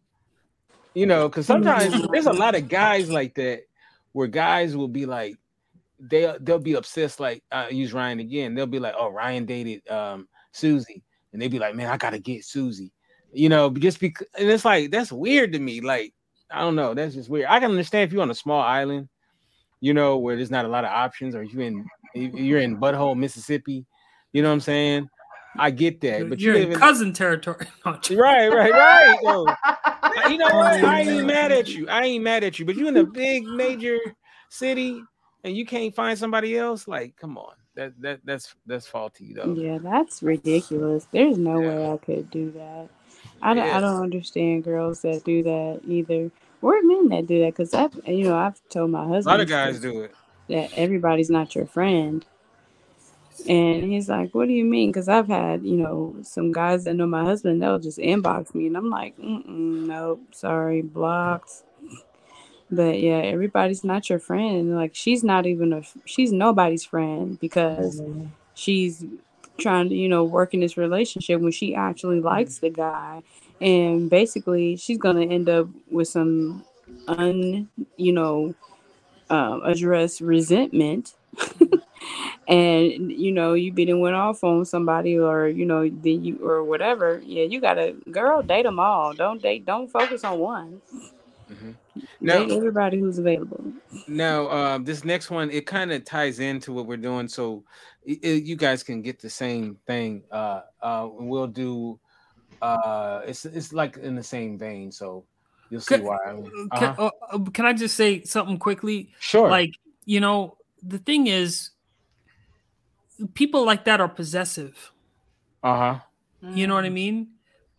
you 0.95 1.07
know 1.07 1.29
because 1.29 1.47
sometimes 1.47 1.95
there's 2.13 2.27
a 2.27 2.33
lot 2.33 2.55
of 2.55 2.69
guys 2.69 3.11
like 3.11 3.35
that 3.35 3.63
where 4.13 4.27
guys 4.27 4.77
will 4.77 4.89
be 4.89 5.07
like 5.07 5.37
they 5.99 6.33
they'll 6.41 6.59
be 6.59 6.75
obsessed 6.75 7.21
like 7.21 7.43
i 7.51 7.69
use 7.69 7.93
ryan 7.93 8.21
again 8.21 8.55
they'll 8.55 8.67
be 8.67 8.79
like 8.79 8.95
oh 8.99 9.09
ryan 9.09 9.45
dated 9.45 9.87
um 9.91 10.29
susie 10.53 11.03
and 11.33 11.43
they'd 11.43 11.51
be 11.51 11.59
like 11.59 11.75
man 11.75 11.91
i 11.91 11.97
gotta 11.97 12.19
get 12.19 12.45
susie 12.45 12.93
you 13.33 13.49
know, 13.49 13.71
just 13.71 14.01
because, 14.01 14.27
and 14.39 14.49
it's 14.49 14.65
like 14.65 14.91
that's 14.91 15.13
weird 15.13 15.53
to 15.53 15.59
me. 15.59 15.81
Like, 15.81 16.13
I 16.51 16.61
don't 16.61 16.77
know, 16.77 16.95
that's 16.95 17.15
just 17.15 17.29
weird. 17.29 17.47
I 17.49 17.61
can 17.61 17.71
understand 17.71 18.09
if 18.09 18.13
you're 18.13 18.23
on 18.23 18.31
a 18.31 18.35
small 18.35 18.61
island, 18.61 19.09
you 19.81 19.95
know, 19.95 20.19
where 20.19 20.37
there's 20.37 20.51
not 20.51 20.65
a 20.65 20.69
lot 20.69 20.85
of 20.85 20.91
options, 20.91 21.35
or 21.35 21.43
you 21.43 21.61
in 21.61 21.87
you're 22.15 22.61
in 22.61 22.77
butthole 22.79 23.17
Mississippi, 23.17 23.87
you 24.33 24.43
know 24.43 24.49
what 24.49 24.55
I'm 24.55 24.61
saying? 24.61 25.09
I 25.59 25.71
get 25.71 26.01
that, 26.03 26.29
but 26.29 26.41
you 26.41 26.47
You're 26.47 26.55
live 26.55 26.69
in 26.69 26.73
in 26.75 26.79
cousin 26.79 27.13
territory. 27.13 27.67
No, 27.85 27.93
right, 28.17 28.49
right, 28.49 28.73
right. 28.73 29.19
yo. 29.23 29.47
you 30.29 30.39
know 30.39 30.49
what? 30.55 30.85
I 30.85 31.03
ain't 31.03 31.27
mad 31.27 31.53
at 31.53 31.69
you. 31.69 31.89
I 31.89 32.05
ain't 32.05 32.25
mad 32.25 32.45
at 32.45 32.59
you, 32.59 32.65
but 32.65 32.77
you 32.77 32.89
in 32.89 32.97
a 32.97 33.05
big 33.05 33.45
major 33.47 33.99
city 34.51 35.03
and 35.45 35.57
you 35.57 35.67
can't 35.67 35.95
find 35.95 36.19
somebody 36.19 36.57
else. 36.57 36.89
Like, 36.89 37.17
come 37.17 37.39
on, 37.39 37.55
that 37.77 37.93
that 38.01 38.21
that's 38.25 38.55
that's 38.67 38.87
faulty 38.87 39.35
though. 39.35 39.55
Yeah, 39.55 39.79
that's 39.79 40.23
ridiculous. 40.23 41.07
There's 41.13 41.39
no 41.39 41.61
Yeah. 41.61 41.69
way 41.69 41.93
I 41.93 41.97
could 41.99 42.31
do 42.31 42.51
that. 42.53 42.89
I 43.43 43.55
don't, 43.55 43.67
Yeah. 43.67 43.77
I 43.77 43.81
don't 43.81 44.03
understand 44.03 44.65
girls 44.65 45.03
that 45.03 45.25
do 45.25 45.43
that 45.43 45.81
either. 45.87 46.31
Or 46.61 46.83
men 46.83 47.09
that 47.11 47.27
do 47.27 47.41
that 47.41 47.55
because 47.55 47.73
I've 47.73 47.95
you 48.07 48.25
know 48.25 48.37
I've 48.37 48.61
told 48.69 48.91
my 48.91 49.07
husband. 49.07 49.27
A 49.27 49.31
lot 49.31 49.41
of 49.41 49.49
guys 49.49 49.79
do 49.81 50.03
it. 50.03 50.15
that 50.49 50.73
everybody's 50.77 51.31
not 51.31 51.55
your 51.55 51.67
friend. 51.67 52.25
And 53.49 53.85
he's 53.85 54.09
like, 54.09 54.35
"What 54.35 54.49
do 54.49 54.53
you 54.53 54.65
mean?" 54.65 54.91
Because 54.91 55.09
I've 55.09 55.29
had, 55.29 55.63
you 55.63 55.77
know, 55.77 56.17
some 56.23 56.51
guys 56.51 56.83
that 56.85 56.95
know 56.95 57.07
my 57.07 57.23
husband. 57.23 57.63
They'll 57.63 57.79
just 57.79 57.99
inbox 57.99 58.53
me, 58.57 58.67
and 58.67 58.77
I'm 58.77 58.91
like, 58.91 59.15
"Nope, 59.19 60.23
sorry, 60.33 60.83
blocked." 60.83 61.63
But 62.71 63.01
yeah, 63.01 63.19
everybody's 63.19 63.85
not 63.85 64.11
your 64.11 64.19
friend. 64.19 64.75
Like 64.75 64.95
she's 64.95 65.25
not 65.25 65.47
even 65.47 65.73
a, 65.73 65.83
she's 66.05 66.33
nobody's 66.33 66.85
friend 66.85 67.39
because 67.41 68.01
mm-hmm. 68.01 68.27
she's 68.55 69.05
trying 69.59 69.89
to, 69.91 69.95
you 69.95 70.09
know, 70.09 70.25
work 70.25 70.55
in 70.55 70.61
this 70.61 70.77
relationship 70.77 71.41
when 71.41 71.53
she 71.53 71.75
actually 71.75 72.21
likes 72.21 72.59
the 72.59 72.71
guy, 72.71 73.23
and 73.61 74.11
basically 74.11 74.77
she's 74.77 74.99
gonna 74.99 75.25
end 75.27 75.49
up 75.49 75.69
with 75.91 76.09
some 76.09 76.65
un, 77.09 77.69
you 77.97 78.13
know, 78.13 78.55
um, 79.31 79.63
address 79.65 80.21
resentment. 80.21 81.15
And 82.49 83.13
you 83.13 83.31
know 83.33 83.53
you 83.55 83.73
been 83.73 84.01
went 84.01 84.17
off 84.17 84.43
on 84.43 84.65
somebody 84.65 85.19
or 85.19 85.49
you 85.49 85.67
know 85.67 85.83
then 85.89 86.25
you 86.25 86.39
or 86.43 86.65
whatever. 86.65 87.21
Yeah 87.25 87.45
you 87.45 87.61
gotta 87.61 87.95
girl 88.11 88.43
date 88.43 88.65
them 88.65 88.81
all. 88.81 89.13
Don't 89.15 89.43
date 89.43 89.65
don't 89.67 89.89
focus 89.91 90.25
on 90.25 90.39
one. 90.39 90.81
Mhm. 91.51 91.77
Now- 92.21 92.39
date 92.45 92.53
everybody 92.57 92.99
who's 93.01 93.19
available 93.19 93.73
Now, 94.07 94.51
um, 94.51 94.85
this 94.85 95.05
next 95.05 95.31
one 95.31 95.51
it 95.51 95.67
kind 95.67 95.93
of 95.93 96.05
ties 96.05 96.39
into 96.41 96.73
what 96.73 96.87
we're 96.87 96.97
doing, 96.97 97.29
so 97.29 97.65
i- 98.09 98.19
i- 98.25 98.27
you 98.29 98.57
guys 98.57 98.83
can 98.83 99.03
get 99.03 99.19
the 99.21 99.31
same 99.31 99.77
thing. 99.87 100.23
Uh, 100.31 100.63
uh, 100.83 101.09
we'll 101.11 101.47
do. 101.47 101.99
Uh, 102.63 103.23
it's 103.27 103.45
it's 103.45 103.73
like 103.73 103.97
in 103.99 104.15
the 104.17 104.23
same 104.23 104.59
vein, 104.59 104.91
so 104.91 105.25
you'll 105.71 105.81
see 105.81 105.97
Can- 105.97 106.05
why. 106.05 106.19
Can, 106.27 106.51
Uh-huh. 106.73 107.11
uh, 107.31 107.37
uh, 107.37 107.51
can 107.53 107.67
I 107.67 107.73
just 107.73 107.97
say 107.97 108.23
something 108.25 108.59
quickly? 108.59 109.13
Sure. 109.21 109.49
Like, 109.49 109.73
you 110.07 110.21
know, 110.21 110.57
the 110.83 110.99
thing 110.99 111.27
is, 111.29 111.71
people 113.35 113.65
like 113.65 113.85
that 113.85 114.01
are 114.01 114.09
possessive. 114.09 114.93
uh 115.63 115.77
huh. 115.77 115.99
You 116.55 116.67
know 116.69 116.75
what 116.75 116.85
Mm. 116.85 116.87
I 116.87 116.91
mean? 116.91 117.29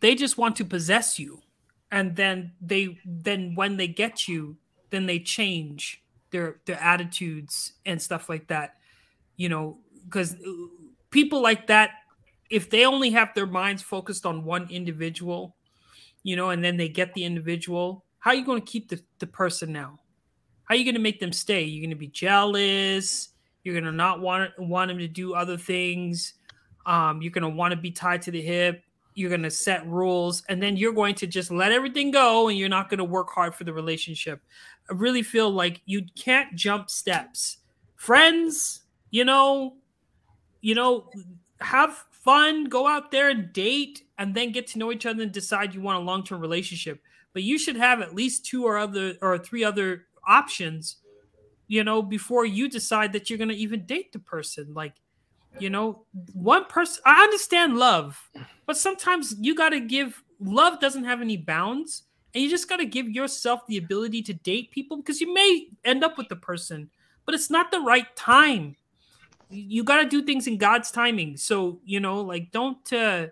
They 0.02 0.14
just 0.16 0.38
want 0.38 0.58
to 0.58 0.66
possess 0.66 1.18
you. 1.18 1.42
And 1.92 2.16
then 2.16 2.54
they 2.62 3.00
then 3.06 3.56
when 3.56 3.78
they 3.78 3.88
get 3.88 4.28
you, 4.28 4.58
then 4.90 5.06
they 5.06 5.20
change 5.20 6.04
their 6.32 6.58
their 6.66 6.80
attitudes 6.80 7.74
and 7.86 8.02
stuff 8.02 8.30
like 8.30 8.48
that. 8.48 8.76
You 9.38 9.50
know, 9.50 9.78
because 10.06 10.36
people 11.12 11.42
like 11.42 11.68
that, 11.68 11.92
if 12.50 12.70
they 12.70 12.86
only 12.86 13.12
have 13.12 13.34
their 13.34 13.48
minds 13.48 13.82
focused 13.82 14.26
on 14.26 14.44
one 14.44 14.68
individual, 14.70 15.56
you 16.24 16.36
know, 16.36 16.50
and 16.50 16.64
then 16.64 16.78
they 16.78 16.90
get 16.90 17.14
the 17.14 17.24
individual, 17.24 18.04
how 18.20 18.32
are 18.32 18.36
you 18.36 18.46
going 18.46 18.62
to 18.62 18.72
keep 18.72 18.90
the, 18.90 19.02
the 19.20 19.28
person 19.28 19.72
now? 19.72 20.00
How 20.66 20.76
are 20.76 20.78
you 20.78 20.84
going 20.84 20.96
to 20.96 21.02
make 21.02 21.20
them 21.20 21.32
stay? 21.32 21.64
You're 21.64 21.82
going 21.82 21.90
to 21.90 21.96
be 21.96 22.08
jealous. 22.08 23.30
You're 23.64 23.74
going 23.74 23.86
to 23.86 23.92
not 23.92 24.22
want 24.22 24.52
want 24.60 24.90
them 24.90 25.00
to 25.00 25.08
do 25.08 25.34
other 25.34 25.58
things. 25.58 26.34
Um, 26.86 27.22
you're 27.22 27.32
going 27.32 27.44
to 27.44 27.50
want 27.50 27.72
to 27.72 27.78
be 27.78 27.92
tied 27.92 28.22
to 28.24 28.32
the 28.32 28.42
hip. 28.42 28.84
You're 29.20 29.30
going 29.30 29.44
to 29.44 29.52
set 29.52 29.86
rules, 29.86 30.44
and 30.50 30.62
then 30.62 30.78
you're 30.78 30.94
going 30.94 31.16
to 31.16 31.28
just 31.28 31.52
let 31.52 31.72
everything 31.72 32.12
go, 32.12 32.48
and 32.48 32.58
you're 32.58 32.70
not 32.70 32.90
going 32.90 32.98
to 32.98 33.04
work 33.04 33.30
hard 33.30 33.54
for 33.54 33.64
the 33.64 33.74
relationship. 33.74 34.42
I 34.90 34.94
really 34.94 35.22
feel 35.22 35.50
like 35.52 35.82
you 35.86 36.04
can't 36.16 36.56
jump 36.56 36.90
steps. 36.90 37.58
Friends, 37.96 38.82
you 39.12 39.26
know, 39.26 39.76
you 40.62 40.76
know, 40.76 41.10
have 41.60 42.06
fun, 42.12 42.66
go 42.66 42.88
out 42.88 43.12
there 43.12 43.30
and 43.30 43.52
date, 43.54 44.04
and 44.18 44.34
then 44.34 44.52
get 44.52 44.68
to 44.68 44.80
know 44.80 44.92
each 44.92 45.06
other 45.06 45.24
and 45.24 45.32
decide 45.32 45.74
you 45.74 45.82
want 45.82 46.02
a 46.02 46.06
long 46.06 46.24
term 46.24 46.42
relationship. 46.42 47.02
But 47.34 47.44
you 47.44 47.60
should 47.60 47.76
have 47.76 48.02
at 48.02 48.16
least 48.16 48.46
two 48.46 48.66
or 48.66 48.78
other 48.78 49.16
or 49.22 49.38
three 49.38 49.64
other 49.64 50.06
options 50.28 50.98
you 51.70 51.84
know, 51.84 52.02
before 52.02 52.46
you 52.46 52.68
decide 52.68 53.14
that 53.14 53.30
you're 53.30 53.40
gonna 53.40 53.54
even 53.54 53.86
date 53.86 54.12
the 54.12 54.20
person. 54.20 54.74
Like, 54.74 54.96
you 55.58 55.70
know, 55.70 56.06
one 56.34 56.66
person. 56.66 57.02
I 57.06 57.24
understand 57.24 57.78
love, 57.78 58.30
but 58.66 58.78
sometimes 58.78 59.36
you 59.40 59.56
gotta 59.56 59.80
give. 59.80 60.22
Love 60.40 60.80
doesn't 60.80 61.04
have 61.04 61.22
any 61.22 61.38
bounds, 61.38 62.04
and 62.34 62.44
you 62.44 62.50
just 62.50 62.70
gotta 62.70 62.86
give 62.86 63.10
yourself 63.10 63.66
the 63.68 63.78
ability 63.78 64.22
to 64.24 64.34
date 64.34 64.72
people 64.72 64.98
because 64.98 65.20
you 65.20 65.34
may 65.34 65.68
end 65.84 66.04
up 66.04 66.18
with 66.18 66.30
the 66.30 66.36
person, 66.36 66.90
but 67.26 67.36
it's 67.36 67.50
not 67.50 67.72
the 67.72 67.82
right 67.82 68.16
time. 68.16 68.76
You 69.50 69.84
got 69.84 70.04
to 70.04 70.08
do 70.08 70.22
things 70.22 70.46
in 70.46 70.58
God's 70.60 70.92
timing. 70.92 71.38
So 71.38 71.80
you 71.84 72.00
know, 72.00 72.22
like, 72.22 72.52
don't. 72.52 72.94
uh 72.94 73.28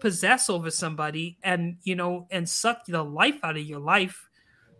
possess 0.00 0.48
over 0.50 0.70
somebody 0.70 1.38
and 1.42 1.76
you 1.82 1.94
know 1.94 2.26
and 2.30 2.48
suck 2.48 2.84
the 2.86 3.02
life 3.02 3.38
out 3.42 3.56
of 3.56 3.62
your 3.62 3.78
life 3.78 4.28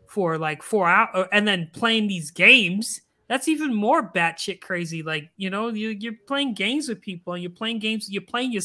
for 0.08 0.38
like 0.38 0.62
four 0.62 0.88
hours 0.88 1.28
and 1.30 1.46
then 1.46 1.70
playing 1.72 2.08
these 2.08 2.30
games 2.30 3.02
that's 3.30 3.46
even 3.46 3.72
more 3.72 4.12
batshit 4.12 4.60
crazy. 4.60 5.04
Like 5.04 5.30
you 5.36 5.48
know 5.50 5.68
you, 5.68 5.90
you're 5.90 6.16
playing 6.26 6.54
games 6.54 6.88
with 6.88 7.00
people 7.00 7.32
and 7.32 7.42
you're 7.42 7.52
playing 7.52 7.78
games 7.78 8.10
you're 8.10 8.22
playing 8.22 8.52
your, 8.52 8.62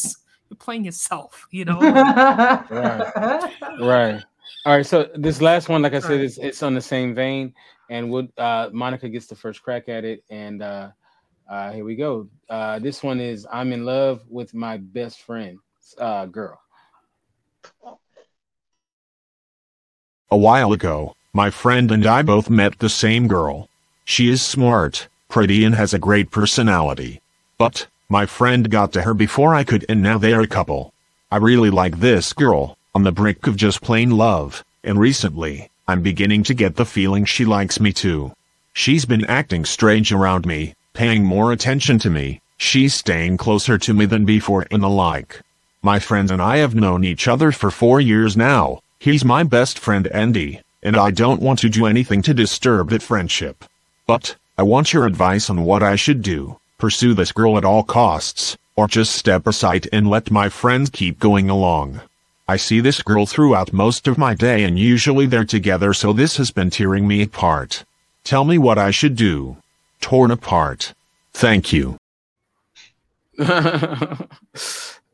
you're 0.50 0.58
playing 0.58 0.84
yourself 0.84 1.48
you 1.52 1.64
know? 1.64 1.80
Right. 2.70 3.06
Right. 3.80 4.24
All 4.66 4.76
right 4.76 4.86
so 4.86 5.08
this 5.14 5.40
last 5.40 5.70
one 5.70 5.84
like 5.84 5.94
i 5.94 6.00
said 6.00 6.20
it's, 6.20 6.40
it's 6.40 6.64
on 6.64 6.74
the 6.74 6.82
same 6.82 7.14
vein. 7.14 7.54
And 7.90 8.10
would 8.10 8.32
uh 8.40 8.72
monica 8.74 9.08
gets 9.08 9.28
the 9.28 9.36
first 9.36 9.62
crack 9.62 9.88
at 9.88 10.04
it. 10.04 10.24
And 10.32 10.64
uh 10.64 10.90
uh 11.48 11.72
here 11.72 11.86
we 11.86 11.96
go. 11.96 12.28
Uh 12.50 12.80
this 12.80 13.04
one 13.04 13.20
is 13.20 13.46
i'm 13.52 13.72
in 13.72 13.86
love 13.86 14.24
with 14.28 14.56
my 14.56 14.78
best 14.78 15.22
friend 15.22 15.60
uh 16.00 16.26
girl. 16.26 16.60
A 20.32 20.38
while 20.38 20.74
ago, 20.74 21.14
my 21.34 21.52
friend 21.52 21.92
and 21.92 22.04
I 22.08 22.24
both 22.24 22.50
met 22.50 22.80
the 22.80 22.90
same 22.90 23.28
girl. 23.28 23.70
She 24.06 24.30
is 24.30 24.42
smart, 24.42 25.08
pretty, 25.30 25.66
and 25.66 25.76
has 25.76 25.94
a 25.94 26.00
great 26.00 26.32
personality. 26.32 27.22
But, 27.58 27.88
my 28.08 28.28
friend 28.28 28.70
got 28.70 28.94
to 28.94 29.02
her 29.02 29.16
before 29.16 29.56
I 29.56 29.64
could, 29.64 29.84
and 29.90 30.02
now 30.02 30.20
they're 30.20 30.42
a 30.42 30.48
couple. 30.48 30.94
I 31.32 31.38
really 31.38 31.72
like 31.72 32.00
this 32.00 32.32
girl, 32.32 32.78
on 32.94 33.04
the 33.04 33.12
brink 33.12 33.48
of 33.48 33.58
just 33.58 33.82
plain 33.82 34.12
love, 34.12 34.64
and 34.84 35.00
recently, 35.00 35.70
I'm 35.88 36.02
beginning 36.02 36.44
to 36.44 36.54
get 36.54 36.76
the 36.76 36.86
feeling 36.86 37.26
she 37.26 37.46
likes 37.46 37.80
me 37.80 37.92
too. 37.92 38.32
She's 38.74 39.06
been 39.06 39.26
acting 39.26 39.66
strange 39.66 40.12
around 40.12 40.46
me, 40.46 40.76
paying 40.94 41.24
more 41.24 41.52
attention 41.52 41.98
to 42.00 42.10
me, 42.10 42.42
she's 42.58 42.94
staying 42.94 43.38
closer 43.38 43.78
to 43.80 43.94
me 43.94 44.06
than 44.06 44.24
before, 44.24 44.68
and 44.70 44.84
the 44.84 44.90
like. 44.90 45.42
My 45.82 46.00
friend 46.00 46.30
and 46.30 46.42
I 46.42 46.58
have 46.58 46.76
known 46.76 47.04
each 47.04 47.28
other 47.28 47.52
for 47.52 47.72
four 47.72 48.00
years 48.00 48.38
now. 48.38 48.82
He's 49.00 49.26
my 49.26 49.44
best 49.44 49.78
friend 49.80 50.08
Andy, 50.08 50.62
and 50.84 50.96
I 50.96 51.12
don't 51.12 51.42
want 51.42 51.60
to 51.60 51.70
do 51.70 51.86
anything 51.86 52.22
to 52.24 52.34
disturb 52.34 52.90
that 52.90 53.02
friendship. 53.02 53.66
But, 54.08 54.36
I 54.58 54.64
want 54.64 54.94
your 54.94 55.06
advice 55.06 55.50
on 55.50 55.64
what 55.64 55.84
I 55.84 55.96
should 55.96 56.22
do. 56.22 56.60
Pursue 56.78 57.14
this 57.14 57.32
girl 57.32 57.58
at 57.58 57.66
all 57.66 57.84
costs, 57.84 58.58
or 58.76 58.88
just 58.88 59.16
step 59.16 59.48
aside 59.48 59.88
and 59.92 60.10
let 60.10 60.32
my 60.32 60.50
friends 60.50 60.90
keep 60.90 61.20
going 61.20 61.50
along. 61.50 62.02
I 62.48 62.58
see 62.58 62.80
this 62.80 63.02
girl 63.02 63.26
throughout 63.26 63.74
most 63.74 64.08
of 64.08 64.18
my 64.18 64.36
day 64.36 64.64
and 64.64 64.78
usually 64.78 65.26
they're 65.26 65.46
together 65.46 65.94
so 65.94 66.14
this 66.14 66.38
has 66.38 66.52
been 66.52 66.70
tearing 66.70 67.08
me 67.08 67.24
apart. 67.24 67.84
Tell 68.24 68.46
me 68.46 68.58
what 68.60 68.78
I 68.78 68.92
should 68.92 69.16
do. 69.16 69.58
Torn 70.00 70.30
apart. 70.30 70.94
Thank 71.34 71.74
you. 71.74 71.98
all 73.40 73.48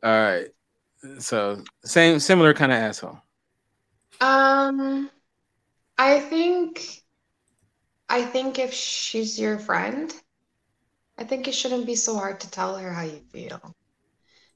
right 0.02 0.46
so 1.18 1.60
same 1.84 2.20
similar 2.20 2.54
kind 2.54 2.70
of 2.70 2.78
asshole 2.78 3.20
Um, 4.20 5.10
I 5.98 6.20
think, 6.20 7.01
I 8.12 8.24
think 8.24 8.60
if 8.60 8.72
she's 8.74 9.40
your 9.40 9.58
friend, 9.58 10.14
I 11.18 11.24
think 11.24 11.48
it 11.48 11.54
shouldn't 11.54 11.86
be 11.86 11.96
so 11.96 12.16
hard 12.16 12.40
to 12.40 12.50
tell 12.50 12.76
her 12.78 12.92
how 12.92 13.02
you 13.02 13.20
feel. 13.32 13.74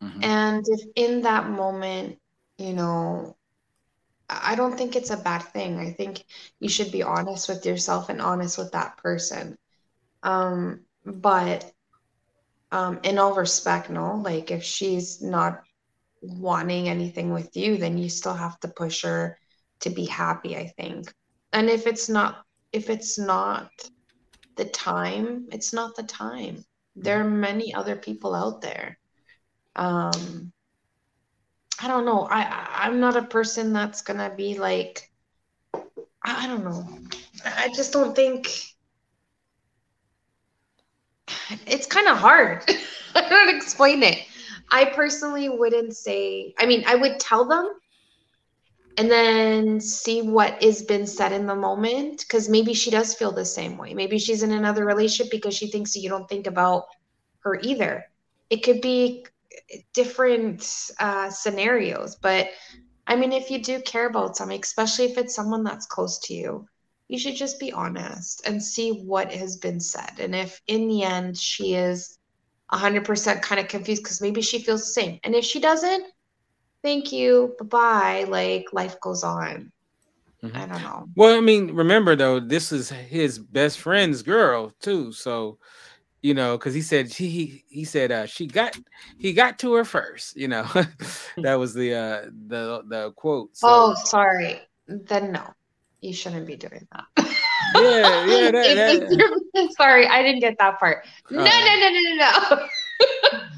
Mhm. 0.03 0.23
And 0.23 0.65
if 0.69 0.81
in 0.97 1.23
that 1.23 1.49
moment, 1.49 2.19
you 2.59 2.74
know, 2.74 3.37
I 4.28 4.53
I 4.53 4.55
don't 4.57 4.77
think 4.77 4.97
it's 4.97 5.11
a 5.11 5.16
bad 5.19 5.43
thing. 5.43 5.78
I 5.78 5.93
think 5.93 6.24
you 6.61 6.69
should 6.69 6.93
be 6.93 7.03
honest 7.03 7.49
with 7.49 7.66
yourself 7.66 8.09
and 8.11 8.20
honest 8.23 8.59
with 8.59 8.73
that 8.73 8.99
person. 8.99 9.59
Um, 10.23 10.87
but 11.05 11.73
um, 12.73 13.01
in 13.05 13.19
all 13.19 13.35
respect, 13.35 13.91
no, 13.91 14.16
like 14.16 14.51
if 14.51 14.65
she's 14.65 15.23
not 15.23 15.62
wanting 16.23 16.89
anything 16.89 17.33
with 17.33 17.57
you, 17.57 17.78
then 17.78 17.99
you 17.99 18.11
still 18.11 18.35
have 18.35 18.59
to 18.61 18.69
push 18.69 19.05
her 19.05 19.39
to 19.81 19.91
be 19.91 20.07
happy, 20.07 20.57
I 20.57 20.69
think. 20.78 21.15
And 21.53 21.70
if 21.70 21.87
it's 21.87 22.09
not, 22.09 22.45
if 22.77 22.90
it's 22.90 23.19
not 23.19 23.70
the 24.57 24.66
time, 24.66 25.48
it's 25.51 25.73
not 25.73 25.97
the 25.97 26.03
time. 26.03 26.62
There 26.94 27.19
are 27.19 27.24
many 27.24 27.73
other 27.73 27.97
people 27.97 28.35
out 28.35 28.61
there. 28.61 28.98
Um, 29.77 30.53
I 31.81 31.89
don't 31.89 32.05
know. 32.05 32.28
I, 32.31 32.69
I'm 32.85 33.01
not 33.01 33.16
a 33.16 33.23
person 33.23 33.73
that's 33.73 34.03
gonna 34.03 34.32
be 34.36 34.59
like, 34.59 35.11
I, 36.23 36.47
don't 36.47 36.65
know. 36.65 36.86
I 37.44 37.69
just 37.74 37.94
don't 37.94 38.15
think 38.15 38.47
it's 41.66 41.86
kind 41.86 42.09
of 42.09 42.19
hard. 42.19 42.62
I 43.15 43.27
don't 43.28 43.57
explain 43.57 44.03
it. 44.03 44.19
I 44.70 44.85
personally 44.85 45.48
wouldn't 45.48 45.97
say, 45.97 46.53
I 46.59 46.66
mean, 46.66 46.85
I 46.86 46.94
would 46.94 47.19
tell 47.20 47.47
them 47.47 47.70
and 48.97 49.10
then 49.10 49.81
see 49.81 50.23
what 50.23 50.62
is 50.62 50.82
been 50.82 51.06
said 51.06 51.32
in 51.32 51.47
the 51.47 51.55
moment 51.55 52.20
because 52.20 52.48
maybe 52.48 52.73
she 52.73 52.90
does 52.90 53.14
feel 53.14 53.32
the 53.32 53.44
same 53.44 53.77
way. 53.77 53.93
Maybe 53.94 54.18
she's 54.18 54.43
in 54.43 54.52
another 54.52 54.85
relationship 54.85 55.31
because 55.31 55.55
she 55.55 55.68
thinks 55.68 55.97
you 55.97 56.09
don't 56.09 56.28
think 56.28 56.47
about 56.47 56.86
her 57.40 57.60
either. 57.62 58.05
It 58.48 58.62
could 58.62 58.81
be 58.81 59.27
different 59.93 60.90
uh, 60.98 61.31
scenarios, 61.31 62.16
but 62.16 62.48
I 63.06 63.16
mean, 63.16 63.32
if 63.32 63.51
you 63.51 63.62
do 63.62 63.81
care 63.82 64.09
about 64.09 64.36
something, 64.36 64.60
especially 64.60 65.06
if 65.06 65.18
it's 65.18 65.35
someone 65.35 65.62
that's 65.62 65.86
close 65.86 66.18
to 66.20 66.35
you, 66.35 66.66
you 67.09 67.18
should 67.18 67.36
just 67.36 67.60
be 67.60 67.73
honest 67.73 68.43
and 68.47 68.62
see 68.62 68.90
what 69.05 69.32
has 69.32 69.56
been 69.56 69.81
said. 69.81 70.18
And 70.18 70.35
if 70.35 70.60
in 70.66 70.89
the 70.89 71.05
end 71.05 71.39
she 71.39 71.74
is 71.74 72.18
100% 72.73 73.43
kind 73.43 73.60
of 73.60 73.68
confused 73.68 74.02
because 74.02 74.20
maybe 74.20 74.43
she 74.43 74.59
feels 74.59 74.81
the 74.81 75.01
same. 75.01 75.20
And 75.23 75.35
if 75.35 75.44
she 75.44 75.60
doesn't, 75.60 76.05
thank 76.86 77.10
you, 77.10 77.54
bye 77.58 77.66
bye. 77.66 78.24
Like 78.28 78.66
life 78.72 79.00
goes 79.00 79.24
on. 79.24 79.72
Mhm. 80.42 80.54
I 80.54 80.66
don't 80.66 80.82
know. 80.82 81.06
Well, 81.16 81.36
I 81.36 81.40
mean, 81.40 81.74
remember 81.74 82.14
though, 82.14 82.38
this 82.38 82.70
is 82.70 82.90
his 82.90 83.40
best 83.40 83.80
friend's 83.80 84.22
girl 84.22 84.72
too. 84.80 85.10
So, 85.10 85.58
you 86.22 86.32
know, 86.32 86.56
because 86.56 86.74
he 86.74 86.82
said 86.82 87.10
she 87.10 87.28
he, 87.28 87.64
he 87.68 87.84
said 87.84 88.12
uh 88.12 88.26
she 88.26 88.46
got 88.46 88.78
he 89.18 89.32
got 89.32 89.58
to 89.60 89.74
her 89.74 89.84
first. 89.84 90.36
You 90.36 90.46
know, 90.46 90.64
that 91.38 91.56
was 91.56 91.74
the 91.74 91.94
uh 91.94 92.30
the 92.46 92.82
the 92.88 93.12
quote. 93.16 93.56
So, 93.56 93.66
Oh, 93.68 93.94
sorry. 93.94 94.60
Then 94.86 95.32
no, 95.32 95.42
you 96.00 96.14
shouldn't 96.14 96.46
be 96.46 96.54
doing 96.54 96.86
that. 96.92 97.06
yeah, 97.74 98.26
yeah, 98.30 98.50
that, 98.52 99.00
that, 99.00 99.70
sorry, 99.76 100.06
I 100.06 100.22
didn't 100.22 100.40
get 100.40 100.54
that 100.60 100.78
part. 100.78 101.04
No, 101.32 101.42
Uh. 101.42 101.48
no, 101.48 101.74
no, 101.82 101.88
no, 101.90 102.00
no, 102.00 102.14
no. 102.14 102.66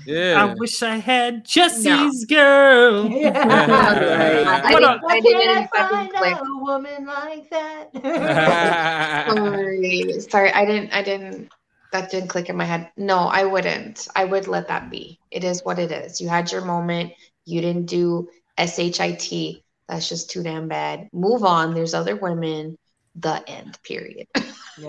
Yeah. 0.06 0.44
I 0.44 0.54
wish 0.54 0.82
I 0.82 0.96
had 0.96 1.44
Jesse's 1.44 2.24
girl. 2.24 3.06
I 3.34 4.70
What 4.72 4.80
didn't, 4.80 4.84
up? 4.84 5.00
I 5.00 5.04
Why 5.04 5.20
didn't 5.20 5.42
can't 5.42 5.70
I 5.72 5.78
fucking 5.78 5.96
find 5.96 6.12
click. 6.12 6.36
a 6.36 6.56
woman 6.62 7.06
like 7.06 7.50
that? 7.50 7.90
Sorry, 9.28 10.20
sorry. 10.20 10.52
I 10.52 10.64
didn't. 10.64 10.92
I 10.92 11.02
didn't. 11.02 11.50
That 11.92 12.10
didn't 12.10 12.28
click 12.28 12.48
in 12.50 12.56
my 12.56 12.64
head. 12.64 12.90
No, 12.96 13.16
I 13.18 13.44
wouldn't. 13.44 14.08
I 14.14 14.24
would 14.24 14.46
let 14.46 14.68
that 14.68 14.90
be. 14.90 15.18
It 15.30 15.42
is 15.44 15.64
what 15.64 15.78
it 15.78 15.90
is. 15.90 16.20
You 16.20 16.28
had 16.28 16.52
your 16.52 16.62
moment. 16.64 17.12
You 17.46 17.60
didn't 17.62 17.86
do 17.86 18.28
shit. 18.58 19.62
That's 19.88 20.06
just 20.08 20.30
too 20.30 20.42
damn 20.42 20.68
bad. 20.68 21.08
Move 21.14 21.44
on. 21.44 21.72
There's 21.72 21.94
other 21.94 22.14
women. 22.16 22.76
The 23.16 23.42
end. 23.48 23.78
Period. 23.82 24.26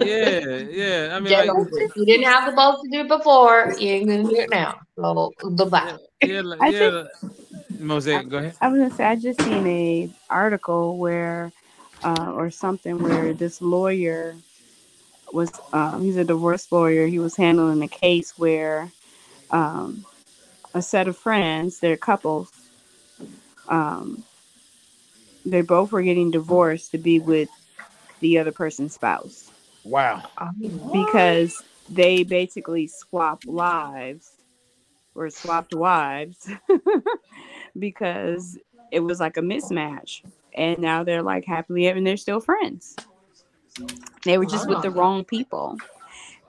Yeah, 0.02 0.58
yeah. 0.58 1.10
I 1.16 1.20
mean, 1.20 1.30
Get 1.30 1.48
like. 1.48 1.68
You 1.96 2.06
didn't 2.06 2.26
have 2.26 2.46
the 2.46 2.56
balls 2.56 2.82
to 2.84 2.90
do 2.90 3.00
it 3.02 3.08
before. 3.08 3.74
You 3.78 3.90
ain't 3.90 4.08
gonna 4.08 4.24
do 4.24 4.36
it 4.36 4.50
now. 4.50 4.80
So 4.96 5.34
bye 5.66 5.98
yeah, 6.22 6.42
like, 6.42 6.62
I 6.62 6.68
yeah. 6.70 7.04
Mosaic, 7.80 8.30
go 8.30 8.38
ahead. 8.38 8.56
I 8.62 8.68
was 8.68 8.80
gonna 8.80 8.94
say 8.94 9.06
I 9.06 9.16
just 9.16 9.42
seen 9.42 9.66
a 9.68 10.10
article 10.30 10.98
where, 10.98 11.52
uh, 12.04 12.34
or 12.34 12.52
something 12.52 13.02
where 13.02 13.34
this 13.34 13.62
lawyer 13.62 14.36
was, 15.32 15.52
um, 15.72 16.04
he's 16.04 16.18
a 16.18 16.24
divorce 16.24 16.72
lawyer. 16.72 17.08
He 17.08 17.20
was 17.20 17.36
handling 17.36 17.82
a 17.82 17.88
case 17.88 18.38
where, 18.38 18.92
um, 19.52 20.06
a 20.74 20.82
set 20.82 21.08
of 21.08 21.18
friends, 21.18 21.80
they're 21.80 21.98
couples, 21.98 22.52
um, 23.70 24.24
they 25.46 25.62
both 25.62 25.92
were 25.92 26.02
getting 26.02 26.32
divorced 26.32 26.92
to 26.92 26.98
be 26.98 27.20
with 27.20 27.50
the 28.20 28.38
other 28.38 28.52
person's 28.52 28.94
spouse 28.94 29.49
Wow. 29.84 30.24
Um, 30.38 30.56
because 30.92 31.64
they 31.90 32.24
basically 32.24 32.88
swapped 32.88 33.48
lives 33.48 34.32
or 35.16 35.30
swapped 35.30 35.74
wives 35.74 36.50
because 37.80 38.58
it 38.92 39.00
was 39.02 39.20
like 39.20 39.38
a 39.38 39.42
mismatch. 39.42 40.22
And 40.54 40.80
now 40.80 41.04
they're 41.04 41.24
like 41.24 41.46
happily 41.46 41.88
ever 41.88 41.98
and 41.98 42.08
they're 42.08 42.18
still 42.18 42.40
friends. 42.40 42.96
They 44.26 44.38
were 44.38 44.46
just 44.46 44.68
with 44.68 44.82
the 44.82 44.92
wrong 44.92 45.24
people 45.24 45.78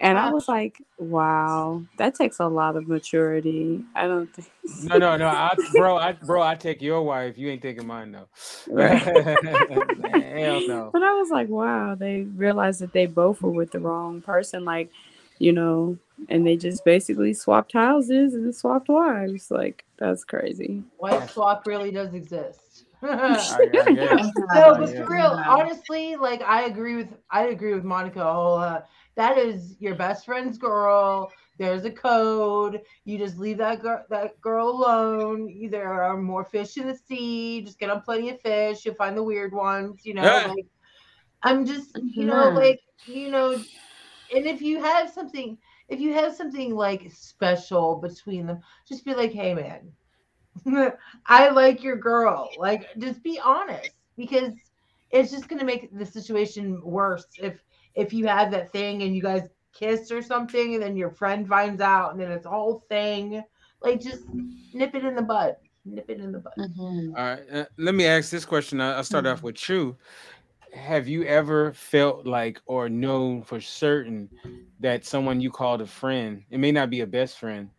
And 0.03 0.19
I 0.19 0.31
was 0.31 0.49
like, 0.49 0.83
wow, 0.97 1.83
that 1.99 2.15
takes 2.15 2.41
a 2.41 2.47
lot 2.47 2.75
of 2.75 2.89
maturity. 2.89 3.85
I 3.95 4.07
don't 4.07 4.35
think. 4.35 4.51
No, 4.85 4.97
no, 4.97 5.17
no, 5.19 5.29
I, 5.29 5.55
bro, 5.73 5.99
I, 5.99 6.13
bro, 6.13 6.43
I 6.43 6.55
take 6.55 6.81
your 6.81 7.03
wife. 7.03 7.37
You 7.37 7.51
ain't 7.51 7.61
taking 7.61 7.87
mine 7.87 8.13
though. 8.13 8.29
Right. 8.71 8.99
Hell 9.03 10.67
no. 10.67 10.91
But 10.91 11.03
I 11.03 11.13
was 11.13 11.29
like, 11.31 11.49
wow, 11.49 11.95
they 11.97 12.23
realized 12.23 12.81
that 12.81 12.95
they 12.95 13.05
both 13.05 13.43
were 13.43 13.51
with 13.51 13.73
the 13.73 13.79
wrong 13.79 14.23
person. 14.23 14.65
Like, 14.65 14.91
you 15.39 15.53
know, 15.53 15.99
and 16.31 16.47
they 16.47 16.57
just 16.57 16.83
basically 16.83 17.35
swapped 17.35 17.75
houses 17.75 18.33
and 18.33 18.55
swapped 18.55 18.89
wives. 18.89 19.51
Like, 19.51 19.85
that's 19.99 20.25
crazy. 20.25 20.83
Wife 20.99 21.33
swap 21.33 21.67
really 21.67 21.91
does 21.91 22.15
exist. 22.15 22.85
I, 23.03 23.69
I. 23.75 24.31
No, 24.55 24.75
but 24.75 24.97
for 24.97 25.13
real, 25.13 25.43
honestly, 25.47 26.17
like 26.17 26.41
I 26.41 26.65
agree 26.65 26.97
with 26.97 27.09
I 27.31 27.49
agree 27.49 27.75
with 27.75 27.85
Monica. 27.85 28.21
a 28.21 28.33
whole 28.33 28.57
lot. 28.57 28.89
That 29.21 29.39
is 29.39 29.77
your 29.81 29.97
best 29.97 30.27
friend's 30.27 30.59
girl. 30.59 31.33
There's 31.59 31.85
a 31.85 31.91
code. 31.91 32.81
You 33.05 33.19
just 33.19 33.39
leave 33.39 33.59
that 33.59 33.83
girl 33.83 34.05
that 34.11 34.41
girl 34.41 34.69
alone. 34.71 35.69
There 35.71 35.93
are 35.93 36.17
more 36.17 36.45
fish 36.45 36.77
in 36.79 36.87
the 36.89 36.97
sea. 36.97 37.63
Just 37.63 37.79
get 37.79 37.91
on 37.91 38.03
plenty 38.03 38.31
of 38.31 38.41
fish. 38.41 38.85
You'll 38.85 38.95
find 38.95 39.17
the 39.17 39.25
weird 39.25 39.53
ones. 39.55 40.03
You 40.05 40.15
know, 40.15 40.39
Yeah. 40.39 40.55
like 40.55 40.67
I'm 41.43 41.67
just 41.67 41.99
you 42.13 42.27
know 42.27 42.49
Mhm. 42.49 42.55
like 42.55 42.81
you 43.07 43.31
know, 43.31 43.53
and 44.35 44.47
if 44.47 44.63
you 44.63 44.81
have 44.83 45.11
something, 45.11 45.59
if 45.89 46.01
you 46.01 46.15
have 46.15 46.35
something 46.35 46.75
like 46.75 47.11
special 47.13 47.97
between 48.01 48.47
them, 48.47 48.61
just 48.89 49.05
be 49.05 49.15
like, 49.15 49.33
hey 49.33 49.55
man, 49.55 49.93
I 51.27 51.51
like 51.51 51.83
your 51.83 51.97
girl. 51.97 52.55
Like, 52.59 52.89
just 52.99 53.23
be 53.23 53.41
honest 53.45 53.97
because 54.17 54.55
it's 55.11 55.31
just 55.31 55.49
gonna 55.49 55.65
make 55.65 55.91
the 55.97 56.07
situation 56.07 56.81
worse 56.85 57.27
if 57.39 57.61
if 57.95 58.13
you 58.13 58.27
have 58.27 58.51
that 58.53 58.73
thing 58.73 59.03
and 59.03 59.15
you 59.15 59.23
guys 59.23 59.49
kiss 59.73 60.11
or 60.11 60.23
something 60.23 60.75
and 60.75 60.83
then 60.83 60.97
your 60.97 61.11
friend 61.11 61.47
finds 61.49 61.81
out 61.81 62.13
and 62.13 62.21
then 62.21 62.31
it's 62.31 62.47
a 62.47 62.51
whole 62.51 62.85
thing. 62.89 63.43
Like, 63.83 64.01
just 64.01 64.23
nip 64.73 64.95
it 64.95 65.05
in 65.05 65.15
the 65.15 65.23
bud. 65.23 65.57
Nip 65.85 66.09
it 66.09 66.21
in 66.21 66.33
the 66.33 66.39
bud. 66.39 66.53
Mhm. 66.59 67.09
All 67.17 67.25
right, 67.25 67.51
uh, 67.51 67.65
let 67.79 67.95
me 67.95 68.07
ask 68.07 68.31
this 68.31 68.45
question. 68.45 68.81
I- 68.81 68.95
I'll 68.95 69.05
start 69.05 69.27
off 69.27 69.43
with 69.43 69.69
you. 69.69 69.97
Have 70.73 71.09
you 71.09 71.25
ever 71.25 71.73
felt 71.73 72.27
like 72.27 72.61
or 72.67 72.89
known 72.89 73.43
for 73.43 73.61
certain 73.61 74.31
that 74.79 75.05
someone 75.05 75.41
you 75.41 75.51
called 75.51 75.81
a 75.81 75.87
friend, 75.87 76.45
it 76.51 76.59
may 76.59 76.73
not 76.73 76.91
be 76.91 77.01
a 77.01 77.07
best 77.07 77.39
friend, 77.39 77.71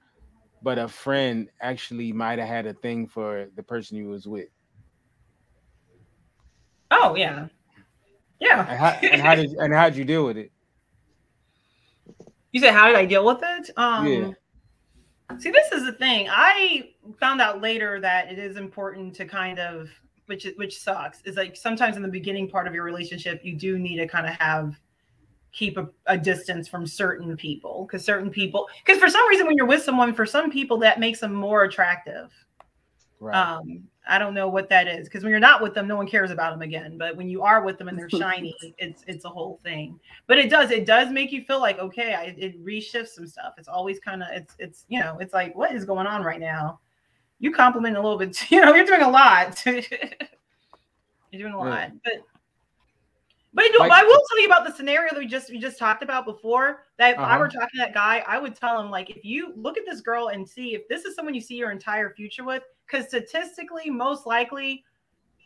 but 0.61 0.77
a 0.77 0.87
friend 0.87 1.49
actually 1.61 2.11
might 2.11 2.39
have 2.39 2.47
had 2.47 2.65
a 2.65 2.73
thing 2.73 3.07
for 3.07 3.47
the 3.55 3.63
person 3.63 3.97
you 3.97 4.07
was 4.09 4.27
with? 4.27 4.49
Oh 6.91 7.15
yeah, 7.15 7.47
yeah. 8.41 8.67
And 8.67 8.77
how, 8.77 8.89
and 9.07 9.21
how 9.21 9.35
did 9.35 9.51
and 9.51 9.73
how'd 9.73 9.95
you 9.95 10.03
deal 10.03 10.25
with 10.25 10.37
it? 10.37 10.51
You 12.51 12.59
said, 12.59 12.73
how 12.73 12.87
did 12.87 12.97
I 12.97 13.05
deal 13.05 13.25
with 13.25 13.39
it? 13.41 13.69
Um, 13.77 14.07
Yeah. 14.07 14.31
See, 15.39 15.51
this 15.51 15.71
is 15.71 15.85
the 15.85 15.93
thing. 15.93 16.27
I 16.29 16.89
found 17.17 17.39
out 17.39 17.61
later 17.61 18.01
that 18.01 18.29
it 18.29 18.37
is 18.37 18.57
important 18.57 19.15
to 19.15 19.25
kind 19.25 19.59
of, 19.59 19.87
which 20.25 20.45
which 20.57 20.77
sucks, 20.77 21.21
is 21.21 21.37
like 21.37 21.55
sometimes 21.55 21.95
in 21.95 22.01
the 22.01 22.09
beginning 22.09 22.49
part 22.49 22.67
of 22.67 22.73
your 22.73 22.83
relationship, 22.83 23.39
you 23.43 23.55
do 23.55 23.79
need 23.79 23.95
to 23.97 24.07
kind 24.07 24.27
of 24.27 24.33
have 24.33 24.75
keep 25.53 25.77
a, 25.77 25.87
a 26.07 26.17
distance 26.17 26.67
from 26.67 26.85
certain 26.85 27.37
people 27.37 27.85
because 27.85 28.03
certain 28.03 28.29
people, 28.29 28.67
because 28.85 28.99
for 28.99 29.09
some 29.09 29.27
reason 29.29 29.45
when 29.47 29.55
you're 29.55 29.65
with 29.65 29.83
someone, 29.83 30.13
for 30.13 30.25
some 30.25 30.51
people 30.51 30.77
that 30.79 30.99
makes 30.99 31.19
them 31.19 31.33
more 31.33 31.63
attractive. 31.63 32.31
Right. 33.21 33.35
Um, 33.35 33.83
I 34.07 34.17
don't 34.17 34.33
know 34.33 34.49
what 34.49 34.67
that 34.69 34.87
is 34.87 35.07
because 35.07 35.21
when 35.23 35.29
you're 35.29 35.39
not 35.39 35.61
with 35.61 35.75
them, 35.75 35.87
no 35.87 35.95
one 35.95 36.07
cares 36.07 36.31
about 36.31 36.51
them 36.51 36.63
again. 36.63 36.97
But 36.97 37.15
when 37.15 37.29
you 37.29 37.43
are 37.43 37.61
with 37.63 37.77
them 37.77 37.87
and 37.87 37.97
they're 37.97 38.09
shiny, 38.19 38.55
it's 38.79 39.03
it's 39.07 39.25
a 39.25 39.29
whole 39.29 39.59
thing. 39.63 39.99
But 40.25 40.39
it 40.39 40.49
does 40.49 40.71
it 40.71 40.87
does 40.87 41.11
make 41.11 41.31
you 41.31 41.43
feel 41.43 41.59
like 41.61 41.77
okay, 41.77 42.15
I, 42.15 42.23
it 42.35 42.65
reshifts 42.65 43.09
some 43.09 43.27
stuff. 43.27 43.53
It's 43.59 43.67
always 43.67 43.99
kind 43.99 44.23
of 44.23 44.29
it's 44.31 44.55
it's 44.57 44.85
you 44.89 44.99
know 44.99 45.19
it's 45.19 45.35
like 45.35 45.55
what 45.55 45.71
is 45.73 45.85
going 45.85 46.07
on 46.07 46.23
right 46.23 46.39
now? 46.39 46.79
You 47.39 47.51
compliment 47.51 47.95
a 47.95 48.01
little 48.01 48.17
bit, 48.17 48.35
you 48.51 48.59
know, 48.59 48.73
you're 48.73 48.85
doing 48.87 49.03
a 49.03 49.09
lot. 49.09 49.63
you're 49.65 49.81
doing 51.31 51.53
a 51.53 51.57
lot, 51.59 51.69
Yeah. 51.69 51.89
but. 52.03 52.13
But, 53.53 53.65
you 53.65 53.73
know, 53.73 53.79
Like- 53.79 53.91
I 53.91 54.05
will 54.05 54.21
tell 54.29 54.39
you 54.39 54.45
about 54.47 54.65
the 54.65 54.71
scenario 54.73 55.11
that 55.11 55.19
we 55.19 55.27
just 55.27 55.49
we 55.51 55.59
just 55.59 55.77
talked 55.77 56.03
about 56.03 56.23
before. 56.23 56.85
That 56.97 57.15
if 57.15 57.19
I 57.19 57.23
Uh-huh. 57.23 57.39
were 57.39 57.47
talking 57.49 57.67
to 57.73 57.77
that 57.79 57.93
guy, 57.93 58.23
I 58.25 58.39
would 58.39 58.55
tell 58.55 58.79
him 58.79 58.89
like, 58.89 59.09
if 59.09 59.25
you 59.25 59.51
look 59.57 59.77
at 59.77 59.83
this 59.85 59.99
girl 59.99 60.29
and 60.29 60.47
see 60.47 60.73
if 60.73 60.87
this 60.87 61.03
is 61.03 61.15
someone 61.15 61.33
you 61.35 61.41
see 61.41 61.55
your 61.55 61.69
entire 61.69 62.11
future 62.11 62.45
with, 62.45 62.63
because 62.91 63.07
statistically, 63.07 63.89
most 63.89 64.25
likely, 64.25 64.83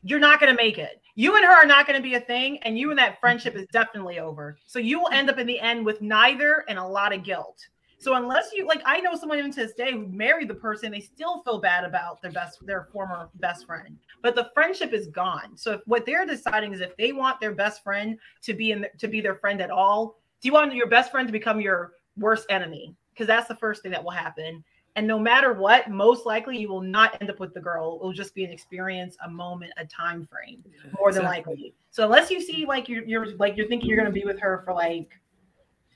you're 0.02 0.20
not 0.20 0.40
going 0.40 0.56
to 0.56 0.62
make 0.62 0.78
it. 0.78 1.02
You 1.16 1.36
and 1.36 1.46
her 1.46 1.52
are 1.52 1.66
not 1.66 1.88
going 1.88 1.98
to 1.98 2.04
be 2.04 2.16
a 2.16 2.20
thing, 2.20 2.60
and 2.64 2.78
you 2.78 2.90
and 2.90 3.00
that 3.00 3.20
friendship 3.20 3.56
is 3.56 3.68
definitely 3.72 4.20
over. 4.20 4.58
So 4.66 4.80
you 4.80 5.00
will 5.00 5.10
end 5.10 5.30
up 5.30 5.38
in 5.38 5.48
the 5.48 5.60
end 5.60 5.86
with 5.86 6.02
neither 6.02 6.64
and 6.68 6.78
a 6.78 6.86
lot 6.86 7.14
of 7.14 7.24
guilt. 7.24 7.60
So 7.98 8.16
unless 8.16 8.52
you 8.54 8.68
like, 8.68 8.82
I 8.86 9.00
know 9.00 9.16
someone 9.16 9.40
even 9.40 9.52
to 9.54 9.62
this 9.62 9.74
day 9.74 9.94
who 9.94 10.08
married 10.08 10.50
the 10.50 10.56
person, 10.56 10.92
they 10.92 11.00
still 11.00 11.42
feel 11.44 11.60
bad 11.60 11.86
about 11.86 12.22
their 12.22 12.32
best, 12.32 12.64
their 12.66 12.90
former 12.92 13.30
best 13.36 13.66
friend, 13.66 13.98
but 14.22 14.36
the 14.36 14.52
friendship 14.54 14.94
is 14.94 15.08
gone. 15.08 15.56
So 15.56 15.72
if 15.72 15.82
what 15.86 16.06
they're 16.06 16.26
deciding 16.26 16.74
is 16.74 16.82
if 16.82 16.96
they 16.98 17.14
want 17.14 17.40
their 17.40 17.54
best 17.56 17.84
friend 17.84 18.20
to 18.44 18.54
be 18.54 18.72
in, 18.72 18.86
to 19.00 19.08
be 19.08 19.22
their 19.22 19.36
friend 19.36 19.62
at 19.62 19.72
all, 19.72 20.20
do 20.42 20.48
you 20.48 20.54
want 20.54 20.76
your 20.76 20.90
best 20.90 21.10
friend 21.10 21.28
to 21.28 21.32
become 21.32 21.62
your 21.62 21.94
worst 22.18 22.46
enemy? 22.50 22.94
Because 23.14 23.28
that's 23.28 23.48
the 23.48 23.56
first 23.56 23.82
thing 23.82 23.92
that 23.92 24.04
will 24.04 24.12
happen. 24.12 24.64
And 24.96 25.06
no 25.06 25.20
matter 25.20 25.54
what, 25.54 25.90
most 25.90 26.26
likely 26.26 26.58
you 26.58 26.70
will 26.70 26.82
not 26.82 27.18
end 27.20 27.30
up 27.30 27.40
with 27.40 27.54
the 27.54 27.60
girl. 27.60 27.96
It 27.96 28.06
will 28.06 28.14
just 28.14 28.34
be 28.34 28.46
an 28.46 28.52
experience, 28.52 29.18
a 29.26 29.30
moment, 29.30 29.74
a 29.78 29.86
time 29.86 30.26
frame, 30.26 30.64
more 30.98 31.12
than 31.12 31.24
Exactly. 31.24 31.54
likely. 31.54 31.74
So 31.92 32.06
unless 32.06 32.32
you 32.32 32.42
see 32.42 32.66
like 32.66 32.88
you're, 32.88 33.04
you're 33.04 33.36
like 33.36 33.58
you're 33.58 33.68
thinking 33.68 33.90
you're 33.90 33.98
gonna 33.98 34.12
be 34.12 34.24
with 34.24 34.40
her 34.40 34.62
for 34.64 34.74
like 34.74 35.20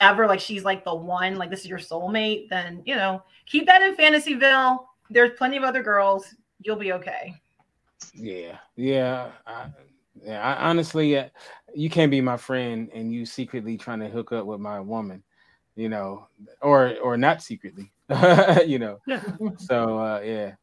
ever, 0.02 0.28
like 0.28 0.40
she's 0.40 0.66
like 0.66 0.84
the 0.84 0.94
one, 0.94 1.38
like 1.38 1.50
this 1.50 1.62
is 1.62 1.68
your 1.68 1.80
soulmate, 1.80 2.50
then 2.50 2.82
you 2.86 2.96
know, 2.96 3.24
keep 3.46 3.66
that 3.68 3.82
in 3.82 3.96
Fantasyville. 3.96 4.86
There's 5.10 5.38
plenty 5.38 5.58
of 5.58 5.64
other 5.64 5.82
girls. 5.82 6.36
You'll 6.62 6.76
be 6.76 6.94
okay. 6.94 7.36
Yeah, 8.14 8.58
yeah, 8.76 9.32
I, 9.46 9.68
yeah. 10.22 10.42
I, 10.42 10.70
honestly, 10.70 11.18
uh, 11.18 11.30
you 11.74 11.90
can't 11.90 12.12
be 12.12 12.22
my 12.22 12.38
friend 12.38 12.90
and 12.94 13.14
you 13.14 13.26
secretly 13.26 13.78
trying 13.78 14.00
to 14.00 14.10
hook 14.10 14.32
up 14.32 14.46
with 14.46 14.60
my 14.60 14.80
woman, 14.80 15.24
you 15.76 15.90
know, 15.90 16.28
or 16.62 16.96
or 17.02 17.18
not 17.18 17.42
secretly, 17.42 17.92
you 18.66 18.80
know. 18.80 19.00
Yeah. 19.06 19.24
So 19.58 20.00
uh, 20.00 20.22
yeah. 20.24 20.54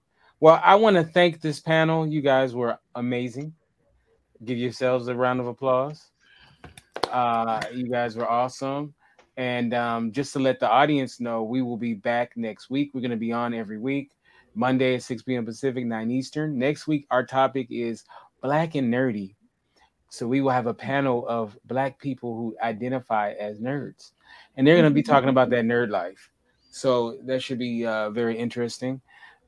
Well, 0.40 0.60
I 0.62 0.74
want 0.74 0.96
to 0.96 1.04
thank 1.04 1.40
this 1.40 1.60
panel. 1.60 2.06
You 2.06 2.20
guys 2.20 2.54
were 2.54 2.78
amazing. 2.94 3.54
Give 4.44 4.58
yourselves 4.58 5.08
a 5.08 5.14
round 5.14 5.40
of 5.40 5.46
applause. 5.46 6.10
Uh, 7.10 7.62
you 7.72 7.88
guys 7.88 8.16
were 8.16 8.28
awesome. 8.28 8.94
And 9.36 9.74
um, 9.74 10.12
just 10.12 10.32
to 10.32 10.38
let 10.38 10.60
the 10.60 10.68
audience 10.68 11.20
know, 11.20 11.42
we 11.42 11.62
will 11.62 11.76
be 11.76 11.94
back 11.94 12.36
next 12.36 12.70
week. 12.70 12.90
We're 12.92 13.00
going 13.00 13.10
to 13.10 13.16
be 13.16 13.32
on 13.32 13.54
every 13.54 13.78
week, 13.78 14.10
Monday 14.54 14.94
at 14.94 15.02
6 15.02 15.22
p.m. 15.22 15.44
Pacific, 15.44 15.84
9 15.84 16.10
Eastern. 16.10 16.58
Next 16.58 16.86
week, 16.86 17.06
our 17.10 17.24
topic 17.24 17.68
is 17.70 18.04
Black 18.42 18.74
and 18.74 18.92
Nerdy. 18.92 19.34
So 20.08 20.26
we 20.26 20.40
will 20.40 20.50
have 20.50 20.66
a 20.66 20.74
panel 20.74 21.26
of 21.28 21.58
Black 21.66 21.98
people 21.98 22.34
who 22.34 22.56
identify 22.62 23.32
as 23.32 23.58
nerds. 23.58 24.12
And 24.56 24.66
they're 24.66 24.76
going 24.76 24.84
to 24.90 24.94
be 24.94 25.02
talking 25.02 25.28
about 25.28 25.50
that 25.50 25.64
nerd 25.64 25.90
life. 25.90 26.30
So 26.76 27.16
that 27.24 27.42
should 27.42 27.58
be 27.58 27.86
uh, 27.86 28.10
very 28.10 28.36
interesting. 28.36 29.00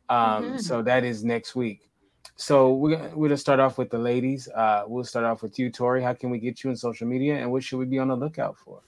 Um, 0.09 0.19
Mhm. 0.19 0.61
So 0.61 0.81
that 0.83 1.05
is 1.05 1.25
next 1.25 1.55
week. 1.55 1.91
So 2.37 2.73
we're 2.73 2.97
gonna, 2.97 3.11
we're 3.15 3.29
gonna 3.29 3.37
start 3.37 3.61
off 3.61 3.77
with 3.77 3.91
the 3.91 3.99
ladies. 3.99 4.49
Uh, 4.49 4.85
we'll 4.87 5.05
start 5.05 5.27
off 5.27 5.43
with 5.43 5.59
you, 5.59 5.71
Tori. 5.71 6.03
How 6.03 6.15
can 6.15 6.31
we 6.31 6.39
get 6.39 6.65
you 6.65 6.71
in 6.71 6.77
social 6.77 7.07
media, 7.07 7.35
and 7.37 7.53
what 7.53 7.63
should 7.63 7.79
we 7.79 7.85
be 7.85 7.99
on 7.99 8.09
the 8.09 8.17
lookout 8.17 8.57
for? 8.57 8.81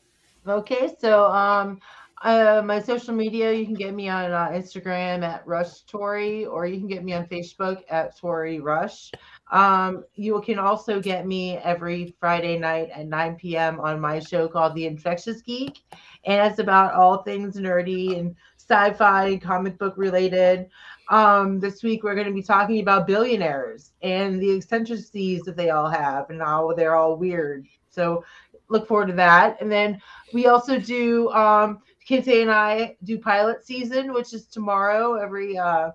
Okay, 0.47 0.95
so 0.99 1.31
um, 1.31 1.81
uh, 2.23 2.63
my 2.65 2.81
social 2.81 3.15
media, 3.15 3.53
you 3.53 3.67
can 3.67 3.75
get 3.75 3.93
me 3.95 4.09
on 4.09 4.33
uh, 4.33 4.49
Instagram 4.49 5.23
at 5.23 5.47
Rush 5.47 5.83
Tori, 5.83 6.47
or 6.47 6.67
you 6.67 6.79
can 6.79 6.89
get 6.89 7.05
me 7.05 7.13
on 7.13 7.27
Facebook 7.27 7.83
at 7.91 8.17
Tori 8.17 8.59
Rush. 8.61 9.11
Um, 9.51 10.05
you 10.15 10.41
can 10.41 10.59
also 10.59 11.01
get 11.01 11.27
me 11.27 11.57
every 11.59 12.15
Friday 12.21 12.59
night 12.59 12.91
at 12.91 13.07
9 13.07 13.37
p.m. 13.37 13.81
on 13.81 14.01
my 14.01 14.21
show 14.21 14.49
called 14.49 14.75
The 14.75 14.87
Infectious 14.87 15.43
Geek, 15.43 15.81
and 16.25 16.51
it's 16.51 16.61
about 16.61 16.95
all 16.95 17.23
things 17.23 17.57
nerdy 17.57 18.19
and 18.19 18.37
sci-fi 18.57 19.27
and 19.27 19.43
comic 19.43 19.77
book 19.79 19.95
related. 19.97 20.69
Um, 21.09 21.59
this 21.59 21.83
week 21.83 22.05
we're 22.05 22.15
going 22.15 22.29
to 22.29 22.33
be 22.33 22.43
talking 22.43 22.81
about 22.81 23.07
billionaires 23.07 23.93
and 24.03 24.41
the 24.41 24.57
eccentricities 24.57 25.43
that 25.43 25.57
they 25.57 25.71
all 25.71 25.89
have 25.89 26.31
and 26.31 26.41
how 26.41 26.73
they're 26.77 26.95
all 26.95 27.17
weird. 27.17 27.67
So 27.91 28.25
look 28.69 28.87
forward 28.87 29.09
to 29.09 29.15
that. 29.15 29.61
And 29.61 29.71
then 29.71 30.01
we 30.33 30.47
also 30.47 30.79
do 30.79 31.29
um 31.31 31.81
Kinte 32.09 32.43
and 32.43 32.51
I 32.51 32.97
do 33.05 33.19
pilot 33.19 33.67
season, 33.67 34.13
which 34.13 34.33
is 34.33 34.47
tomorrow 34.47 35.15
every 35.15 35.59
uh 35.59 35.91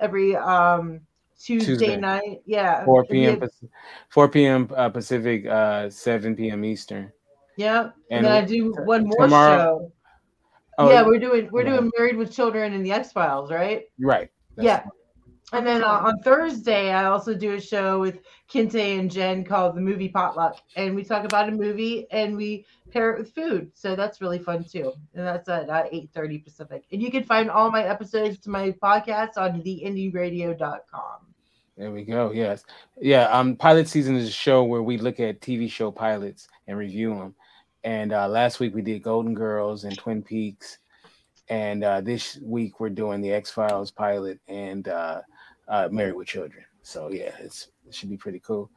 every 0.00 0.36
um 0.36 1.00
Tuesday, 1.38 1.66
Tuesday. 1.74 1.96
night. 1.96 2.42
Yeah. 2.46 2.84
4 2.84 3.04
p.m. 3.04 3.30
have- 3.32 3.40
Pac- 3.40 3.70
4 4.08 4.28
p.m. 4.28 4.70
Uh, 4.74 4.88
Pacific, 4.88 5.46
uh, 5.46 5.90
7 5.90 6.34
p.m. 6.36 6.64
Eastern. 6.64 7.12
Yeah. 7.56 7.90
And, 8.10 8.24
And 8.24 8.26
then 8.26 8.32
I 8.32 8.44
do 8.46 8.72
one 8.84 9.04
more 9.06 9.24
tomorrow- 9.26 9.56
show. 9.58 9.92
Oh, 10.78 10.90
yeah, 10.90 11.02
we're 11.02 11.18
doing 11.18 11.48
we're 11.50 11.64
yeah. 11.64 11.76
doing 11.78 11.90
Married 11.96 12.16
with 12.18 12.30
Children 12.30 12.74
and 12.74 12.84
the 12.84 12.92
X 12.92 13.10
Files, 13.10 13.50
right? 13.50 13.84
right. 13.98 14.30
That's 14.56 14.66
yeah. 14.66 14.84
And 15.54 15.66
then 15.66 15.82
uh, 15.82 15.86
on 15.88 16.18
Thursday, 16.18 16.92
I 16.92 17.04
also 17.06 17.32
do 17.32 17.54
a 17.54 17.60
show 17.60 17.98
with 17.98 18.18
Kinte 18.52 18.98
and 18.98 19.10
Jen 19.10 19.42
called 19.42 19.74
the 19.74 19.80
Movie 19.80 20.08
Potluck, 20.10 20.58
and 20.74 20.94
we 20.94 21.02
talk 21.02 21.24
about 21.24 21.48
a 21.48 21.52
movie 21.52 22.06
and 22.10 22.36
we 22.36 22.66
pair 22.90 23.12
it 23.12 23.18
with 23.18 23.32
food. 23.32 23.70
So 23.74 23.96
that's 23.96 24.20
really 24.20 24.38
fun 24.38 24.64
too. 24.64 24.92
And 25.14 25.24
that's 25.26 25.48
at 25.48 25.70
uh, 25.70 25.84
eight 25.92 26.10
thirty 26.12 26.36
Pacific. 26.38 26.84
And 26.92 27.00
you 27.00 27.10
can 27.10 27.22
find 27.24 27.48
all 27.48 27.70
my 27.70 27.84
episodes 27.84 28.38
to 28.40 28.50
my 28.50 28.72
podcast 28.72 29.38
on 29.38 29.62
theindieradio.com. 29.62 31.25
There 31.76 31.90
we 31.90 32.04
go. 32.04 32.32
Yes. 32.32 32.64
Yeah. 33.00 33.24
Um, 33.24 33.54
pilot 33.54 33.86
season 33.86 34.16
is 34.16 34.28
a 34.28 34.32
show 34.32 34.64
where 34.64 34.82
we 34.82 34.96
look 34.96 35.20
at 35.20 35.40
TV 35.40 35.70
show 35.70 35.90
pilots 35.90 36.48
and 36.66 36.78
review 36.78 37.10
them. 37.10 37.34
And 37.84 38.12
uh, 38.12 38.28
last 38.28 38.60
week 38.60 38.74
we 38.74 38.82
did 38.82 39.02
Golden 39.02 39.34
Girls 39.34 39.84
and 39.84 39.96
Twin 39.96 40.22
Peaks. 40.22 40.78
And 41.48 41.84
uh, 41.84 42.00
this 42.00 42.38
week 42.42 42.80
we're 42.80 42.88
doing 42.88 43.20
the 43.20 43.30
X 43.30 43.50
Files 43.50 43.90
pilot 43.90 44.40
and 44.48 44.88
uh, 44.88 45.20
uh, 45.68 45.88
Married 45.92 46.14
with 46.14 46.28
Children. 46.28 46.64
So 46.82 47.10
yeah, 47.10 47.32
it's 47.40 47.68
it 47.86 47.94
should 47.94 48.10
be 48.10 48.16
pretty 48.16 48.40
cool. 48.40 48.70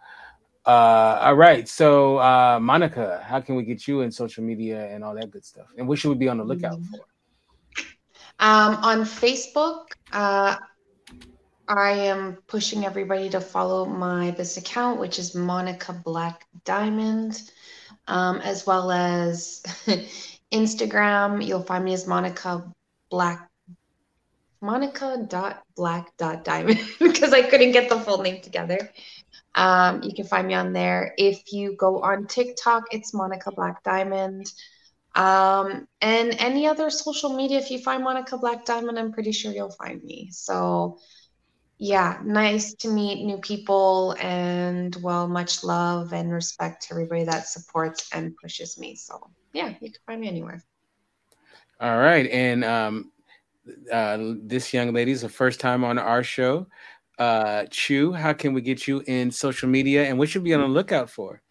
Uh, 0.65 1.19
all 1.21 1.35
right. 1.35 1.67
So 1.67 2.19
uh, 2.19 2.59
Monica, 2.61 3.25
how 3.25 3.39
can 3.39 3.55
we 3.55 3.63
get 3.63 3.87
you 3.87 4.01
in 4.01 4.11
social 4.11 4.43
media 4.43 4.87
and 4.87 5.03
all 5.03 5.15
that 5.15 5.31
good 5.31 5.45
stuff? 5.45 5.67
And 5.77 5.87
what 5.87 5.99
should 5.99 6.09
we 6.09 6.15
be 6.15 6.27
on 6.27 6.37
the 6.37 6.43
lookout 6.43 6.79
for? 6.91 7.05
Um, 8.41 8.75
on 8.83 9.01
Facebook, 9.01 9.85
uh, 10.11 10.57
I 11.69 11.91
am 11.91 12.39
pushing 12.47 12.83
everybody 12.83 13.29
to 13.29 13.39
follow 13.39 13.85
my 13.85 14.31
this 14.31 14.57
account, 14.57 14.99
which 14.99 15.19
is 15.19 15.35
Monica 15.35 15.93
Black 15.93 16.47
Diamond, 16.65 17.43
um, 18.07 18.39
as 18.39 18.65
well 18.65 18.91
as 18.91 19.61
Instagram. 20.51 21.45
You'll 21.45 21.61
find 21.61 21.85
me 21.85 21.93
as 21.93 22.07
Monica 22.07 22.65
Black 23.11 23.47
Monica 24.61 25.25
dot 25.29 25.63
black 25.75 26.17
dot 26.17 26.43
diamond 26.43 26.79
because 26.99 27.33
I 27.33 27.43
couldn't 27.43 27.71
get 27.71 27.87
the 27.87 27.99
full 27.99 28.21
name 28.21 28.41
together. 28.41 28.89
Um, 29.53 30.01
you 30.01 30.13
can 30.13 30.25
find 30.25 30.47
me 30.47 30.55
on 30.55 30.73
there. 30.73 31.13
If 31.17 31.53
you 31.53 31.75
go 31.77 32.01
on 32.01 32.25
TikTok, 32.25 32.85
it's 32.91 33.13
Monica 33.13 33.51
Black 33.51 33.83
Diamond. 33.83 34.51
Um, 35.15 35.87
and 36.01 36.35
any 36.39 36.67
other 36.67 36.89
social 36.89 37.35
media, 37.35 37.59
if 37.59 37.69
you 37.69 37.79
find 37.79 38.03
Monica 38.03 38.37
Black 38.37 38.65
Diamond, 38.65 38.97
I'm 38.97 39.11
pretty 39.11 39.31
sure 39.31 39.51
you'll 39.51 39.71
find 39.71 40.03
me. 40.03 40.29
So 40.31 40.97
yeah, 41.79 42.19
nice 42.25 42.73
to 42.73 42.89
meet 42.89 43.23
new 43.23 43.37
people 43.37 44.13
and 44.19 44.95
well, 45.01 45.29
much 45.29 45.63
love 45.63 46.11
and 46.11 46.31
respect 46.31 46.83
to 46.83 46.93
everybody 46.93 47.23
that 47.23 47.47
supports 47.47 48.09
and 48.13 48.35
pushes 48.35 48.77
me. 48.77 48.95
So 48.95 49.29
yeah, 49.53 49.69
you 49.79 49.89
can 49.89 50.01
find 50.05 50.21
me 50.21 50.27
anywhere. 50.27 50.61
All 51.79 51.97
right. 51.97 52.29
And 52.29 52.65
um, 52.65 53.11
uh, 53.91 54.17
this 54.43 54.73
young 54.73 54.91
lady 54.93 55.11
is 55.11 55.21
the 55.21 55.29
first 55.29 55.61
time 55.61 55.85
on 55.85 55.97
our 55.97 56.21
show. 56.21 56.67
Uh, 57.17 57.65
Chu, 57.69 58.11
how 58.11 58.33
can 58.33 58.53
we 58.53 58.59
get 58.59 58.85
you 58.85 59.01
in 59.07 59.31
social 59.31 59.69
media 59.69 60.05
and 60.05 60.19
what 60.19 60.27
should 60.27 60.43
we 60.43 60.49
be 60.49 60.53
on 60.53 60.61
the 60.61 60.67
lookout 60.67 61.09
for? 61.09 61.41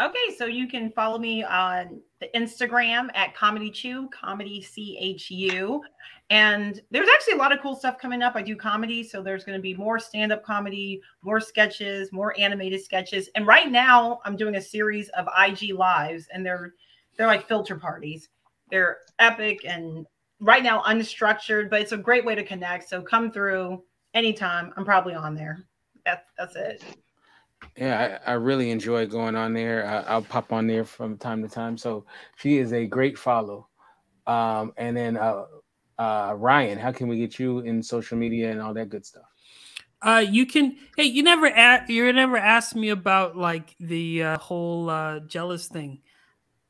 Okay, 0.00 0.36
so 0.36 0.46
you 0.46 0.68
can 0.68 0.92
follow 0.92 1.18
me 1.18 1.42
on 1.42 2.00
the 2.20 2.28
Instagram 2.34 3.08
at 3.14 3.34
Comedy 3.34 3.70
Chu, 3.70 4.08
Comedy 4.08 4.62
C 4.62 4.96
H 4.98 5.30
U. 5.30 5.82
And 6.30 6.80
there's 6.90 7.08
actually 7.08 7.34
a 7.34 7.38
lot 7.38 7.52
of 7.52 7.60
cool 7.60 7.74
stuff 7.74 7.98
coming 7.98 8.20
up. 8.20 8.36
I 8.36 8.42
do 8.42 8.54
comedy, 8.54 9.02
so 9.02 9.22
there's 9.22 9.44
going 9.44 9.58
to 9.58 9.62
be 9.62 9.74
more 9.74 9.98
stand 9.98 10.30
up 10.30 10.44
comedy, 10.44 11.00
more 11.22 11.40
sketches, 11.40 12.12
more 12.12 12.38
animated 12.38 12.82
sketches. 12.84 13.30
And 13.34 13.46
right 13.46 13.70
now, 13.70 14.20
I'm 14.24 14.36
doing 14.36 14.56
a 14.56 14.60
series 14.60 15.08
of 15.10 15.26
IG 15.38 15.72
lives, 15.74 16.28
and 16.32 16.44
they're 16.44 16.74
they're 17.16 17.26
like 17.26 17.48
filter 17.48 17.76
parties. 17.76 18.28
They're 18.70 18.98
epic 19.18 19.60
and 19.64 20.06
right 20.40 20.62
now 20.62 20.82
unstructured, 20.82 21.70
but 21.70 21.80
it's 21.80 21.92
a 21.92 21.96
great 21.96 22.24
way 22.24 22.34
to 22.34 22.44
connect. 22.44 22.88
So 22.88 23.00
come 23.00 23.32
through 23.32 23.82
anytime. 24.12 24.72
I'm 24.76 24.84
probably 24.84 25.14
on 25.14 25.34
there. 25.34 25.64
That's 26.04 26.26
that's 26.36 26.56
it. 26.56 26.84
Yeah, 27.76 28.20
I, 28.26 28.32
I 28.32 28.34
really 28.34 28.70
enjoy 28.70 29.06
going 29.06 29.34
on 29.34 29.52
there. 29.52 30.04
I, 30.08 30.14
will 30.14 30.22
pop 30.22 30.52
on 30.52 30.66
there 30.66 30.84
from 30.84 31.16
time 31.16 31.42
to 31.42 31.48
time. 31.48 31.76
So 31.76 32.04
she 32.36 32.58
is 32.58 32.72
a 32.72 32.86
great 32.86 33.18
follow. 33.18 33.68
Um, 34.26 34.72
and 34.76 34.96
then 34.96 35.16
uh, 35.16 35.44
uh, 35.98 36.34
Ryan, 36.36 36.78
how 36.78 36.92
can 36.92 37.08
we 37.08 37.18
get 37.18 37.38
you 37.38 37.60
in 37.60 37.82
social 37.82 38.16
media 38.16 38.50
and 38.50 38.60
all 38.60 38.74
that 38.74 38.88
good 38.88 39.04
stuff? 39.04 39.24
Uh, 40.00 40.24
you 40.28 40.46
can. 40.46 40.76
Hey, 40.96 41.04
you 41.04 41.22
never 41.22 41.46
asked. 41.46 41.90
You 41.90 42.12
never 42.12 42.36
asked 42.36 42.76
me 42.76 42.90
about 42.90 43.36
like 43.36 43.74
the 43.80 44.22
uh, 44.22 44.38
whole 44.38 44.88
uh, 44.88 45.20
jealous 45.20 45.66
thing. 45.66 46.02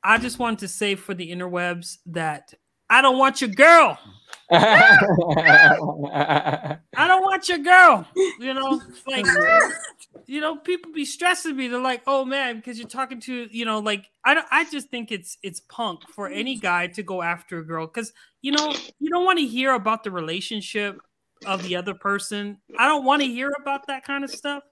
I 0.02 0.16
just 0.18 0.38
wanted 0.38 0.60
to 0.60 0.68
say 0.68 0.94
for 0.94 1.12
the 1.12 1.30
interwebs 1.30 1.98
that 2.06 2.55
I 2.90 3.02
don't 3.02 3.19
want 3.19 3.40
your 3.40 3.51
girl. 3.51 3.98
I 4.51 4.97
don't 6.97 7.23
want 7.23 7.48
your 7.48 7.59
girl. 7.59 8.06
You 8.39 8.55
know, 8.55 8.81
like 9.06 9.27
you 10.27 10.40
know, 10.40 10.56
people 10.56 10.93
be 10.93 11.05
stressing 11.05 11.55
me. 11.55 11.69
They're 11.69 11.81
like, 11.81 12.02
"Oh 12.06 12.24
man," 12.24 12.56
because 12.56 12.78
you're 12.78 12.89
talking 12.89 13.20
to 13.23 13.48
you 13.51 13.65
know, 13.66 13.78
like 13.81 14.06
I 14.24 14.35
don't. 14.35 14.47
I 14.51 14.65
just 14.70 14.89
think 14.89 15.12
it's 15.12 15.36
it's 15.43 15.60
punk 15.60 16.01
for 16.15 16.28
any 16.28 16.56
guy 16.56 16.86
to 16.89 17.02
go 17.02 17.20
after 17.20 17.59
a 17.59 17.65
girl 17.65 17.86
because 17.86 18.12
you 18.40 18.52
know 18.52 18.74
you 18.98 19.10
don't 19.10 19.27
want 19.27 19.39
to 19.39 19.47
hear 19.47 19.74
about 19.74 20.02
the 20.02 20.10
relationship 20.10 20.98
of 21.44 21.62
the 21.62 21.77
other 21.77 21.94
person. 21.94 22.59
I 22.78 22.86
don't 22.86 23.05
want 23.05 23.20
to 23.23 23.28
hear 23.28 23.52
about 23.60 23.86
that 23.89 24.05
kind 24.05 24.24
of 24.24 24.31
stuff. 24.31 24.62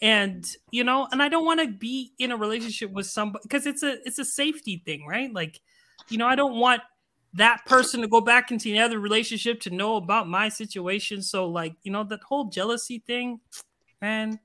And 0.00 0.44
you 0.72 0.82
know, 0.82 1.06
and 1.12 1.22
I 1.22 1.28
don't 1.28 1.44
want 1.44 1.60
to 1.60 1.68
be 1.68 2.12
in 2.18 2.32
a 2.32 2.36
relationship 2.36 2.90
with 2.90 3.06
somebody 3.06 3.42
because 3.44 3.66
it's 3.66 3.84
a 3.84 3.98
it's 4.04 4.18
a 4.18 4.24
safety 4.24 4.82
thing, 4.84 5.06
right? 5.06 5.32
Like, 5.32 5.60
you 6.08 6.18
know, 6.18 6.26
I 6.26 6.34
don't 6.34 6.56
want 6.56 6.82
that 7.34 7.64
person 7.64 8.02
to 8.02 8.08
go 8.08 8.20
back 8.20 8.50
into 8.50 8.70
another 8.70 8.98
relationship 8.98 9.60
to 9.60 9.70
know 9.70 9.96
about 9.96 10.28
my 10.28 10.48
situation. 10.48 11.22
So, 11.22 11.48
like, 11.48 11.74
you 11.82 11.90
know, 11.90 12.04
that 12.04 12.22
whole 12.22 12.44
jealousy 12.44 13.02
thing, 13.06 13.40
man, 14.00 14.38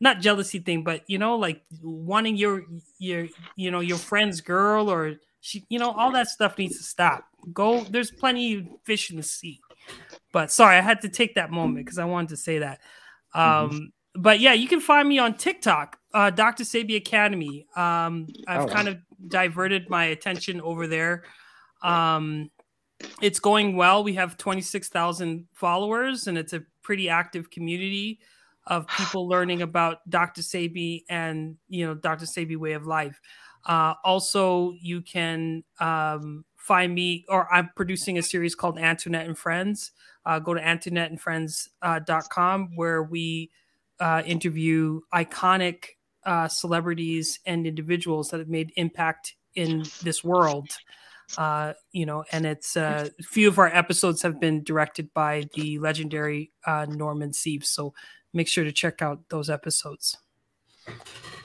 not 0.00 0.20
jealousy 0.20 0.58
thing, 0.58 0.84
but 0.84 1.02
you 1.06 1.18
know, 1.18 1.36
like 1.36 1.62
wanting 1.82 2.36
your 2.36 2.64
your 2.98 3.28
you 3.56 3.70
know 3.70 3.80
your 3.80 3.96
friend's 3.96 4.40
girl 4.40 4.90
or 4.90 5.14
she, 5.40 5.64
you 5.68 5.78
know, 5.78 5.92
all 5.92 6.12
that 6.12 6.28
stuff 6.28 6.58
needs 6.58 6.76
to 6.76 6.82
stop. 6.82 7.24
Go. 7.52 7.84
There's 7.84 8.10
plenty 8.10 8.58
of 8.58 8.66
fish 8.84 9.10
in 9.10 9.16
the 9.16 9.22
sea. 9.22 9.60
But 10.32 10.50
sorry, 10.50 10.76
I 10.76 10.80
had 10.80 11.02
to 11.02 11.08
take 11.08 11.36
that 11.36 11.50
moment 11.50 11.86
because 11.86 11.98
I 11.98 12.04
wanted 12.04 12.30
to 12.30 12.36
say 12.36 12.58
that. 12.58 12.80
Um, 13.32 13.70
mm-hmm. 13.70 13.78
But 14.16 14.40
yeah, 14.40 14.54
you 14.54 14.66
can 14.66 14.80
find 14.80 15.08
me 15.08 15.18
on 15.18 15.34
TikTok, 15.34 15.98
uh, 16.12 16.30
Dr. 16.30 16.64
Sebi 16.64 16.96
Academy. 16.96 17.66
Um, 17.76 18.26
I've 18.48 18.62
oh, 18.62 18.66
kind 18.66 18.88
of 18.88 18.98
diverted 19.28 19.88
my 19.88 20.06
attention 20.06 20.60
over 20.60 20.86
there. 20.86 21.24
Um, 21.86 22.50
it's 23.20 23.38
going 23.38 23.76
well. 23.76 24.02
We 24.02 24.14
have 24.14 24.36
26,000 24.36 25.46
followers, 25.52 26.26
and 26.26 26.36
it's 26.36 26.52
a 26.52 26.64
pretty 26.82 27.08
active 27.08 27.50
community 27.50 28.18
of 28.66 28.86
people 28.88 29.28
learning 29.28 29.62
about 29.62 29.98
Dr. 30.10 30.42
Sebi 30.42 31.04
and 31.08 31.56
you 31.68 31.86
know 31.86 31.94
Dr. 31.94 32.26
Sebi 32.26 32.56
way 32.56 32.72
of 32.72 32.86
life. 32.86 33.20
Uh, 33.64 33.94
also, 34.04 34.74
you 34.80 35.02
can 35.02 35.64
um, 35.80 36.44
find 36.56 36.94
me, 36.94 37.24
or 37.28 37.52
I'm 37.52 37.70
producing 37.74 38.18
a 38.18 38.22
series 38.22 38.54
called 38.54 38.78
Antoinette 38.78 39.26
and 39.26 39.36
Friends. 39.36 39.90
Uh, 40.24 40.38
go 40.38 40.54
to 40.54 40.60
AntoinetteandFriends.com 40.60 42.62
uh, 42.62 42.66
where 42.74 43.02
we 43.02 43.50
uh, 43.98 44.22
interview 44.24 45.00
iconic 45.14 45.84
uh, 46.24 46.48
celebrities 46.48 47.40
and 47.46 47.66
individuals 47.66 48.30
that 48.30 48.38
have 48.38 48.48
made 48.48 48.72
impact 48.76 49.34
in 49.54 49.84
this 50.02 50.22
world 50.22 50.70
uh, 51.36 51.74
you 51.92 52.06
know, 52.06 52.24
and 52.32 52.46
it's 52.46 52.76
uh, 52.76 53.08
a 53.18 53.22
few 53.22 53.48
of 53.48 53.58
our 53.58 53.68
episodes 53.68 54.22
have 54.22 54.40
been 54.40 54.62
directed 54.62 55.12
by 55.12 55.48
the 55.54 55.78
legendary 55.78 56.52
uh, 56.66 56.86
Norman 56.88 57.32
Sieve. 57.32 57.64
So 57.64 57.92
make 58.32 58.48
sure 58.48 58.64
to 58.64 58.72
check 58.72 59.02
out 59.02 59.20
those 59.28 59.50
episodes. 59.50 60.16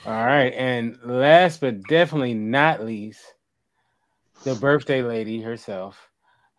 All 0.05 0.25
right, 0.25 0.53
and 0.53 0.97
last 1.03 1.61
but 1.61 1.83
definitely 1.83 2.33
not 2.33 2.83
least, 2.83 3.21
the 4.43 4.55
birthday 4.55 5.03
lady 5.03 5.41
herself, 5.41 6.09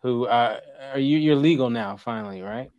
who 0.01 0.25
uh, 0.25 0.59
are 0.93 0.99
you? 0.99 1.17
You're 1.17 1.35
legal 1.35 1.69
now, 1.69 1.97
finally, 1.97 2.41
right? 2.41 2.71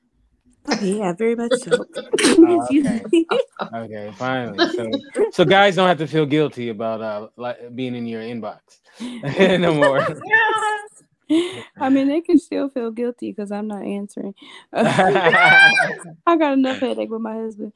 Yeah, 0.81 1.13
very 1.13 1.35
much 1.35 1.53
so. 1.53 1.85
oh, 2.23 2.67
okay. 2.71 3.05
okay, 3.75 4.15
finally. 4.17 4.73
So, 4.73 4.91
so 5.33 5.45
guys 5.45 5.77
don't 5.77 5.89
have 5.89 5.99
to 5.99 6.07
feel 6.07 6.27
guilty 6.27 6.71
about 6.71 7.03
uh 7.03 7.29
like 7.37 7.75
being 7.75 7.95
in 7.95 8.07
your 8.07 8.23
inbox 8.23 8.61
no 9.61 9.75
more. 9.75 10.01
I 11.81 11.89
mean, 11.89 12.09
they 12.09 12.21
can 12.21 12.39
still 12.39 12.69
feel 12.69 12.91
guilty 12.91 13.33
because 13.33 13.51
I'm 13.51 13.67
not 13.67 13.83
answering. 13.83 14.35
I 14.73 16.37
got 16.39 16.53
enough 16.53 16.79
headache 16.79 17.11
with 17.11 17.23
my 17.23 17.35
husband. 17.35 17.73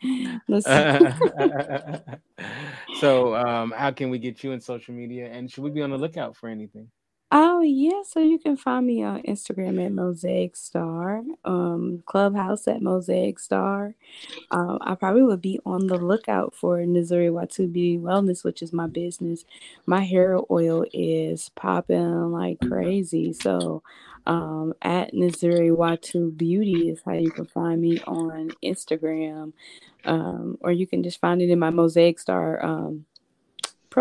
so, 3.01 3.35
um, 3.35 3.73
how 3.77 3.91
can 3.91 4.11
we 4.11 4.19
get 4.19 4.45
you 4.45 4.53
in 4.53 4.61
social 4.61 4.95
media? 4.95 5.29
And 5.33 5.51
should 5.51 5.65
we 5.65 5.71
be 5.71 5.83
on 5.83 5.91
the 5.91 5.99
lookout 5.99 6.37
for 6.37 6.49
anything? 6.49 6.91
Oh 7.31 7.61
yeah, 7.61 8.03
so 8.07 8.21
you 8.21 8.39
can 8.39 8.57
find 8.57 8.87
me 8.87 9.03
on 9.03 9.21
Instagram 9.23 9.85
at 9.85 9.93
Mosaic 9.93 10.57
Star, 10.57 11.23
um, 11.45 12.03
Clubhouse 12.07 12.67
at 12.67 12.81
Mosaic 12.81 13.39
Star. 13.39 13.95
Um, 14.51 14.79
I 14.83 14.95
probably 14.97 15.25
would 15.25 15.43
be 15.43 15.61
on 15.67 15.89
the 15.89 15.99
lookout 15.99 16.55
for 16.55 16.79
Nizuri 16.79 17.31
Watu 17.31 17.73
Beauty 17.73 17.99
Wellness, 17.99 18.45
which 18.45 18.63
is 18.63 18.73
my 18.73 18.87
business. 18.87 19.45
My 19.87 20.03
hair 20.05 20.39
oil 20.51 20.85
is 20.95 21.51
popping 21.57 22.33
like 22.33 22.61
crazy, 22.61 23.35
so 23.35 23.83
um, 24.27 24.75
at 24.83 25.15
Nizuri 25.15 25.77
Watu 25.77 26.37
Beauty 26.37 26.91
is 26.91 27.03
how 27.05 27.13
you 27.15 27.31
can 27.31 27.47
find 27.47 27.83
me 27.83 28.01
on 28.07 28.53
Instagram, 28.65 29.53
um, 30.07 30.59
or 30.63 30.73
you 30.73 30.87
can 30.87 31.03
just 31.03 31.21
find 31.21 31.43
it 31.43 31.51
in 31.51 31.59
my 31.59 31.71
Mosaic 31.71 32.19
Star 32.21 32.65
um, 32.65 33.07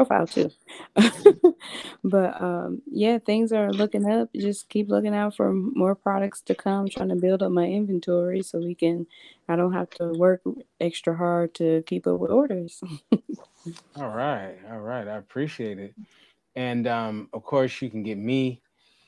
profile 0.05 0.27
too. 0.27 0.51
but 2.03 2.41
um, 2.41 2.81
yeah, 2.85 3.19
things 3.19 3.51
are 3.51 3.71
looking 3.71 4.09
up. 4.09 4.29
Just 4.35 4.69
keep 4.69 4.89
looking 4.89 5.15
out 5.15 5.35
for 5.35 5.53
more 5.53 5.95
products 5.95 6.41
to 6.41 6.55
come. 6.55 6.87
Trying 6.89 7.09
to 7.09 7.15
build 7.15 7.41
up 7.41 7.51
my 7.51 7.65
inventory 7.65 8.43
so 8.43 8.59
we 8.59 8.75
can. 8.75 9.07
I 9.49 9.55
don't 9.55 9.73
have 9.73 9.89
to 9.91 10.11
work 10.13 10.41
extra 10.79 11.15
hard 11.15 11.53
to 11.55 11.83
keep 11.85 12.05
up 12.05 12.19
with 12.19 12.31
orders. 12.31 12.81
All 13.97 14.09
right, 14.09 14.55
all 14.71 14.79
right. 14.79 15.05
I 15.09 15.17
appreciate 15.17 15.77
it. 15.77 15.93
And 16.55 16.87
um, 16.87 17.27
of 17.33 17.43
course, 17.43 17.81
you 17.81 17.89
can 17.89 18.01
get 18.01 18.17
me 18.17 18.61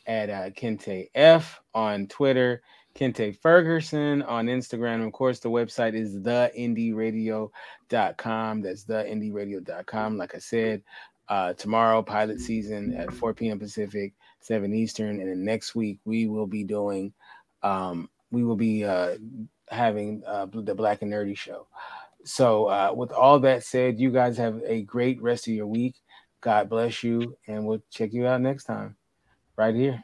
at 0.06 0.30
uh, 0.30 0.49
Kente 0.49 1.10
F 1.16 1.61
on 1.74 2.07
Twitter, 2.07 2.61
Kente 2.95 3.38
Ferguson 3.38 4.22
on 4.24 4.48
Instagram. 4.48 5.06
Of 5.06 5.14
course, 5.14 5.40
the 5.40 5.49
website 5.49 5.94
is 5.94 6.18
theindieradio.com. 6.18 8.61
That's 8.61 8.86
theindieradio.com. 8.86 10.18
Like 10.18 10.36
I 10.36 10.40
said, 10.40 10.82
uh, 11.30 11.53
tomorrow, 11.53 12.02
pilot 12.02 12.41
season 12.41 12.94
at 12.95 13.14
4 13.14 13.34
p.m. 13.34 13.60
Pacific, 13.60 14.14
7 14.41 14.74
Eastern. 14.74 15.22
And 15.22 15.30
then 15.30 15.45
next 15.45 15.76
week, 15.76 15.99
we 16.06 16.28
will 16.28 16.48
be 16.48 16.64
doing, 16.64 17.14
um, 17.64 18.10
we 18.32 18.44
will 18.44 18.56
be 18.56 18.84
uh, 18.84 19.16
having 19.70 20.24
uh, 20.26 20.48
the 20.52 20.76
Black 20.76 21.02
and 21.02 21.14
Nerdy 21.14 21.38
show. 21.38 21.68
So, 22.26 22.66
uh, 22.66 22.91
with 22.94 23.11
all 23.11 23.40
that 23.40 23.64
said, 23.64 23.99
you 23.99 24.11
guys 24.11 24.38
have 24.38 24.61
a 24.66 24.82
great 24.82 25.22
rest 25.22 25.48
of 25.48 25.53
your 25.53 25.68
week. 25.68 25.95
God 26.41 26.70
bless 26.70 27.03
you, 27.03 27.38
and 27.48 27.66
we'll 27.66 27.84
check 27.90 28.14
you 28.14 28.28
out 28.28 28.41
next 28.41 28.66
time 28.66 28.95
right 29.56 29.76
here. 29.76 30.03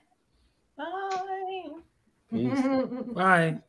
Peace. 2.32 2.70
Bye. 3.14 3.62